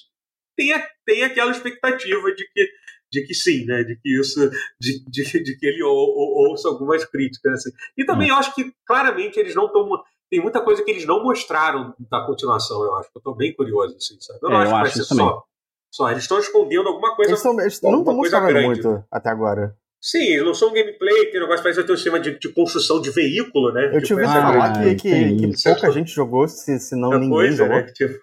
tem, 0.58 0.72
a- 0.74 0.88
tem 1.06 1.24
aquela 1.24 1.52
expectativa 1.52 2.32
de 2.34 2.48
que, 2.54 2.68
de 3.12 3.26
que 3.28 3.34
sim, 3.34 3.66
né? 3.66 3.84
De 3.84 3.96
que 3.98 4.20
isso, 4.20 4.50
de, 4.80 5.04
de, 5.08 5.44
de 5.44 5.58
que 5.58 5.66
ele 5.66 5.84
ou, 5.84 5.92
ou- 5.96 6.50
ouça 6.50 6.68
algumas 6.68 7.04
críticas. 7.06 7.54
Assim. 7.60 7.72
E 7.98 8.06
também 8.06 8.30
eu 8.30 8.36
acho 8.36 8.54
que 8.56 8.74
claramente 8.86 9.38
eles 9.40 9.54
não 9.56 9.66
estão. 9.68 9.88
Tem 10.30 10.42
muita 10.42 10.62
coisa 10.62 10.84
que 10.84 10.90
eles 10.90 11.06
não 11.06 11.22
mostraram 11.24 11.94
da 12.10 12.26
continuação, 12.26 12.84
eu 12.84 12.96
acho. 12.96 13.10
Eu 13.16 13.22
tô 13.22 13.36
bem 13.36 13.54
curioso, 13.54 13.96
assim, 13.98 14.20
sabe? 14.20 14.40
Eu 14.42 14.50
não 14.50 14.58
É, 14.58 14.64
acho 14.64 14.66
eu 14.72 14.74
que 14.76 14.80
vai 14.80 14.88
acho 14.88 14.94
ser 14.98 15.02
isso 15.02 15.10
também. 15.10 15.26
só. 15.28 15.44
Só, 15.92 16.10
eles 16.10 16.24
estão 16.24 16.40
escondendo 16.40 16.88
alguma 16.90 17.16
coisa. 17.16 17.32
Eles, 17.32 17.42
são, 17.42 17.52
eles 17.62 17.80
não 17.84 18.00
estão 18.00 18.16
mostrando 18.16 18.48
grande, 18.48 18.66
muito 18.66 19.06
até 19.12 19.30
agora. 19.30 19.78
Sim, 20.06 20.24
eles 20.34 20.44
não 20.44 20.54
são 20.54 20.74
gameplay, 20.74 21.32
tem 21.32 21.40
um 21.40 21.44
negócio 21.44 21.64
parece 21.64 21.80
que 21.80 21.86
tem 21.86 21.94
um 21.94 21.98
sistema 21.98 22.20
de, 22.20 22.38
de 22.38 22.50
construção 22.50 23.00
de 23.00 23.10
veículo, 23.10 23.72
né? 23.72 23.86
Eu 23.86 24.02
Tipo, 24.02 24.06
tinha 24.08 24.18
ouvido 24.18 24.32
essa 24.32 24.42
falar 24.42 24.66
Ah, 24.72 24.84
que, 24.84 24.96
que, 24.96 25.10
tem 25.10 25.38
que 25.38 25.64
pouca 25.64 25.92
gente 25.92 26.12
jogou, 26.12 26.46
se, 26.50 26.78
se 26.78 26.94
não 26.94 27.12
ninguém 27.12 27.30
coisa, 27.30 27.56
jogou. 27.64 27.78
né? 27.78 27.84
Tipo, 27.94 28.20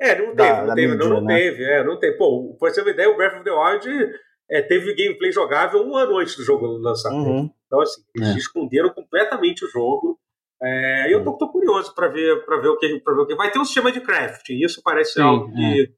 é, 0.00 0.18
não 0.22 0.34
Da- 0.34 0.44
teve, 0.44 0.66
não 0.66 0.74
teve, 0.76 0.92
mídia, 0.92 1.08
não, 1.08 1.14
não 1.16 1.24
né? 1.26 1.36
teve, 1.38 1.64
é, 1.64 1.84
não 1.84 1.98
teve. 1.98 2.16
Pô, 2.16 2.56
pra 2.56 2.68
você 2.70 2.76
ter 2.76 2.82
uma 2.82 2.90
ideia, 2.92 3.10
o 3.10 3.16
Breath 3.16 3.34
of 3.34 3.44
the 3.44 3.50
Wild 3.50 4.12
é, 4.48 4.62
teve 4.62 4.94
gameplay 4.94 5.32
jogável 5.32 5.84
um 5.84 5.96
ano 5.96 6.18
antes 6.18 6.36
do 6.36 6.44
jogo 6.44 6.66
lançar. 6.66 7.12
Uhum. 7.12 7.50
Então, 7.66 7.80
assim, 7.80 8.00
eles 8.14 8.28
É. 8.28 8.38
esconderam 8.38 8.90
completamente 8.90 9.64
o 9.64 9.68
jogo. 9.68 10.20
É, 10.62 11.08
e 11.08 11.12
eu 11.12 11.24
tô, 11.24 11.32
tô 11.36 11.50
curioso 11.50 11.92
para 11.96 12.06
ver, 12.06 12.44
pra 12.44 12.58
ver 12.60 12.68
o 12.68 12.76
que, 12.78 13.00
para 13.00 13.12
ver 13.14 13.20
o 13.22 13.26
que. 13.26 13.34
Vai 13.34 13.50
ter 13.50 13.58
um 13.58 13.64
sistema 13.64 13.90
de 13.90 14.00
crafting, 14.00 14.60
isso 14.64 14.80
parece 14.84 15.14
Sim, 15.14 15.22
algo 15.22 15.50
é. 15.50 15.54
que, 15.56 15.92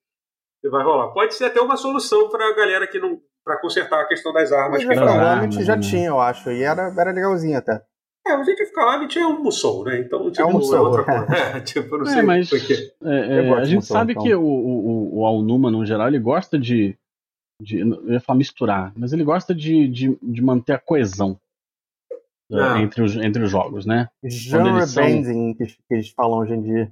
que 0.63 0.69
vai 0.71 0.83
rolar. 0.83 1.13
Pode 1.13 1.35
ser 1.35 1.45
até 1.45 1.61
uma 1.61 1.77
solução 1.77 2.31
pra 2.31 2.55
galera 2.55 2.87
que 2.87 2.99
não. 2.99 3.21
Para 3.45 3.59
consertar 3.61 4.01
a 4.01 4.07
questão 4.09 4.33
das 4.33 4.51
armas. 4.53 4.83
Mas 4.85 5.57
que 5.57 5.65
já 5.65 5.77
né? 5.77 5.83
tinha, 5.83 6.09
eu 6.09 6.19
acho. 6.21 6.51
E 6.51 6.63
era, 6.63 6.93
era 6.99 7.11
legalzinho 7.13 7.59
até. 7.59 7.83
É, 8.27 8.35
mas 8.39 8.49
a 8.49 8.51
gente 8.51 8.65
fica 8.65 8.83
lá, 8.83 8.97
a 8.97 9.03
gente 9.03 9.19
é 9.19 9.27
um 9.27 9.43
Musou, 9.43 9.85
né? 9.85 9.99
Então, 10.01 10.31
tipo, 10.31 10.49
um 10.49 10.53
Musou, 10.53 10.87
outra 10.87 11.03
é. 11.03 11.05
coisa. 11.05 11.35
É, 11.59 11.61
tipo, 11.63 11.95
eu 11.95 11.99
não 11.99 12.07
É, 12.07 12.11
sei 12.15 12.23
mas 12.23 12.49
por 12.49 12.59
quê. 12.67 12.93
é, 13.03 13.47
é, 13.49 13.53
a 13.53 13.65
gente 13.65 13.85
sabe 13.85 14.13
então. 14.13 14.23
que 14.25 14.35
o, 14.35 14.41
o, 14.43 14.87
o- 14.87 15.19
o 15.21 15.27
Alnuma, 15.27 15.71
no 15.71 15.85
geral, 15.85 16.09
ele 16.09 16.19
gosta 16.19 16.59
de, 16.59 16.97
de. 17.61 17.81
Eu 17.81 18.13
ia 18.13 18.21
falar 18.21 18.39
misturar, 18.39 18.93
mas 18.97 19.13
ele 19.13 19.25
gosta 19.25 19.55
de, 19.55 19.87
de, 19.89 20.19
de 20.23 20.41
manter 20.43 20.73
a 20.73 20.79
coesão 20.79 21.39
é, 22.51 22.59
Ah. 22.59 22.81
entre, 22.81 23.03
os, 23.03 23.15
entre 23.17 23.43
os 23.43 23.51
jogos, 23.51 23.85
né? 23.85 24.09
Genre 24.25 24.87
são- 24.87 25.03
bending, 25.05 25.53
que, 25.55 25.67
que 25.67 25.77
eles 25.91 26.09
falam 26.09 26.39
hoje 26.39 26.55
em 26.55 26.63
dia. 26.63 26.91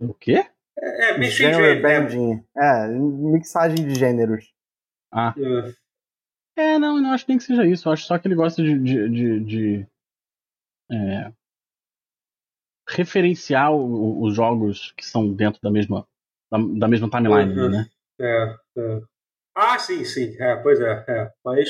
O 0.00 0.14
quê? 0.14 0.44
É, 0.78 1.18
né? 1.18 1.74
bending. 1.74 2.44
É, 2.56 2.86
mixagem 2.88 3.84
de 3.86 3.94
gêneros. 3.96 4.52
Ah. 5.12 5.34
É. 5.36 5.80
É, 6.74 6.78
não, 6.78 7.00
não 7.00 7.12
acho 7.12 7.24
nem 7.28 7.38
que 7.38 7.44
seja 7.44 7.64
isso. 7.66 7.88
Eu 7.88 7.92
acho 7.92 8.04
só 8.04 8.18
que 8.18 8.28
ele 8.28 8.34
gosta 8.34 8.62
de. 8.62 8.78
de, 8.78 9.08
de- 9.08 9.40
de, 9.40 9.86
é, 10.90 11.32
referenciar 12.88 13.72
o- 13.72 14.22
os 14.22 14.34
jogos 14.34 14.92
que 14.96 15.04
são 15.06 15.32
dentro 15.32 15.60
da 15.62 15.70
mesma, 15.70 16.06
da, 16.50 16.58
da 16.78 16.88
mesma 16.88 17.08
timeline, 17.08 17.52
Uhum. 17.58 17.70
né? 17.70 17.86
É, 18.20 18.56
é. 18.78 19.00
Ah, 19.54 19.78
sim, 19.78 20.04
sim. 20.04 20.36
É, 20.40 20.56
pois 20.56 20.80
é, 20.80 21.04
é. 21.08 21.32
Mas 21.44 21.68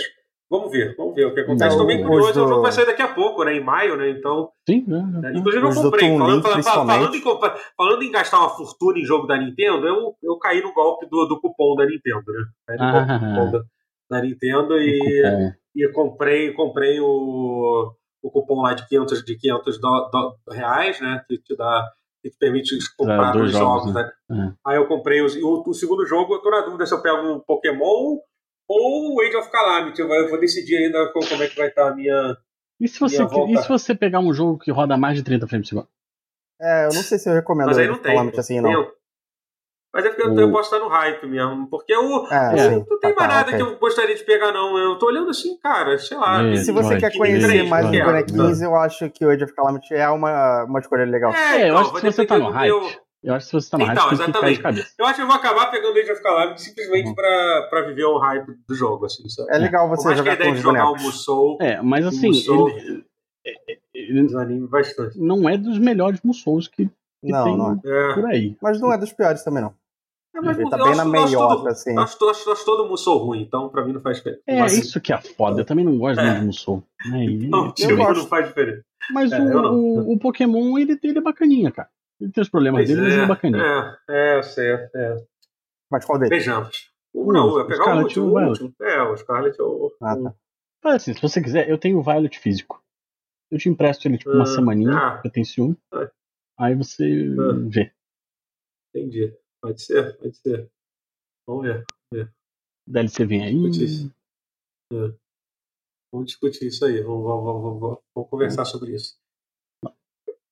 Vamos 0.50 0.72
ver, 0.72 0.96
vamos 0.96 1.14
ver 1.14 1.26
o 1.26 1.32
que 1.34 1.40
acontece. 1.40 1.70
Estou 1.70 1.86
bem 1.86 2.00
os 2.02 2.06
curioso. 2.08 2.32
do- 2.32 2.44
O 2.44 2.48
jogo 2.48 2.62
vai 2.62 2.72
sair 2.72 2.86
daqui 2.86 3.02
a 3.02 3.14
pouco, 3.14 3.44
né? 3.44 3.54
Em 3.54 3.62
maio, 3.62 3.96
né? 3.96 4.10
Então. 4.10 4.50
Sim, 4.68 4.84
né? 4.88 5.30
É, 5.32 5.38
Inclusive 5.38 5.64
eu 5.64 5.72
comprei. 5.72 6.18
Falando, 6.18 6.42
falando- 6.42 6.62
falando 6.64 7.14
em, 7.14 7.22
falando 7.76 8.02
em 8.02 8.10
gastar 8.10 8.40
uma 8.40 8.48
fortuna 8.50 8.98
em 8.98 9.04
jogo 9.04 9.26
da 9.28 9.38
Nintendo, 9.38 9.86
eu, 9.86 10.16
eu 10.22 10.36
caí 10.38 10.60
no 10.60 10.74
golpe 10.74 11.06
do, 11.08 11.24
do 11.26 11.40
cupom 11.40 11.76
da 11.76 11.86
Nintendo, 11.86 12.24
né? 12.26 12.44
Caí 12.66 12.78
no 12.78 12.92
golpe 12.92 13.06
do 13.06 13.12
Ah. 13.14 13.18
cupom 13.18 13.50
da, 13.52 13.62
da 14.18 14.22
Nintendo 14.24 14.76
e, 14.76 15.22
É. 15.24 15.52
e 15.76 15.88
comprei, 15.92 16.52
comprei 16.52 16.98
o, 17.00 17.92
o 18.20 18.30
cupom 18.32 18.60
lá 18.62 18.74
de 18.74 18.88
500, 18.88 19.24
de 19.24 19.38
500 19.38 19.80
do, 19.80 20.10
do- 20.12 20.52
reais, 20.52 21.00
né? 21.00 21.22
Que 21.28 21.38
te 21.38 21.56
dá. 21.56 21.86
Que 22.22 22.28
te 22.28 22.36
permite 22.36 22.76
comprar 22.98 23.32
dois 23.32 23.50
dois 23.50 23.52
jogos. 23.52 23.84
jogos, 23.84 23.94
né? 23.94 24.10
É. 24.32 24.52
Aí 24.66 24.76
eu 24.76 24.86
comprei 24.88 25.22
os, 25.22 25.34
o, 25.36 25.62
o 25.66 25.72
segundo 25.72 26.04
jogo, 26.04 26.34
eu 26.34 26.42
tô 26.42 26.50
na 26.50 26.60
dúvida 26.62 26.84
se 26.84 26.92
eu 26.92 27.00
pego 27.00 27.16
um 27.26 27.40
Pokémon 27.40 28.18
ou 28.72 29.14
o 29.16 29.20
Age 29.20 29.36
of 29.36 29.50
Calamity. 29.50 30.00
Eu 30.00 30.06
vou, 30.08 30.16
eu 30.16 30.28
vou 30.30 30.38
decidir 30.40 30.76
ainda 30.76 31.12
co- 31.12 31.20
como 31.28 31.42
é 31.42 31.48
que 31.48 31.56
vai 31.56 31.68
estar 31.68 31.88
a 31.88 31.94
minha. 31.94 32.36
E 32.80 32.86
se, 32.88 32.98
você, 33.00 33.16
Minha 33.18 33.28
volta. 33.28 33.52
e 33.52 33.56
se 33.58 33.68
você 33.68 33.94
pegar 33.94 34.20
um 34.20 34.32
jogo 34.32 34.58
que 34.58 34.70
roda 34.70 34.96
mais 34.96 35.16
de 35.16 35.24
30 35.24 35.46
frames 35.46 35.68
por 35.68 35.74
segundo? 35.74 35.88
É, 36.60 36.84
eu 36.86 36.94
não 36.94 37.02
sei 37.02 37.18
se 37.18 37.28
eu 37.28 37.34
recomendo 37.34 37.66
Mas 37.68 37.78
aí 37.78 37.86
o 37.86 37.90
não 37.92 37.98
tem. 37.98 38.12
Calamity 38.12 38.40
assim, 38.40 38.60
não. 38.60 38.84
Tem- 38.84 38.92
Mas 39.92 40.04
é 40.04 40.08
porque 40.10 40.22
eu, 40.22 40.32
O- 40.32 40.40
eu 40.40 40.52
posso 40.52 40.72
estar 40.72 40.78
no 40.84 40.88
hype 40.90 41.26
mesmo. 41.26 41.68
Porque 41.68 41.92
eu, 41.92 42.26
É, 42.30 42.52
eu 42.54 42.58
sim. 42.58 42.86
não 42.88 42.98
tem 43.00 43.14
Tá, 43.14 43.16
mais 43.16 43.16
tá, 43.16 43.26
nada 43.28 43.50
ok. 43.50 43.56
que 43.56 43.62
eu 43.62 43.78
gostaria 43.78 44.14
de 44.14 44.22
pegar, 44.24 44.52
não. 44.52 44.78
Eu 44.78 44.96
tô 44.98 45.06
olhando 45.06 45.30
assim, 45.30 45.58
cara, 45.58 45.98
sei 45.98 46.16
lá. 46.16 46.42
É, 46.42 46.52
E 46.52 46.58
se 46.58 46.70
você 46.70 46.96
quer 46.96 47.10
que 47.10 47.18
conhecer 47.18 47.48
três, 47.48 47.68
mais 47.68 47.86
os 47.86 47.90
quero, 47.90 48.04
bonequinhos, 48.06 48.62
eu 48.62 48.74
acho 48.76 49.10
que 49.10 49.24
o 49.26 49.30
Age 49.30 49.44
of 49.44 49.52
Calamity 49.54 49.92
é 49.94 50.08
uma, 50.08 50.64
uma 50.64 50.78
escolha 50.78 51.04
legal. 51.04 51.34
É, 51.34 51.62
eu 51.64 51.68
então, 51.68 51.78
acho 51.78 51.92
que 51.92 52.00
se 52.00 52.06
você 52.06 52.24
tá 52.26 52.38
no 52.38 52.50
hype, 52.50 52.70
meu- 52.72 52.90
eu 53.22 53.34
acho 53.34 53.46
que 53.46 53.50
se 53.50 53.52
você 53.52 53.70
tá 53.70 53.78
no 53.78 53.84
Então, 53.84 54.12
exatamente. 54.12 54.60
cabeça. 54.60 54.92
Eu 54.98 55.04
acho 55.06 55.14
que 55.16 55.22
eu 55.22 55.26
vou 55.26 55.36
acabar 55.36 55.70
pegando 55.70 55.98
Age 55.98 56.12
of 56.12 56.22
Calamity 56.22 56.62
simplesmente 56.62 57.08
Uhum. 57.08 57.14
pra, 57.14 57.66
pra 57.70 57.82
viver 57.82 58.04
o 58.04 58.18
hype 58.18 58.54
do 58.68 58.74
jogo, 58.74 59.06
assim, 59.06 59.28
sabe? 59.28 59.48
É 59.52 59.58
legal 59.58 59.88
você 59.88 60.04
mais 60.06 60.18
jogar 60.18 60.36
com 60.36 60.50
os 60.52 60.58
jogar 60.60 60.90
o. 60.90 60.96
Musou 60.96 61.58
É, 61.60 61.80
mas 61.82 62.06
assim, 62.06 62.28
Musou. 62.28 62.68
ele, 62.70 63.04
ele 63.94 64.22
desanime 64.26 64.66
bastante. 64.66 65.18
não 65.18 65.48
é 65.48 65.56
dos 65.56 65.78
melhores 65.78 66.20
Musous 66.22 66.68
que, 66.68 66.86
que 66.86 66.92
Não, 67.32 67.44
tem 67.44 67.56
não 67.56 67.72
é. 67.72 68.10
É. 68.10 68.14
por 68.14 68.24
aí. 68.26 68.56
Mas 68.62 68.80
não 68.80 68.92
é 68.92 68.98
dos 68.98 69.12
piores 69.12 69.42
também, 69.42 69.62
não. 69.62 69.74
É, 70.34 70.40
mas 70.40 70.58
Ele 70.60 70.70
tá 70.70 70.76
bem 70.76 70.86
acho- 70.86 70.96
na 70.96 71.04
meiota, 71.04 71.70
assim. 71.70 71.90
Eu 71.92 72.00
acho, 72.02 72.16
eu 72.20 72.30
acho, 72.30 72.48
eu 72.48 72.52
acho 72.52 72.64
todo 72.64 72.88
Musou 72.88 73.18
ruim, 73.18 73.42
então 73.42 73.68
pra 73.68 73.84
mim 73.84 73.92
não 73.92 74.00
faz 74.00 74.18
diferença. 74.18 74.40
É, 74.46 74.60
Mas, 74.60 74.78
isso 74.78 75.00
que 75.00 75.12
é 75.12 75.18
foda. 75.20 75.60
Eu 75.60 75.64
também 75.64 75.84
não 75.84 75.98
gosto 75.98 76.20
É. 76.20 76.24
muito 76.24 76.38
de 76.40 76.46
Musou. 76.46 76.84
É, 77.12 77.24
ele- 77.24 77.48
Não, 77.48 77.72
tipo, 77.72 77.92
não 77.96 78.26
faz 78.28 78.46
diferença. 78.46 78.82
Mas 79.12 79.32
É, 79.32 79.40
o, 79.40 79.72
o, 79.72 80.12
o 80.12 80.18
Pokémon, 80.20 80.78
ele, 80.78 80.96
ele 81.02 81.18
é 81.18 81.20
bacaninha, 81.20 81.72
cara. 81.72 81.88
Ele 82.20 82.30
tem 82.32 82.42
os 82.42 82.48
problemas 82.48 82.80
Pois 82.80 82.88
dele, 82.88 83.00
mas 83.00 83.12
ele 83.14 83.22
é 83.22 83.26
bacaninha. 83.26 83.98
é, 84.08 84.34
é, 84.34 84.38
eu 84.38 84.42
sei, 84.42 84.68
é. 84.72 85.26
Mas 85.90 86.04
qual 86.04 86.18
deles? 86.18 86.36
Vejamos. 86.38 86.90
O, 87.12 87.32
não, 87.32 87.58
eu 87.58 87.66
pegar 87.66 87.96
o 87.96 88.02
último. 88.02 88.26
o 88.26 88.48
último. 88.48 88.74
É, 88.80 89.02
o 89.02 89.16
Scarlet 89.16 89.58
é 89.58 89.62
o. 89.62 89.92
Ah, 90.00 90.14
tá. 90.16 90.34
Mas 90.84 90.94
assim, 90.96 91.14
se 91.14 91.20
você 91.20 91.42
quiser, 91.42 91.68
eu 91.68 91.78
tenho 91.78 91.98
o 91.98 92.02
Violet 92.02 92.38
físico. 92.38 92.82
Eu 93.50 93.58
te 93.58 93.68
empresto 93.68 94.06
ele 94.06 94.16
tipo 94.18 94.30
uma 94.30 94.42
Ah, 94.44 94.46
semaninha, 94.46 94.92
ah. 94.96 95.22
eu 95.24 95.30
tenho 95.30 95.44
ciúme. 95.44 95.76
Ah. 95.92 96.10
Aí 96.58 96.74
você 96.76 97.04
Ah. 97.04 97.68
vê. 97.68 97.92
Entendi. 98.94 99.34
Pode 99.62 99.82
ser, 99.82 100.16
pode 100.18 100.36
ser. 100.36 100.70
Vamos 101.48 101.64
ver. 101.64 101.84
DLC 102.86 103.24
vem 103.26 103.42
aí. 103.44 103.68
Isso. 103.70 104.12
Vamos 106.12 106.26
discutir 106.26 106.66
isso 106.66 106.84
aí. 106.84 107.00
Vamos, 107.02 107.22
vamos, 107.24 107.44
vamos, 107.44 107.80
vamos, 107.80 107.98
vamos 108.14 108.30
conversar 108.30 108.64
sobre 108.64 108.94
isso. 108.94 109.19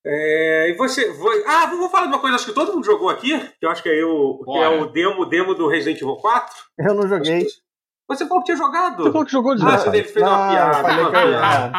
É, 0.06 0.70
e 0.70 0.74
você. 0.74 1.10
vo- 1.12 1.28
Ah, 1.46 1.66
vamos 1.66 1.90
falar 1.90 2.06
de 2.06 2.12
uma 2.12 2.20
coisa 2.20 2.36
acho 2.36 2.46
que 2.46 2.52
todo 2.54 2.72
mundo 2.72 2.84
jogou 2.84 3.08
aqui, 3.08 3.38
que 3.58 3.66
eu 3.66 3.70
acho 3.70 3.82
que 3.82 3.88
é, 3.88 4.04
o, 4.04 4.38
que 4.44 4.58
é 4.58 4.68
o 4.68 4.86
demo, 4.86 5.26
demo 5.26 5.54
do 5.54 5.68
Resident 5.68 6.00
Evil 6.00 6.16
4. 6.16 6.54
Eu 6.78 6.94
não 6.94 7.06
joguei. 7.08 7.46
Você 8.08 8.26
falou 8.26 8.42
que 8.42 8.46
tinha 8.46 8.56
jogado. 8.56 9.02
Você 9.02 9.10
falou 9.12 9.26
que 9.26 9.32
jogou 9.32 9.52
Ah, 9.52 9.54
desgraçado. 9.56 9.90
você 9.96 10.04
fez 10.04 10.26
uma 10.26 10.46
Ah, 10.46 10.50
piada. 10.50 10.78
eu 10.78 10.82
falei 10.82 11.00
uma 11.00 11.10
que 11.10 11.16
eu- 11.16 11.28
piada. 11.40 11.72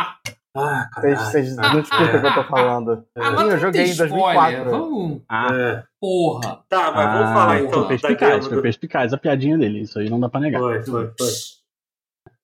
Ah, 0.58 0.90
Vocês, 0.96 1.14
caralho. 1.18 1.32
vocês 1.32 1.56
não 1.58 1.80
escutam 1.80 2.06
o 2.06 2.22
que 2.22 2.28
eu 2.28 2.34
tô 2.34 2.44
falando. 2.44 3.06
Ah, 3.18 3.32
mas 3.32 3.52
eu 3.52 3.58
joguei 3.60 3.82
em 3.84 3.96
2004. 3.96 4.52
spoiler. 4.60 4.70
Vamos. 4.70 5.22
Ah, 5.30 5.48
É. 5.54 5.84
Porra. 6.02 6.64
Tá, 6.68 6.92
mas 6.92 7.06
vamos 7.14 7.30
ah, 7.30 7.34
falar 7.34 7.60
então 7.60 7.80
Foi 7.80 7.88
perspicaz, 7.88 8.48
foi 8.48 8.62
perspicaz 8.62 9.14
a 9.14 9.18
piadinha 9.18 9.58
dele. 9.58 9.82
Isso 9.82 9.98
aí 10.00 10.10
não 10.10 10.20
dá 10.20 10.28
pra 10.28 10.40
negar. 10.40 10.60
Foi, 10.60 10.84
foi, 10.84 11.12
foi. 11.18 11.28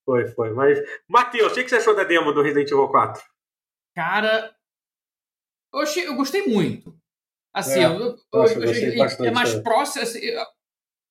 Foi, 0.06 0.28
foi. 0.28 0.50
Mas, 0.54 0.80
Matheus, 1.10 1.52
o 1.52 1.56
que 1.56 1.64
que 1.64 1.70
você 1.70 1.78
achou 1.78 1.96
da 1.96 2.04
demo 2.04 2.32
do 2.32 2.42
Resident 2.44 2.70
Evil 2.72 2.88
4? 2.90 3.22
Cara, 3.96 4.52
eu, 5.76 5.82
achei, 5.82 6.08
eu 6.08 6.16
gostei 6.16 6.46
muito. 6.48 6.96
Assim, 7.54 7.80
É, 7.80 7.86
eu, 7.86 7.92
eu, 8.00 8.18
eu 8.34 8.44
achei 8.70 8.92
que 8.92 8.98
bastante 8.98 9.28
é 9.28 9.32
mais 9.32 9.50
também. 9.50 9.64
próximo. 9.64 10.04
assim, 10.04 10.20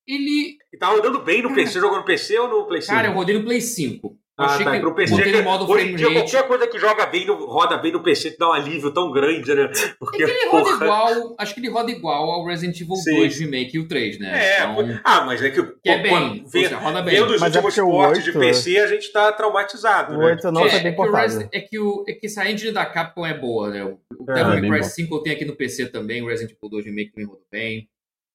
ele. 0.07 0.57
E 0.71 0.77
tava 0.77 0.97
andando 0.97 1.23
bem 1.23 1.41
no 1.41 1.53
PC. 1.53 1.73
Você 1.73 1.79
jogou 1.79 1.97
no 1.97 2.05
PC 2.05 2.37
ou 2.39 2.47
no 2.47 2.67
Play 2.67 2.81
5? 2.81 2.93
Cara, 2.93 3.07
eu 3.07 3.13
rodei 3.13 3.37
no 3.37 3.43
Play 3.43 3.61
5. 3.61 4.17
Ah, 4.37 4.47
achei 4.47 4.65
tá. 4.65 4.71
que 4.73 4.79
Pro 4.81 4.93
PC, 4.93 5.21
que 5.23 5.41
modo 5.41 5.71
hoje 5.71 5.91
em 5.91 5.95
dia, 5.95 6.07
rate. 6.09 6.19
qualquer 6.31 6.47
coisa 6.47 6.67
que 6.67 6.77
joga 6.77 7.05
bem, 7.05 7.25
no, 7.25 7.45
roda 7.45 7.77
bem 7.77 7.93
no 7.93 8.03
PC, 8.03 8.31
te 8.31 8.37
dá 8.37 8.49
um 8.49 8.51
alívio 8.51 8.91
tão 8.93 9.09
grande, 9.09 9.55
né? 9.55 9.71
Porque, 9.97 10.23
É 10.23 10.25
que 10.25 10.31
ele 10.31 10.49
roda 10.49 10.63
porra, 10.71 10.85
igual. 10.85 11.35
Acho 11.39 11.53
que 11.53 11.59
ele 11.61 11.69
roda 11.69 11.89
igual 11.91 12.29
ao 12.31 12.45
Resident 12.45 12.81
Evil 12.81 12.95
Sim. 12.97 13.15
2 13.15 13.39
Remake 13.39 13.77
e 13.77 13.79
o 13.79 13.87
3, 13.87 14.19
né? 14.19 14.57
É, 14.57 14.63
Então, 14.63 14.99
ah, 15.05 15.21
mas 15.25 15.41
é 15.41 15.49
que, 15.51 15.63
que 15.63 15.89
é 15.89 15.99
bem. 16.01 16.43
vê- 16.51 16.67
Você 16.67 16.75
roda 16.75 17.01
bem. 17.01 17.15
vendo 17.15 17.33
os 17.33 17.39
Mas 17.39 17.55
é 17.55 17.59
últimos 17.59 17.75
porque 17.75 17.81
o 17.81 17.91
portes 17.91 18.23
de 18.25 18.29
8 18.31 18.39
PC, 18.39 18.77
a 18.79 18.87
gente 18.87 19.11
tá 19.13 19.31
traumatizado, 19.31 20.15
O 20.15 20.17
né? 20.17 20.25
8 20.25 20.51
não 20.51 20.65
é, 20.65 20.69
bem 20.69 20.77
é 20.79 20.81
que 20.81 20.89
o 20.89 20.95
portado. 20.97 21.21
Resi- 21.23 21.49
é, 21.53 21.59
que 21.61 21.79
o, 21.79 22.03
é 22.05 22.13
que 22.13 22.25
essa 22.25 22.51
engine 22.51 22.73
da 22.73 22.85
Capcom 22.85 23.25
é 23.25 23.33
boa, 23.33 23.69
né? 23.69 23.85
O, 23.85 23.99
o 24.19 24.31
É, 24.31 24.33
Devil 24.33 24.41
é 24.43 24.47
May 24.53 24.61
bem 24.61 24.71
Cry 24.71 24.79
bom. 24.81 24.85
5 24.89 25.15
eu 25.15 25.19
tenho 25.23 25.35
aqui 25.37 25.45
no 25.45 25.55
PC 25.55 25.85
também, 25.87 26.21
o 26.21 26.27
Resident 26.27 26.51
Evil 26.57 26.69
2 26.69 26.85
Remake 26.85 27.11
também 27.13 27.25
roda 27.29 27.41
bem. 27.49 27.89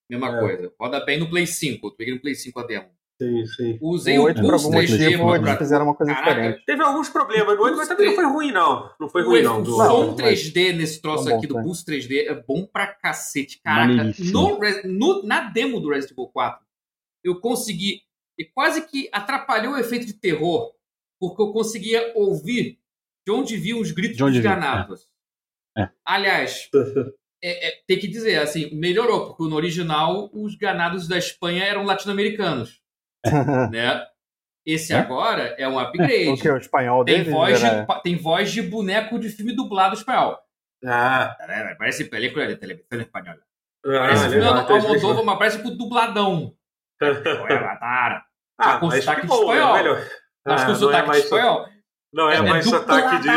Mesma 0.09 0.35
É. 0.35 0.41
coisa. 0.41 0.73
Roda 0.81 1.05
bem 1.05 1.19
no 1.19 1.29
Play 1.29 1.47
5. 1.47 1.87
Eu 1.89 1.93
peguei 1.93 2.15
no 2.15 2.21
Play 2.21 2.35
5 2.35 2.59
a 2.59 2.67
demo. 2.67 2.87
Sim, 3.21 3.47
sim. 3.47 3.79
Usei 3.83 4.19
O 4.19 4.23
o 4.23 4.25
8, 4.25 4.41
por 4.41 4.51
Boost 4.51 4.65
algum 4.67 4.79
3D 4.79 5.05
motivo, 5.05 5.25
pra- 5.27 5.37
eles 5.37 5.59
fizeram 5.59 5.85
uma 5.85 5.95
coisa 5.95 6.15
Caraca, 6.15 6.35
diferente. 6.35 6.65
Teve 6.65 6.83
alguns 6.83 7.09
problemas 7.11 7.55
no 7.57 7.63
8, 7.65 7.77
mas 7.77 7.89
também 7.89 8.07
não 8.07 8.15
foi 8.15 8.25
ruim, 8.25 8.51
não. 8.53 8.91
Não 8.99 9.09
foi 9.11 9.23
ruim, 9.23 9.41
o, 9.41 9.43
não. 9.45 9.61
o 9.63 9.67
som 9.67 10.07
Não, 10.07 10.17
3D 10.17 10.73
nesse 10.73 11.03
troço 11.03 11.25
Tá 11.25 11.31
bom, 11.33 11.37
aqui 11.37 11.47
do. 11.47 11.61
Boost 11.61 11.85
3D 11.85 12.27
é 12.29 12.35
bom 12.35 12.65
pra 12.65 12.87
cacete. 12.87 13.61
Caraca, 13.63 14.13
no, 14.33 14.59
no- 14.85 15.23
na 15.27 15.41
demo 15.51 15.81
do 15.81 15.91
Resident 15.91 16.13
Evil 16.13 16.29
4, 16.33 16.65
eu 17.23 17.39
consegui. 17.41 18.01
E 18.39 18.45
quase 18.47 18.87
que 18.87 19.07
atrapalhou 19.13 19.75
o 19.75 19.79
efeito 19.79 20.07
de 20.07 20.15
terror, 20.15 20.73
porque 21.21 21.43
eu 21.43 21.53
conseguia 21.53 22.11
ouvir 22.17 22.79
de 23.27 23.33
onde 23.33 23.55
vinham 23.59 23.81
os 23.81 23.91
gritos 23.91 24.17
De 24.17 24.25
onde 24.25 24.37
dos 24.39 24.43
ganados. 24.43 25.07
é. 25.77 25.83
É. 25.83 25.91
Aliás, 26.07 26.71
é- 27.45 27.69
é, 27.69 27.73
tem 27.87 27.99
que 27.99 28.09
dizer, 28.09 28.37
assim, 28.39 28.75
melhorou, 28.75 29.27
porque 29.27 29.43
no 29.45 29.57
original 29.57 30.31
os 30.33 30.55
ganados 30.55 31.07
da 31.07 31.19
Espanha 31.19 31.65
eram 31.65 31.85
latino-americanos, 31.85 32.81
né? 33.71 34.07
Esse 34.65 34.93
É? 34.93 34.99
agora 34.99 35.55
é 35.59 35.67
um 35.69 35.79
upgrade. 35.79 36.29
o 36.29 36.37
que? 36.37 36.49
O 36.51 36.57
espanhol 36.57 37.05
Tem 37.05 37.19
deles? 37.19 37.33
voz, 37.33 37.63
era- 37.63 37.81
de, 37.81 37.87
pa- 37.87 38.01
tem 38.01 38.17
voz 38.17 38.53
de 38.53 38.63
boneco 38.63 39.19
de 39.19 39.29
filme 39.31 39.55
dublado 39.55 39.95
espanhol. 39.95 40.39
Ah, 40.85 41.37
Parece 41.79 42.05
película 42.05 42.47
de 42.47 42.57
televisão 42.57 43.01
espanhola. 43.01 43.39
ah, 43.85 43.99
Parece 43.99 44.29
filme 44.31 44.47
Almodóvar, 44.47 45.25
mas 45.25 45.39
parece 45.39 45.59
pro 45.59 45.71
dubladão. 45.77 46.55
Olha, 47.03 47.77
cara. 47.79 48.25
Ah, 48.63 48.79
com 48.79 48.89
mas 48.89 49.03
sotaque 49.03 49.23
que 49.23 49.27
de 49.27 49.33
espanhol. 49.33 49.75
é 49.77 49.83
melhor. 49.83 49.97
Acho 49.97 50.11
Ah, 50.45 50.55
que 50.57 50.63
o 50.65 50.67
não 50.67 50.73
é 50.75 50.77
sotaque 50.77 51.09
mais 51.09 51.19
de 51.21 51.25
espanhol 51.25 51.69
Não 52.13 52.31
é, 52.31 52.43
mais 52.43 52.65
sotaque 52.69 53.19
de. 53.23 53.29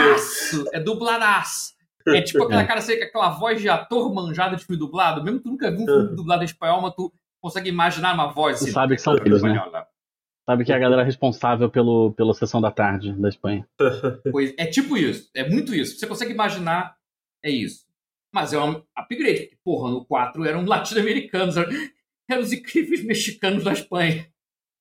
É 0.73 0.79
dubladaço. 0.81 1.71
É 2.09 2.21
tipo 2.21 2.43
aquela 2.43 2.65
cara, 2.65 2.81
sei, 2.81 3.01
aquela 3.01 3.29
voz 3.29 3.61
de 3.61 3.69
ator 3.69 4.13
manjado 4.13 4.57
de 4.57 4.65
filme 4.65 4.77
dublado. 4.77 5.23
Mesmo 5.23 5.37
que 5.39 5.43
tu 5.45 5.49
nunca 5.51 5.71
viu 5.71 5.83
um 5.83 5.85
filme 5.85 6.15
dublado 6.17 6.43
em 6.43 6.45
espanhol, 6.45 6.81
mas 6.81 6.93
tu 6.93 7.09
consegue 7.43 7.69
imaginar 7.69 8.13
uma 8.13 8.31
voz 8.31 8.61
assim. 8.61 8.71
sabe 8.71 8.95
que 8.95 9.01
são 9.01 9.15
eles, 9.17 9.41
né? 9.43 9.61
Sabe 10.45 10.65
que 10.65 10.71
é 10.71 10.75
a 10.75 10.79
galera 10.79 11.03
responsável 11.03 11.69
pelo, 11.69 12.13
pela 12.13 12.33
sessão 12.33 12.59
da 12.61 12.71
tarde 12.71 13.11
da 13.13 13.29
Espanha. 13.29 13.67
Pois, 14.31 14.53
é 14.57 14.65
tipo 14.65 14.97
isso. 14.97 15.29
É 15.35 15.47
muito 15.47 15.73
isso. 15.75 15.97
Você 15.97 16.07
consegue 16.07 16.31
imaginar, 16.33 16.95
é 17.43 17.49
isso. 17.51 17.85
Mas 18.33 18.51
é 18.53 18.59
um 18.59 18.81
upgrade. 18.97 19.41
Porque, 19.41 19.57
porra, 19.63 19.91
no 19.91 20.05
4 20.05 20.43
eram 20.45 20.65
latino-americanos. 20.65 21.55
Eram, 21.55 21.71
eram 22.29 22.41
os 22.41 22.51
incríveis 22.51 23.03
mexicanos 23.05 23.63
da 23.63 23.73
Espanha. 23.73 24.27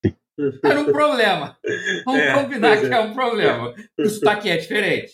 Era 0.64 0.80
um 0.80 0.86
problema. 0.86 1.56
Vamos 2.06 2.20
É, 2.20 2.32
combinar 2.42 2.68
pois 2.76 2.84
é. 2.84 2.88
que 2.88 2.94
é 2.94 3.00
um 3.00 3.12
problema. 3.14 3.74
O 3.98 4.08
sotaque 4.08 4.48
é 4.48 4.56
diferente. 4.56 5.12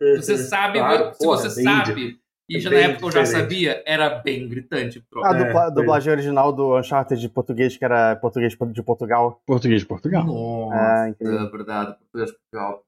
Você 0.16 0.38
sabe, 0.38 0.78
Claro, 0.78 1.12
se 1.12 1.18
porra, 1.18 1.36
você 1.38 1.62
sabe, 1.62 2.18
e 2.56 2.60
já 2.60 2.70
na 2.70 2.76
época 2.76 3.06
eu 3.06 3.10
já 3.12 3.22
diferente. 3.22 3.42
sabia, 3.42 3.82
era 3.86 4.08
bem 4.10 4.48
gritante. 4.48 4.98
o 4.98 5.02
troço. 5.10 5.26
A 5.26 5.32
dupla- 5.32 5.66
É, 5.66 5.70
dublagem 5.70 6.12
original 6.12 6.52
do 6.52 6.78
Uncharted 6.78 7.20
de 7.20 7.28
português, 7.28 7.76
que 7.76 7.84
era 7.84 8.16
português 8.16 8.52
de 8.72 8.82
Portugal. 8.82 9.40
Português 9.46 9.80
de 9.80 9.86
Portugal. 9.86 10.24
Nossa, 10.24 11.06
É, 11.06 11.08
incrível. 11.10 11.38
é 11.40 11.50
verdade. 11.50 11.96
Português 11.98 12.30
de 12.30 12.36
Portugal. 12.50 12.82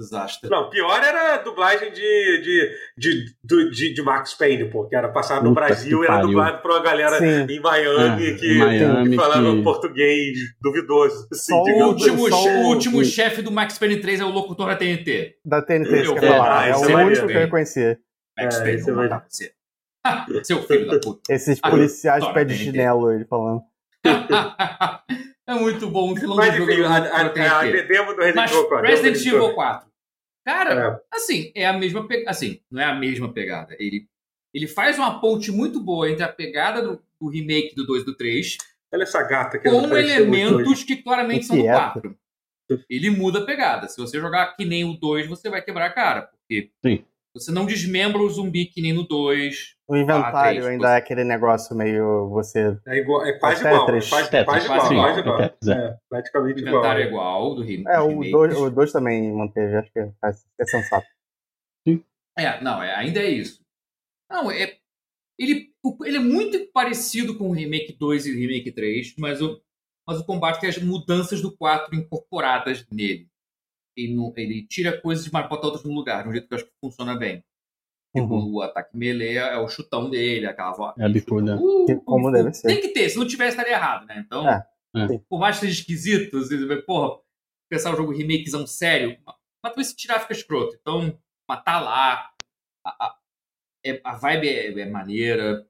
Desastre. 0.00 0.48
Não, 0.50 0.70
pior 0.70 1.00
era 1.04 1.34
a 1.34 1.38
dublagem 1.42 1.92
de, 1.92 2.00
de, 2.42 2.70
de, 2.96 3.24
de, 3.44 3.70
de, 3.70 3.94
de 3.94 4.02
Max 4.02 4.32
Payne, 4.34 4.64
pô, 4.70 4.86
que 4.88 4.96
era 4.96 5.08
passado 5.10 5.44
no 5.44 5.50
Puta 5.50 5.66
Brasil 5.66 6.02
e 6.02 6.06
era 6.06 6.22
dublado 6.22 6.62
por 6.62 6.70
uma 6.72 6.82
galera 6.82 7.18
Sim. 7.18 7.52
em 7.52 7.60
Miami 7.60 8.26
É, 8.26 8.34
que, 8.34 8.58
Miami 8.58 9.10
que 9.10 9.16
falava 9.16 9.54
que- 9.54 9.62
português 9.62 10.38
duvidoso. 10.60 11.28
Assim, 11.30 11.52
Só 11.52 11.62
o 11.62 11.86
último, 11.88 12.28
Só 12.30 12.36
che- 12.42 12.48
o- 12.48 12.66
último 12.68 13.04
chefe 13.04 13.42
do 13.42 13.52
Max 13.52 13.78
Payne 13.78 14.00
3 14.00 14.20
é 14.20 14.24
o 14.24 14.30
locutor 14.30 14.68
da 14.68 14.76
TNT. 14.76 15.36
Da 15.44 15.60
TNT, 15.62 16.02
isso 16.02 16.14
que 16.14 16.18
eu 16.20 16.22
É, 16.24 16.30
ia 16.30 16.36
falar. 16.38 16.60
ah, 16.62 16.66
É 16.66 16.70
isso 16.70 16.80
o 16.86 16.90
é 16.90 17.04
único 17.04 17.26
que 17.26 17.32
eu 17.34 17.38
reconheci. 17.40 17.98
Max 18.38 18.56
É, 18.56 18.62
Payne, 18.62 18.78
isso 18.80 18.90
é 18.90 18.92
vou 18.92 19.02
matar 19.02 19.26
você. 19.28 19.52
Seu 20.44 20.62
filho 20.64 20.86
da 20.88 20.98
puta. 21.00 21.20
Esses 21.32 21.58
Ah, 21.62 21.70
policiais 21.70 22.22
Tora, 22.22 22.34
pé 22.34 22.44
de 22.44 22.56
chinelo, 22.56 23.12
ele 23.12 23.24
falando. 23.24 23.62
É 25.44 25.54
muito 25.54 25.90
bom 25.90 26.12
o 26.12 26.14
vilão 26.14 26.36
Mas 26.36 26.52
do 26.54 26.60
jogo. 26.60 26.70
é 26.70 26.86
a, 26.86 26.90
a, 26.90 27.22
a, 27.26 27.60
a 27.60 27.64
demo 27.64 28.14
do 28.14 28.20
Resident 28.20 28.34
Mas 28.36 28.50
Evil 28.52 28.68
4. 28.68 28.86
Resident 28.88 29.26
Evil 29.26 29.54
4. 29.54 29.90
Cara, 30.46 31.00
É. 31.12 31.16
assim, 31.16 31.52
é 31.54 31.66
a 31.66 31.72
mesma 31.72 32.06
pegada. 32.06 32.30
Assim, 32.30 32.60
não 32.70 32.80
é 32.80 32.84
a 32.84 32.94
mesma 32.94 33.32
pegada. 33.32 33.76
Ele, 33.78 34.06
ele 34.54 34.68
faz 34.68 34.98
uma 34.98 35.20
ponte 35.20 35.50
muito 35.50 35.80
boa 35.80 36.08
entre 36.08 36.22
a 36.24 36.28
pegada 36.28 36.80
do, 36.80 37.02
do 37.20 37.28
remake 37.28 37.74
do 37.74 37.84
2 37.84 38.02
e 38.02 38.06
do 38.06 38.16
3 38.16 38.56
Olha 38.94 39.02
essa 39.02 39.22
gata 39.24 39.58
que 39.58 39.68
com 39.68 39.96
elementos 39.96 40.84
que 40.84 40.96
claramente 41.02 41.46
são 41.46 41.56
do 41.56 41.62
Inquieta. 41.62 41.90
4. 42.00 42.16
Ele 42.88 43.10
muda 43.10 43.40
a 43.40 43.44
pegada. 43.44 43.88
Se 43.88 44.00
você 44.00 44.20
jogar 44.20 44.54
que 44.54 44.64
nem 44.64 44.84
o 44.84 44.94
2, 44.94 45.26
você 45.26 45.50
vai 45.50 45.60
quebrar 45.60 45.86
a 45.86 45.92
cara. 45.92 46.22
Porque 46.22 46.70
Sim. 46.84 47.04
Você 47.34 47.50
não 47.50 47.64
desmembra 47.66 48.20
o 48.20 48.28
zumbi 48.28 48.66
que 48.66 48.82
nem 48.82 48.92
no 48.92 49.06
2. 49.06 49.74
O 49.88 49.96
inventário 49.96 50.60
três, 50.60 50.66
ainda 50.66 50.94
é 50.94 50.96
aquele 50.98 51.24
negócio 51.24 51.74
meio 51.76 52.28
você. 52.30 52.76
É, 52.86 52.98
igual, 52.98 53.24
é 53.26 53.38
quase 53.38 53.64
É 53.66 53.68
igual. 53.68 53.82
É 53.82 53.86
Tetris. 53.86 54.08
quase, 54.10 54.30
Tetris, 54.30 54.46
quase 54.46 54.66
igual. 54.66 54.88
sim, 54.88 54.94
quase 54.96 55.18
é 55.18 55.20
igual. 55.22 55.38
Tetris, 55.38 55.68
é. 55.68 55.72
É, 55.72 55.90
O 55.90 55.98
praticamente 56.08 56.60
igual. 56.60 56.74
inventário 56.74 57.02
é 57.02 57.06
igual 57.06 57.54
do 57.54 57.62
É, 57.62 57.66
dos 57.66 57.76
o 57.76 58.08
remakes. 58.08 58.30
2 58.32 58.56
o 58.58 58.70
dois 58.70 58.92
também 58.92 59.32
manteve, 59.32 59.76
acho 59.76 59.92
que 59.92 60.10
faz- 60.20 60.46
é 60.60 60.64
sensato. 60.64 61.06
É, 62.38 62.62
não, 62.62 62.82
é, 62.82 62.94
ainda 62.94 63.20
é 63.20 63.28
isso. 63.28 63.60
Não, 64.30 64.50
é. 64.50 64.76
Ele, 65.38 65.70
o- 65.84 66.04
ele 66.04 66.16
é 66.16 66.20
muito 66.20 66.58
parecido 66.72 67.36
com 67.36 67.48
o 67.50 67.52
Remake 67.52 67.92
2 67.98 68.26
e 68.26 68.32
o 68.32 68.38
Remake 68.38 68.72
3, 68.72 69.14
mas 69.18 69.42
o, 69.42 69.60
mas 70.08 70.18
o 70.18 70.24
combate 70.24 70.60
tem 70.60 70.68
as 70.70 70.78
mudanças 70.78 71.42
do 71.42 71.54
4 71.56 71.94
incorporadas 71.94 72.86
nele. 72.90 73.28
Ele, 73.96 74.14
não- 74.14 74.32
ele 74.36 74.66
tira 74.66 75.00
coisas, 75.00 75.28
mas 75.30 75.48
bota 75.48 75.66
outras 75.66 75.84
no 75.84 75.92
lugar, 75.94 76.22
de 76.22 76.28
um 76.28 76.32
jeito 76.32 76.48
que 76.48 76.54
eu 76.54 76.56
acho 76.56 76.66
que 76.66 76.72
funciona 76.80 77.14
bem. 77.16 77.44
Tipo, 78.14 78.34
Uhum. 78.34 78.54
o 78.54 78.62
ataque 78.62 78.96
melee 78.96 79.36
é 79.38 79.58
o 79.58 79.68
chutão 79.68 80.08
dele, 80.10 80.46
aquela 80.46 80.72
voz. 80.72 80.94
É 80.98 81.04
a 81.04 81.08
bicuda. 81.08 81.56
Uh, 81.56 81.86
Que- 81.86 81.96
como 81.96 82.28
uh, 82.28 82.32
deve 82.32 82.50
uh. 82.50 82.54
ser. 82.54 82.68
Tem 82.68 82.80
que 82.80 82.88
ter, 82.88 83.08
se 83.08 83.16
não 83.18 83.26
tiver, 83.26 83.48
estaria 83.48 83.72
errado, 83.72 84.06
né? 84.06 84.22
Então, 84.26 84.46
É, 84.48 84.66
é. 84.96 85.18
por 85.28 85.38
mais 85.38 85.56
que 85.58 85.66
seja 85.66 85.80
esquisito, 85.80 86.36
porra, 86.86 87.18
pensar 87.70 87.92
o 87.92 87.96
jogo 87.96 88.12
remakezão 88.12 88.66
sério, 88.66 89.18
mas 89.62 89.72
também 89.72 89.84
se 89.84 89.96
tirar 89.96 90.20
fica 90.20 90.32
escroto. 90.34 90.76
Então, 90.78 91.18
matar 91.48 91.80
lá, 91.80 92.30
a, 92.84 93.06
a, 93.06 93.18
é- 93.84 94.00
a 94.04 94.14
vibe 94.16 94.48
é, 94.48 94.80
é 94.80 94.86
maneira. 94.90 95.66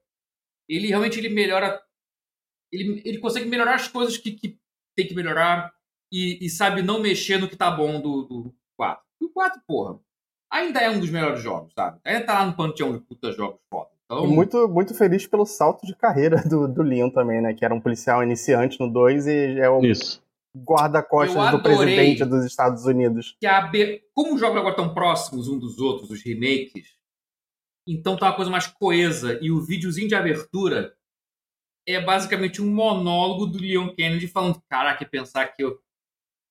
Ele 0.67 0.87
realmente 0.87 1.19
ele 1.19 1.29
melhora. 1.29 1.81
Ele, 2.73 3.01
ele 3.05 3.19
consegue 3.19 3.45
melhorar 3.47 3.75
as 3.75 3.87
coisas 3.87 4.17
que, 4.17 4.31
que 4.31 4.59
tem 4.97 5.07
que 5.07 5.13
melhorar 5.13 5.73
e, 6.13 6.45
e 6.45 6.49
sabe 6.49 6.83
não 6.83 7.01
mexer 7.01 7.39
no 7.39 7.49
que 7.49 7.57
tá 7.57 7.71
bom 7.71 7.99
do, 7.99 8.21
do 8.21 8.55
4. 8.77 9.03
E 9.19 9.25
o 9.25 9.29
4, 9.29 9.59
porra, 9.67 9.99
ainda 10.51 10.79
é 10.79 10.87
um 10.87 10.99
dos 10.99 11.09
melhores 11.09 11.41
jogos, 11.41 11.73
sabe? 11.73 11.99
Ainda 12.05 12.23
tá 12.23 12.33
lá 12.33 12.45
no 12.45 12.55
panteão 12.55 12.93
de 12.93 13.03
puta 13.03 13.31
jogos 13.31 13.59
foda. 13.67 13.89
Então, 14.05 14.27
muito, 14.27 14.67
muito 14.69 14.93
feliz 14.93 15.25
pelo 15.25 15.45
salto 15.45 15.87
de 15.87 15.95
carreira 15.95 16.37
do, 16.47 16.67
do 16.67 16.83
Leon 16.83 17.09
também, 17.09 17.41
né? 17.41 17.55
Que 17.55 17.65
era 17.65 17.73
um 17.73 17.81
policial 17.81 18.21
iniciante 18.21 18.79
no 18.79 18.87
2 18.87 19.25
e 19.25 19.59
é 19.59 19.67
o 19.67 19.83
Isso. 19.83 20.21
guarda-costas 20.55 21.49
do 21.49 21.63
presidente 21.63 22.23
dos 22.23 22.45
Estados 22.45 22.85
Unidos. 22.85 23.35
que 23.39 23.47
a 23.47 23.57
AB, 23.57 24.03
como 24.13 24.35
os 24.35 24.39
jogos 24.39 24.57
agora 24.57 24.75
estão 24.75 24.93
próximos 24.93 25.47
um 25.47 25.57
dos 25.57 25.79
outros, 25.79 26.11
os 26.11 26.21
remakes, 26.21 26.95
então 27.87 28.15
tá 28.15 28.27
uma 28.27 28.35
coisa 28.35 28.51
mais 28.51 28.67
coesa. 28.67 29.39
E 29.41 29.49
o 29.49 29.59
videozinho 29.61 30.07
de 30.07 30.13
abertura 30.13 30.95
é 31.87 31.99
basicamente 31.99 32.61
um 32.61 32.71
monólogo 32.71 33.47
do 33.47 33.57
Leon 33.57 33.89
Kennedy 33.95 34.27
falando: 34.27 34.61
Caraca, 34.69 35.03
pensar 35.05 35.47
que 35.47 35.63
eu, 35.63 35.79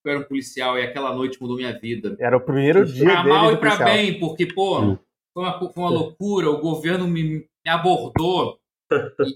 eu 0.05 0.11
era 0.13 0.21
um 0.21 0.25
policial 0.25 0.79
e 0.79 0.83
aquela 0.83 1.15
noite 1.15 1.41
mudou 1.41 1.57
minha 1.57 1.79
vida. 1.79 2.17
Era 2.19 2.37
o 2.37 2.41
primeiro 2.41 2.85
dia 2.85 3.05
Pra 3.05 3.23
dele 3.23 3.29
mal 3.35 3.53
e 3.53 3.57
pra 3.57 3.71
policial. 3.77 3.89
bem, 3.97 4.19
porque, 4.19 4.47
pô, 4.47 4.81
Hum. 4.81 4.99
foi 5.35 5.43
uma, 5.45 5.59
foi 5.59 5.73
uma 5.85 5.91
loucura, 5.91 6.51
o 6.51 6.61
governo 6.61 7.07
me, 7.07 7.23
me 7.25 7.47
abordou 7.67 8.59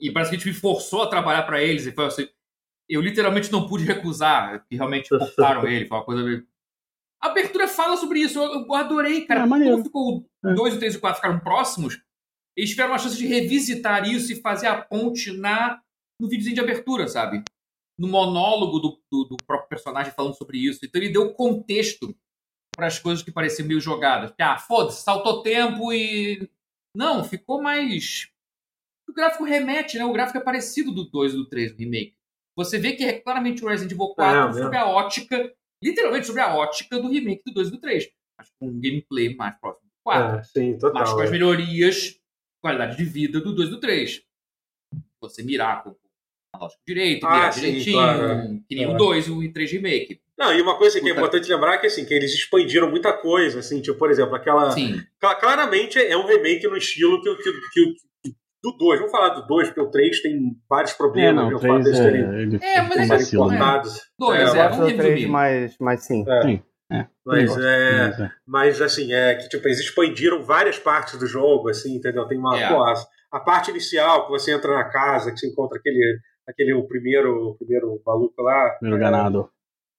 e, 0.01 0.09
e 0.09 0.13
parece 0.13 0.31
que 0.31 0.37
a 0.37 0.39
gente 0.39 0.49
me 0.49 0.55
forçou 0.55 1.03
a 1.03 1.07
trabalhar 1.09 1.43
pra 1.45 1.63
eles. 1.63 1.87
E 1.87 1.93
foi 1.93 2.07
assim, 2.07 2.29
eu 2.89 3.01
literalmente 3.01 3.51
não 3.53 3.67
pude 3.69 3.85
recusar, 3.85 4.65
que 4.69 4.77
realmente 4.77 5.09
forçaram 5.09 5.67
ele, 5.67 5.87
foi 5.87 5.97
uma 5.99 6.05
coisa 6.05 6.23
meio... 6.23 6.45
A 7.23 7.29
abertura 7.29 7.67
fala 7.67 7.97
sobre 7.97 8.21
isso, 8.21 8.39
eu, 8.39 8.65
eu 8.67 8.75
adorei, 8.75 9.23
cara. 9.25 9.41
É. 9.45 9.49
Como 9.71 9.85
ficou 9.85 10.19
o 10.19 10.49
É. 10.49 10.55
2, 10.55 10.75
o 10.75 10.79
3 10.79 10.95
e 10.95 10.97
o 10.99 11.01
4 11.01 11.17
ficaram 11.17 11.41
próximos, 11.41 12.01
eles 12.57 12.71
tiveram 12.71 12.91
uma 12.93 12.99
chance 12.99 13.17
de 13.17 13.27
revisitar 13.27 14.07
isso 14.09 14.33
e 14.33 14.37
fazer 14.41 14.67
a 14.67 14.81
ponte 14.83 15.33
na, 15.33 15.81
no 16.21 16.29
videozinho 16.29 16.55
de 16.57 16.61
abertura, 16.61 17.09
sabe? 17.09 17.43
No 17.99 18.09
monólogo 18.09 18.79
do, 18.79 19.03
do, 19.11 19.25
do 19.25 19.37
próprio 19.47 19.69
personagem 19.69 20.13
falando 20.13 20.37
sobre 20.37 20.59
isso. 20.59 20.85
Então 20.85 21.01
ele 21.01 21.13
deu 21.13 21.33
contexto 21.33 22.15
para 22.77 22.87
as 22.87 22.99
coisas 22.99 23.25
que 23.25 23.33
pareciam 23.33 23.67
meio 23.67 23.81
jogadas. 23.81 24.33
Ah, 24.39 24.59
foda-se, 24.59 25.03
saltou 25.03 25.43
tempo 25.43 25.93
e. 25.93 26.49
Não, 26.95 27.25
ficou 27.25 27.63
mais. 27.63 28.29
O 29.09 29.13
gráfico 29.13 29.45
remete, 29.45 29.97
né? 29.97 30.05
O 30.05 30.13
gráfico 30.13 30.39
é 30.39 30.43
parecido 30.43 30.93
do 30.93 31.05
2 31.05 31.33
e 31.33 31.37
do 31.37 31.49
3 31.49 31.73
do 31.73 31.79
remake. 31.79 32.17
Você 32.57 32.79
vê 32.79 32.93
que 32.93 33.05
é 33.05 33.21
claramente 33.21 33.65
o 33.65 33.69
Resident 33.69 33.93
Evil 33.93 34.15
4 34.15 34.59
É, 34.59 34.63
sobre 34.63 34.77
a 34.79 34.87
ótica, 34.87 35.55
literalmente 35.83 36.27
sobre 36.27 36.43
a 36.43 36.55
ótica 36.57 36.99
do 36.99 37.09
remake 37.09 37.43
do 37.45 37.53
2 37.53 37.69
e 37.69 37.71
do 37.71 37.79
3. 37.79 38.11
Mas 38.39 38.51
com 38.59 38.69
um 38.69 38.81
gameplay 38.81 39.35
mais 39.35 39.59
próximo 39.59 39.87
do 39.87 39.95
4 40.03 40.39
É, 40.39 40.43
sim, 40.43 40.73
mas 40.73 40.81
total. 40.81 41.15
com 41.15 41.21
as 41.21 41.29
é. 41.29 41.33
melhorias, 41.33 42.21
qualidade 42.63 42.97
de 42.97 43.05
vida 43.05 43.41
do 43.41 43.55
2 43.55 43.69
e 43.69 43.71
do 43.73 43.81
3. 43.81 44.23
Você 45.21 45.43
mirar 45.43 45.83
com 45.85 45.95
a 46.57 46.59
lógica 46.61 46.81
direito, 46.87 47.27
Ah, 47.27 47.51
sim, 47.53 47.61
direitinho, 47.61 47.97
claro, 47.97 48.21
que 48.69 48.75
nem 48.75 48.85
claro. 48.87 48.95
o 49.05 49.07
2 49.07 49.27
e 49.27 49.31
o 49.31 49.53
3 49.53 49.73
Remake. 49.73 50.21
Não, 50.39 50.53
e 50.53 50.61
uma 50.61 50.77
coisa 50.77 51.01
que 51.01 51.09
é 51.09 51.13
importante 51.13 51.49
lembrar 51.51 51.75
é 51.75 51.79
que, 51.79 51.87
assim, 51.87 52.05
que 52.05 52.13
eles 52.13 52.33
expandiram 52.35 52.91
muita 52.91 53.13
coisa, 53.13 53.61
assim, 53.61 53.81
tipo, 53.81 53.97
por 53.99 54.11
exemplo, 54.11 54.35
aquela... 54.35 54.71
Sim. 54.71 55.01
Cla- 55.19 55.35
Claramente 55.37 55.99
é 55.99 56.17
um 56.17 56.27
remake 56.27 56.67
no 56.69 56.77
estilo 56.77 57.23
que, 57.23 57.29
o- 57.31 57.37
que, 57.39 57.53
que, 57.73 57.95
do 58.63 58.73
2. 58.77 58.99
Vamos 58.99 59.13
falar 59.13 59.31
do 59.31 59.47
2, 59.47 59.69
porque 59.69 59.81
o 59.81 59.91
3 59.91 60.21
tem 60.23 60.39
vários 60.69 60.93
É, 60.93 60.97
problemas. 60.97 61.35
não, 61.37 61.49
né, 61.49 61.55
o 61.55 61.57
o 61.57 61.61
fato 61.61 61.83
3 61.83 61.85
deles 61.85 61.99
terem 62.01 62.23
é. 62.23 62.43
Ele 62.43 62.57
É, 62.63 62.81
mas 62.83 62.93
tem 62.95 63.03
é- 63.05 63.07
vacilo, 63.07 63.49
né? 63.49 63.55
importados. 63.57 64.01
Dois, 64.19 64.41
É, 64.55 64.59
é, 64.59 64.69
vamos 64.69 64.77
do 64.79 64.85
3, 64.97 64.97
resumir. 65.15 65.27
mas, 65.29 65.77
mas 65.81 66.01
sim. 66.05 66.25
É. 66.29 66.43
Sim. 66.43 66.63
É. 66.93 67.07
Mas, 67.25 67.51
é, 67.57 68.07
Mas, 68.09 68.21
é. 68.21 68.31
mas, 68.47 68.81
assim, 68.83 69.13
é 69.13 69.35
que 69.35 69.49
tipo, 69.49 69.67
eles 69.67 69.81
expandiram 69.81 70.43
várias 70.45 70.79
partes 70.79 71.19
do 71.19 71.27
jogo, 71.27 71.69
assim, 71.69 71.97
entendeu? 71.97 72.27
Tem 72.27 72.39
uma. 72.39 72.57
É. 72.61 72.69
pô, 72.69 72.81
a, 72.85 72.95
a 73.33 73.41
parte 73.41 73.71
inicial, 73.73 74.27
que 74.27 74.31
você 74.31 74.53
entra 74.53 74.73
na 74.73 74.85
casa, 74.85 75.33
que 75.33 75.39
você 75.39 75.49
encontra 75.49 75.79
aquele. 75.79 76.19
Aquele 76.47 76.75
o 76.75 76.87
primeiro, 76.87 77.51
o 77.51 77.55
primeiro 77.55 78.01
maluco 78.05 78.43
lá. 78.43 78.71
Primeiro 78.79 79.03
ganado. 79.03 79.51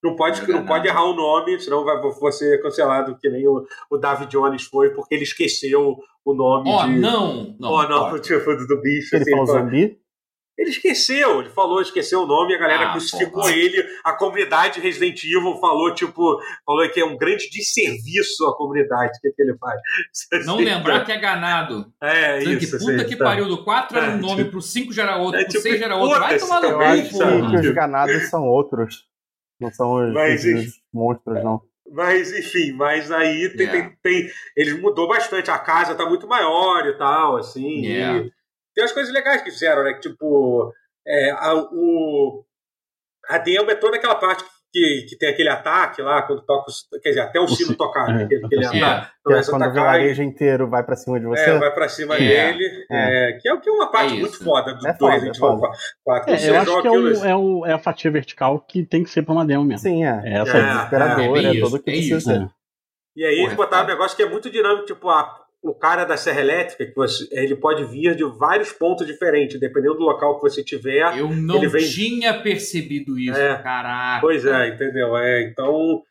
Não 0.04 0.16
pode, 0.16 0.48
não 0.52 0.66
pode 0.66 0.88
errar 0.88 1.06
o 1.06 1.16
nome, 1.16 1.60
senão 1.60 1.84
vai 1.84 2.00
vai 2.00 2.32
ser 2.32 2.62
cancelado, 2.62 3.18
que 3.18 3.30
nem 3.30 3.48
o, 3.48 3.66
o 3.90 3.98
David 3.98 4.30
Jones 4.30 4.64
foi, 4.64 4.92
porque 4.92 5.16
ele 5.16 5.24
esqueceu 5.24 5.98
o 6.24 6.34
nome 6.34 6.70
Ó, 6.70 6.86
de. 6.86 7.00
não, 7.00 7.56
não. 7.60 7.72
Oh, 7.72 7.84
não, 7.84 8.04
ó. 8.04 8.20
tipo, 8.20 8.56
do, 8.56 8.68
do 8.68 8.82
bicho. 8.82 9.16
Ele 9.16 9.24
assim, 9.24 9.32
falou 9.32 9.46
zumbi? 9.48 10.00
Ele 10.58 10.72
esqueceu, 10.72 11.40
ele 11.42 11.50
falou, 11.52 11.80
esqueceu 11.82 12.22
o 12.24 12.26
nome, 12.26 12.56
a 12.56 12.58
galera 12.58 12.90
Ah, 12.90 12.92
crucificou 12.94 13.44
porra. 13.44 13.54
ele, 13.56 13.86
a 14.04 14.14
comunidade 14.14 14.80
Resident 14.80 15.24
Evil 15.24 15.56
falou, 15.62 15.94
tipo, 15.94 16.40
falou 16.66 16.90
que 16.90 17.00
é 17.00 17.06
um 17.06 17.16
grande 17.16 17.48
desserviço 17.52 18.44
à 18.48 18.56
comunidade, 18.58 19.12
o 19.18 19.22
que, 19.22 19.32
que 19.34 19.42
ele 19.44 19.56
faz? 19.60 19.80
Não 20.48 20.58
lembrar 20.58 21.06
que 21.06 21.12
é 21.12 21.18
ganado. 21.20 21.86
É, 22.02 22.42
Sendo 22.42 22.64
isso. 22.64 22.78
que 22.80 22.86
puta 22.86 23.06
que 23.06 23.16
tá. 23.16 23.26
pariu. 23.26 23.48
Do 23.48 23.64
4 23.64 23.98
era 23.98 24.08
É, 24.08 24.10
um 24.16 24.18
nome, 24.18 24.38
tipo- 24.38 24.52
pro 24.52 24.62
5 24.62 24.92
já 24.92 25.04
era 25.04 25.18
outro, 25.18 25.40
É, 25.40 25.44
pro 25.44 25.52
tipo, 25.52 25.62
6 25.62 25.80
já 25.80 25.86
era 25.86 25.96
outro. 25.96 26.20
Vai 26.20 26.40
tomar 26.40 26.62
no 26.62 26.68
Eu 26.68 27.06
sabe? 27.06 27.10
porra. 27.42 27.50
que 27.62 27.68
os 27.68 27.74
ganados 27.76 28.30
são 28.30 28.44
outros. 28.48 29.06
Não 29.60 29.72
são 29.72 29.94
os, 30.08 30.14
Mas, 30.14 30.44
os- 30.44 30.66
os 30.68 30.74
monstros, 30.94 31.44
não. 31.44 31.62
Mas, 31.92 32.38
enfim, 32.38 32.74
mas 32.74 33.12
aí 33.12 33.50
tem, 33.56 33.66
É. 33.68 33.72
tem, 33.72 33.98
tem- 34.04 34.30
ele 34.58 34.74
mudou 34.82 35.08
bastante, 35.08 35.50
a 35.50 35.58
casa 35.58 35.96
tá 35.96 36.06
muito 36.06 36.28
maior 36.28 36.86
e 36.88 36.98
tal, 36.98 37.38
assim. 37.38 37.82
e 37.86 37.96
É. 37.96 38.30
tem 38.78 38.84
umas 38.84 38.92
coisas 38.94 39.12
legais 39.12 39.42
que 39.42 39.50
fizeram, 39.50 39.84
né? 39.84 39.94
Que, 39.94 40.02
tipo, 40.02 40.72
é, 41.08 41.32
a, 41.32 41.56
o, 41.56 42.46
a 43.28 43.40
demo 43.40 43.72
é 43.72 43.76
toda 43.76 43.98
aquela 43.98 44.14
parte 44.16 44.44
que, 44.72 45.06
que 45.10 45.18
tem 45.18 45.30
aquele 45.30 45.50
ataque 45.50 46.02
lá, 46.02 46.22
quando 46.22 46.46
toca, 46.46 46.70
os- 46.70 46.86
quer 47.02 47.10
dizer, 47.10 47.22
até 47.22 47.40
o 47.40 47.46
O 47.46 47.48
sino 47.48 47.70
si- 47.70 47.76
tocar, 47.76 48.10
é, 48.10 48.14
né? 48.14 48.24
Aquele, 48.26 48.46
aquele 48.46 48.64
é. 48.64 48.68
ataque, 48.68 49.08
É, 49.30 49.40
a 49.40 49.44
quando 49.46 49.48
o 49.48 49.56
atacar 49.56 49.66
e- 49.68 49.72
vilarejo 49.72 50.22
inteiro 50.24 50.70
vai 50.70 50.84
pra 50.84 50.96
cima 50.96 51.20
de 51.20 51.26
você. 51.26 51.50
É, 51.50 51.58
vai 51.58 51.74
pra 51.74 51.90
cima 51.90 52.16
É. 52.16 52.20
dele. 52.20 52.86
é, 52.92 53.32
que, 53.42 53.50
é, 53.50 53.58
que 53.58 53.70
é 53.70 53.72
uma 53.74 53.90
parte 53.92 54.14
É 54.16 54.20
muito 54.20 54.44
foda 54.44 54.76
do, 54.76 54.88
É 54.88 54.94
foda, 54.94 55.14
Resident 55.14 55.36
é 55.36 55.40
Evil 55.40 55.58
foda. 55.60 55.78
4. 56.04 56.34
É, 56.34 56.50
eu 56.50 56.56
acho 56.60 56.82
que 56.82 56.88
é, 56.88 56.92
o, 56.92 57.08
assim. 57.08 57.28
é, 57.30 57.36
o- 57.36 57.66
é 57.66 57.74
a 57.74 57.80
fatia 57.80 58.12
vertical 58.12 58.60
que 58.60 58.86
tem 58.86 59.04
que 59.04 59.10
ser 59.10 59.24
pra 59.24 59.34
uma 59.34 59.46
demo 59.46 59.64
mesmo. 59.64 59.80
Sim, 59.90 60.06
é. 60.06 60.22
É 60.26 60.34
essa 60.42 60.58
É, 60.58 60.62
desesperador, 60.74 61.38
é 61.38 61.40
é, 61.40 61.44
tudo 61.54 61.54
isso, 61.66 61.70
que 61.84 61.90
é 61.90 61.94
precisa 61.94 62.18
isso. 62.18 62.30
ser. 62.30 62.42
É. 62.44 62.48
E 63.16 63.26
aí 63.26 63.40
eles 63.40 63.56
botaram 63.56 63.86
um 63.86 63.88
negócio 63.88 64.16
que 64.16 64.22
é 64.22 64.30
muito 64.30 64.48
dinâmico, 64.50 64.86
tipo, 64.86 65.10
a- 65.10 65.47
o 65.70 65.76
cara 65.76 66.06
da 66.06 66.16
serra 66.18 66.40
elétrica, 66.42 66.86
que 66.86 66.96
você- 66.96 67.28
ele 67.32 67.56
pode 67.56 67.84
vir 67.86 68.16
de 68.16 68.24
vários 68.24 68.72
pontos 68.72 69.06
diferentes, 69.06 69.60
dependendo 69.60 69.96
do 69.96 70.04
local 70.04 70.36
que 70.36 70.42
você 70.50 70.64
tiver. 70.64 71.18
Eu 71.18 71.30
não 71.36 71.58
Ele 71.58 71.68
vem- 71.68 71.90
tinha 71.90 72.42
percebido 72.42 73.18
isso, 73.20 73.38
É. 73.40 73.62
caraca. 73.62 74.22
Pois 74.22 74.46
é, 74.46 74.70
entendeu? 74.70 75.16
É, 75.18 75.44
então, 75.44 76.02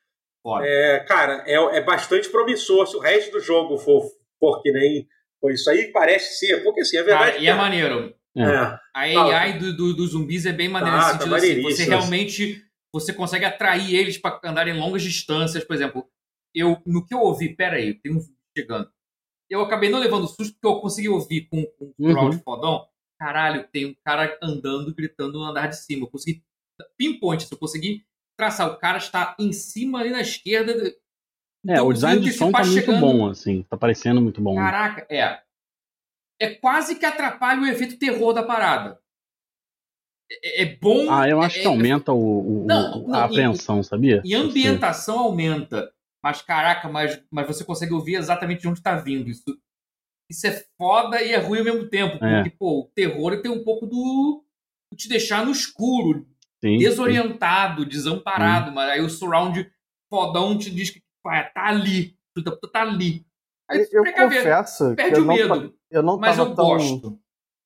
Foda. 0.42 0.66
é, 0.66 1.00
cara, 1.00 1.42
é, 1.46 1.54
é 1.78 1.80
bastante 1.82 2.28
promissor. 2.28 2.86
Se 2.86 2.96
o 2.96 3.00
resto 3.00 3.32
do 3.32 3.40
jogo 3.40 3.78
for, 3.78 4.02
for 4.38 4.62
que 4.62 4.70
nem 4.70 5.06
foi 5.40 5.52
isso 5.54 5.68
aí, 5.70 5.90
parece 5.92 6.38
ser, 6.38 6.62
porque 6.62 6.80
assim, 6.82 6.98
a 6.98 7.02
verdade 7.02 7.32
Cara, 7.32 7.42
e 7.44 7.46
é 7.48 7.54
maneiro. 7.54 8.14
é, 8.36 8.42
é, 8.42 8.78
A 8.94 9.00
AI 9.00 9.58
do, 9.58 9.76
do- 9.76 9.94
dos 9.94 10.10
zumbis 10.10 10.44
é 10.46 10.52
bem 10.52 10.68
maneira 10.68 10.98
Tá, 10.98 11.06
nesse 11.06 11.18
tá 11.18 11.24
sentido 11.24 11.34
assim. 11.36 11.46
Você 11.46 11.56
maneiríssimo. 11.56 11.88
realmente 11.90 12.62
você 12.92 13.12
consegue 13.12 13.44
atrair 13.44 13.94
eles 13.94 14.16
para 14.18 14.38
andarem 14.44 14.74
longas 14.78 15.02
distâncias. 15.02 15.62
Por 15.64 15.74
exemplo, 15.74 16.04
eu 16.54 16.78
no 16.86 17.04
que 17.04 17.14
eu 17.14 17.18
ouvi, 17.20 17.54
pera 17.54 17.76
aí, 17.76 17.94
tem 17.94 18.12
um 18.14 18.20
chegando. 18.56 18.88
Eu 19.48 19.60
acabei 19.62 19.88
não 19.90 19.98
levando 20.00 20.26
susto 20.26 20.54
porque 20.54 20.66
eu 20.66 20.80
consegui 20.80 21.08
ouvir 21.08 21.42
com, 21.48 21.64
com 21.78 21.92
um 21.98 22.06
Uhum. 22.06 22.12
troll 22.12 22.30
de 22.30 22.38
fodão. 22.42 22.86
Caralho, 23.18 23.66
tem 23.72 23.86
um 23.86 23.94
cara 24.04 24.36
andando, 24.42 24.94
gritando 24.94 25.38
no 25.38 25.44
andar 25.44 25.68
de 25.68 25.76
cima. 25.76 26.04
Eu 26.04 26.10
consegui 26.10 26.42
pinpoint, 26.98 27.44
se 27.44 27.52
eu 27.52 27.58
conseguir 27.58 28.04
traçar, 28.38 28.68
o 28.70 28.76
cara 28.76 28.98
está 28.98 29.34
em 29.38 29.52
cima 29.52 30.00
ali 30.00 30.10
na 30.10 30.20
esquerda. 30.20 30.72
É, 30.72 31.72
Então, 31.72 31.86
o 31.86 31.92
design 31.92 32.20
de 32.22 32.32
som 32.32 32.50
tá 32.52 32.58
antecipar 32.58 32.66
muito 32.66 32.84
chegando. 32.86 33.00
bom, 33.18 33.28
assim. 33.30 33.62
Tá 33.62 33.76
parecendo 33.76 34.20
muito 34.20 34.40
bom. 34.40 34.56
Caraca, 34.56 35.06
é. 35.08 35.40
É 36.38 36.54
quase 36.54 36.96
que 36.98 37.06
atrapalha 37.06 37.62
o 37.62 37.66
efeito 37.66 37.98
terror 37.98 38.34
da 38.34 38.42
parada. 38.42 39.00
É, 40.30 40.62
é 40.62 40.76
bom. 40.76 41.10
Ah, 41.10 41.28
eu 41.28 41.40
acho 41.40 41.58
é- 41.58 41.62
que 41.62 41.66
aumenta 41.66 42.12
o, 42.12 42.18
o- 42.62 42.66
Não, 42.66 43.04
o- 43.04 43.08
não, 43.08 43.14
a 43.14 43.20
e- 43.22 43.24
apreensão, 43.24 43.82
sabia? 43.82 44.20
E 44.24 44.34
a 44.34 44.40
ambientação 44.40 45.18
aumenta. 45.20 45.90
Mas, 46.26 46.42
caraca, 46.42 46.88
mas, 46.88 47.22
mas 47.30 47.46
você 47.46 47.64
consegue 47.64 47.92
ouvir 47.94 48.16
exatamente 48.16 48.62
de 48.62 48.66
onde 48.68 48.82
tá 48.82 48.96
vindo. 48.96 49.30
Isso, 49.30 49.44
isso 50.28 50.44
é 50.44 50.64
foda 50.76 51.22
e 51.22 51.30
é 51.32 51.36
ruim 51.38 51.60
ao 51.60 51.64
mesmo 51.64 51.88
tempo. 51.88 52.16
É. 52.24 52.42
Porque, 52.42 52.56
pô, 52.58 52.80
o 52.80 52.90
terror 52.92 53.40
tem 53.40 53.48
um 53.48 53.62
pouco 53.62 53.86
do. 53.86 54.44
te 54.96 55.08
deixar 55.08 55.44
no 55.46 55.52
escuro, 55.52 56.26
Sim, 56.60 56.72
sim. 56.72 56.78
desorientado, 56.78 57.86
desamparado. 57.86 58.72
Mas 58.72 58.90
aí 58.90 59.00
o 59.00 59.08
surround 59.08 59.70
fodão 60.10 60.58
te 60.58 60.68
diz 60.68 60.90
que 60.90 61.00
pá, 61.22 61.44
tá 61.44 61.66
ali. 61.68 62.18
Tu 62.34 62.42
tá, 62.42 62.56
tá 62.72 62.82
ali. 62.82 63.24
Aí 63.70 63.86
Eu, 63.92 64.02
confesso 64.12 64.90
que 64.90 64.96
perde 64.96 65.20
eu 65.20 65.22
o 65.22 65.26
não, 65.26 65.34
medo. 65.36 65.74
eu 65.92 66.02
não 66.02 66.18
Mas 66.18 66.36
tava 66.38 66.50
eu 66.50 66.54
tão, 66.56 66.64
gosto. 66.66 67.20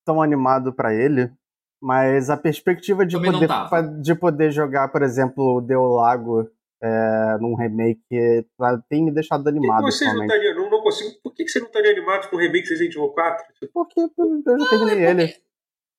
tão 0.05 0.21
animado 0.21 0.71
pra 0.71 0.93
ele, 0.93 1.31
mas 1.81 2.29
a 2.29 2.37
perspectiva 2.37 3.07
de 3.07 3.15
Também 3.15 3.31
poder, 3.31 4.01
de 4.01 4.13
poder 4.13 4.51
jogar, 4.51 4.89
por 4.89 5.01
exemplo, 5.01 5.57
o 5.57 5.61
Deu 5.61 5.81
Lago 5.81 6.47
é, 6.83 7.37
num 7.39 7.55
remake 7.55 8.01
tem 8.89 9.03
me 9.05 9.11
deixado 9.11 9.43
Por 9.43 9.51
que 9.51 9.57
animado. 9.57 9.81
vocês 9.83 10.13
não 10.13 10.23
estariam? 10.23 10.55
Não, 10.55 10.69
não 10.69 10.81
consigo. 10.81 11.11
Por 11.23 11.33
que 11.33 11.43
que 11.45 11.49
você 11.51 11.59
não 11.59 11.67
estaria 11.67 11.91
animado 11.91 12.29
com 12.29 12.35
o 12.35 12.39
remake 12.39 12.63
de 12.63 12.69
Resident 12.71 12.95
Evil 12.95 13.09
4? 13.09 13.45
Tipo, 13.59 13.71
Porque 13.73 13.99
eu 14.01 14.59
já 14.59 14.69
terminei 14.69 15.05
ele. 15.05 15.35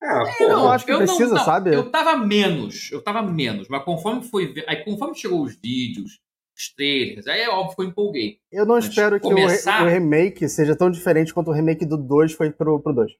ah, 0.03 0.23
Eu 0.39 0.49
não 0.49 0.61
pô. 0.63 0.67
acho 0.69 0.85
que 0.85 0.95
precisa, 0.97 1.37
sabe? 1.39 1.73
Eu 1.73 1.89
tava 1.89 2.17
menos, 2.17 2.89
eu 2.91 3.01
tava 3.01 3.21
menos, 3.21 3.67
mas 3.69 3.83
conforme 3.83 4.23
foi. 4.23 4.53
Aí 4.67 4.83
conforme 4.83 5.15
chegou 5.15 5.41
os 5.41 5.55
vídeos, 5.55 6.19
os 6.57 6.73
trailers, 6.75 7.25
aí 7.27 7.41
é 7.41 7.49
óbvio 7.49 7.75
que 7.75 7.81
eu 7.81 7.85
empolguei. 7.87 8.37
Eu 8.51 8.65
não 8.65 8.75
Mas 8.75 8.85
espero 8.85 9.19
que 9.19 9.25
o 9.25 9.29
re- 9.29 9.35
começar- 9.41 9.83
o, 9.83 9.87
remake 9.89 10.47
seja 10.49 10.75
tão 10.75 10.91
diferente 10.91 11.33
quanto 11.33 11.49
o 11.49 11.53
remake 11.53 11.85
do 11.85 11.97
2 11.97 12.33
foi 12.33 12.51
pro, 12.51 12.79
pro 12.81 12.93
2. 12.93 13.11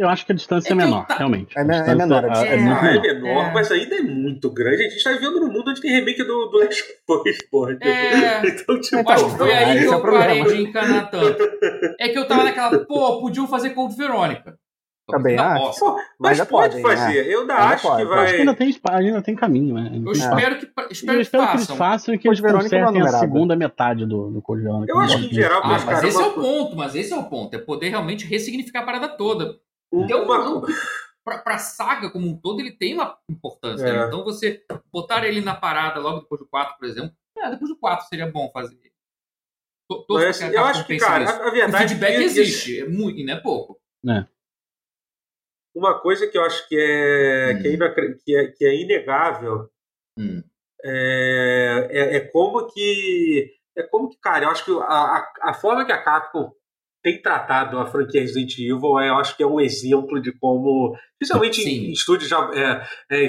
Eu 0.00 0.08
acho 0.08 0.24
que 0.24 0.32
a 0.32 0.34
distância 0.34 0.68
É 0.68 0.72
é, 0.72 0.76
que 0.76 0.82
menor, 0.82 1.06
ta- 1.06 1.14
realmente. 1.16 1.56
É 1.58 1.60
é 1.60 1.64
menor, 1.94 2.24
a 2.24 2.44
é, 2.44 2.54
é 2.54 2.56
muito 2.56 3.06
é 3.06 3.14
menor. 3.14 3.44
É. 3.44 3.52
mas 3.52 3.70
ainda 3.70 3.96
é 3.96 4.00
muito 4.00 4.50
grande. 4.50 4.86
A 4.86 4.88
gente 4.88 5.04
tá 5.04 5.12
vivendo 5.12 5.40
num 5.40 5.52
mundo 5.52 5.70
onde 5.70 5.80
tem 5.80 5.90
remake 5.92 6.24
do, 6.24 6.46
do 6.46 6.58
Last 6.58 6.82
of 7.08 7.28
Us, 7.28 7.36
porra. 7.50 7.72
tipo, 7.74 7.86
É. 7.86 8.48
Então, 8.48 8.80
tipo, 8.80 8.96
Eu 8.96 9.08
acho 9.10 9.24
que 9.30 9.36
foi 9.36 9.52
aí 9.52 9.78
que 9.78 9.84
é 9.84 9.90
o 9.90 9.92
eu 9.92 10.00
parei 10.02 10.42
de 10.44 10.62
encanar 10.62 11.10
tanto. 11.10 11.42
É 12.00 12.08
que 12.08 12.18
eu 12.18 12.26
tava 12.26 12.44
naquela, 12.44 12.78
pô, 12.86 13.20
podiam 13.20 13.46
fazer 13.46 13.70
Cold 13.70 13.94
Verônica. 13.94 14.56
Também 15.10 15.34
Não 15.34 15.68
acho. 15.68 15.80
Pô, 15.80 15.96
mas 16.20 16.38
ainda 16.38 16.46
pode 16.50 16.80
fazer. 16.80 17.26
Eu 17.26 17.40
ainda 17.40 17.54
Ainda 17.54 17.74
acho 17.74 17.82
pode. 17.82 17.96
que 17.96 18.02
Eu 18.02 18.12
acho 18.14 18.22
vai. 18.22 18.32
que 18.32 18.38
ainda 18.40 18.54
tem, 18.54 18.80
ainda 18.92 19.22
tem 19.22 19.34
caminho, 19.34 19.74
né? 19.74 19.90
Eu 20.04 20.08
É. 20.08 20.12
espero 20.12 20.56
que, 20.58 20.66
espero 20.66 20.86
eu 20.86 21.16
que 21.16 21.22
espero 21.22 21.46
que 21.48 21.56
eles 21.56 21.66
façam. 21.66 22.14
e 22.14 22.18
que 22.18 22.28
eles 22.28 22.38
é 22.44 22.52
consertem 22.52 23.02
a 23.02 23.08
segunda 23.08 23.56
metade 23.56 24.06
do, 24.06 24.30
do 24.30 24.40
Code 24.40 24.62
Verônica. 24.62 24.92
Eu 24.92 25.00
acho 25.00 25.18
que 25.18 25.26
em 25.26 25.34
geral, 25.34 25.62
Ah, 25.64 25.68
mas, 25.68 25.84
mas 25.84 26.04
esse 26.04 26.16
é 26.22 26.24
o 26.26 26.30
ponto, 26.32 26.76
mas 26.76 26.94
esse 26.94 27.12
é 27.12 27.16
o 27.16 27.24
ponto. 27.24 27.52
É 27.54 27.58
poder 27.58 27.88
realmente 27.88 28.24
ressignificar 28.24 28.80
a 28.80 28.84
parada 28.84 29.08
toda. 29.08 29.56
Uma, 29.92 30.04
Então, 30.04 30.24
uma- 30.24 30.38
não, 30.44 30.62
pra, 31.24 31.38
pra 31.38 31.58
saga 31.58 32.10
como 32.10 32.28
um 32.28 32.36
todo, 32.40 32.60
ele 32.60 32.72
tem 32.72 32.94
uma 32.94 33.18
importância. 33.28 33.84
É. 33.86 33.92
né? 33.92 34.06
Então, 34.06 34.24
você 34.24 34.64
botar 34.92 35.24
ele 35.26 35.40
na 35.40 35.54
parada 35.54 36.00
logo 36.00 36.20
depois 36.20 36.40
do 36.40 36.46
4, 36.48 36.76
por 36.78 36.86
exemplo, 36.86 37.14
é, 37.36 37.50
depois 37.50 37.68
do 37.70 37.76
4 37.78 38.06
seria 38.08 38.30
bom 38.30 38.50
fazer. 38.52 38.78
Tô- 39.88 40.02
torço 40.04 40.26
mas, 40.26 40.42
assim, 40.42 40.54
eu 40.54 40.64
acho 40.64 40.86
que, 40.86 40.96
cara, 40.98 41.28
a, 41.28 41.44
a 41.46 41.48
O 41.48 41.52
verdade 41.52 41.88
feedback 41.88 42.14
é 42.14 42.18
que 42.18 42.22
existe, 42.24 42.80
é 42.80 42.88
muito, 42.88 43.18
e 43.18 43.24
não 43.24 43.34
é 43.34 43.40
pouco. 43.40 43.80
uma 45.74 45.98
coisa 46.00 46.26
que 46.26 46.36
eu 46.36 46.42
acho 46.44 46.68
que 46.68 46.76
é, 46.78 47.54
Hum. 47.54 47.62
que 47.62 47.68
é, 47.68 47.72
inacre- 47.72 48.14
que 48.24 48.36
é, 48.36 48.46
que 48.48 48.64
é 48.64 48.74
inegável 48.80 49.70
Hum. 50.18 50.42
é, 50.84 51.88
é, 51.90 52.16
é 52.16 52.20
como 52.20 52.66
que. 52.66 53.54
É 53.76 53.82
como 53.84 54.08
que, 54.10 54.18
cara, 54.18 54.44
eu 54.44 54.50
acho 54.50 54.64
que 54.64 54.72
a, 54.72 54.84
a, 54.84 55.32
a 55.42 55.54
forma 55.54 55.84
que 55.86 55.92
a 55.92 56.02
Capcom 56.02 56.52
tem 57.02 57.20
tratado 57.22 57.78
a 57.78 57.86
franquia 57.86 58.20
Resident 58.20 58.52
Evil, 58.58 58.98
é, 59.00 59.08
eu 59.08 59.16
acho 59.16 59.36
que 59.36 59.42
é 59.42 59.46
um 59.46 59.60
exemplo 59.60 60.20
de 60.20 60.32
como, 60.38 60.94
principalmente 61.18 61.62
Sim. 61.62 61.86
em 61.88 61.92
estúdios, 61.92 62.30
é, 62.30 62.82
é, 63.10 63.24
é, 63.24 63.26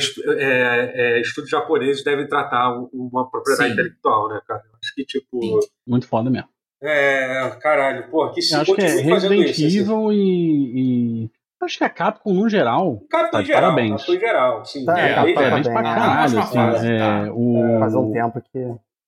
é, 1.18 1.22
estúdios 1.22 1.50
japoneses 1.52 2.04
devem 2.04 2.28
tratar 2.28 2.72
um- 2.78 2.90
uma 2.94 3.30
propriedade 3.30 3.70
Sim. 3.70 3.74
intelectual, 3.74 4.28
né, 4.30 4.42
cara? 4.48 4.62
Eu 4.66 4.78
acho 4.84 4.94
que, 4.96 5.06
tipo, 5.06 5.42
Sim. 5.42 5.60
Muito 5.88 6.08
foda 6.08 6.30
mesmo. 6.30 6.50
é, 6.84 7.50
caralho, 7.62 8.10
pô, 8.10 8.30
que 8.32 8.42
se 8.42 8.56
acho 8.56 8.74
que 8.76 8.82
é 8.82 8.86
Resident 9.02 9.50
isso. 9.50 9.66
assim. 9.66 9.78
Evil 9.80 10.12
e, 10.12 11.26
e. 11.26 11.30
Acho 11.64 11.78
que 11.78 11.84
a 11.84 11.90
Capcom, 11.90 12.34
no 12.34 12.50
geral, 12.50 13.04
Capcom 13.08 13.32
Tá 13.38 13.44
geral, 13.44 13.62
parabéns. 13.62 13.92
Capcom 14.02 14.14
em 14.14 14.20
geral, 14.20 14.66
sim. 14.66 14.84
Tá, 14.84 15.00
É, 15.00 15.16
Aí, 15.20 15.34
tá, 15.36 15.42
parabéns 15.42 15.68
pra 15.68 15.80
é. 15.80 15.84
caralho. 15.84 16.40
Assim, 16.40 16.56
fase, 16.56 16.88
é, 16.92 16.98
tá. 16.98 17.32
o 17.34 17.80
Faz 17.80 17.94
um 17.96 18.12
tempo 18.12 18.42
que. 18.52 18.60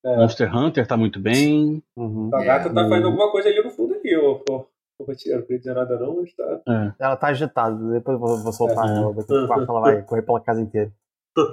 É, 0.06 0.18
Monster 0.18 0.56
Hunter 0.56 0.86
tá 0.88 0.98
muito 0.98 1.20
bem. 1.20 1.82
Uhum. 1.96 2.30
a 2.34 2.44
gata 2.44 2.74
tá 2.74 2.82
É. 2.86 2.90
fazendo 2.90 3.08
alguma 3.08 3.32
coisa 3.32 3.50
ali 3.50 3.64
no 3.64 3.70
fundo 3.72 3.94
aqui, 3.96 4.16
ô. 4.18 4.44
ô, 4.50 4.66
não 5.00 5.16
queria 5.16 5.58
dizer 5.58 5.74
nada 5.74 5.98
não, 6.00 6.18
mas 6.22 6.34
tá. 6.36 6.62
É. 6.68 6.94
Ela 7.00 7.16
tá 7.18 7.28
agitada, 7.28 7.76
depois 7.92 8.16
eu 8.16 8.20
vou, 8.20 8.38
vou 8.44 8.54
soltar 8.54 8.88
É. 8.88 8.98
ela. 8.98 9.14
Daqui 9.14 9.34
a 9.36 9.48
quarto 9.48 9.70
ela 9.72 9.82
vai 9.82 10.02
correr 10.04 10.22
pela 10.22 10.40
casa 10.42 10.62
inteira. 10.62 10.92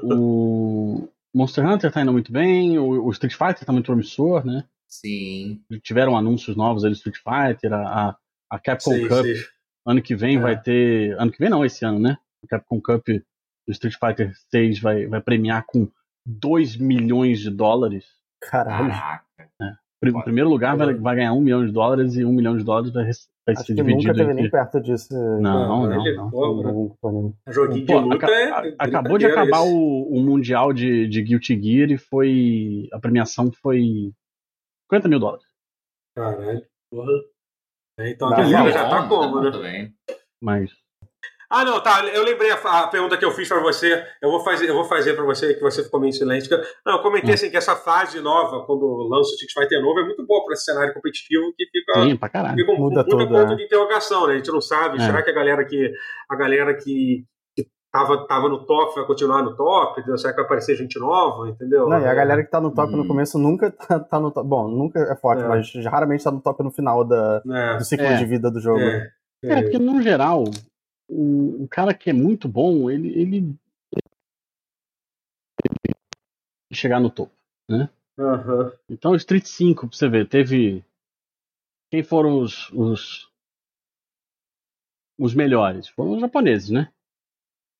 O 0.02 1.08
Monster 1.34 1.66
Hunter 1.66 1.90
tá 1.92 2.02
indo 2.02 2.12
muito 2.12 2.32
bem. 2.32 2.78
O, 2.78 3.04
o 3.06 3.10
Street 3.10 3.34
Fighter 3.34 3.64
tá 3.64 3.72
muito 3.72 3.86
promissor, 3.86 4.44
né? 4.44 4.64
Sim. 4.88 5.60
Tiveram 5.82 6.16
anúncios 6.16 6.56
novos 6.56 6.84
aí 6.84 6.90
do 6.90 6.96
Street 6.96 7.16
Fighter. 7.18 7.72
A, 7.72 8.16
a- 8.50 8.58
Capcom 8.58 8.90
Sei, 8.90 9.08
Cup 9.08 9.22
sei. 9.22 9.34
ano 9.86 10.02
que 10.02 10.14
vem 10.16 10.36
É. 10.36 10.40
vai 10.40 10.60
ter. 10.60 11.18
Ano 11.18 11.30
que 11.30 11.38
vem 11.38 11.48
não, 11.48 11.64
esse 11.64 11.84
ano, 11.84 11.98
né? 11.98 12.16
A 12.44 12.48
Capcom 12.48 12.80
Cup 12.80 13.06
do 13.08 13.70
Street 13.72 13.94
Fighter 13.98 14.32
6 14.50 14.80
vai, 14.80 15.06
vai 15.06 15.20
premiar 15.20 15.64
com 15.66 15.88
2 16.26 16.76
milhões 16.76 17.40
de 17.40 17.50
dólares. 17.50 18.04
Caralho. 18.40 18.88
Caraca. 18.90 19.24
Pri- 20.00 20.12
O 20.12 20.22
primeiro 20.22 20.48
lugar 20.48 20.76
vai, 20.78 20.94
vai 20.94 21.16
ganhar 21.16 21.34
1 21.34 21.40
milhão 21.42 21.66
de 21.66 21.70
dólares 21.72 22.16
e 22.16 22.24
1 22.24 22.32
milhão 22.32 22.56
de 22.56 22.64
dólares 22.64 22.90
vai, 22.90 23.04
vai 23.04 23.12
Acho 23.54 23.66
ser 23.66 23.74
que 23.74 23.82
nunca 23.82 23.90
dividido 23.90 24.14
teve 24.14 24.30
entre. 24.30 24.42
nem 24.42 24.50
perto 24.50 24.80
disso. 24.80 25.12
Não, 25.12 25.68
não, 25.86 26.00
ele- 26.06 26.16
não. 26.16 26.30
pô, 26.30 26.46
em 26.62 26.66
algum 26.66 26.88
torneio. 27.02 27.34
Joguinho 27.48 27.86
de 27.86 27.92
Pô, 27.92 28.00
luta 28.00 28.24
aca- 28.26 28.32
é. 28.32 28.50
a- 28.50 28.74
acabou 28.78 29.18
de 29.18 29.26
acabar 29.26 29.60
o, 29.60 30.08
o 30.10 30.22
Mundial 30.22 30.72
de, 30.72 31.06
de 31.06 31.22
Guilty 31.22 31.60
Gear 31.60 31.90
e 31.90 31.98
foi. 31.98 32.88
A 32.94 32.98
premiação 32.98 33.52
foi 33.52 34.10
50 34.90 35.06
mil 35.06 35.18
dólares. 35.20 35.44
Caralho, 36.16 36.62
porra. 36.90 37.12
É, 37.98 38.10
Então 38.12 38.28
a 38.28 38.30
Não, 38.30 38.36
galera 38.38 38.64
não, 38.64 38.70
já 38.72 38.88
tá 38.88 39.06
como, 39.06 39.40
né? 39.60 39.92
Mas. 40.42 40.70
Ah, 41.52 41.64
não, 41.64 41.80
tá. 41.82 42.04
Eu 42.06 42.22
lembrei 42.22 42.50
a, 42.52 42.54
a 42.54 42.86
pergunta 42.86 43.16
que 43.16 43.24
eu 43.24 43.32
fiz 43.32 43.48
pra 43.48 43.58
você. 43.60 44.04
Eu 44.22 44.30
vou 44.30 44.38
fazer, 44.40 44.68
eu 44.68 44.74
vou 44.74 44.84
fazer 44.84 45.14
para 45.14 45.24
você 45.24 45.52
que 45.54 45.60
você 45.60 45.82
ficou 45.82 45.98
meio 45.98 46.12
silêncio. 46.12 46.56
Não, 46.86 46.94
eu 46.98 47.02
comentei 47.02 47.30
Hum. 47.30 47.34
assim 47.34 47.50
que 47.50 47.56
essa 47.56 47.74
fase 47.74 48.20
nova, 48.20 48.64
quando 48.66 48.86
lança 49.08 49.30
o 49.30 49.34
Street 49.34 49.52
Fighter 49.52 49.82
novo, 49.82 49.98
é 49.98 50.04
muito 50.04 50.24
boa 50.24 50.44
para 50.44 50.54
esse 50.54 50.64
cenário 50.64 50.94
competitivo 50.94 51.52
que 51.56 51.66
fica 51.66 52.02
Sim, 52.04 52.16
pra 52.16 52.28
caralho. 52.28 52.56
fica 52.56 52.70
um 52.70 52.78
Muda 52.78 53.02
tudo, 53.04 53.26
ponto 53.26 53.52
é. 53.52 53.56
de 53.56 53.64
interrogação, 53.64 54.28
né? 54.28 54.34
A 54.34 54.36
gente 54.36 54.52
não 54.52 54.60
sabe. 54.60 54.98
É. 54.98 55.06
Será 55.06 55.22
que 55.22 55.30
a 55.30 55.34
galera 55.34 55.64
que 55.64 55.92
a 56.30 56.36
galera 56.36 56.72
que, 56.74 57.24
tava, 57.92 58.24
tava 58.28 58.48
no 58.48 58.64
top 58.64 58.94
vai 58.94 59.04
continuar 59.04 59.42
no 59.42 59.56
top? 59.56 60.00
Será 60.18 60.32
que 60.32 60.36
vai 60.36 60.44
aparecer 60.44 60.76
gente 60.76 61.00
nova? 61.00 61.48
Entendeu? 61.48 61.88
Não, 61.88 62.00
e 62.00 62.06
a 62.06 62.14
galera 62.14 62.44
que 62.44 62.50
tá 62.50 62.60
no 62.60 62.72
top 62.72 62.92
no 62.92 63.02
Hum. 63.02 63.08
começo 63.08 63.36
nunca 63.40 63.72
tá, 63.74 63.98
tá 63.98 64.20
no 64.20 64.30
top. 64.30 64.48
Bom, 64.48 64.68
nunca 64.68 65.00
é 65.00 65.16
forte, 65.16 65.42
É. 65.42 65.48
mas 65.48 65.68
raramente 65.86 66.22
tá 66.22 66.30
no 66.30 66.40
top 66.40 66.62
no 66.62 66.70
final 66.70 67.04
da, 67.04 67.42
É, 67.52 67.76
do 67.78 67.84
ciclo 67.84 68.06
É. 68.06 68.14
de 68.16 68.24
vida 68.24 68.48
do 68.52 68.60
jogo. 68.60 68.78
é, 68.78 69.10
É, 69.42 69.62
porque 69.62 69.78
no 69.80 70.00
geral, 70.00 70.44
o, 71.10 71.64
o 71.64 71.68
cara 71.68 71.92
que 71.92 72.08
é 72.08 72.12
muito 72.12 72.48
bom, 72.48 72.90
ele, 72.90 73.08
ele. 73.08 73.58
ele 73.92 74.08
chegar 76.72 77.00
no 77.00 77.10
topo. 77.10 77.32
Aham. 78.18 78.72
Então, 78.88 79.14
Street 79.14 79.44
5, 79.44 79.88
pra 79.88 79.96
você 79.96 80.08
ver, 80.08 80.28
teve. 80.28 80.84
Quem 81.90 82.02
foram 82.02 82.38
os. 82.38 82.70
os, 82.70 83.30
os 85.18 85.34
melhores? 85.34 85.88
Foram 85.88 86.12
os 86.12 86.20
japoneses, 86.20 86.70
né? 86.70 86.92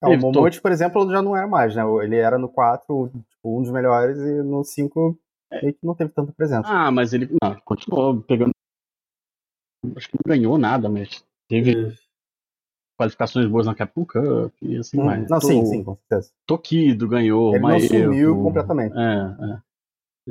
É, 0.03 0.09
o 0.09 0.19
Momote, 0.19 0.61
por 0.61 0.73
exemplo, 0.73 1.11
já 1.11 1.23
não 1.23 1.37
era 1.37 1.47
mais, 1.47 1.77
né? 1.77 1.83
Ele 2.03 2.17
era 2.17 2.39
no 2.39 2.49
4, 2.49 3.11
tipo, 3.29 3.59
um 3.59 3.63
dos 3.63 3.71
melhores, 3.71 4.19
e 4.19 4.43
no 4.43 4.65
5 4.65 5.19
meio 5.63 5.75
que 5.75 5.87
não 5.87 5.95
teve 5.95 6.11
tanta 6.11 6.33
presença. 6.33 6.67
Ah, 6.67 6.91
mas 6.91 7.13
ele 7.13 7.29
não, 7.43 7.61
continuou 7.61 8.21
pegando. 8.23 8.53
Acho 9.97 10.09
que 10.09 10.17
não 10.17 10.35
ganhou 10.35 10.57
nada, 10.57 10.89
mas 10.89 11.25
teve 11.49 11.95
qualificações 13.01 13.47
boas 13.49 13.67
na 13.67 13.75
Capcom 13.75 14.05
Cup 14.05 14.53
e 14.61 14.77
assim 14.77 15.01
Hum, 15.01 15.05
vai. 15.07 15.27
não, 15.27 15.41
sim, 15.41 15.65
sim, 15.65 15.83
com 15.83 15.97
certeza. 15.97 16.31
Tokido 16.47 17.09
ganhou, 17.09 17.55
Ele 17.55 17.61
não 17.63 17.69
Maeo, 17.71 17.89
sumiu 17.89 18.43
completamente. 18.43 18.95
É, 18.95 19.01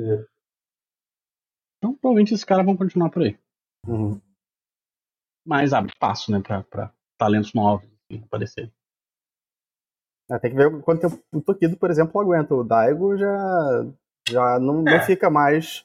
é. 0.02 0.12
É. 0.12 0.26
Então 1.78 1.94
provavelmente 1.94 2.32
esses 2.32 2.44
caras 2.44 2.64
vão 2.64 2.76
continuar 2.76 3.10
por 3.10 3.22
aí. 3.22 3.36
Uhum. 3.88 4.20
Mas 5.44 5.72
abre 5.72 5.90
espaço, 5.92 6.30
né, 6.30 6.40
pra, 6.40 6.62
pra 6.62 6.92
talentos 7.18 7.52
novos 7.54 7.84
assim, 8.08 8.22
aparecerem. 8.22 8.72
É, 10.30 10.38
tem 10.38 10.50
que 10.52 10.56
ver 10.56 10.80
quanto 10.82 11.00
tempo 11.10 11.20
o 11.32 11.40
Tokido, 11.42 11.76
por 11.76 11.90
exemplo, 11.90 12.20
aguenta. 12.20 12.54
O 12.54 12.62
Daigo 12.62 13.16
já, 13.16 13.86
já 14.28 14.60
não, 14.60 14.80
não 14.82 14.92
É. 14.92 15.04
fica 15.04 15.28
mais 15.28 15.84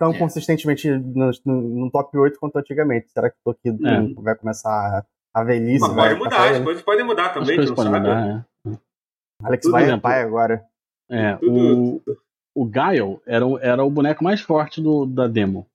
tão 0.00 0.12
É. 0.12 0.18
consistentemente 0.18 0.90
no, 0.90 1.30
no- 1.44 1.90
top 1.92 2.16
8 2.18 2.40
quanto 2.40 2.56
antigamente. 2.56 3.08
Será 3.12 3.30
que 3.30 3.36
o 3.44 3.52
Tokido 3.54 4.20
vai 4.20 4.34
começar 4.34 4.70
a, 4.70 5.06
a 5.40 5.44
velhice? 5.44 5.80
Mas 5.80 5.94
vai 5.94 6.08
pode 6.10 6.18
mudar, 6.18 6.36
passar 6.36 6.50
as 6.52 6.64
coisas 6.64 6.82
podem 6.82 7.04
mudar 7.04 7.26
As 7.26 7.34
também, 7.34 7.52
a 7.52 7.56
coisas 7.56 7.68
gente 7.68 7.76
não 7.78 7.84
podem 7.84 7.92
sabe. 7.92 8.08
mudar, 8.08 8.46
é. 8.72 9.46
Alex 9.46 9.62
Por 9.66 9.72
vai 9.72 9.82
exemplo, 9.84 10.00
pai 10.02 10.22
agora. 10.22 10.66
É, 11.10 11.36
Tudo- 11.36 12.02
o, 12.54 12.62
o 12.62 12.64
Guile 12.66 13.20
era, 13.26 13.46
o- 13.46 13.58
era 13.58 13.84
o 13.84 13.90
boneco 13.90 14.22
mais 14.24 14.40
forte 14.40 14.80
do, 14.82 15.06
da 15.06 15.26
demo. 15.28 15.66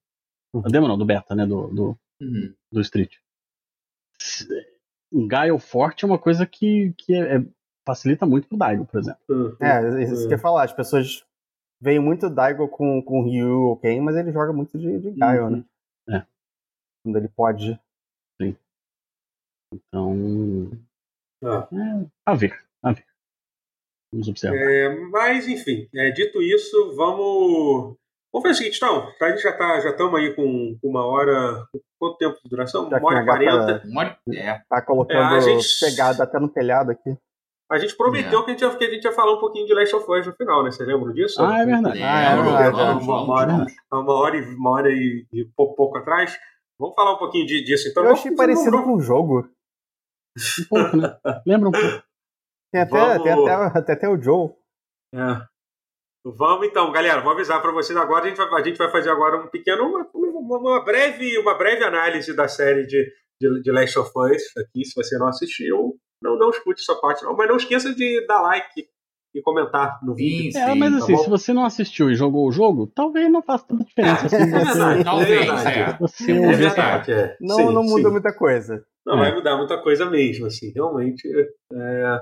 Da 0.53 0.69
demo 0.69 0.88
não, 0.88 0.98
do 0.98 1.06
beta, 1.06 1.34
né? 1.35 1.45
Do, 1.45 1.68
do, 1.68 1.98
Uhum. 2.22 2.53
do 2.72 2.81
Street. 2.81 3.15
Um 5.11 5.27
Guile 5.27 5.60
forte 5.60 6.03
é 6.03 6.07
uma 6.07 6.18
coisa 6.19 6.45
que, 6.45 6.94
que 6.98 7.14
é- 7.15 7.38
é- 7.38 7.45
facilita 7.85 8.26
muito 8.26 8.48
pro 8.48 8.57
Daigo, 8.57 8.85
por 8.85 8.99
exemplo. 8.99 9.19
Uhum. 9.30 9.56
É, 9.60 10.03
isso 10.03 10.22
que 10.27 10.34
eu 10.34 10.38
ia 10.38 10.38
falar. 10.40 10.64
As 10.64 10.73
pessoas 10.73 11.23
veem 11.81 11.99
muito 11.99 12.30
Daigo 12.30 12.68
com, 12.68 13.02
com 13.02 13.23
Ryu 13.23 13.61
ou 13.64 13.77
Ken, 13.77 13.99
mas 14.02 14.15
ele 14.15 14.31
joga 14.31 14.53
muito 14.53 14.77
de, 14.77 14.99
de 14.99 15.11
Gaio, 15.11 15.49
né? 15.49 15.64
É. 16.10 16.23
Quando 17.03 17.18
ele 17.18 17.27
pode. 17.27 17.80
Então, 19.73 20.71
Ah. 21.43 21.67
é, 21.71 22.05
a 22.25 22.35
ver, 22.35 22.53
a 22.83 22.91
ver. 22.93 23.05
Vamos 24.11 24.27
observar. 24.27 24.57
É, 24.57 24.89
mas, 25.09 25.47
enfim, 25.47 25.87
é, 25.95 26.11
dito 26.11 26.41
isso, 26.41 26.95
vamos. 26.95 27.95
Vamos 28.31 28.47
fazer 28.47 28.51
o 28.51 28.55
seguinte, 28.55 28.77
então. 28.77 29.11
A 29.21 29.29
gente 29.29 29.41
já 29.41 29.53
tá, 29.55 29.79
já 29.79 29.89
estamos 29.91 30.19
aí 30.19 30.33
com 30.35 30.77
uma 30.83 31.05
hora. 31.05 31.65
Quanto 31.99 32.17
tempo 32.17 32.37
de 32.43 32.49
duração? 32.49 32.89
Já 32.89 32.97
Uma 32.97 33.07
hora 33.09 33.21
e 33.21 33.25
quarenta. 33.25 33.81
Uma 33.87 34.01
hora- 34.01 34.17
É. 34.33 34.59
Tá 34.69 34.81
colocando 34.81 35.33
É, 35.35 35.37
a 35.37 35.39
gente- 35.39 35.79
pegada 35.79 36.23
até 36.23 36.39
no 36.39 36.49
telhado 36.49 36.91
aqui. 36.91 37.15
A 37.71 37.77
gente 37.79 37.95
prometeu 37.95 38.43
que, 38.43 38.51
a 38.51 38.53
gente 38.53 38.61
ia, 38.61 38.75
que 38.75 38.83
a 38.85 38.89
gente 38.89 39.03
ia 39.03 39.11
falar 39.13 39.33
um 39.33 39.39
pouquinho 39.39 39.65
de 39.65 39.73
Last 39.73 39.95
of 39.95 40.11
Us 40.11 40.27
no 40.27 40.33
final, 40.35 40.63
né? 40.63 40.69
Vocês 40.71 40.87
lembram 40.87 41.13
disso? 41.13 41.41
Ah, 41.41 41.59
é 41.59 41.65
verdade. 41.65 42.03
Ah, 42.03 42.21
é 42.21 42.35
verdade, 42.43 42.75
vamos, 42.75 43.03
uma, 43.03 43.21
uma 43.23 43.33
hora, 43.33 43.65
uma 43.91 44.13
hora 44.13 44.37
e, 44.37 44.55
uma 44.55 44.69
hora 44.71 44.89
e, 44.91 45.25
e 45.31 45.45
pouco, 45.55 45.75
pouco 45.75 45.97
atrás. 45.97 46.37
Vamos 46.77 46.93
falar 46.95 47.13
um 47.13 47.17
pouquinho 47.17 47.45
de- 47.47 47.63
disso, 47.63 47.87
então. 47.87 48.03
eu 48.03 48.07
Vamos- 48.09 48.19
achei 48.19 48.35
parecido 48.35 48.71
vamos- 48.71 48.85
com 48.85 48.93
o 48.95 49.01
jogo. 49.01 49.49
Um 50.38 50.65
pouco, 50.69 50.97
né? 50.97 51.18
Lembra 51.45 51.69
um 51.69 51.72
pouco. 51.72 52.03
Tem 52.72 52.81
até, 52.81 52.89
Vamos- 52.91 53.23
tem 53.23 53.31
até, 53.34 53.81
tem 53.84 53.95
até 53.95 54.10
o 54.10 54.22
Joe. 54.22 54.49
É. 55.14 55.47
Vamos 56.26 56.68
então, 56.68 56.91
galera, 56.91 57.22
vou 57.22 57.34
avisar 57.34 57.61
para 57.61 57.72
vocês 57.72 57.97
agora. 57.97 58.26
A 58.26 58.30
gente, 58.30 58.38
vai, 58.38 58.61
a 58.61 58.64
gente 58.64 58.77
vai 58.77 58.89
fazer 58.89 59.10
agora 59.10 59.38
um 59.38 59.47
pequeno, 59.47 59.84
uma, 59.84 60.10
uma- 60.14 60.57
uma 60.57 60.84
breve, 60.85 61.38
uma 61.38 61.57
breve 61.57 61.84
análise 61.84 62.34
da 62.35 62.47
série 62.47 62.85
de, 62.88 63.11
de, 63.39 63.61
de 63.61 63.72
Last 63.72 63.99
of 63.99 64.11
Us 64.15 64.41
aqui. 64.57 64.85
Se 64.85 64.95
você 64.95 65.18
não 65.18 65.27
assistiu, 65.27 65.99
não, 66.22 66.38
não 66.38 66.49
escute 66.49 66.81
essa 66.81 66.99
parte, 66.99 67.23
não. 67.23 67.35
Mas 67.35 67.47
não 67.49 67.57
esqueça 67.57 67.93
de 67.93 68.26
dar 68.26 68.41
like 68.41 68.88
e 69.34 69.41
comentar 69.41 69.99
no 70.03 70.14
vídeo. 70.14 70.51
Sim, 70.51 70.60
É, 70.60 70.72
sim. 70.73 70.80
mas 70.80 70.91
tá 70.91 70.97
assim, 70.99 71.14
bom? 71.14 71.23
se 71.23 71.30
você 71.30 71.53
não 71.53 71.65
assistiu 71.65 72.10
e 72.11 72.15
jogou 72.15 72.47
o 72.47 72.51
jogo, 72.51 72.88
talvez 72.88 73.31
não 73.31 73.41
faça 73.41 73.65
tanta 73.68 73.84
diferença 73.84 74.26
assim. 74.27 74.35
É 74.35 74.39
você- 74.45 74.65
verdade, 74.65 75.03
Talvez, 75.03 75.30
é 75.31 75.35
verdade. 75.45 75.80
é. 75.80 75.97
Você 75.99 76.31
É 76.31 76.35
É 76.35 76.39
ouvir 76.39 76.55
verdade, 76.57 77.11
é. 77.11 77.38
Não, 77.41 77.55
Sim, 77.55 77.73
não 77.73 77.84
muda 77.84 78.03
sim. 78.07 78.11
muita 78.11 78.34
coisa. 78.34 78.85
Não 79.05 79.15
É. 79.15 79.18
vai 79.19 79.35
mudar 79.35 79.57
muita 79.57 79.77
coisa 79.81 80.05
mesmo, 80.10 80.45
assim, 80.45 80.72
realmente. 80.73 81.27
é. 81.73 82.19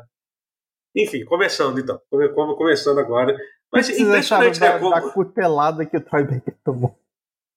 Enfim, 0.95 1.23
começando 1.25 1.79
então. 1.79 1.99
Come- 2.09 2.29
come- 2.29 2.55
Começando 2.55 2.99
agora. 2.99 3.35
Mas 3.71 3.85
Vocês 3.87 4.01
acharam 4.09 4.43
impressionante, 4.47 4.59
né? 4.59 4.69
da, 4.69 4.79
Como... 4.79 4.91
da 4.91 5.01
cutelada 5.13 5.85
que 5.85 5.95
o 5.97 6.01
Troy 6.01 6.23
Baker 6.25 6.53
tomou. 6.63 6.97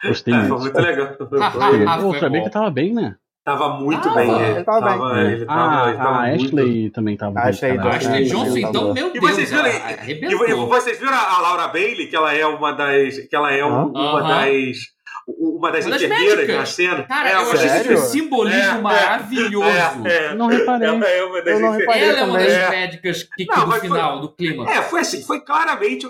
Gostei 0.04 0.34
É, 0.34 0.38
foi 0.40 0.48
muito. 0.48 0.62
muito 0.62 0.78
legal. 0.80 1.16
Ah, 1.40 1.96
o 1.96 2.00
foi 2.00 2.06
Ultra 2.06 2.28
bom. 2.30 2.34
Baker 2.38 2.50
tava 2.52 2.70
bem, 2.70 2.92
né? 2.94 3.16
Tava 3.44 3.68
muito 3.78 4.02
Tava. 4.02 4.14
bem. 4.16 4.30
Ele 4.30 4.50
Ele 4.54 4.64
tava 4.64 4.80
bem. 4.80 4.88
tava, 4.98 5.20
É. 5.20 5.32
ele 5.32 5.44
tava, 5.44 5.60
Ah, 5.84 5.88
ele 5.88 5.98
tava 5.98 6.08
a 6.08 6.26
muito... 6.28 6.44
Ashley 6.46 6.90
também 6.90 7.16
tava 7.16 7.38
A 7.38 7.42
bem. 7.42 7.50
Ashley. 7.50 7.78
A 7.78 7.88
Ashley 7.90 8.24
Johnson, 8.24 8.56
então, 8.56 8.94
meu 8.94 9.08
E 9.08 9.12
Deus, 9.20 9.30
vocês 9.34 9.50
viram, 9.50 9.66
e- 9.66 10.24
e, 10.24 10.54
vocês 10.66 10.98
viram 10.98 11.12
a, 11.12 11.36
a 11.36 11.40
Laura 11.42 11.68
Bailey, 11.68 12.06
que 12.06 12.16
ela 12.16 12.32
é 12.34 12.46
uma 12.46 12.72
das. 12.72 13.18
Que 13.18 13.36
ela 13.36 13.52
é 13.52 13.62
um- 13.64 13.88
uma 13.88 14.20
Aham. 14.20 14.28
das. 14.46 14.93
Uma 15.26 15.72
das 15.72 15.86
Uma 15.86 15.92
das 15.92 16.02
enfermeiras 16.02 16.36
médicas. 16.36 16.56
na 16.56 16.66
cena. 16.66 17.02
Cara, 17.04 17.30
é, 17.30 17.34
eu 17.34 17.38
uma 17.40 17.52
achei 17.54 17.68
das- 17.68 17.72
Sério? 17.78 17.92
esse 17.94 18.10
simbolismo 18.12 18.60
É, 18.62 18.68
é, 18.68 18.78
maravilhoso. 18.80 20.06
É, 20.06 20.26
é. 20.26 20.34
Não 20.34 20.46
reparei. 20.48 20.88
Ela 20.88 21.08
é 21.08 21.24
uma 21.24 21.42
das 21.42 21.60
Ela 21.60 22.18
é 22.18 22.22
uma 22.24 22.38
das 22.38 22.52
É. 22.52 22.70
médicas 22.70 23.22
que, 23.22 23.44
que 23.46 23.50
Não, 23.50 23.60
do 23.64 23.66
mas 23.68 23.80
foi- 23.80 23.88
final, 23.88 24.20
do 24.20 24.28
clima. 24.34 24.70
É, 24.70 24.82
foi 24.82 25.00
assim, 25.00 25.22
foi 25.22 25.40
claramente. 25.40 26.06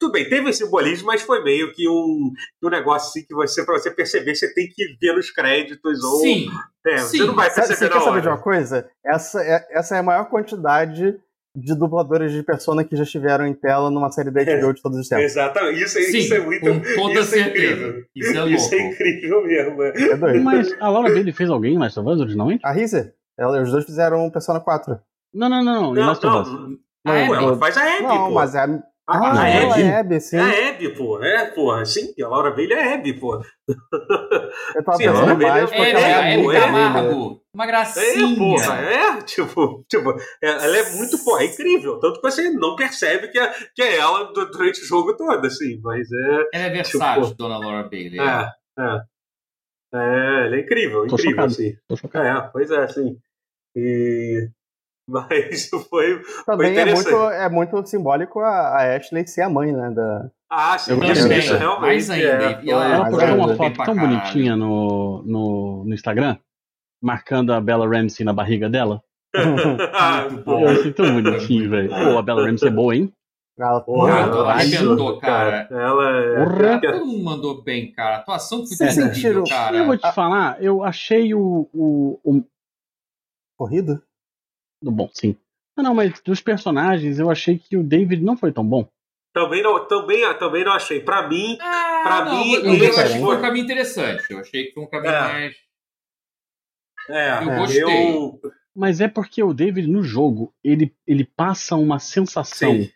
Tudo 0.00 0.12
bem, 0.12 0.28
teve 0.28 0.50
esse 0.50 0.64
simbolismo, 0.64 1.06
mas 1.06 1.22
foi 1.22 1.44
meio 1.44 1.72
que 1.72 1.88
um, 1.88 2.32
um 2.62 2.68
negócio 2.68 3.08
assim 3.08 3.24
que 3.26 3.34
você, 3.34 3.64
pra 3.64 3.78
você 3.78 3.90
perceber, 3.90 4.34
você 4.34 4.52
tem 4.52 4.68
que 4.68 4.96
ver 5.00 5.12
nos 5.14 5.30
créditos. 5.30 6.02
Ou, 6.02 6.20
Sim, 6.20 6.48
é, 6.86 6.98
sim. 6.98 7.18
Você 7.18 7.24
não 7.24 7.34
vai 7.34 7.50
Sabe, 7.50 7.68
perceber 7.68 7.76
você 7.78 7.84
na 7.94 8.00
quer 8.00 8.04
saber 8.04 8.20
de 8.22 8.28
uma 8.28 8.38
coisa? 8.38 8.88
Essa 9.04 9.40
é, 9.42 9.66
essa 9.70 9.94
é 9.96 9.98
a 10.00 10.02
maior 10.02 10.24
quantidade 10.28 11.16
de 11.58 11.74
dubladores 11.74 12.32
de 12.32 12.42
persona 12.42 12.84
que 12.84 12.94
já 12.94 13.02
estiveram 13.04 13.46
em 13.46 13.54
tela 13.54 13.90
numa 13.90 14.10
série 14.10 14.30
da 14.30 14.42
HBO 14.44 14.74
de 14.74 14.82
todos 14.82 14.98
os 14.98 15.08
tempos. 15.08 15.24
Exatamente. 15.24 15.82
Isso, 15.82 15.98
é- 15.98 16.02
sim, 16.02 16.18
isso 16.18 16.34
é 16.34 16.40
muito. 16.40 16.60
com 16.66 16.80
toda 17.08 17.20
isso 17.20 17.34
é 17.34 17.44
certeza. 17.44 17.72
incrível. 17.72 18.04
Isso 18.14 18.30
é 18.30 18.40
louco. 18.40 18.54
Isso 18.54 18.74
é 18.74 18.78
incrível 18.88 19.42
mesmo. 19.46 19.82
é. 19.82 19.88
É 20.02 20.16
doido. 20.16 20.44
Mas 20.44 20.76
a 20.80 20.88
Laura 20.88 21.08
Bailey 21.12 21.32
fez 21.32 21.48
alguém 21.48 21.74
em 21.74 21.78
Last 21.78 21.98
of 21.98 22.08
Us 22.08 22.20
originalmente? 22.20 22.60
A 22.64 22.72
ela- 23.38 23.62
os 23.62 23.70
dois 23.72 23.84
fizeram 23.84 24.28
Persona 24.30 24.60
4. 24.60 24.98
Não, 25.34 25.48
não, 25.48 25.64
não, 25.64 25.82
não. 25.82 25.94
Não, 25.94 26.06
Last 26.06 26.26
of 26.26 26.36
Us. 26.38 26.48
não, 26.52 27.12
A 27.12 27.26
Pô, 27.26 27.34
Abby. 27.34 27.44
ela 27.44 27.56
faz 27.58 27.76
a 27.76 27.82
Abby, 27.94 28.02
Não, 28.02 28.28
pô. 28.28 28.34
mas 28.34 28.54
é 28.54 28.58
A, 28.60 28.82
ah, 29.08 29.40
a 29.42 29.48
ela 29.48 29.72
Abby. 29.74 29.82
é 29.82 29.96
Abby, 29.98 30.20
sim. 30.20 30.36
É 30.36 30.40
a 30.40 30.68
Abby, 30.70 30.88
pô. 30.94 31.22
É, 31.22 31.46
porra. 31.50 31.84
Sim, 31.84 32.12
a 32.22 32.28
Laura 32.28 32.50
Bailey 32.50 32.72
é 32.76 32.82
a 32.82 32.94
Abby, 32.94 33.12
pô. 33.14 33.40
Eu 33.68 34.84
tava 34.84 34.96
Sim, 34.98 35.06
a 35.06 35.12
pensando 35.12 35.26
Laura 35.26 35.36
mais 35.36 35.62
é- 35.64 35.66
porque 35.66 35.80
É, 35.82 35.90
ela 35.90 36.26
é, 36.28 36.34
é 36.40 36.56
é. 36.56 36.60
Camargo. 36.60 37.42
Uma 37.54 37.64
É, 37.64 37.66
gracinha. 37.68 38.36
porra. 38.36 38.80
É, 38.80 39.22
tipo, 39.22 39.84
tipo, 39.88 40.10
é- 40.42 40.48
ela 40.50 40.76
é 40.76 40.90
muito, 40.92 41.18
pô, 41.24 41.38
é 41.38 41.44
incrível. 41.46 41.98
Tanto 42.00 42.20
que 42.20 42.30
você 42.30 42.50
não 42.50 42.76
percebe 42.76 43.28
que 43.28 43.38
é, 43.38 43.52
que 43.74 43.82
é 43.82 43.96
ela 43.98 44.24
du- 44.32 44.50
durante 44.50 44.80
o 44.82 44.84
jogo 44.86 45.16
todo, 45.16 45.46
assim. 45.46 45.80
Mas 45.82 46.06
é. 46.12 46.44
Ela 46.54 46.64
é 46.66 46.70
versátil, 46.70 47.22
Tipo, 47.24 47.34
Dona 47.36 47.58
Laura 47.58 47.82
Bailey. 47.88 48.20
É, 48.20 48.50
é. 48.78 49.00
É, 49.94 50.46
ela 50.46 50.56
é 50.56 50.60
incrível, 50.60 51.06
Tô 51.06 51.14
incrível, 51.14 51.30
chocado. 51.30 51.46
assim. 51.52 51.76
Tô 51.88 51.96
chocado. 51.96 52.26
É, 52.26 52.50
pois 52.52 52.70
é, 52.70 52.78
assim. 52.82 53.16
E. 53.74 54.48
Mas 55.08 55.30
isso 55.52 55.78
foi. 55.88 56.20
Também 56.44 56.68
é 56.68 56.72
interessante. 56.82 57.10
muito, 57.12 57.30
é 57.30 57.48
muito 57.48 57.86
simbólico 57.86 58.40
a, 58.40 58.50
a 58.50 58.96
Ashley 58.96 59.26
ser 59.26 59.42
a 59.42 59.48
mãe, 59.48 59.72
né? 59.72 59.90
Da... 59.90 60.30
Ah, 60.50 60.76
sim, 60.78 60.92
Eu 60.92 61.02
isso, 61.04 61.32
isso 61.32 61.56
realmente. 61.56 61.80
mais 61.80 62.10
ainda. 62.10 62.26
é, 62.26 62.60
E 62.62 62.70
ela- 62.70 62.82
foi- 62.84 62.92
Ela 62.92 63.04
postou 63.10 63.28
é, 63.28 63.32
uma 63.32 63.54
foto 63.56 63.76
tão 63.76 63.84
caralho. 63.94 64.00
bonitinha 64.00 64.56
no, 64.56 65.22
no, 65.24 65.84
no 65.84 65.94
Instagram, 65.94 66.36
marcando 67.02 67.52
a 67.52 67.60
Bella 67.60 67.86
Ramsey 67.88 68.24
na 68.24 68.32
barriga 68.32 68.68
dela. 68.68 69.00
Ah. 69.92 70.26
Eu 70.46 70.68
achei 70.68 70.92
tão 70.92 71.20
bonitinho, 71.22 71.68
velho. 71.70 71.88
Pô, 71.90 72.18
a 72.18 72.22
Bella 72.22 72.46
Ramsey 72.46 72.68
é 72.68 72.70
boa, 72.72 72.94
hein? 72.96 73.12
Ela, 73.58 73.80
Porra, 73.80 74.20
Muito 74.22 74.36
ela 74.38 74.50
é 74.50 74.54
arrebentou, 74.54 75.18
cara. 75.18 75.66
Ela 75.70 76.10
é. 76.10 76.44
Porra. 76.44 76.80
Todo 76.80 77.06
mundo 77.06 77.24
mandou 77.24 77.62
bem, 77.62 77.90
cara. 77.92 78.16
A 78.16 78.18
atuação 78.18 78.58
foi 78.66 78.76
Vocês 78.76 78.94
terrível, 78.94 79.14
sentiram- 79.14 79.44
cara. 79.44 79.76
Eu 79.76 79.86
vou 79.86 79.96
te 79.96 80.12
falar, 80.12 80.62
eu 80.62 80.82
achei 80.84 81.32
o. 81.34 81.68
o, 81.72 82.20
o 82.24 82.44
corrido? 83.56 84.02
Do- 84.82 84.90
bom, 84.90 85.08
sim. 85.12 85.36
Não, 85.76 85.84
não, 85.84 85.94
mas 85.94 86.20
dos 86.22 86.40
personagens, 86.40 87.18
eu 87.18 87.30
achei 87.30 87.58
que 87.58 87.76
o 87.76 87.82
David 87.82 88.22
não 88.22 88.36
foi 88.36 88.52
tão 88.52 88.66
bom. 88.66 88.88
Também 89.34 89.62
não, 89.62 89.86
também, 89.86 90.22
também 90.38 90.64
não 90.64 90.72
achei. 90.72 91.00
Pra 91.00 91.28
mim, 91.28 91.58
Ah, 91.60 92.00
Pra 92.02 92.24
não, 92.24 92.38
mim, 92.44 92.54
eu, 92.54 92.74
eu 92.74 92.98
achei 92.98 93.12
que 93.18 93.24
foi 93.24 93.36
um 93.36 93.40
caminho 93.40 93.64
interessante. 93.64 94.24
Eu 94.30 94.38
achei 94.38 94.64
que 94.66 94.72
foi 94.72 94.82
um 94.84 94.88
caminho 94.88 95.12
É. 95.14 95.20
mais. 95.20 95.56
é, 97.10 97.30
Eu 97.44 97.50
É, 97.50 97.58
gostei. 97.58 97.82
eu. 97.82 98.40
Mas 98.74 99.00
é 99.00 99.08
porque 99.08 99.42
o 99.42 99.54
David, 99.54 99.86
no 99.88 100.02
jogo, 100.02 100.54
ele, 100.62 100.94
ele 101.06 101.24
passa 101.24 101.76
uma 101.76 101.98
sensação. 101.98 102.72
Sim. 102.72 102.90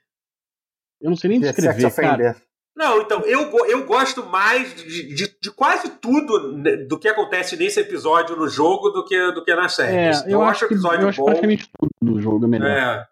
Eu 1.01 1.09
não 1.11 1.17
sei 1.17 1.31
nem 1.31 1.41
descrever, 1.41 1.95
cara. 1.95 2.37
Não, 2.77 3.03
então, 3.03 3.21
eu, 3.27 3.51
eu 3.67 3.85
gosto 3.85 4.25
mais 4.25 4.75
de, 4.75 5.15
de, 5.15 5.37
de 5.43 5.51
quase 5.51 5.91
tudo 6.01 6.55
do 6.89 6.99
que 6.99 7.09
acontece 7.09 7.57
nesse 7.57 7.81
episódio 7.81 8.37
no 8.37 8.49
jogo 8.49 8.91
do 8.91 9.05
que, 9.05 9.33
do 9.33 9.45
que 9.45 9.55
na 9.55 9.69
série. 9.69 9.97
É, 9.97 10.11
Então, 10.11 10.31
eu 10.31 10.43
acho, 10.43 10.65
o 10.65 10.69
que, 10.69 10.75
episódio 10.75 11.03
eu 11.03 11.09
acho 11.09 11.17
que 11.17 11.21
bom. 11.21 11.27
praticamente 11.27 11.69
tudo 11.79 11.91
do 12.15 12.21
jogo 12.23 12.45
é 12.45 12.49
melhor. 12.49 12.69
É, 12.71 13.07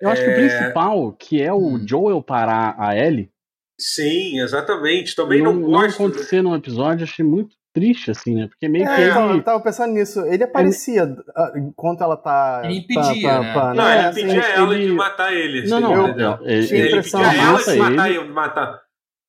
eu 0.00 0.08
acho 0.10 0.22
que 0.22 0.28
o 0.28 0.32
é- 0.32 0.34
principal, 0.36 1.12
que 1.12 1.42
é 1.42 1.52
o 1.52 1.58
Hum. 1.74 1.84
Joel 1.88 2.22
parar 2.22 2.76
a 2.78 2.96
Ellie, 2.96 3.30
sim, 3.80 4.40
exatamente. 4.40 5.16
Também 5.16 5.42
não, 5.42 5.52
não, 5.54 5.60
não 5.62 5.70
gosto. 5.80 5.94
acontecer 5.96 6.42
num 6.42 6.54
episódio, 6.54 7.02
achei 7.04 7.24
muito 7.24 7.56
triste, 7.72 8.10
assim, 8.10 8.34
né? 8.34 8.46
Porque 8.48 8.68
meio 8.68 8.84
que 8.84 8.90
É, 8.90 9.08
então, 9.08 9.26
eu 9.28 9.34
ele. 9.34 9.42
tava 9.42 9.60
pensando 9.60 9.92
nisso. 9.92 10.20
Ele 10.26 10.44
aparecia 10.44 11.04
ah, 11.34 11.52
enquanto 11.56 12.02
ela 12.02 12.16
tá. 12.16 12.60
Ele 12.64 12.78
impedia, 12.78 13.40
né? 13.40 13.54
Não, 13.74 13.86
É, 13.88 13.98
ele 13.98 14.06
assim, 14.08 14.20
impedia 14.22 14.42
ela 14.48 14.74
ele- 14.74 14.86
de 14.86 14.92
matar 14.92 15.32
ele. 15.32 15.68
Não, 15.68 15.80
não, 15.80 16.08
entendeu? 16.08 16.38
ele, 16.42 16.66
Tinha 16.66 16.80
Ele 16.80 16.88
impressão, 16.88 17.20
impedia 17.22 17.42
ela 17.42 17.58
de 17.62 17.78
matar 17.78 18.08
ele. 18.10 18.18
ele. 18.18 18.28
Matar. 18.28 18.82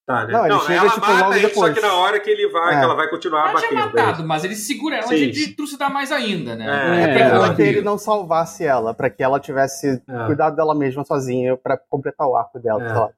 Tá, 0.05 0.25
né? 0.27 0.33
Não, 0.33 0.41
ele 0.45 0.53
Não, 0.53 0.59
chega, 0.59 0.79
ela 0.81 0.89
tipo, 0.89 0.99
mata 0.99 1.19
logo 1.23 1.33
ele, 1.33 1.49
só 1.53 1.73
que 1.73 1.79
na 1.79 1.93
hora 1.93 2.19
que 2.19 2.29
ele 2.29 2.49
vai, 2.49 2.73
É. 2.75 2.77
que 2.79 2.83
ela 2.83 2.93
vai 2.93 3.09
continuar 3.09 3.49
Ela 3.51 3.59
tinha 3.61 3.71
batendo. 3.85 3.95
matado, 4.05 4.27
mas 4.27 4.43
ele 4.43 4.55
segura 4.57 4.97
ela 4.97 5.07
Sim, 5.07 5.15
de, 5.15 5.31
de 5.31 5.55
trucidar 5.55 5.93
mais 5.93 6.11
ainda, 6.11 6.57
né? 6.57 6.65
É, 6.65 7.05
É, 7.05 7.19
É, 7.21 7.29
pra 7.39 7.55
que 7.55 7.61
ele 7.61 7.81
não 7.81 7.97
salvasse 7.97 8.65
ela, 8.65 8.93
pra 8.93 9.09
que 9.09 9.23
ela 9.23 9.39
tivesse 9.39 10.03
É. 10.05 10.25
cuidado 10.25 10.57
dela 10.57 10.75
mesma 10.75 11.05
sozinha 11.05 11.55
pra 11.55 11.77
completar 11.77 12.27
o 12.27 12.35
arco 12.35 12.59
dela. 12.59 13.13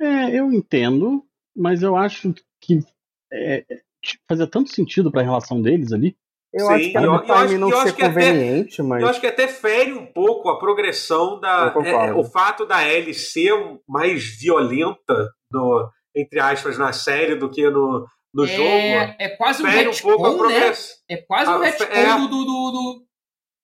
É. 0.00 0.06
É, 0.06 0.30
eu 0.40 0.50
entendo, 0.50 1.22
mas 1.54 1.82
eu 1.82 1.94
acho 1.94 2.34
que 2.58 2.80
é, 3.30 3.64
é, 3.70 3.80
fazia 4.28 4.46
tanto 4.46 4.72
sentido 4.74 5.10
pra 5.10 5.22
relação 5.22 5.60
deles 5.60 5.92
ali. 5.92 6.16
Eu 6.52 6.66
Sim, 6.66 6.72
acho 6.74 6.90
que 6.90 6.96
eu- 6.98 7.02
eu 7.02 7.14
acho- 7.14 7.46
time 7.46 7.58
não 7.58 7.70
eu 7.70 7.76
ser 7.78 7.82
acho 7.84 7.94
que 7.96 8.02
até- 8.02 8.12
conveniente, 8.14 8.82
mas. 8.82 9.02
Eu 9.02 9.08
acho 9.08 9.20
que 9.20 9.26
até 9.26 9.48
fere 9.48 9.92
um 9.94 10.04
pouco 10.06 10.50
a 10.50 10.58
progressão 10.58 11.40
da. 11.40 11.70
Concordo. 11.70 11.90
é, 11.90 12.14
o 12.14 12.24
fato 12.24 12.66
da 12.66 12.86
Ellie 12.86 13.14
ser 13.14 13.52
mais 13.88 14.22
violenta, 14.38 15.30
no, 15.50 15.88
entre 16.14 16.38
aspas, 16.40 16.76
na 16.76 16.92
série 16.92 17.36
do 17.36 17.48
que 17.50 17.68
no, 17.70 18.06
no 18.34 18.46
jogo. 18.46 18.62
é, 18.68 19.16
é 19.18 19.28
quase 19.30 19.62
um 19.62 19.66
Fere 19.66 19.86
um 19.88 19.90
a 19.90 19.92
retcon, 19.94 20.10
né? 20.32 20.38
progressão. 20.38 20.96
É 21.08 21.16
quase 21.16 21.50
um 21.50 21.54
Ah, 21.54 21.62
retcon 21.64 21.84
é. 21.94 22.18
do, 22.18 22.28
do, 22.28 22.44
do, 22.44 22.70
do- 22.72 23.02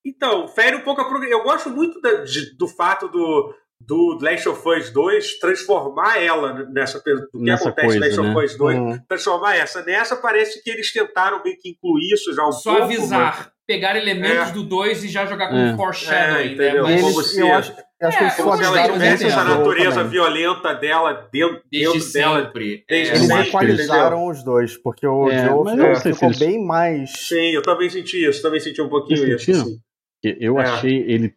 Então, 0.06 0.48
fere 0.48 0.76
um 0.76 0.80
pouco 0.82 1.00
a 1.02 1.04
progressão. 1.08 1.38
Eu 1.38 1.44
gosto 1.44 1.68
muito 1.68 2.00
da- 2.00 2.22
de- 2.24 2.56
do 2.56 2.66
fato 2.68 3.08
do, 3.08 3.54
do 3.80 4.18
Last 4.20 4.48
of 4.48 4.68
Us 4.68 4.90
2, 4.90 5.38
transformar 5.38 6.20
ela 6.22 6.64
nessa 6.70 6.98
do 6.98 7.04
que 7.04 7.38
Nessa 7.38 7.68
acontece 7.70 7.96
em 7.96 8.00
coisa, 8.00 8.06
Last 8.06 8.20
of 8.20 8.28
né? 8.28 8.44
Us 8.44 8.56
2, 8.56 8.78
Hum. 8.78 8.98
transformar 9.08 9.56
essa. 9.56 9.82
Nessa 9.82 10.16
parece 10.16 10.62
que 10.62 10.70
eles 10.70 10.92
tentaram 10.92 11.42
meio 11.42 11.56
que 11.60 11.70
incluir 11.70 12.12
isso 12.12 12.34
já 12.34 12.46
um 12.46 12.52
Só 12.52 12.70
pouco. 12.72 12.84
avisar. 12.84 13.52
Pegar 13.66 13.96
elementos 13.96 14.48
É. 14.48 14.52
do 14.52 14.62
2 14.62 15.04
e 15.04 15.08
já 15.08 15.26
jogar 15.26 15.48
como 15.48 15.60
É. 15.60 15.76
foreshadowing, 15.76 16.48
É, 16.48 16.52
entendeu? 16.54 16.84
né? 16.84 16.90
E 16.90 16.94
Mas 16.94 17.02
como 17.02 17.20
eles, 17.20 17.30
se- 17.32 17.40
eu 17.40 17.52
acho, 17.54 17.72
eu 18.00 18.08
acho 18.08 18.18
que 18.18 18.24
É, 18.24 18.26
eles 18.26 18.36
Como 18.36 18.56
se 18.56 18.64
ela 18.64 18.92
tivesse 18.92 19.26
essa 19.26 19.44
natureza 19.44 19.94
também. 19.96 20.10
violenta 20.10 20.72
dela 20.74 21.28
dentro, 21.30 21.60
desde 21.70 21.92
dentro 21.98 22.12
dela. 22.12 22.40
sempre. 22.44 22.84
desde 22.88 23.12
É, 23.12 23.16
Eles 23.16 23.26
sempre, 23.26 23.48
equalizaram 23.48 24.26
os 24.26 24.42
dois, 24.42 24.76
porque 24.78 25.06
o 25.06 25.28
É, 25.30 25.46
Joe 25.46 25.64
mas 25.64 25.74
ficou, 26.02 26.12
ficou 26.14 26.28
eles- 26.30 26.38
bem 26.38 26.64
mais. 26.64 27.10
Sim, 27.28 27.50
eu 27.54 27.62
também 27.62 27.90
senti 27.90 28.24
isso, 28.26 28.40
também 28.40 28.58
senti 28.58 28.80
um 28.80 28.88
pouquinho 28.88 29.34
isso. 29.36 29.78
Que 30.22 30.36
Eu 30.40 30.58
É. 30.58 30.62
achei 30.64 30.96
ele 31.06 31.32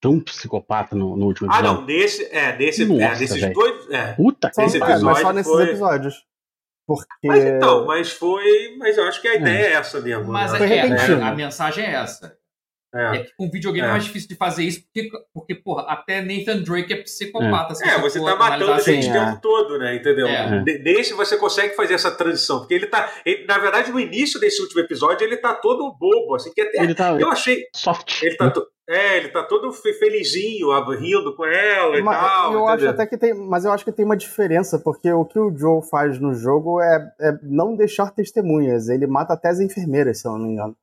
tão 0.00 0.20
psicopata 0.20 0.94
no, 0.94 1.16
no 1.16 1.26
último 1.26 1.50
Ah, 1.50 1.58
episódio. 1.58 1.80
não, 1.80 1.86
nesse, 1.86 2.24
é, 2.26 2.56
nesse, 2.56 2.82
é, 2.82 2.86
Nossa, 2.86 3.20
nesses 3.20 3.40
velho. 3.40 3.52
dois. 3.54 3.90
É. 3.90 4.12
Puta 4.12 4.50
que 4.50 4.60
é, 4.60 4.64
mas 5.00 5.18
só 5.20 5.32
nesses 5.32 5.52
foi- 5.52 5.64
episódios. 5.64 6.14
Porque. 6.86 7.26
Mas 7.26 7.44
então, 7.44 7.84
mas 7.86 8.10
foi. 8.12 8.76
Mas 8.78 8.96
eu 8.96 9.04
acho 9.06 9.20
que 9.20 9.28
a 9.28 9.34
ideia 9.34 9.66
é, 9.66 9.72
essa 9.72 10.00
mesmo. 10.00 10.32
Mas 10.32 10.52
né? 10.52 10.76
É, 10.76 11.22
a 11.22 11.34
mensagem 11.34 11.84
é 11.84 11.92
essa. 11.92 12.34
É. 12.94 13.16
É 13.16 13.24
que 13.24 13.30
com 13.36 13.50
videogame 13.50 13.86
é. 13.86 13.90
É. 13.90 13.92
mais 13.92 14.04
difícil 14.04 14.28
de 14.30 14.34
fazer 14.36 14.64
isso, 14.64 14.80
porque, 14.82 15.10
porque 15.34 15.54
porra, 15.54 15.82
até 15.88 16.22
Nathan 16.22 16.62
Drake 16.62 16.92
é 16.92 17.02
psicopata. 17.02 17.74
se 17.74 17.86
É, 17.86 17.98
você 18.00 18.18
for 18.18 18.30
tá 18.30 18.36
matando 18.36 18.72
a 18.72 18.78
gente 18.78 19.08
assim, 19.08 19.10
o 19.10 19.14
é. 19.22 19.26
tempo 19.26 19.40
todo, 19.42 19.78
né? 19.78 19.96
Entendeu? 19.96 20.26
É. 20.26 20.62
Nesse 20.62 21.12
você 21.12 21.36
consegue 21.36 21.74
fazer 21.76 21.94
essa 21.94 22.10
transição. 22.10 22.60
Porque 22.60 22.74
ele 22.74 22.86
tá. 22.86 23.10
ele- 23.26 23.44
na 23.46 23.58
verdade, 23.58 23.92
no 23.92 24.00
início 24.00 24.40
desse 24.40 24.62
último 24.62 24.80
episódio, 24.80 25.24
ele 25.26 25.36
tá 25.36 25.52
todo 25.54 25.94
bobo, 25.98 26.34
assim, 26.34 26.50
que 26.52 26.60
até. 26.62 26.82
Ele 26.82 26.94
tá 26.94 27.10
Eu 27.20 27.28
achei. 27.30 27.64
soft. 27.76 28.22
Ele 28.22 28.36
tá. 28.36 28.50
to- 28.50 28.66
É, 28.88 29.18
ele 29.18 29.28
tá 29.28 29.42
todo 29.42 29.70
fe- 29.70 29.92
felizinho, 29.92 30.70
ah, 30.70 30.82
rindo 30.98 31.36
com 31.36 31.44
ela 31.44 31.98
e 31.98 32.02
Mas 32.02 32.18
tal. 32.18 32.52
eu 32.54 32.66
acho 32.68 32.88
até 32.88 33.06
que 33.06 33.18
tem, 33.18 33.34
mas 33.34 33.66
eu 33.66 33.70
acho 33.72 33.84
que 33.84 33.92
tem 33.92 34.02
uma 34.02 34.16
diferença, 34.16 34.78
porque 34.78 35.12
o 35.12 35.26
que 35.26 35.38
o 35.38 35.54
Joe 35.54 35.82
faz 35.90 36.18
no 36.18 36.32
jogo 36.32 36.80
é, 36.80 37.06
é 37.20 37.32
não 37.42 37.76
deixar 37.76 38.10
testemunhas. 38.14 38.88
Ele 38.88 39.06
mata 39.06 39.34
até 39.34 39.50
as 39.50 39.60
enfermeiras, 39.60 40.20
se 40.20 40.26
eu 40.26 40.32
não 40.32 40.38
me 40.38 40.52
engano. 40.54 40.74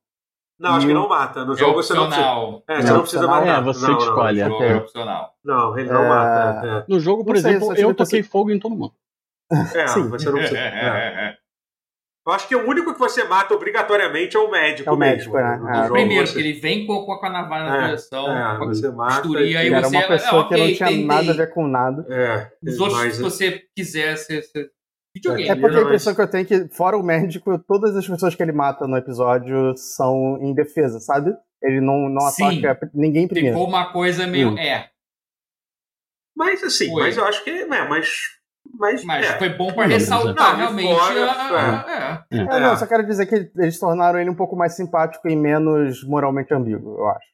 Não, 0.58 0.74
acho 0.76 0.86
que 0.86 0.94
não 0.94 1.08
mata. 1.08 1.44
No 1.44 1.52
É 1.52 1.56
jogo 1.56 1.74
você 1.82 1.92
não 1.92 2.06
precisa. 2.06 2.26
É, 2.26 2.30
Não, 2.30 2.82
você 2.82 2.92
não 2.92 3.00
precisa 3.02 3.26
matar. 3.26 3.58
É, 3.58 3.60
você 3.62 3.82
não, 3.86 3.92
não, 3.92 3.98
escolhe. 3.98 4.42
O 4.42 4.44
jogo 4.46 4.54
ok. 4.56 4.66
é 4.68 4.76
opcional. 4.76 5.34
Não, 5.44 5.78
ele 5.78 5.90
não 5.90 6.04
É. 6.04 6.08
mata. 6.08 6.84
No 6.88 6.98
jogo, 7.00 7.24
por 7.24 7.34
Não 7.34 7.40
sei, 7.42 7.50
exemplo, 7.52 7.74
eu 7.76 7.88
que 7.88 7.94
toquei 7.94 8.20
assim- 8.20 8.28
fogo 8.28 8.50
em 8.50 8.58
todo 8.58 8.74
mundo. 8.74 8.94
É, 9.74 9.82
é 9.82 9.86
Sim. 9.88 10.08
você 10.08 10.26
não 10.30 10.38
precisa. 10.38 10.58
é. 10.60 11.36
Eu 12.26 12.32
acho 12.32 12.48
que 12.48 12.56
o 12.56 12.68
único 12.68 12.92
que 12.92 12.98
você 12.98 13.22
mata 13.22 13.54
obrigatoriamente 13.54 14.36
é 14.36 14.40
o 14.40 14.50
médico. 14.50 14.88
É 14.88 14.92
o 14.92 14.96
médico, 14.96 15.36
mesmo. 15.36 15.64
né? 15.64 15.84
É. 15.84 15.88
Primeiro, 15.88 16.26
você- 16.26 16.32
que 16.32 16.38
ele 16.40 16.54
vem 16.58 16.84
com, 16.84 17.04
com 17.06 17.24
a 17.26 17.30
navalha 17.30 17.64
na 17.66 17.76
É, 17.76 17.84
direção, 17.86 18.26
é, 18.36 18.58
você 18.66 18.90
mata. 18.90 19.22
costurinha, 19.22 19.60
aí 19.60 19.68
era 19.72 19.82
você. 19.88 19.96
uma 19.96 20.08
pessoa 20.08 20.42
ah, 20.42 20.48
que 20.48 20.56
não 20.56 20.66
tinha 20.74 20.90
entendi. 20.90 21.04
nada 21.06 21.30
a 21.30 21.34
ver 21.36 21.54
com 21.54 21.68
nada. 21.68 22.04
É, 22.10 22.50
Os 22.68 22.80
outros, 22.80 22.98
mas- 22.98 23.14
se 23.16 23.22
você 23.22 23.62
quiser 23.76 24.16
ser. 24.16 24.42
ser... 24.42 24.68
Videogame. 25.16 25.48
É 25.48 25.54
porque 25.56 25.76
a 25.76 25.82
impressão 25.82 26.14
que 26.14 26.20
eu 26.20 26.30
tenho 26.30 26.42
é 26.42 26.44
que, 26.46 26.68
fora 26.74 26.96
o 26.96 27.02
médico, 27.02 27.58
todas 27.66 27.96
as 27.96 28.06
pessoas 28.06 28.34
que 28.34 28.42
ele 28.42 28.52
mata 28.52 28.86
no 28.86 28.96
episódio 28.96 29.74
são 29.76 30.38
em 30.42 30.52
defesa, 30.54 31.00
sabe? 31.00 31.34
Ele 31.62 31.80
não, 31.80 32.08
não 32.08 32.20
Sim. 32.30 32.58
ataca 32.66 32.90
ninguém 32.94 33.26
primeiro. 33.26 33.56
Ficou 33.56 33.68
uma 33.68 33.92
coisa 33.92 34.26
meio. 34.26 34.50
Hum. 34.50 34.58
É, 34.58 34.90
Mas 36.36 36.62
assim, 36.62 36.90
Foi. 36.90 37.02
mas 37.04 37.16
eu 37.16 37.24
acho 37.24 37.42
que. 37.44 37.50
É, 37.50 37.88
mas. 37.88 38.08
Mas, 38.78 39.04
mas 39.04 39.24
é. 39.24 39.38
foi 39.38 39.48
bom 39.50 39.72
pra 39.72 39.86
ressaltar 39.86 40.50
não, 40.50 40.56
realmente. 40.56 40.94
fora, 40.98 41.24
a- 41.30 41.84
a- 41.86 42.26
é. 42.30 42.36
É, 42.36 42.40
É. 42.40 42.60
não, 42.60 42.76
só 42.76 42.84
quero 42.86 43.06
dizer 43.06 43.24
que 43.26 43.50
eles 43.56 43.78
tornaram 43.78 44.18
ele 44.18 44.28
um 44.28 44.34
pouco 44.34 44.54
mais 44.56 44.74
simpático 44.74 45.26
e 45.28 45.36
menos 45.36 46.04
moralmente 46.04 46.52
ambíguo, 46.52 46.98
eu 46.98 47.08
acho. 47.08 47.26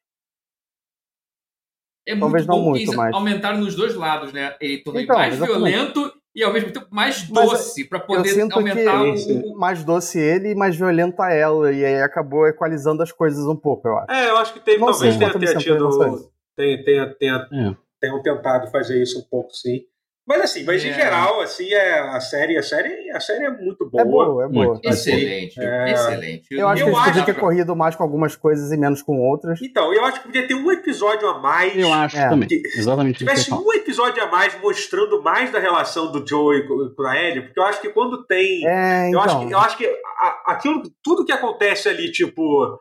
É 2.06 2.16
Talvez 2.18 2.46
muito 2.46 2.56
não 2.58 2.64
bom 2.64 2.70
muito, 2.70 2.94
mas- 2.94 3.14
aumentaram 3.14 3.58
nos 3.58 3.74
dois 3.74 3.94
lados, 3.94 4.32
né? 4.32 4.54
Ele 4.60 4.82
tornou 4.82 5.00
ele 5.00 5.04
Então, 5.06 5.16
mais 5.16 5.34
exatamente. 5.34 5.70
violento 5.72 6.12
e 6.34 6.42
ao 6.42 6.52
mesmo 6.52 6.72
tempo 6.72 6.86
mais 6.90 7.22
doce, 7.28 7.84
pra 7.84 7.98
Eu 7.98 8.06
poder 8.06 8.28
sinto 8.28 8.54
aumentar 8.54 9.02
o. 9.02 9.56
mais 9.56 9.84
doce 9.84 10.18
ele 10.18 10.50
e 10.50 10.54
mais 10.54 10.76
violenta 10.76 11.28
ela, 11.30 11.72
e 11.72 11.84
aí 11.84 12.00
acabou 12.02 12.46
equalizando 12.46 13.02
as 13.02 13.12
coisas 13.12 13.46
um 13.46 13.56
pouco, 13.56 13.86
eu 13.88 13.98
acho. 13.98 14.10
É, 14.10 14.30
eu 14.30 14.36
acho 14.38 14.52
que 14.54 14.60
teve, 14.60 14.78
talvez 14.78 14.98
sei 15.14 15.18
tenha, 15.18 15.38
tenha 15.38 15.56
tido. 15.58 16.30
Tenha, 16.56 16.84
tenha, 16.84 17.14
tenha, 17.14 17.48
É. 17.52 17.76
tenham 18.00 18.22
tentado 18.22 18.70
fazer 18.70 19.02
isso 19.02 19.18
um 19.18 19.22
pouco, 19.22 19.54
sim. 19.54 19.84
Mas 20.24 20.40
assim, 20.42 20.62
mas 20.64 20.84
em 20.84 20.90
É. 20.90 20.92
geral, 20.94 21.40
assim, 21.40 21.68
é, 21.74 21.98
a 21.98 22.20
série, 22.20 22.56
a 22.56 22.62
série, 22.62 23.10
a 23.10 23.18
série 23.18 23.44
é 23.44 23.50
muito 23.50 23.90
boa. 23.90 24.02
É 24.02 24.04
boa, 24.04 24.44
é 24.44 24.48
boa. 24.48 24.66
Muito. 24.68 24.88
Excelente, 24.88 25.60
É. 25.60 25.90
excelente. 25.92 26.46
Eu 26.52 26.68
acho 26.68 26.82
Eu 26.82 26.86
que 26.86 26.90
eles 26.92 27.04
podiam 27.04 27.24
acho- 27.24 27.34
ter 27.34 27.40
corrido 27.40 27.74
mais 27.74 27.96
com 27.96 28.04
algumas 28.04 28.36
coisas 28.36 28.70
e 28.70 28.76
menos 28.76 29.02
com 29.02 29.18
outras. 29.20 29.60
Então, 29.60 29.92
eu 29.92 30.04
acho 30.04 30.20
que 30.20 30.26
podia 30.26 30.46
ter 30.46 30.54
um 30.54 30.70
episódio 30.70 31.28
a 31.28 31.40
mais. 31.40 31.76
Eu 31.76 31.92
acho 31.92 32.16
É. 32.16 32.28
também. 32.28 32.48
Que- 32.48 32.62
Exatamente 32.76 33.16
isso 33.16 33.24
que 33.24 33.30
eu 33.30 33.34
tivesse 33.44 33.52
um 33.66 33.72
episódio 33.74 34.22
a 34.22 34.26
mais 34.28 34.60
mostrando 34.60 35.20
mais 35.22 35.50
da 35.50 35.58
relação 35.58 36.12
do 36.12 36.24
Joe 36.24 36.68
com 36.68 36.94
com 36.94 37.02
a 37.02 37.20
Ellie, 37.20 37.42
porque 37.42 37.58
eu 37.58 37.64
acho 37.64 37.80
que 37.80 37.88
quando 37.90 38.24
tem. 38.24 38.64
É, 38.64 39.06
eu, 39.06 39.08
então. 39.18 39.22
acho 39.22 39.46
que, 39.48 39.52
eu 39.54 39.58
acho 39.58 39.76
que 39.76 39.86
a- 39.86 40.42
aquilo, 40.52 40.82
tudo 41.02 41.24
que 41.24 41.32
acontece 41.32 41.88
ali, 41.88 42.12
tipo, 42.12 42.78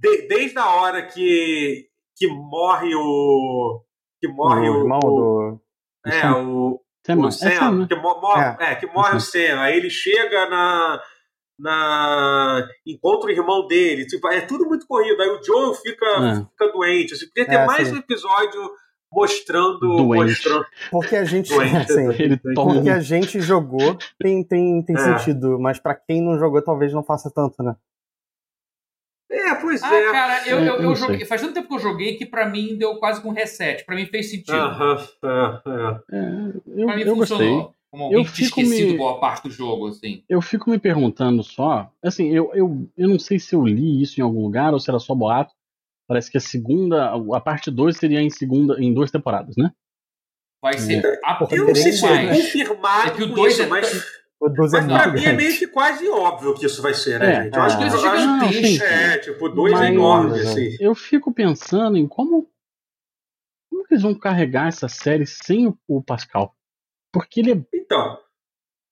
de- 0.00 0.26
desde 0.26 0.56
a 0.58 0.70
hora 0.70 1.02
que, 1.02 1.84
que 2.16 2.26
morre 2.28 2.94
o. 2.94 3.82
Que 4.20 4.26
morre 4.28 4.68
o 4.70 4.72
o. 4.72 4.78
irmão 4.80 5.00
o- 5.04 5.10
do. 5.10 5.60
É, 6.12 6.30
o. 6.32 6.80
Sam, 7.06 7.16
o 7.20 7.28
é 7.28 7.30
Sam, 7.30 7.50
Sam, 7.50 7.72
né? 7.78 7.86
que, 7.88 7.94
mo- 7.96 8.20
mo- 8.20 8.36
É. 8.36 8.56
é, 8.60 8.74
que 8.74 8.86
morre 8.88 9.16
o 9.16 9.20
Sam. 9.20 9.60
Aí 9.60 9.76
ele 9.76 9.90
chega 9.90 10.48
na. 10.48 11.00
na 11.58 12.66
encontra 12.86 13.28
o 13.28 13.32
irmão 13.32 13.66
dele. 13.66 14.06
Tipo, 14.06 14.28
é 14.28 14.40
tudo 14.40 14.66
muito 14.66 14.86
corrido. 14.86 15.20
Aí 15.20 15.28
o 15.28 15.42
Joe 15.42 15.74
fica, 15.76 16.06
É. 16.06 16.34
fica 16.36 16.72
doente. 16.72 17.14
Assim, 17.14 17.26
podia 17.26 17.46
ter 17.46 17.54
É, 17.56 17.66
mais 17.66 17.88
sim. 17.88 17.94
um 17.94 17.98
episódio 17.98 18.60
mostrando. 19.12 19.78
Doente. 19.78 20.30
mostrando 20.30 20.66
Porque 20.90 21.16
a 21.16 21.24
gente. 21.24 21.48
Doente. 21.48 21.92
sim, 21.92 22.08
Ele 22.22 22.36
toma 22.54 22.74
porque 22.74 22.90
a 22.90 23.00
gente 23.00 23.40
jogou, 23.40 23.96
tem, 24.18 24.44
tem, 24.44 24.82
tem 24.84 24.96
É. 24.96 24.98
sentido, 24.98 25.58
mas 25.58 25.78
pra 25.80 25.94
quem 25.94 26.20
não 26.22 26.38
jogou, 26.38 26.62
talvez 26.62 26.92
não 26.92 27.02
faça 27.02 27.30
tanto, 27.34 27.62
né? 27.62 27.74
É, 29.30 29.54
pois 29.56 29.82
Ah, 29.82 29.94
é. 29.94 30.10
cara, 30.10 30.48
eu, 30.48 30.58
É, 30.58 30.68
eu, 30.68 30.82
eu 30.82 30.94
joguei. 30.96 31.24
Faz 31.26 31.40
tanto 31.40 31.54
tempo 31.54 31.68
que 31.68 31.74
eu 31.74 31.78
joguei 31.78 32.16
que 32.16 32.24
pra 32.24 32.48
mim 32.48 32.76
deu 32.78 32.96
quase 32.96 33.20
que 33.20 33.28
um 33.28 33.32
reset. 33.32 33.84
Pra 33.84 33.94
mim 33.94 34.06
fez 34.06 34.30
sentido. 34.30 34.54
Aham, 34.56 34.96
é, 35.24 35.60
é. 36.14 36.18
É, 36.18 36.82
eu, 36.82 36.86
Pra 36.86 36.96
mim 36.96 37.02
eu 37.02 37.14
funcionou. 37.16 37.56
gostei. 37.62 37.78
Como 37.90 38.04
alguém 38.04 38.18
Eu 38.18 38.24
fico 38.24 38.60
esquecido 38.60 38.92
me- 38.92 38.98
boa 38.98 39.18
parte 39.18 39.44
do 39.44 39.50
jogo, 39.50 39.88
assim. 39.88 40.22
Eu 40.28 40.42
fico 40.42 40.68
me 40.70 40.78
perguntando 40.78 41.42
só. 41.42 41.90
Assim, 42.02 42.28
eu, 42.34 42.50
eu, 42.54 42.86
eu 42.96 43.08
não 43.08 43.18
sei 43.18 43.38
se 43.38 43.54
eu 43.54 43.64
li 43.64 44.02
isso 44.02 44.20
em 44.20 44.22
algum 44.22 44.42
lugar 44.42 44.72
ou 44.74 44.80
se 44.80 44.90
era 44.90 44.98
só 44.98 45.14
boato. 45.14 45.54
Parece 46.06 46.30
que 46.30 46.36
a 46.38 46.40
segunda. 46.40 47.12
A 47.34 47.40
parte 47.40 47.70
2 47.70 47.96
seria 47.96 48.20
em 48.20 48.30
segunda 48.30 48.78
em 48.82 48.92
duas 48.94 49.10
temporadas, 49.10 49.56
né? 49.56 49.70
Vai 50.62 50.76
ser. 50.78 51.02
A, 51.24 51.34
Porra, 51.36 51.54
Eu 51.56 51.66
não 51.68 51.74
sei 51.74 51.92
se 51.92 52.04
é 52.06 52.28
confirmado 52.34 53.08
É 53.08 53.10
que 53.14 53.22
o 53.22 53.28
com 53.28 53.34
dois 53.34 53.52
isso, 53.54 53.62
é 53.62 53.66
mas, 53.66 54.04
O 54.40 54.48
12 54.48 54.76
é 54.76 54.80
mas 54.82 55.02
pra 55.02 55.12
mim 55.12 55.24
é 55.24 55.32
meio 55.32 55.58
que 55.58 55.66
quase 55.66 56.08
óbvio 56.08 56.54
que 56.54 56.64
isso 56.64 56.80
vai 56.80 56.94
ser, 56.94 57.18
né, 57.18 57.32
É, 57.32 57.42
gente? 57.44 57.56
Eu 57.56 57.62
acho 57.62 57.76
que 57.76 57.82
é. 57.84 57.86
isso 57.88 57.96
Dois 57.96 58.06
é 58.14 58.20
gigantesco. 58.20 58.84
É, 58.84 59.18
tipo, 59.18 59.48
dois 59.48 59.72
Mas- 59.72 59.82
é 59.82 59.92
enorme, 59.92 60.30
Mas, 60.30 60.46
assim. 60.48 60.76
Eu 60.80 60.94
fico 60.94 61.32
pensando 61.34 61.96
em 61.96 62.06
como. 62.06 62.48
Como 63.68 63.84
que 63.84 63.94
eles 63.94 64.02
vão 64.02 64.14
carregar 64.14 64.68
essa 64.68 64.88
série 64.88 65.26
sem 65.26 65.66
o, 65.66 65.76
o 65.88 66.02
Pascal? 66.02 66.54
Porque 67.12 67.40
ele 67.40 67.52
é. 67.52 67.66
Então. 67.74 68.18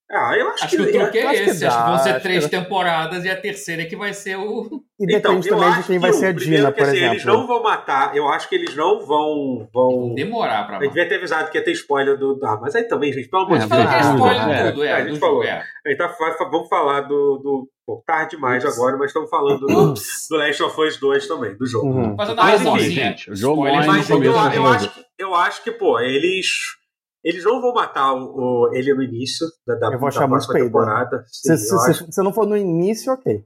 Ah, 0.09 0.35
eu 0.39 0.49
acho, 0.51 0.65
Acho 0.67 0.77
que 0.77 0.83
o 0.83 0.93
truque 0.93 1.19
eu 1.19 1.23
é 1.23 1.27
acho 1.33 1.43
que 1.45 1.51
esse. 1.51 1.67
Acho 1.67 1.77
que 1.77 1.83
dá, 1.83 1.89
vão 1.91 1.99
ser 1.99 2.21
três 2.23 2.45
que- 2.45 2.51
temporadas 2.51 3.25
e 3.25 3.29
a 3.29 3.37
terceira 3.41 3.83
é 3.83 3.87
que 3.87 3.97
vai 3.97 4.15
ser 4.15 4.37
o. 4.37 4.83
E 5.01 5.05
depende 5.07 5.17
Então, 5.49 5.59
eu 5.59 5.65
também 5.65 5.81
de 5.83 5.87
quem 5.89 5.99
vai 5.99 6.11
que 6.13 6.17
ser 6.17 6.27
a 6.27 6.33
Dina, 6.33 6.71
que, 6.73 6.79
por 6.79 6.87
assim, 6.87 6.97
exemplo. 6.97 7.15
Eles 7.15 7.25
não 7.25 7.47
vão 7.47 7.63
matar, 7.63 8.17
eu 8.17 8.29
acho 8.29 8.49
que 8.49 8.55
eles 8.55 8.77
não 8.77 9.05
vão. 9.05 9.69
vão... 9.75 10.15
Demorar 10.15 10.65
pra 10.67 10.77
A 10.79 10.81
gente 10.83 10.93
devia 10.93 11.09
ter 11.09 11.17
avisado 11.17 11.51
que 11.51 11.59
ia 11.59 11.65
ter 11.65 11.73
spoiler 11.73 12.17
do. 12.17 12.39
Ah, 12.45 12.57
mas 12.63 12.77
aí 12.77 12.85
também, 12.85 13.13
gente, 13.13 13.29
pelo 13.29 13.43
amor 13.43 13.57
É, 13.57 13.61
de 13.61 13.69
Fala 13.69 13.83
Deus. 13.83 13.95
que 13.95 13.97
é 14.07 14.13
spoiler 14.13 14.49
é. 14.49 14.71
tudo, 14.71 14.85
é, 14.85 14.93
a 14.93 15.07
gente 15.09 15.19
falou. 15.19 15.43
é. 15.43 15.65
A 15.85 15.89
gente 15.91 15.99
vai- 15.99 16.37
vamos 16.51 16.69
falar 16.69 17.01
do. 17.01 17.39
do 17.43 17.69
bom, 17.85 18.01
tarde 18.07 18.37
demais 18.37 18.65
agora, 18.65 18.97
mas 18.97 19.09
estamos 19.09 19.29
falando 19.29 19.67
do, 19.67 19.95
do 19.95 20.37
Last 20.37 20.63
of 20.63 20.81
Us 20.83 20.97
2 20.99 21.27
também, 21.27 21.57
do 21.57 21.67
jogo. 21.67 21.87
Uhum. 21.89 22.15
Mas, 22.17 22.33
narraçãozinha. 22.35 22.79
enfim, 22.87 22.95
gente, 22.95 23.31
o 23.33 23.37
jogo 23.37 23.63
Mas 23.63 24.09
eu, 24.09 24.23
eu 24.23 24.67
acho 24.67 24.89
que, 24.91 25.05
eu 25.19 25.35
acho 25.35 25.65
que, 25.65 25.73
pô, 25.73 25.99
eles. 25.99 26.47
Eles 27.29 27.43
não 27.43 27.61
vão 27.61 27.73
matar 27.75 28.13
o, 28.15 28.69
o- 28.69 28.71
ele 28.73 28.95
no 28.95 29.03
início 29.03 29.47
da, 29.67 29.75
da, 29.75 29.87
Eu 29.93 29.99
vou 29.99 30.09
da 30.11 30.29
próxima 30.29 30.53
peido. 30.55 30.67
temporada. 30.67 31.25
Sim, 31.27 31.57
Se, 31.57 31.79
se, 31.79 31.95
se- 31.95 32.13
se 32.13 32.23
não 32.23 32.33
for 32.33 32.47
no 32.47 32.57
início, 32.57 33.13
ok. 33.13 33.45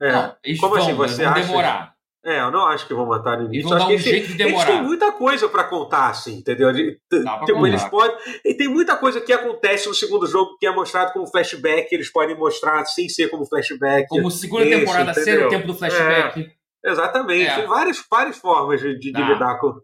é. 0.00 0.12
Não, 0.12 0.36
eles 0.42 0.58
Como 0.60 0.74
vão, 0.74 0.82
assim, 0.82 0.92
eles 0.92 1.10
você 1.12 1.22
vão 1.24 1.32
acha? 1.32 1.46
demorar. 1.46 1.92
É, 2.24 2.40
eu 2.40 2.52
não 2.52 2.64
acho 2.66 2.86
que 2.86 2.94
vão 2.94 3.04
matar 3.04 3.36
no 3.36 3.46
Eles 3.46 3.64
início. 3.64 3.68
vão 3.68 3.72
Eu 3.72 3.78
dar 3.78 3.84
acho 3.84 3.84
um 3.84 3.88
que 3.88 4.08
eles, 4.08 4.26
jeito 4.26 4.36
de 4.36 4.42
eles 4.44 4.54
têm 4.56 4.66
demorar. 4.66 4.82
muita 4.84 5.12
coisa 5.12 5.48
pra 5.48 5.64
contar, 5.64 6.08
assim, 6.08 6.36
entendeu? 6.38 6.72
De- 6.72 6.98
pra 7.10 7.44
tipo, 7.44 7.66
eles 7.66 7.84
podem. 7.84 8.16
E 8.44 8.54
tem 8.54 8.68
muita 8.68 8.96
coisa 8.96 9.20
que 9.20 9.32
acontece 9.32 9.88
no 9.88 9.94
segundo 9.94 10.26
jogo 10.26 10.56
que 10.58 10.66
é 10.66 10.70
mostrado 10.72 11.12
como 11.12 11.26
flashback, 11.26 11.92
eles 11.92 12.10
podem 12.12 12.38
mostrar 12.38 12.84
sem 12.86 13.08
ser 13.08 13.28
como 13.28 13.44
flashback. 13.44 14.06
Como 14.08 14.30
segunda 14.30 14.64
Isso, 14.64 14.78
temporada 14.78 15.12
ser 15.14 15.20
entendeu? 15.22 15.46
o 15.46 15.50
tempo 15.50 15.66
do 15.66 15.74
flashback. 15.74 16.50
Exatamente. 16.84 17.48
É. 17.50 17.56
Tem 17.56 17.66
várias, 17.66 18.02
várias 18.10 18.36
formas 18.38 18.80
de, 18.80 18.94
de, 18.98 19.12
de 19.12 19.12
Dá. 19.12 19.28
lidar 19.28 19.58
com. 19.60 19.74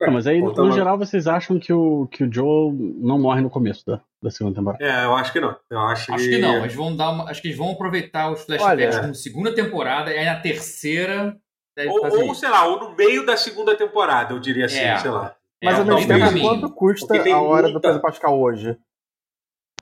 Não, 0.00 0.12
mas 0.12 0.26
aí, 0.28 0.40
no 0.40 0.72
geral, 0.72 0.96
vocês 0.96 1.26
acham 1.26 1.58
que 1.58 1.72
o, 1.72 2.06
que 2.10 2.22
o 2.24 2.32
Joe 2.32 2.72
não 2.72 3.18
morre 3.18 3.40
no 3.40 3.50
começo 3.50 3.84
da, 3.84 4.00
da 4.22 4.30
segunda 4.30 4.54
temporada? 4.56 4.84
É, 4.84 5.04
eu 5.04 5.14
acho 5.16 5.32
que 5.32 5.40
não. 5.40 5.56
Eu 5.68 5.80
acho, 5.80 6.12
Acho 6.14 6.24
que 6.28 6.38
não, 6.38 6.58
eles 6.58 6.74
vão 6.74 6.94
dar 6.96 7.10
uma, 7.10 7.24
acho 7.30 7.42
que 7.42 7.48
eles 7.48 7.58
vão 7.58 7.72
aproveitar 7.72 8.30
os 8.30 8.44
flashbacks 8.44 8.94
Olha. 8.94 9.00
como 9.02 9.14
segunda 9.14 9.52
temporada, 9.54 10.12
e 10.12 10.18
aí 10.18 10.24
na 10.24 10.36
terceira 10.40 11.36
deve 11.76 11.90
Ou, 11.90 12.00
fazer 12.00 12.22
ou, 12.22 12.34
sei 12.34 12.48
lá, 12.48 12.64
ou 12.66 12.78
no 12.78 12.96
meio 12.96 13.26
da 13.26 13.36
segunda 13.36 13.76
temporada, 13.76 14.32
eu 14.34 14.38
diria 14.38 14.66
assim, 14.66 14.78
É. 14.78 14.98
sei 14.98 15.10
lá. 15.10 15.34
Mas 15.62 15.74
É, 15.76 15.80
ao 15.80 15.84
mesmo 15.86 16.06
tempo, 16.08 16.40
quanto 16.40 16.70
custa 16.70 17.14
a 17.32 17.40
hora 17.40 17.66
do 17.66 17.72
muita- 17.72 17.88
Pedro 17.88 18.02
Pascal 18.02 18.40
hoje? 18.40 18.76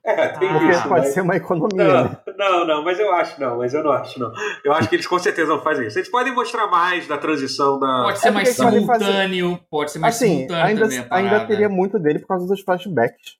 É, 0.06 0.28
tem 0.28 0.48
Ah, 0.48 0.52
Porque 0.52 0.68
isso. 0.70 0.88
pode 0.88 1.00
mas- 1.00 1.14
ser 1.14 1.20
uma 1.20 1.36
economia. 1.36 2.04
né? 2.04 2.16
Não, 2.38 2.50
não, 2.60 2.66
não, 2.66 2.84
mas 2.84 2.98
eu 3.00 3.12
acho 3.12 3.40
não, 3.40 3.58
mas 3.58 3.74
eu 3.74 3.82
não 3.82 3.90
acho 3.90 4.20
não. 4.20 4.32
Eu 4.64 4.72
acho 4.72 4.88
que 4.88 4.94
eles 4.94 5.06
com 5.06 5.18
certeza 5.18 5.48
vão 5.48 5.60
fazer 5.62 5.86
isso. 5.88 5.98
Eles 5.98 6.08
podem 6.10 6.32
mostrar 6.32 6.68
mais 6.68 7.08
da 7.08 7.18
transição 7.18 7.78
da. 7.80 8.04
Pode 8.04 8.18
ser 8.20 8.28
É 8.28 8.30
mais 8.30 8.56
podem 8.56 8.86
fazer- 8.86 9.04
simultâneo, 9.04 9.58
pode 9.68 9.90
ser 9.90 9.98
mais 9.98 10.14
Assim, 10.14 10.28
simultâneo 10.34 10.64
ainda, 10.64 10.80
também 10.82 10.98
a 10.98 11.02
ainda 11.16 11.30
parada. 11.30 11.46
teria 11.48 11.68
muito 11.68 11.98
dele 11.98 12.20
por 12.20 12.28
causa 12.28 12.46
dos 12.46 12.60
flashbacks. 12.60 13.36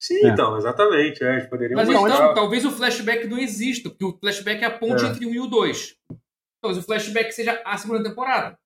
Sim, 0.00 0.24
É. 0.24 0.28
então, 0.28 0.56
exatamente. 0.56 1.22
É, 1.22 1.32
eles 1.34 1.46
poderiam 1.50 1.76
Mas 1.76 1.88
mostrar. 1.88 2.14
então, 2.14 2.34
talvez 2.34 2.64
o 2.64 2.70
flashback 2.70 3.26
não 3.26 3.36
exista, 3.38 3.90
porque 3.90 4.04
o 4.04 4.16
flashback 4.18 4.62
é 4.62 4.66
a 4.66 4.70
ponte 4.70 5.04
É. 5.04 5.08
entre 5.08 5.26
o 5.26 5.30
1 5.30 5.34
e 5.34 5.40
o 5.40 5.46
2. 5.46 5.94
Talvez 6.62 6.82
o 6.82 6.86
flashback 6.86 7.32
seja 7.32 7.60
a 7.64 7.76
segunda 7.76 8.02
temporada. 8.02 8.56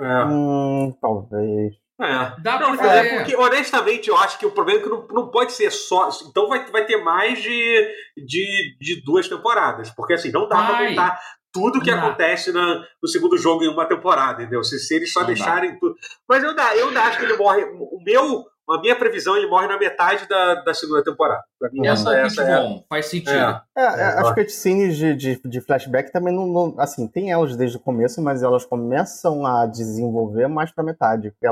É. 0.00 0.24
Hum, 0.24 0.94
talvez. 1.00 1.74
É. 2.04 2.34
Dá 2.40 2.58
Não, 2.58 2.76
pra 2.76 2.86
é 2.86 2.96
fazer. 3.02 3.16
porque, 3.16 3.36
honestamente, 3.36 4.08
eu 4.08 4.16
acho 4.16 4.38
que 4.38 4.46
o 4.46 4.50
problema 4.50 4.80
é 4.80 4.82
que 4.82 4.88
não, 4.88 5.06
não 5.08 5.28
pode 5.28 5.52
ser 5.52 5.70
só. 5.70 6.08
Então 6.28 6.48
vai, 6.48 6.64
vai 6.70 6.84
ter 6.84 6.96
mais 6.96 7.40
de, 7.42 7.88
de, 8.16 8.76
de 8.80 9.02
duas 9.04 9.28
temporadas. 9.28 9.90
Porque 9.90 10.14
assim, 10.14 10.30
não 10.30 10.48
dá 10.48 10.56
pra 10.56 10.72
Vai. 10.72 10.88
contar 10.90 11.20
tudo 11.52 11.80
que 11.80 11.90
Não 11.90 11.98
dá. 12.00 12.06
acontece 12.06 12.50
na, 12.50 12.82
no 13.02 13.08
segundo 13.08 13.36
jogo 13.36 13.62
em 13.62 13.68
uma 13.68 13.84
temporada, 13.86 14.42
entendeu? 14.42 14.64
Se, 14.64 14.78
se 14.78 14.94
eles 14.96 15.12
só 15.12 15.20
Não 15.20 15.26
dá. 15.28 15.34
deixarem 15.34 15.78
tudo. 15.78 15.94
Mas 16.28 16.42
eu, 16.42 16.54
dá, 16.56 16.74
eu 16.76 16.88
ainda 16.88 17.02
acho 17.02 17.18
que 17.18 17.24
ele 17.24 17.36
morre. 17.36 17.62
O 17.64 18.02
meu, 18.02 18.44
a 18.70 18.80
minha 18.80 18.96
previsão, 18.96 19.36
ele 19.36 19.46
morre 19.48 19.66
na 19.66 19.78
metade 19.78 20.26
da, 20.26 20.54
da 20.62 20.72
segunda 20.72 21.04
temporada. 21.04 21.42
Pra 21.58 21.68
mim, 21.70 21.86
É 21.86 21.90
essa, 21.90 22.04
palpite 22.04 22.26
essa 22.40 22.42
é. 22.42 22.56
bom, 22.62 22.82
faz 22.88 23.04
sentido. 23.06 23.30
É. 23.32 23.60
É, 23.76 23.82
é, 23.82 24.00
É, 24.00 24.04
as 24.20 24.32
cutscenes 24.34 24.96
de, 24.96 25.14
de, 25.14 25.40
de 25.44 25.60
flashback 25.60 26.10
também 26.10 26.34
não, 26.34 26.46
não- 26.46 26.74
Assim, 26.78 27.06
tem 27.06 27.30
elas 27.30 27.54
desde 27.54 27.76
o 27.76 27.80
começo, 27.80 28.22
mas 28.22 28.42
elas 28.42 28.64
começam 28.64 29.44
a 29.44 29.66
desenvolver 29.66 30.48
mais 30.48 30.70
pra 30.70 30.82
metade. 30.82 31.30
porque 31.32 31.46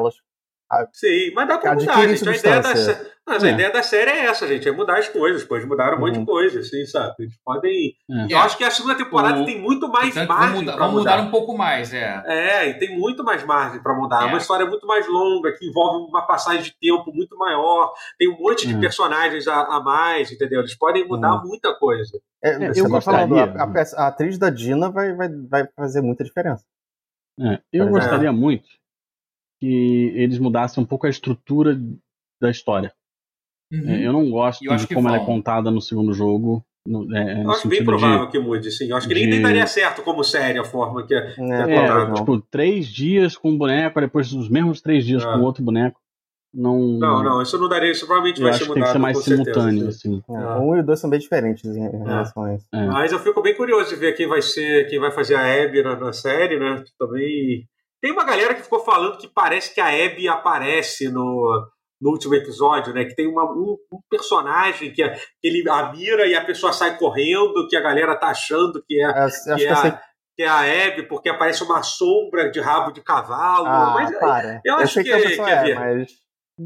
Sim, 0.92 1.32
mas 1.34 1.48
dá 1.48 1.58
pra 1.58 1.74
mudar, 1.74 2.06
gente. 2.08 2.28
A 2.28 2.36
ideia, 2.36 2.60
da, 2.60 2.70
mas 3.26 3.42
a 3.44 3.48
É. 3.48 3.52
ideia 3.52 3.72
da 3.72 3.82
série 3.82 4.10
é 4.10 4.24
essa, 4.26 4.46
gente. 4.46 4.68
É 4.68 4.72
mudar 4.72 4.98
as 4.98 5.08
coisas. 5.08 5.42
Pode 5.44 5.66
mudar 5.66 5.94
um 5.94 5.98
monte 6.00 6.14
Uhum. 6.14 6.20
de 6.20 6.26
coisa, 6.26 6.60
assim, 6.60 6.84
sabe? 6.86 7.14
Eles 7.18 7.34
podem. 7.44 7.92
É. 8.10 8.32
Eu 8.32 8.38
acho 8.38 8.56
que 8.56 8.62
a 8.64 8.70
segunda 8.70 8.94
temporada 8.94 9.40
O- 9.40 9.44
tem 9.44 9.60
muito 9.60 9.88
mais 9.88 10.06
Portanto, 10.14 10.28
margem 10.28 10.46
vamos 10.48 10.60
mudar, 10.60 10.72
pra 10.76 10.86
vamos 10.86 10.98
mudar. 11.00 11.16
mudar 11.16 11.28
um 11.28 11.30
pouco 11.32 11.56
mais, 11.58 11.92
é. 11.92 12.22
É, 12.26 12.68
e 12.70 12.74
tem 12.78 12.96
muito 12.98 13.24
mais 13.24 13.42
margem 13.44 13.82
pra 13.82 13.94
mudar. 13.94 14.22
É 14.22 14.24
É. 14.24 14.26
uma 14.28 14.38
história 14.38 14.64
muito 14.66 14.86
mais 14.86 15.06
longa, 15.08 15.52
que 15.52 15.66
envolve 15.66 16.08
uma 16.08 16.22
passagem 16.26 16.62
de 16.62 16.74
tempo 16.80 17.12
muito 17.12 17.36
maior. 17.36 17.92
Tem 18.18 18.28
um 18.28 18.38
monte 18.38 18.66
de 18.66 18.76
Hum. 18.76 18.80
personagens 18.80 19.48
a, 19.48 19.62
a 19.62 19.80
mais, 19.82 20.30
entendeu? 20.30 20.60
Eles 20.60 20.76
podem 20.76 21.06
mudar 21.06 21.34
Hum. 21.36 21.48
muita 21.48 21.74
coisa. 21.74 22.16
É, 22.42 22.50
É, 22.52 22.70
eu 22.76 22.88
tá 22.90 23.00
falando, 23.00 23.30
gostaria- 23.30 23.60
a, 23.60 24.02
a 24.02 24.04
a 24.04 24.08
atriz 24.08 24.38
da 24.38 24.50
Dina 24.50 24.88
vai, 24.90 25.14
vai, 25.14 25.28
vai 25.48 25.68
fazer 25.76 26.00
muita 26.00 26.22
diferença. 26.24 26.64
É, 27.40 27.58
eu 27.72 27.86
é. 27.86 27.90
gostaria 27.90 28.32
muito 28.32 28.68
que 29.60 30.12
eles 30.16 30.38
mudassem 30.38 30.82
um 30.82 30.86
pouco 30.86 31.06
a 31.06 31.10
estrutura 31.10 31.78
da 32.40 32.50
história. 32.50 32.92
Uhum. 33.72 33.88
É, 33.88 34.06
eu 34.06 34.12
não 34.12 34.28
gosto 34.30 34.64
eu 34.64 34.72
acho 34.72 34.86
de 34.88 34.94
como 34.94 35.06
ela 35.08 35.16
é 35.18 35.20
vão. 35.20 35.26
contada 35.26 35.70
no 35.70 35.80
segundo 35.80 36.12
jogo. 36.12 36.64
No, 36.86 37.14
é, 37.14 37.40
Eu 37.40 37.44
no 37.44 37.50
acho 37.52 37.68
bem 37.68 37.84
provável 37.84 38.26
que 38.28 38.38
mude, 38.38 38.70
sim. 38.72 38.88
Eu 38.90 38.96
acho 38.96 39.06
que 39.06 39.14
nem, 39.14 39.24
de- 39.24 39.30
nem 39.32 39.42
daria 39.42 39.66
certo 39.66 40.02
como 40.02 40.24
série 40.24 40.58
a 40.58 40.64
forma 40.64 41.06
que 41.06 41.14
é. 41.14 41.18
É, 41.38 41.52
É, 41.52 41.66
de. 41.66 41.72
É, 41.72 41.88
não. 42.08 42.14
tipo, 42.14 42.40
três 42.50 42.86
dias 42.86 43.36
com 43.36 43.50
um 43.50 43.58
boneco, 43.58 44.00
depois 44.00 44.32
os 44.32 44.48
mesmos 44.48 44.80
três 44.80 45.04
dias 45.04 45.22
Ah. 45.24 45.34
com 45.34 45.40
outro 45.44 45.62
boneco. 45.62 46.00
Não, 46.52 46.80
Não, 46.98 47.22
não, 47.22 47.42
isso 47.42 47.56
não 47.58 47.68
daria. 47.68 47.92
Isso 47.92 48.06
provavelmente 48.06 48.40
eu 48.40 48.44
vai 48.44 48.50
acho 48.50 48.58
ser 48.60 48.64
que 48.66 48.72
tem 48.74 48.82
que 48.82 48.88
mudado. 48.88 48.92
ser 48.92 48.98
mais 48.98 49.18
certeza, 49.22 49.44
simultâneo, 49.44 49.92
sim. 49.92 50.20
assim. 50.26 50.34
É. 50.34 50.58
Um 50.58 50.76
e 50.76 50.80
o 50.80 50.82
dois 50.84 50.98
são 50.98 51.08
bem 51.10 51.20
diferentes 51.20 51.64
em, 51.64 51.88
relação 52.04 52.42
a 52.44 52.54
isso. 52.56 52.66
É. 52.74 52.86
Mas 52.86 53.12
eu 53.12 53.20
fico 53.20 53.40
bem 53.40 53.54
curioso 53.56 53.90
de 53.90 53.96
ver 53.96 54.14
quem 54.14 54.26
vai 54.26 54.42
ser, 54.42 54.88
quem 54.88 54.98
vai 54.98 55.12
fazer 55.12 55.36
a 55.36 55.62
Abby 55.64 55.82
na, 55.84 55.94
na 55.96 56.12
série, 56.12 56.58
né? 56.58 56.82
Também. 56.98 57.68
Tem 58.02 58.12
uma 58.12 58.24
galera 58.24 58.54
que 58.54 58.62
ficou 58.62 58.80
falando 58.80 59.18
que 59.18 59.28
parece 59.28 59.74
que 59.74 59.80
a 59.80 59.88
Abby 59.88 60.26
aparece 60.28 61.08
no, 61.10 61.66
no 62.00 62.10
último 62.10 62.34
episódio, 62.34 62.94
né? 62.94 63.04
Que 63.04 63.14
tem 63.14 63.26
uma, 63.26 63.44
um, 63.44 63.76
um 63.92 63.98
personagem 64.10 64.92
que, 64.92 65.02
é- 65.02 65.14
que 65.40 65.48
ele 65.48 65.68
a 65.68 65.92
mira 65.92 66.26
e 66.26 66.34
a 66.34 66.44
pessoa 66.44 66.72
sai 66.72 66.96
correndo, 66.96 67.68
que 67.68 67.76
a 67.76 67.80
galera 67.82 68.16
tá 68.16 68.28
achando 68.28 68.82
que 68.88 69.00
é, 69.00 69.04
É, 69.04 69.26
que 69.26 69.54
que 69.56 69.66
é, 69.66 69.70
eu 69.72 69.76
sei. 69.76 69.90
a, 69.90 70.00
que 70.36 70.42
é 70.42 70.48
a 70.48 70.86
Abby, 70.88 71.02
porque 71.08 71.28
aparece 71.28 71.62
uma 71.62 71.82
sombra 71.82 72.50
de 72.50 72.58
rabo 72.60 72.90
de 72.92 73.02
cavalo. 73.02 73.66
Ah, 73.66 73.90
mas 73.94 74.18
para. 74.18 74.60
eu 74.64 74.76
acho 74.76 74.94
que- 74.94 75.04
que 75.04 75.12
a 75.12 75.18
pessoa 75.18 75.46
quer 75.46 75.56
é, 75.58 75.62
ver. 75.64 75.74
mas. 75.78 76.10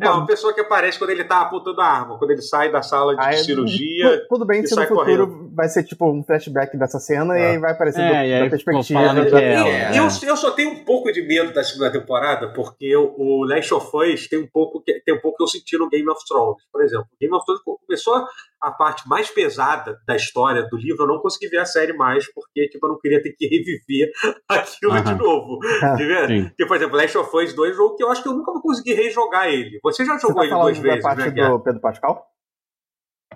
é 0.03 0.11
uma 0.11 0.27
pessoa 0.27 0.55
que 0.55 0.61
aparece 0.61 0.99
quando 0.99 1.11
ele 1.11 1.25
tá 1.25 1.41
apontando 1.41 1.81
a 1.81 1.85
arma, 1.87 2.17
quando 2.19 2.31
ele 2.31 2.43
sai 2.43 2.71
da 2.71 2.83
sala 2.83 3.17
de 3.17 3.25
Aí, 3.27 3.37
cirurgia. 3.39 4.21
tu- 4.21 4.29
Tudo 4.29 4.47
bem 4.47 4.65
se 4.65 4.75
no 4.77 4.83
futuro 4.87 5.27
correndo. 5.27 5.44
Vai 5.55 5.69
ser 5.69 5.85
tipo 5.85 6.11
um 6.11 6.23
flashback 6.25 6.77
dessa 6.77 6.99
cena 6.99 7.39
e 7.39 7.43
É. 7.43 7.51
aí 7.53 7.59
vai 7.59 7.73
aparecer 7.73 8.01
É, 8.01 8.09
do- 8.09 8.15
e 8.15 8.17
aí 8.17 8.31
da 8.51 8.57
ficou 8.59 8.75
perspectiva. 8.75 9.31
da- 9.31 9.41
é 9.43 9.53
ela. 9.55 9.69
É. 9.69 9.99
Eu, 9.99 10.05
eu 10.29 10.37
só 10.37 10.51
tenho 10.51 10.71
um 10.71 10.85
pouco 10.85 11.13
de 11.13 11.23
medo 11.27 11.53
da 11.53 11.63
segunda 11.63 11.91
temporada, 11.91 12.53
porque 12.53 12.95
o, 12.97 13.15
o 13.17 13.45
Last 13.45 13.73
of 13.75 13.91
Us 13.97 14.29
tem 14.29 14.39
um 14.41 14.49
pouco 14.53 14.83
que 14.83 15.01
tem 15.05 15.15
um 15.15 15.21
pouco 15.21 15.39
que 15.39 15.43
eu 15.45 15.49
senti 15.49 15.77
no 15.79 15.89
Game 15.89 16.09
of 16.11 16.21
Thrones, 16.27 16.63
por 16.73 16.83
exemplo. 16.83 17.07
Game 17.21 17.35
of 17.35 17.45
Thrones 17.47 17.63
começou 17.65 18.25
a 18.61 18.71
parte 18.71 19.07
mais 19.07 19.29
pesada 19.31 19.99
da 20.07 20.17
história 20.17 20.63
do 20.71 20.77
livro, 20.79 21.03
eu 21.05 21.07
não 21.09 21.19
consegui 21.19 21.49
ver 21.49 21.59
a 21.59 21.67
série 21.67 21.93
mais, 21.93 22.33
porque 22.33 22.67
tipo, 22.69 22.87
eu 22.87 22.91
não 22.93 22.99
queria 22.99 23.23
ter 23.23 23.33
que 23.33 23.47
reviver 23.47 24.11
aquilo 24.49 24.93
de 25.03 25.11
Aham. 25.11 25.17
novo. 25.19 25.59
De 25.97 26.27
Sim. 26.27 26.49
Porque, 26.49 26.67
por 26.67 26.77
exemplo, 26.77 26.97
Last 26.97 27.19
of 27.19 27.37
Us 27.37 27.53
2 27.55 27.71
é 27.71 27.75
um 27.75 27.77
jogo 27.77 27.97
que 27.97 28.03
eu 28.03 28.11
acho 28.11 28.23
que 28.23 28.29
eu 28.29 28.33
nunca 28.33 28.53
vou 28.53 28.63
conseguir 28.63 28.95
rejogar 28.95 29.49
ele. 29.49 29.79
Você 29.83 30.05
já 30.05 30.15
Você 30.19 30.23
jogou 30.27 30.37
tá 30.43 30.45
ele 30.47 30.55
duas 30.55 30.79
vezes, 30.79 31.03
parte 31.03 31.31
né, 31.31 31.49
do 31.49 31.61
Pedro 31.61 31.81
Pascal? 31.81 32.27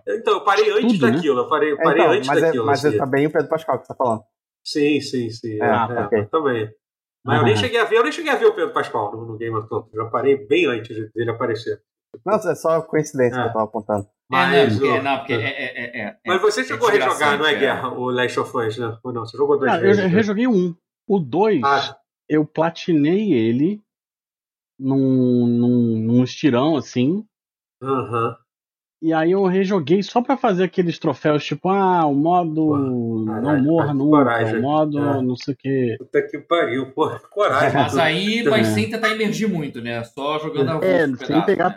Então, 0.07 0.35
eu 0.35 0.45
parei 0.45 0.71
antes 0.71 0.93
Tudo, 0.99 1.07
né? 1.07 1.13
daquilo, 1.13 1.41
eu 1.41 1.49
parei, 1.49 1.73
eu 1.73 1.77
parei 1.77 2.03
então, 2.03 2.13
antes 2.15 2.27
mas 2.27 2.39
é, 2.39 2.47
daquilo. 2.47 2.67
mas 2.67 2.85
assim. 2.85 2.97
tá 2.99 3.07
bem 3.07 3.27
o 3.27 3.31
Pedro 3.33 3.49
Pascal 3.49 3.79
que 3.79 3.87
você 3.87 3.93
tá 3.93 3.97
falando. 3.97 4.23
Sim, 4.65 5.01
sim, 5.01 5.31
sim. 5.31 5.61
É, 5.61 5.67
É, 5.67 5.77
ok. 6.05 6.19
é, 6.19 6.25
também. 6.27 6.71
Mas 7.25 7.39
eu 7.39 7.45
nem 7.45 7.57
cheguei 7.57 7.79
a 7.81 7.85
ver, 7.85 7.97
eu 7.97 8.03
nem 8.03 8.13
cheguei 8.13 8.33
a 8.33 8.37
ver 8.37 8.47
o 8.47 8.55
Pedro 8.55 8.73
Pascal 8.73 9.13
no, 9.13 9.27
no 9.27 9.37
Game 9.37 9.55
of 9.57 9.69
Thrones. 9.69 9.89
Eu 9.93 10.05
já 10.05 10.11
parei 10.11 10.37
bem 10.47 10.67
antes 10.67 10.95
de- 10.97 11.11
dele 11.13 11.31
aparecer. 11.31 11.83
Não, 12.25 12.35
é 12.35 12.55
só 12.55 12.81
coincidência 12.83 13.39
É. 13.39 13.43
que 13.43 13.49
eu 13.49 13.53
tava 13.53 13.65
apontando. 13.65 14.05
É, 14.05 14.09
não, 14.31 14.31
Mas, 14.31 14.81
o- 14.81 15.03
não, 15.03 15.19
porque 15.19 15.33
é, 15.35 15.37
é, 15.39 16.01
é, 16.01 16.01
é- 16.09 16.17
Mas 16.27 16.41
você 16.41 16.65
chegou 16.65 16.89
a 16.89 16.93
rejogar, 16.93 17.39
não 17.39 17.47
é, 17.47 17.55
é. 17.55 17.59
Guerra? 17.59 17.89
O 17.89 18.11
Last 18.11 18.41
of 18.41 18.57
Us, 18.57 18.79
né? 18.79 18.99
Ou 19.03 19.13
não? 19.13 19.27
Você 19.27 19.37
jogou 19.37 19.57
Ah, 19.63 19.77
eu 19.77 19.81
vezes. 19.81 19.97
já 20.03 20.09
né? 20.09 20.15
rejoguei 20.15 20.47
um. 20.47 20.75
O 21.07 21.19
dois, 21.19 21.63
Ah, 21.65 21.99
eu 22.29 22.45
platinei 22.47 23.33
ele 23.33 23.83
num, 24.79 25.47
num, 25.47 25.99
num 25.99 26.25
estirão, 26.25 26.77
assim. 26.77 27.27
aham. 27.83 28.37
E 29.01 29.13
aí 29.13 29.31
eu 29.31 29.45
rejoguei 29.47 30.03
só 30.03 30.21
pra 30.21 30.37
fazer 30.37 30.65
aqueles 30.65 30.99
troféus, 30.99 31.45
tipo, 31.45 31.69
ah, 31.69 32.05
o 32.05 32.15
modo 32.15 33.25
Caralho, 33.27 33.43
não 33.45 33.63
morra 33.63 33.95
nunca, 33.95 34.57
o 34.59 34.61
modo 34.61 34.99
É. 34.99 35.23
não 35.23 35.37
sei 35.37 35.55
o 35.55 35.57
que. 35.57 35.95
Puta 35.99 36.23
que 36.23 36.39
pariu, 36.39 36.91
pô. 36.93 37.09
Coragem. 37.31 37.73
Mas 37.75 37.97
aí 37.97 38.43
vai 38.43 38.61
É. 38.61 38.65
sem 38.65 38.91
tentar 38.91 39.11
emergir 39.11 39.49
muito, 39.49 39.81
né? 39.81 40.03
Só 40.03 40.41
jogando 40.41 40.71
a 40.73 40.85
É, 40.85 41.07
sem 41.17 41.41
pegar- 41.43 41.71
né? 41.71 41.77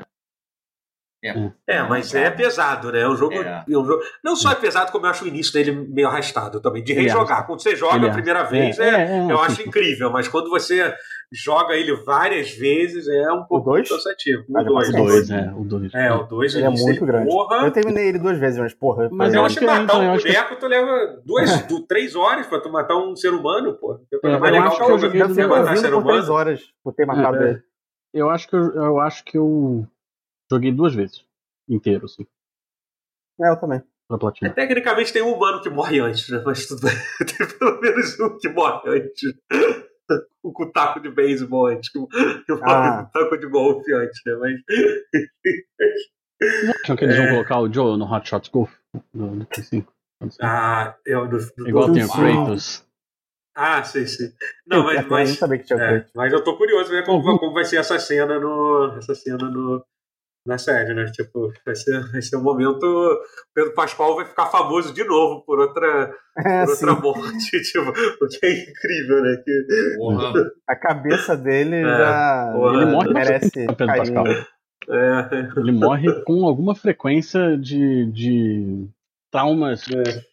É, 1.68 1.84
mas 1.84 2.14
é 2.16 2.30
pesado, 2.32 2.92
né? 2.92 3.02
É 3.02 3.08
um 3.08 3.16
jogo, 3.16 3.36
É. 3.36 3.64
é 3.70 3.78
um 3.78 3.86
jogo. 3.86 4.02
Não 4.24 4.36
só 4.36 4.52
é 4.52 4.56
pesado, 4.56 4.92
como 4.92 5.06
eu 5.06 5.10
acho 5.12 5.24
o 5.24 5.28
início 5.28 5.54
dele 5.54 5.72
meio 5.72 6.08
arrastado 6.08 6.60
também. 6.60 6.84
De 6.84 6.94
é 6.94 6.96
rejogar. 6.96 7.46
Quando 7.46 7.62
você 7.62 7.76
joga 7.76 8.08
a 8.08 8.10
é. 8.10 8.14
primeira 8.14 8.44
vez, 8.44 8.80
É, 8.80 8.84
é, 8.84 8.90
é, 8.90 9.18
é, 9.28 9.32
eu 9.32 9.40
acho 9.42 9.62
incrível. 9.62 10.10
Mas 10.12 10.28
quando 10.28 10.50
você 10.50 10.94
joga 11.32 11.76
ele 11.76 11.96
várias 12.04 12.52
vezes, 12.52 13.08
é 13.08 13.32
um 13.32 13.44
pouco 13.44 13.70
dois? 13.72 13.88
cansativo. 13.88 14.44
O 14.50 14.54
já 14.54 14.64
dois. 14.64 14.90
O 14.90 14.92
passei. 14.92 15.06
dois, 15.06 15.30
é, 15.30 15.52
o 15.56 15.64
dois. 15.64 15.94
É, 15.94 16.12
o 16.12 16.24
2 16.24 16.56
Ele 16.56 16.66
é 16.66 16.70
muito 16.70 17.06
grande. 17.06 17.30
Porra, 17.30 17.66
Eu 17.68 17.72
terminei 17.72 18.08
ele 18.10 18.18
duas 18.20 18.38
vezes, 18.40 18.58
mas 18.60 18.74
porra. 18.74 19.08
Mas 19.12 19.34
eu 19.34 19.46
acho 19.46 19.60
que 19.60 19.66
matar 19.66 19.84
então, 19.84 20.02
um 20.02 20.18
boneco, 20.18 20.56
tu 20.56 20.68
leva 20.68 21.22
duas, 21.24 21.62
du- 21.68 21.86
três 21.86 22.16
horas 22.16 22.48
pra 22.48 22.60
tu 22.60 22.72
matar 22.72 22.96
um 22.98 23.16
ser 23.16 23.30
humano, 23.34 23.74
pô. 23.76 23.94
É 24.24 24.28
É, 24.28 24.38
mais 24.40 24.54
eu 24.54 24.60
legal 24.60 24.68
acho 24.68 24.78
que 24.78 24.92
eu 24.92 24.96
o 24.96 25.00
joguei 25.00 25.24
do 25.24 25.40
é 25.42 25.48
matar 25.48 25.78
ser 25.78 25.92
por 25.92 26.04
três 26.04 26.24
humano. 26.24 26.34
horas 26.34 26.62
por 26.84 26.94
ter 26.94 27.06
matado 27.06 27.38
É. 27.44 27.50
ele. 27.52 27.62
Eu 28.14 28.30
acho 28.30 28.48
que 28.50 28.56
eu, 28.56 28.74
eu 28.74 29.00
acho 29.00 29.24
que 29.24 29.38
eu 29.38 29.86
joguei 30.52 30.72
duas 30.72 30.94
vezes 30.94 31.26
inteiro, 31.70 32.06
assim, 32.06 32.26
É, 33.42 33.50
eu 33.50 33.56
também. 33.58 33.82
pra 34.08 34.18
platinar. 34.18 34.54
Tecnicamente 34.54 35.12
tem 35.14 35.22
um 35.22 35.34
humano 35.34 35.62
que 35.62 35.70
morre 35.70 36.00
antes, 36.00 36.30
né? 36.30 36.42
Mas 36.46 36.68
tudo 36.68 36.82
bem. 36.82 36.92
Tem 37.38 37.58
pelo 37.58 37.80
menos 37.82 38.20
um 38.20 38.38
que 38.38 38.50
morre 38.50 38.82
antes. 38.90 39.34
O 40.44 40.52
com 40.52 40.70
taco 40.72 41.00
de 41.00 41.10
beisebol 41.10 41.68
antes. 41.68 41.90
Que 41.90 42.00
morre 42.00 42.10
Ah. 42.64 43.10
com 43.14 43.20
taco 43.20 43.38
de 43.38 43.48
golfe 43.48 43.94
antes, 43.94 44.20
né? 44.26 44.36
Mas. 44.36 44.54
Vocês 46.42 46.70
acham 46.84 46.96
que 46.96 47.04
eles 47.06 47.16
É. 47.16 47.20
vão 47.26 47.30
colocar 47.36 47.60
o 47.60 47.72
Joe 47.72 47.98
no 47.98 48.06
Hot 48.12 48.28
Shots 48.28 48.50
Golf? 48.50 48.74
No, 49.14 49.36
no 49.36 49.46
P5? 49.46 49.86
Pode 50.20 50.34
ser. 50.36 50.44
Ah, 50.46 50.96
eu. 51.06 51.28
Do, 51.28 51.38
do, 51.56 51.70
Igual 51.70 51.88
do- 51.88 51.94
tem 51.94 52.04
o. 52.04 52.12
Kratos. 52.12 52.86
Ah, 53.56 53.84
sim, 53.84 54.06
sim. 54.06 54.34
Não, 54.66 54.84
mas. 54.84 54.96
eu 54.96 55.02
nem 55.02 55.10
mas 55.10 55.30
sabia 55.38 55.58
que 55.60 55.66
tinha 55.66 55.80
É, 55.82 56.06
mas 56.16 56.34
eu 56.34 56.44
tô 56.44 56.58
curioso 56.58 56.90
ver 56.90 57.06
como, 57.06 57.20
Uhum. 57.26 57.38
como 57.38 57.54
vai 57.54 57.64
ser 57.66 57.78
essa 57.78 57.98
cena 58.00 58.40
no. 58.40 58.94
Essa 58.98 59.14
cena 59.16 59.50
no. 59.50 59.86
Na 60.44 60.58
série, 60.58 60.94
né? 60.96 61.06
Tipo, 61.12 61.54
vai 61.64 61.76
ser, 61.76 62.02
vai 62.12 62.20
ser 62.22 62.36
um 62.38 62.42
momento. 62.42 62.84
O 62.84 63.20
Pedro 63.54 63.76
Pascoal 63.76 64.16
vai 64.16 64.26
ficar 64.26 64.48
famoso 64.48 64.92
de 64.92 65.04
novo 65.04 65.44
por 65.46 65.60
outra, 65.60 66.12
É, 66.36 66.66
por 66.66 66.76
sim. 66.76 66.86
outra 66.88 67.00
morte. 67.02 67.62
Tipo, 67.62 67.90
o 67.90 68.28
que 68.28 68.46
é 68.46 68.64
incrível, 68.64 69.22
né? 69.22 69.38
Que. 69.46 70.52
A 70.68 70.76
cabeça 70.76 71.38
dele 71.38 71.76
É, 71.76 71.84
já 71.84 72.52
porra. 72.56 72.76
Ele 72.82 72.92
morre 72.92 73.14
merece 73.14 73.66
bastante, 73.68 73.76
Pedro. 73.78 73.96
Pascal. 73.98 74.26
é, 74.90 75.60
Ele 75.60 75.72
morre 75.72 76.24
com 76.24 76.48
alguma 76.48 76.74
frequência 76.74 77.56
de, 77.56 78.12
de 78.12 78.88
traumas 79.32 79.84
é. 79.92 80.24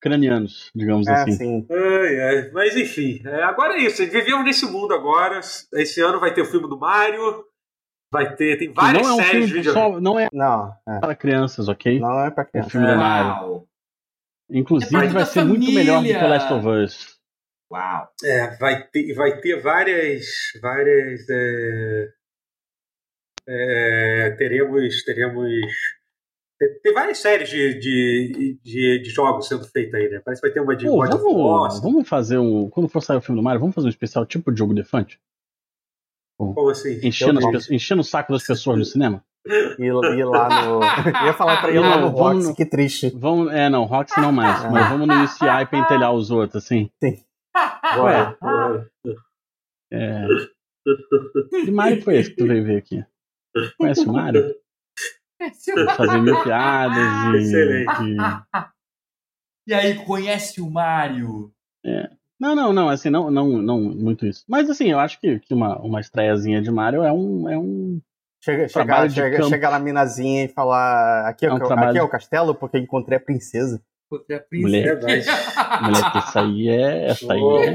cranianos, 0.00 0.70
digamos 0.74 1.08
É, 1.08 1.12
assim. 1.12 1.32
sim. 1.32 1.66
Ai, 1.70 2.20
ai. 2.20 2.50
Mas 2.52 2.76
enfim, 2.76 3.20
é, 3.24 3.42
agora 3.42 3.74
é 3.74 3.82
isso. 3.82 4.00
Vivemos 4.06 4.44
nesse 4.44 4.64
mundo 4.66 4.94
agora. 4.94 5.40
Esse 5.74 6.00
ano 6.00 6.20
vai 6.20 6.32
ter 6.32 6.42
o 6.42 6.46
filme 6.46 6.68
do 6.68 6.78
Mario. 6.78 7.44
Vai 8.14 8.34
ter, 8.36 8.56
tem 8.58 8.72
várias 8.72 9.02
não 9.02 9.10
é 9.10 9.12
um 9.12 9.16
séries 9.16 9.32
de 9.32 9.38
filme 9.40 9.52
vídeo. 9.58 9.72
só, 9.72 10.00
não 10.00 10.18
é 10.18 10.28
Não, 10.32 10.74
é. 10.88 11.00
para 11.00 11.14
crianças, 11.14 11.68
ok? 11.68 11.98
Não 11.98 12.24
é 12.24 12.30
pra 12.30 12.44
O 12.44 12.46
criança. 12.46 12.70
filme 12.70 12.86
da 12.86 12.96
Mario. 12.96 13.42
Uau! 13.42 13.68
Inclusive 14.50 14.96
É 15.04 15.08
vai 15.08 15.24
ser 15.26 15.40
a 15.40 15.44
muito 15.44 15.70
melhor 15.72 16.00
do 16.00 16.06
que 16.06 16.12
família. 16.14 16.26
o 16.26 16.30
Last 16.30 16.52
of 16.52 16.68
Us. 16.68 17.18
Uau! 17.72 18.08
É, 18.24 18.56
vai 18.58 18.86
ter, 18.88 19.14
vai 19.14 19.40
ter 19.40 19.60
várias. 19.60 20.26
várias 20.62 21.28
é, 21.28 22.08
é, 23.48 24.30
teremos. 24.38 25.02
teremos 25.04 25.50
tem, 26.58 26.80
tem 26.82 26.92
várias 26.94 27.18
séries 27.18 27.48
de, 27.50 27.78
de, 27.80 28.58
de, 28.62 28.98
de 29.02 29.10
jogos 29.10 29.48
sendo 29.48 29.64
feitas 29.64 29.94
aí, 30.00 30.08
né? 30.08 30.20
Parece 30.24 30.40
que 30.40 30.46
vai 30.46 30.54
ter 30.54 30.60
uma 30.60 30.76
de 30.76 30.86
Pô, 30.86 30.96
God 30.98 31.10
vamos, 31.10 31.80
vamos 31.80 32.08
fazer 32.08 32.38
um. 32.38 32.70
Quando 32.70 32.88
for 32.88 33.00
sair 33.02 33.16
o 33.16 33.20
filme 33.20 33.40
do 33.40 33.44
Mario, 33.44 33.60
vamos 33.60 33.74
fazer 33.74 33.88
um 33.88 33.90
especial 33.90 34.24
tipo 34.24 34.52
de 34.52 34.58
jogo 34.58 34.72
Defante? 34.72 35.18
Como 36.36 36.70
assim? 36.70 36.98
Enchendo, 37.06 37.40
as 37.56 37.70
enchendo 37.70 38.00
o 38.00 38.04
saco 38.04 38.32
das 38.32 38.46
pessoas 38.46 38.78
no 38.78 38.84
cinema? 38.84 39.24
E, 39.46 39.84
e 39.84 39.92
lá 40.24 40.64
no. 40.64 40.80
Eu 41.20 41.26
ia 41.26 41.34
falar 41.34 41.60
pra 41.60 41.70
ir 41.70 41.78
lá 41.78 41.98
no 41.98 42.08
Roxy, 42.08 42.48
no- 42.48 42.54
que 42.56 42.64
triste. 42.66 43.10
Vamos. 43.14 43.52
É, 43.52 43.68
não, 43.68 43.84
Roxy 43.84 44.18
não 44.20 44.32
mais. 44.32 44.64
Ah. 44.64 44.70
Mas 44.70 44.88
vamos 44.88 45.06
no 45.06 45.22
UCI 45.22 45.66
pentelhar 45.70 46.12
os 46.12 46.30
outros, 46.30 46.64
assim. 46.64 46.90
Bora, 47.94 48.36
bora. 48.40 48.90
É. 49.92 50.26
Que 51.64 51.70
Mario 51.70 52.02
foi 52.02 52.16
esse 52.16 52.30
que 52.30 52.36
tu 52.36 52.46
veio 52.46 52.64
ver 52.64 52.78
aqui? 52.78 53.04
Conhece 53.78 54.08
o 54.08 54.12
Mario? 54.12 54.54
Fazer 55.96 56.18
mil 56.20 56.42
piadas 56.42 56.96
e. 56.96 57.36
Excelente. 57.36 58.02
e- 58.02 58.16
E 59.66 59.72
aí, 59.72 59.94
conhece 60.04 60.60
o 60.60 60.70
Mario? 60.70 61.50
Não, 62.44 62.54
não, 62.54 62.72
não, 62.74 62.88
assim, 62.90 63.08
não, 63.08 63.30
não, 63.30 63.48
não 63.48 63.80
muito 63.80 64.26
isso. 64.26 64.44
Mas 64.46 64.68
assim, 64.68 64.90
eu 64.90 64.98
acho 64.98 65.18
que, 65.18 65.40
que 65.40 65.54
uma, 65.54 65.78
uma 65.78 65.98
estreiazinha 65.98 66.60
de 66.60 66.70
Mario 66.70 67.02
é 67.02 67.10
um. 67.10 67.48
É 67.48 67.56
um 67.56 68.02
Chega, 68.44 68.68
chegar, 68.68 68.84
Trabalho 68.84 69.08
de 69.08 69.14
chega, 69.14 69.36
campo. 69.38 69.48
chegar 69.48 69.70
na 69.70 69.78
minazinha 69.78 70.44
e 70.44 70.48
falar: 70.48 71.26
aqui 71.26 71.46
é, 71.46 71.48
É 71.48 71.52
um 71.52 71.56
o, 71.56 71.66
trabalho 71.66 71.88
aqui 71.88 71.98
é 71.98 72.02
o 72.02 72.08
castelo 72.08 72.54
porque 72.54 72.76
eu 72.76 72.82
encontrei 72.82 73.16
a 73.16 73.20
princesa. 73.20 73.82
Outra 74.10 74.44
Mulher. 74.52 75.00
princesa. 75.00 75.32
moleque, 75.80 76.18
essa 76.18 76.40
aí 76.42 76.68
é. 76.68 77.06
Essa 77.06 77.32
aí 77.32 77.40
é. 77.40 77.74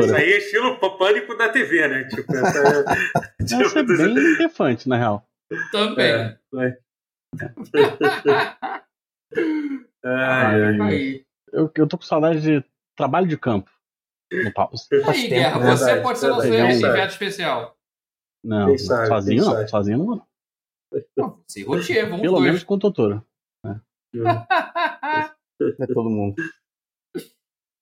Isso 0.00 0.14
aí 0.16 0.32
é 0.32 0.38
estilo 0.38 0.76
pânico 0.98 1.38
da 1.38 1.48
TV, 1.48 1.86
né? 1.86 2.08
Tipo, 2.08 2.34
essa, 2.34 2.84
Essa 3.40 3.78
é 3.78 3.82
bem 3.86 4.38
defante, 4.38 4.88
na 4.88 4.96
real. 4.96 5.24
Também. 5.70 6.04
É, 6.04 6.36
vai. 6.52 6.76
Ai, 10.04 10.62
ai. 10.64 10.80
Aí. 10.80 11.24
Eu, 11.52 11.70
eu 11.76 11.86
tô 11.86 11.96
com 11.96 12.02
saudade 12.02 12.40
de 12.40 12.64
trabalho 13.00 13.26
de 13.26 13.38
campo 13.38 13.70
no 14.32 14.52
pause. 14.52 14.86
Aí, 15.08 15.28
Guerra, 15.28 15.58
né? 15.58 15.70
você 15.76 15.84
Verdade, 15.84 16.02
pode 16.02 16.18
ser 16.18 16.28
nosso 16.28 16.46
enviado 16.46 17.12
especial. 17.12 17.76
Não, 18.44 18.78
sabe, 18.78 19.08
sozinho 19.08 19.44
não. 19.44 19.52
sabe. 19.52 19.70
Sozinho 19.70 19.98
não. 19.98 20.26
Não, 21.16 21.42
Se 21.48 21.62
roteia, 21.62 22.04
vamos 22.06 22.20
Pelo 22.20 22.34
dois. 22.36 22.44
menos 22.46 22.62
com 22.64 22.74
o 22.74 22.78
Totoro. 22.78 23.24
É 23.64 25.86
todo 25.92 26.10
mundo. 26.10 26.34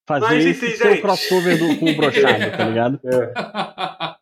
Fazer 0.08 0.26
Mas, 0.26 0.44
esse 0.46 0.76
seu 0.76 1.00
crossover 1.00 1.58
do, 1.58 1.78
com 1.78 1.90
o 1.90 1.96
brochado, 1.96 2.56
tá 2.56 2.68
ligado? 2.68 3.00
É. 3.06 4.18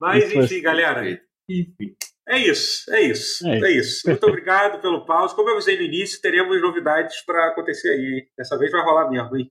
Mas 0.00 0.24
Isso 0.24 0.32
foi- 0.34 0.44
enfim, 0.44 0.62
galera, 0.62 1.02
Enfim. 1.48 1.96
é 2.28 2.38
isso, 2.38 2.90
é 2.94 3.00
isso, 3.02 3.46
É 3.46 3.58
é 3.58 3.70
isso. 3.72 4.08
Muito 4.08 4.26
obrigado 4.26 4.80
pelo 4.80 5.04
pause. 5.04 5.34
Como 5.34 5.48
eu 5.50 5.54
avisei 5.54 5.76
no 5.76 5.82
início, 5.82 6.20
teremos 6.22 6.58
novidades 6.62 7.20
para 7.26 7.48
acontecer 7.48 7.88
aí. 7.90 8.20
hein? 8.20 8.30
Dessa 8.38 8.56
vez 8.58 8.70
vai 8.72 8.82
rolar 8.82 9.10
mesmo, 9.10 9.36
hein? 9.36 9.50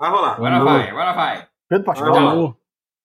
Vai 0.00 0.10
rolar. 0.10 0.32
Agora 0.34 0.64
vai, 0.64 0.88
agora 0.90 1.12
vai. 1.12 1.46
Pedro 1.68 1.84
Pascal. 1.84 2.14
Ah, 2.16 2.30
Alô, 2.30 2.56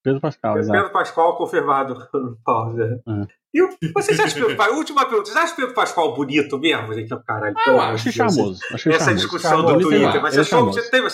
Pedro 0.03 0.21
Pascal, 0.21 0.57
exato. 0.57 0.77
Pedro 0.79 0.93
Pascoal 0.93 1.35
confirmado 1.37 1.93
no 2.13 2.37
pause. 2.43 2.81
Uhum. 3.05 3.27
E 3.53 3.91
vocês 3.93 4.19
acham 4.19 4.39
Pedro 4.41 4.55
Pascoal? 4.55 4.77
Última 4.77 5.05
pergunta. 5.05 5.25
Vocês 5.25 5.37
acham 5.43 5.55
Pedro 5.55 5.73
Pascoal 5.73 6.15
bonito 6.15 6.57
mesmo, 6.59 6.93
gente? 6.93 7.13
Oh, 7.13 7.21
caralho, 7.23 7.53
pelo 7.63 7.75
eu 7.75 7.81
amor 7.81 7.93
Achei 7.95 8.11
de 8.11 8.17
Deus. 8.17 8.33
charmoso. 8.35 8.59
Achei 8.73 8.91
Essa 8.93 8.99
charmoso. 9.05 9.21
discussão 9.23 9.51
do 9.61 9.67
Charmoso, 9.67 9.89
Twitter. 9.89 10.09
ele 10.09 10.19
Mas 10.21 10.37
é 10.37 10.43
você 10.43 10.55
achou 10.55 10.71
que 10.71 10.81
teve. 10.91 11.07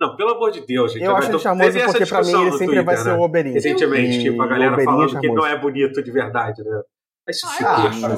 Não, 0.00 0.16
pelo 0.16 0.30
amor 0.30 0.50
de 0.50 0.60
Deus, 0.66 0.92
gente. 0.92 1.04
Eu 1.04 1.16
acho 1.16 1.30
ele 1.30 1.38
charmoso 1.38 1.70
porque 1.70 2.06
pra 2.06 2.18
mim 2.18 2.24
discussão 2.24 2.42
ele 2.42 2.50
no 2.50 2.58
sempre 2.58 2.74
vai 2.82 2.84
Twitter, 2.96 3.02
ser 3.04 3.10
né? 3.10 3.16
o 3.16 3.22
Oberinho. 3.24 3.54
Recentemente, 3.54 4.22
tipo, 4.22 4.42
a 4.42 4.46
galera 4.46 4.72
Oberinho 4.72 4.90
falando 4.92 5.16
é 5.16 5.20
que 5.20 5.26
ele 5.26 5.34
não 5.34 5.46
é 5.46 5.56
bonito 5.58 6.02
de 6.02 6.10
verdade, 6.10 6.62
né? 6.64 6.70
Vai 7.26 7.34
Ah, 7.64 7.78
mas 7.78 8.00
cara. 8.00 8.14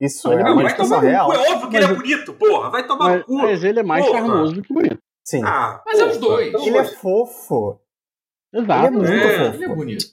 isso 0.00 0.28
Ah, 0.28 0.32
é 0.34 0.42
uma 0.42 0.54
vai 0.56 0.64
discussão 0.64 0.88
tomar 0.98 1.02
no 1.02 1.08
real. 1.08 1.26
cu. 1.28 1.32
É 1.34 1.52
óbvio 1.52 1.68
que 1.70 1.76
ele 1.76 1.84
é 1.84 1.94
bonito, 1.94 2.32
porra. 2.34 2.70
Vai 2.70 2.86
tomar 2.86 3.16
no 3.18 3.24
cu. 3.24 3.34
mas 3.36 3.62
ele 3.64 3.80
é 3.80 3.82
mais 3.82 4.04
charmoso 4.06 4.54
do 4.54 4.62
que 4.62 4.72
bonito. 4.74 4.98
Sim. 5.30 5.42
Ah, 5.44 5.80
Mas 5.86 5.98
é 6.00 6.04
os 6.06 6.18
dois. 6.18 6.48
então 6.48 6.66
Ele 6.66 6.76
é 6.78 6.84
fofo. 6.84 7.80
Exato. 8.52 8.72
Ele 8.72 8.86
é 8.86 8.90
muito 8.90 9.12
É. 9.12 9.38
fofo. 9.46 9.54
Ele 9.56 9.64
é 9.64 9.68
bonito. 9.74 10.04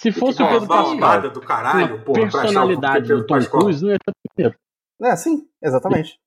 Se 0.00 0.10
fosse 0.12 0.42
o 0.42 0.48
Pedro 0.48 0.66
Pascal, 0.66 1.30
do 1.30 1.40
caralho, 1.40 1.94
a 1.94 1.98
porra. 2.02 2.20
personalidade 2.22 3.08
do 3.08 3.24
Tom. 3.26 3.38
Cruise, 3.44 3.82
não 3.84 3.92
ia 3.92 3.98
ter 4.36 4.58
É, 5.02 5.16
sim, 5.16 5.48
exatamente. 5.62 6.18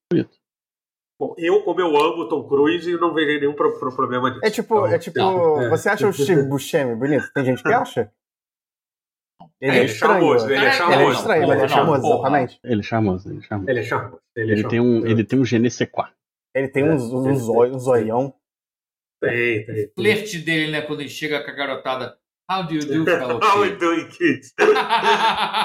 Bom, 1.19 1.33
eu, 1.37 1.63
como 1.63 1.81
eu 1.81 1.87
amo 1.97 2.23
o 2.23 2.29
Tom 2.29 2.47
Cruise, 2.47 2.91
não 2.97 3.13
vejo 3.13 3.39
nenhum 3.39 3.53
pro- 3.55 3.77
pro- 3.79 3.95
problema 3.95 4.29
disso. 4.31 4.45
É 4.45 4.49
tipo, 4.51 4.75
Então, 4.75 4.87
é 4.87 4.99
tipo, 4.99 5.17
não, 5.19 5.61
é. 5.63 5.69
você 5.69 5.89
acha 5.89 6.07
o 6.07 6.13
Steve 6.13 6.43
Buscemi 6.43 6.95
bonito? 6.95 7.29
Tem 7.33 7.43
gente 7.43 7.61
que 7.61 7.73
acha? 7.73 8.11
Ele 9.59 9.71
Ele 9.71 9.79
é 9.79 9.83
é 9.83 9.87
charmoso, 9.87 10.45
ele 10.45 10.53
é 10.53 10.57
Ele 10.57 10.65
é 10.67 10.71
charmoso. 10.71 11.17
estranho, 11.17 11.47
mas 11.47 11.57
ele 11.57 11.65
é 11.65 11.67
charmoso, 11.67 12.07
exatamente. 12.07 12.59
Ele 12.63 12.79
é 12.79 12.83
charmoso, 12.83 13.29
ele 13.29 13.39
é 13.39 13.41
charmoso. 13.41 13.69
Ele 13.71 13.79
é 13.79 13.83
charmoso. 13.83 14.21
Ele, 14.35 14.51
é 14.51 14.53
Ele 14.53 14.67
tem 14.67 14.79
um, 14.79 15.05
ele 15.07 15.23
tem 15.23 15.39
um 15.39 15.45
je 15.45 15.57
ne 15.59 15.69
sais 15.71 15.89
quoi. 15.91 16.05
Ele 16.57 16.67
tem 16.69 16.83
É, 16.85 16.91
uns, 16.91 17.03
uns, 17.13 17.39
zóio- 17.39 17.75
um 17.75 17.79
zoião. 17.79 18.33
Tem, 19.21 19.65
tem. 19.65 19.75
tem. 19.75 19.91
Flerte 19.95 20.39
dele, 20.39 20.71
né? 20.71 20.81
Quando 20.81 20.99
ele 21.01 21.09
chega 21.09 21.43
com 21.43 21.51
a 21.51 21.53
garotada. 21.53 22.17
How 22.49 22.63
do 22.65 22.75
you 22.75 22.79
do, 22.79 23.03
fellow 23.05 23.39
How 23.43 23.59
we 23.59 23.71
kid? 23.71 23.79
doing, 23.79 24.07
kids? 24.07 24.53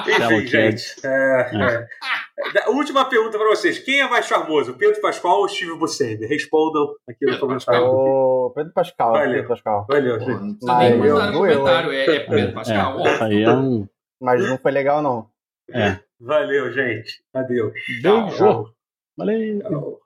Enfim, 0.07 0.47
gente. 0.47 0.83
É, 1.05 1.87
é. 2.65 2.69
Última 2.69 3.05
pergunta 3.05 3.37
pra 3.37 3.47
vocês. 3.47 3.79
Quem 3.79 4.01
é 4.01 4.09
mais 4.09 4.25
charmoso, 4.25 4.73
Pedro 4.73 4.99
Pascoal 4.99 5.39
ou 5.39 5.47
Steve 5.47 5.77
Buscemi? 5.77 6.25
Respondam 6.25 6.93
aqui 7.07 7.25
no 7.25 7.39
comentário. 7.39 7.85
O 7.85 8.51
Pedro 8.53 8.73
Pascal, 8.73 9.13
Valeu. 9.13 9.31
Pedro 9.33 9.47
Pascal. 9.47 9.85
Valeu, 9.89 10.19
Pô, 10.19 10.25
gente. 10.25 10.41
não 10.41 10.53
precisa 10.55 10.77
nem 10.79 10.97
Mas 10.97 11.11
mandar 11.11 11.31
no 11.31 11.37
comentário. 11.39 11.91
É, 11.93 12.03
é 12.15 12.19
Pedro 12.19 12.53
Pascal. 12.53 12.99
É, 13.07 13.41
é 13.43 13.49
um. 13.51 13.87
Mas 14.21 14.49
não 14.49 14.57
foi 14.57 14.71
legal, 14.71 15.01
não. 15.01 15.29
É. 15.71 15.99
Valeu, 16.19 16.71
gente. 16.73 17.23
Adeus. 17.33 17.73
Beijo. 18.01 18.73
Valeu. 19.17 19.59
Tchau. 19.61 19.99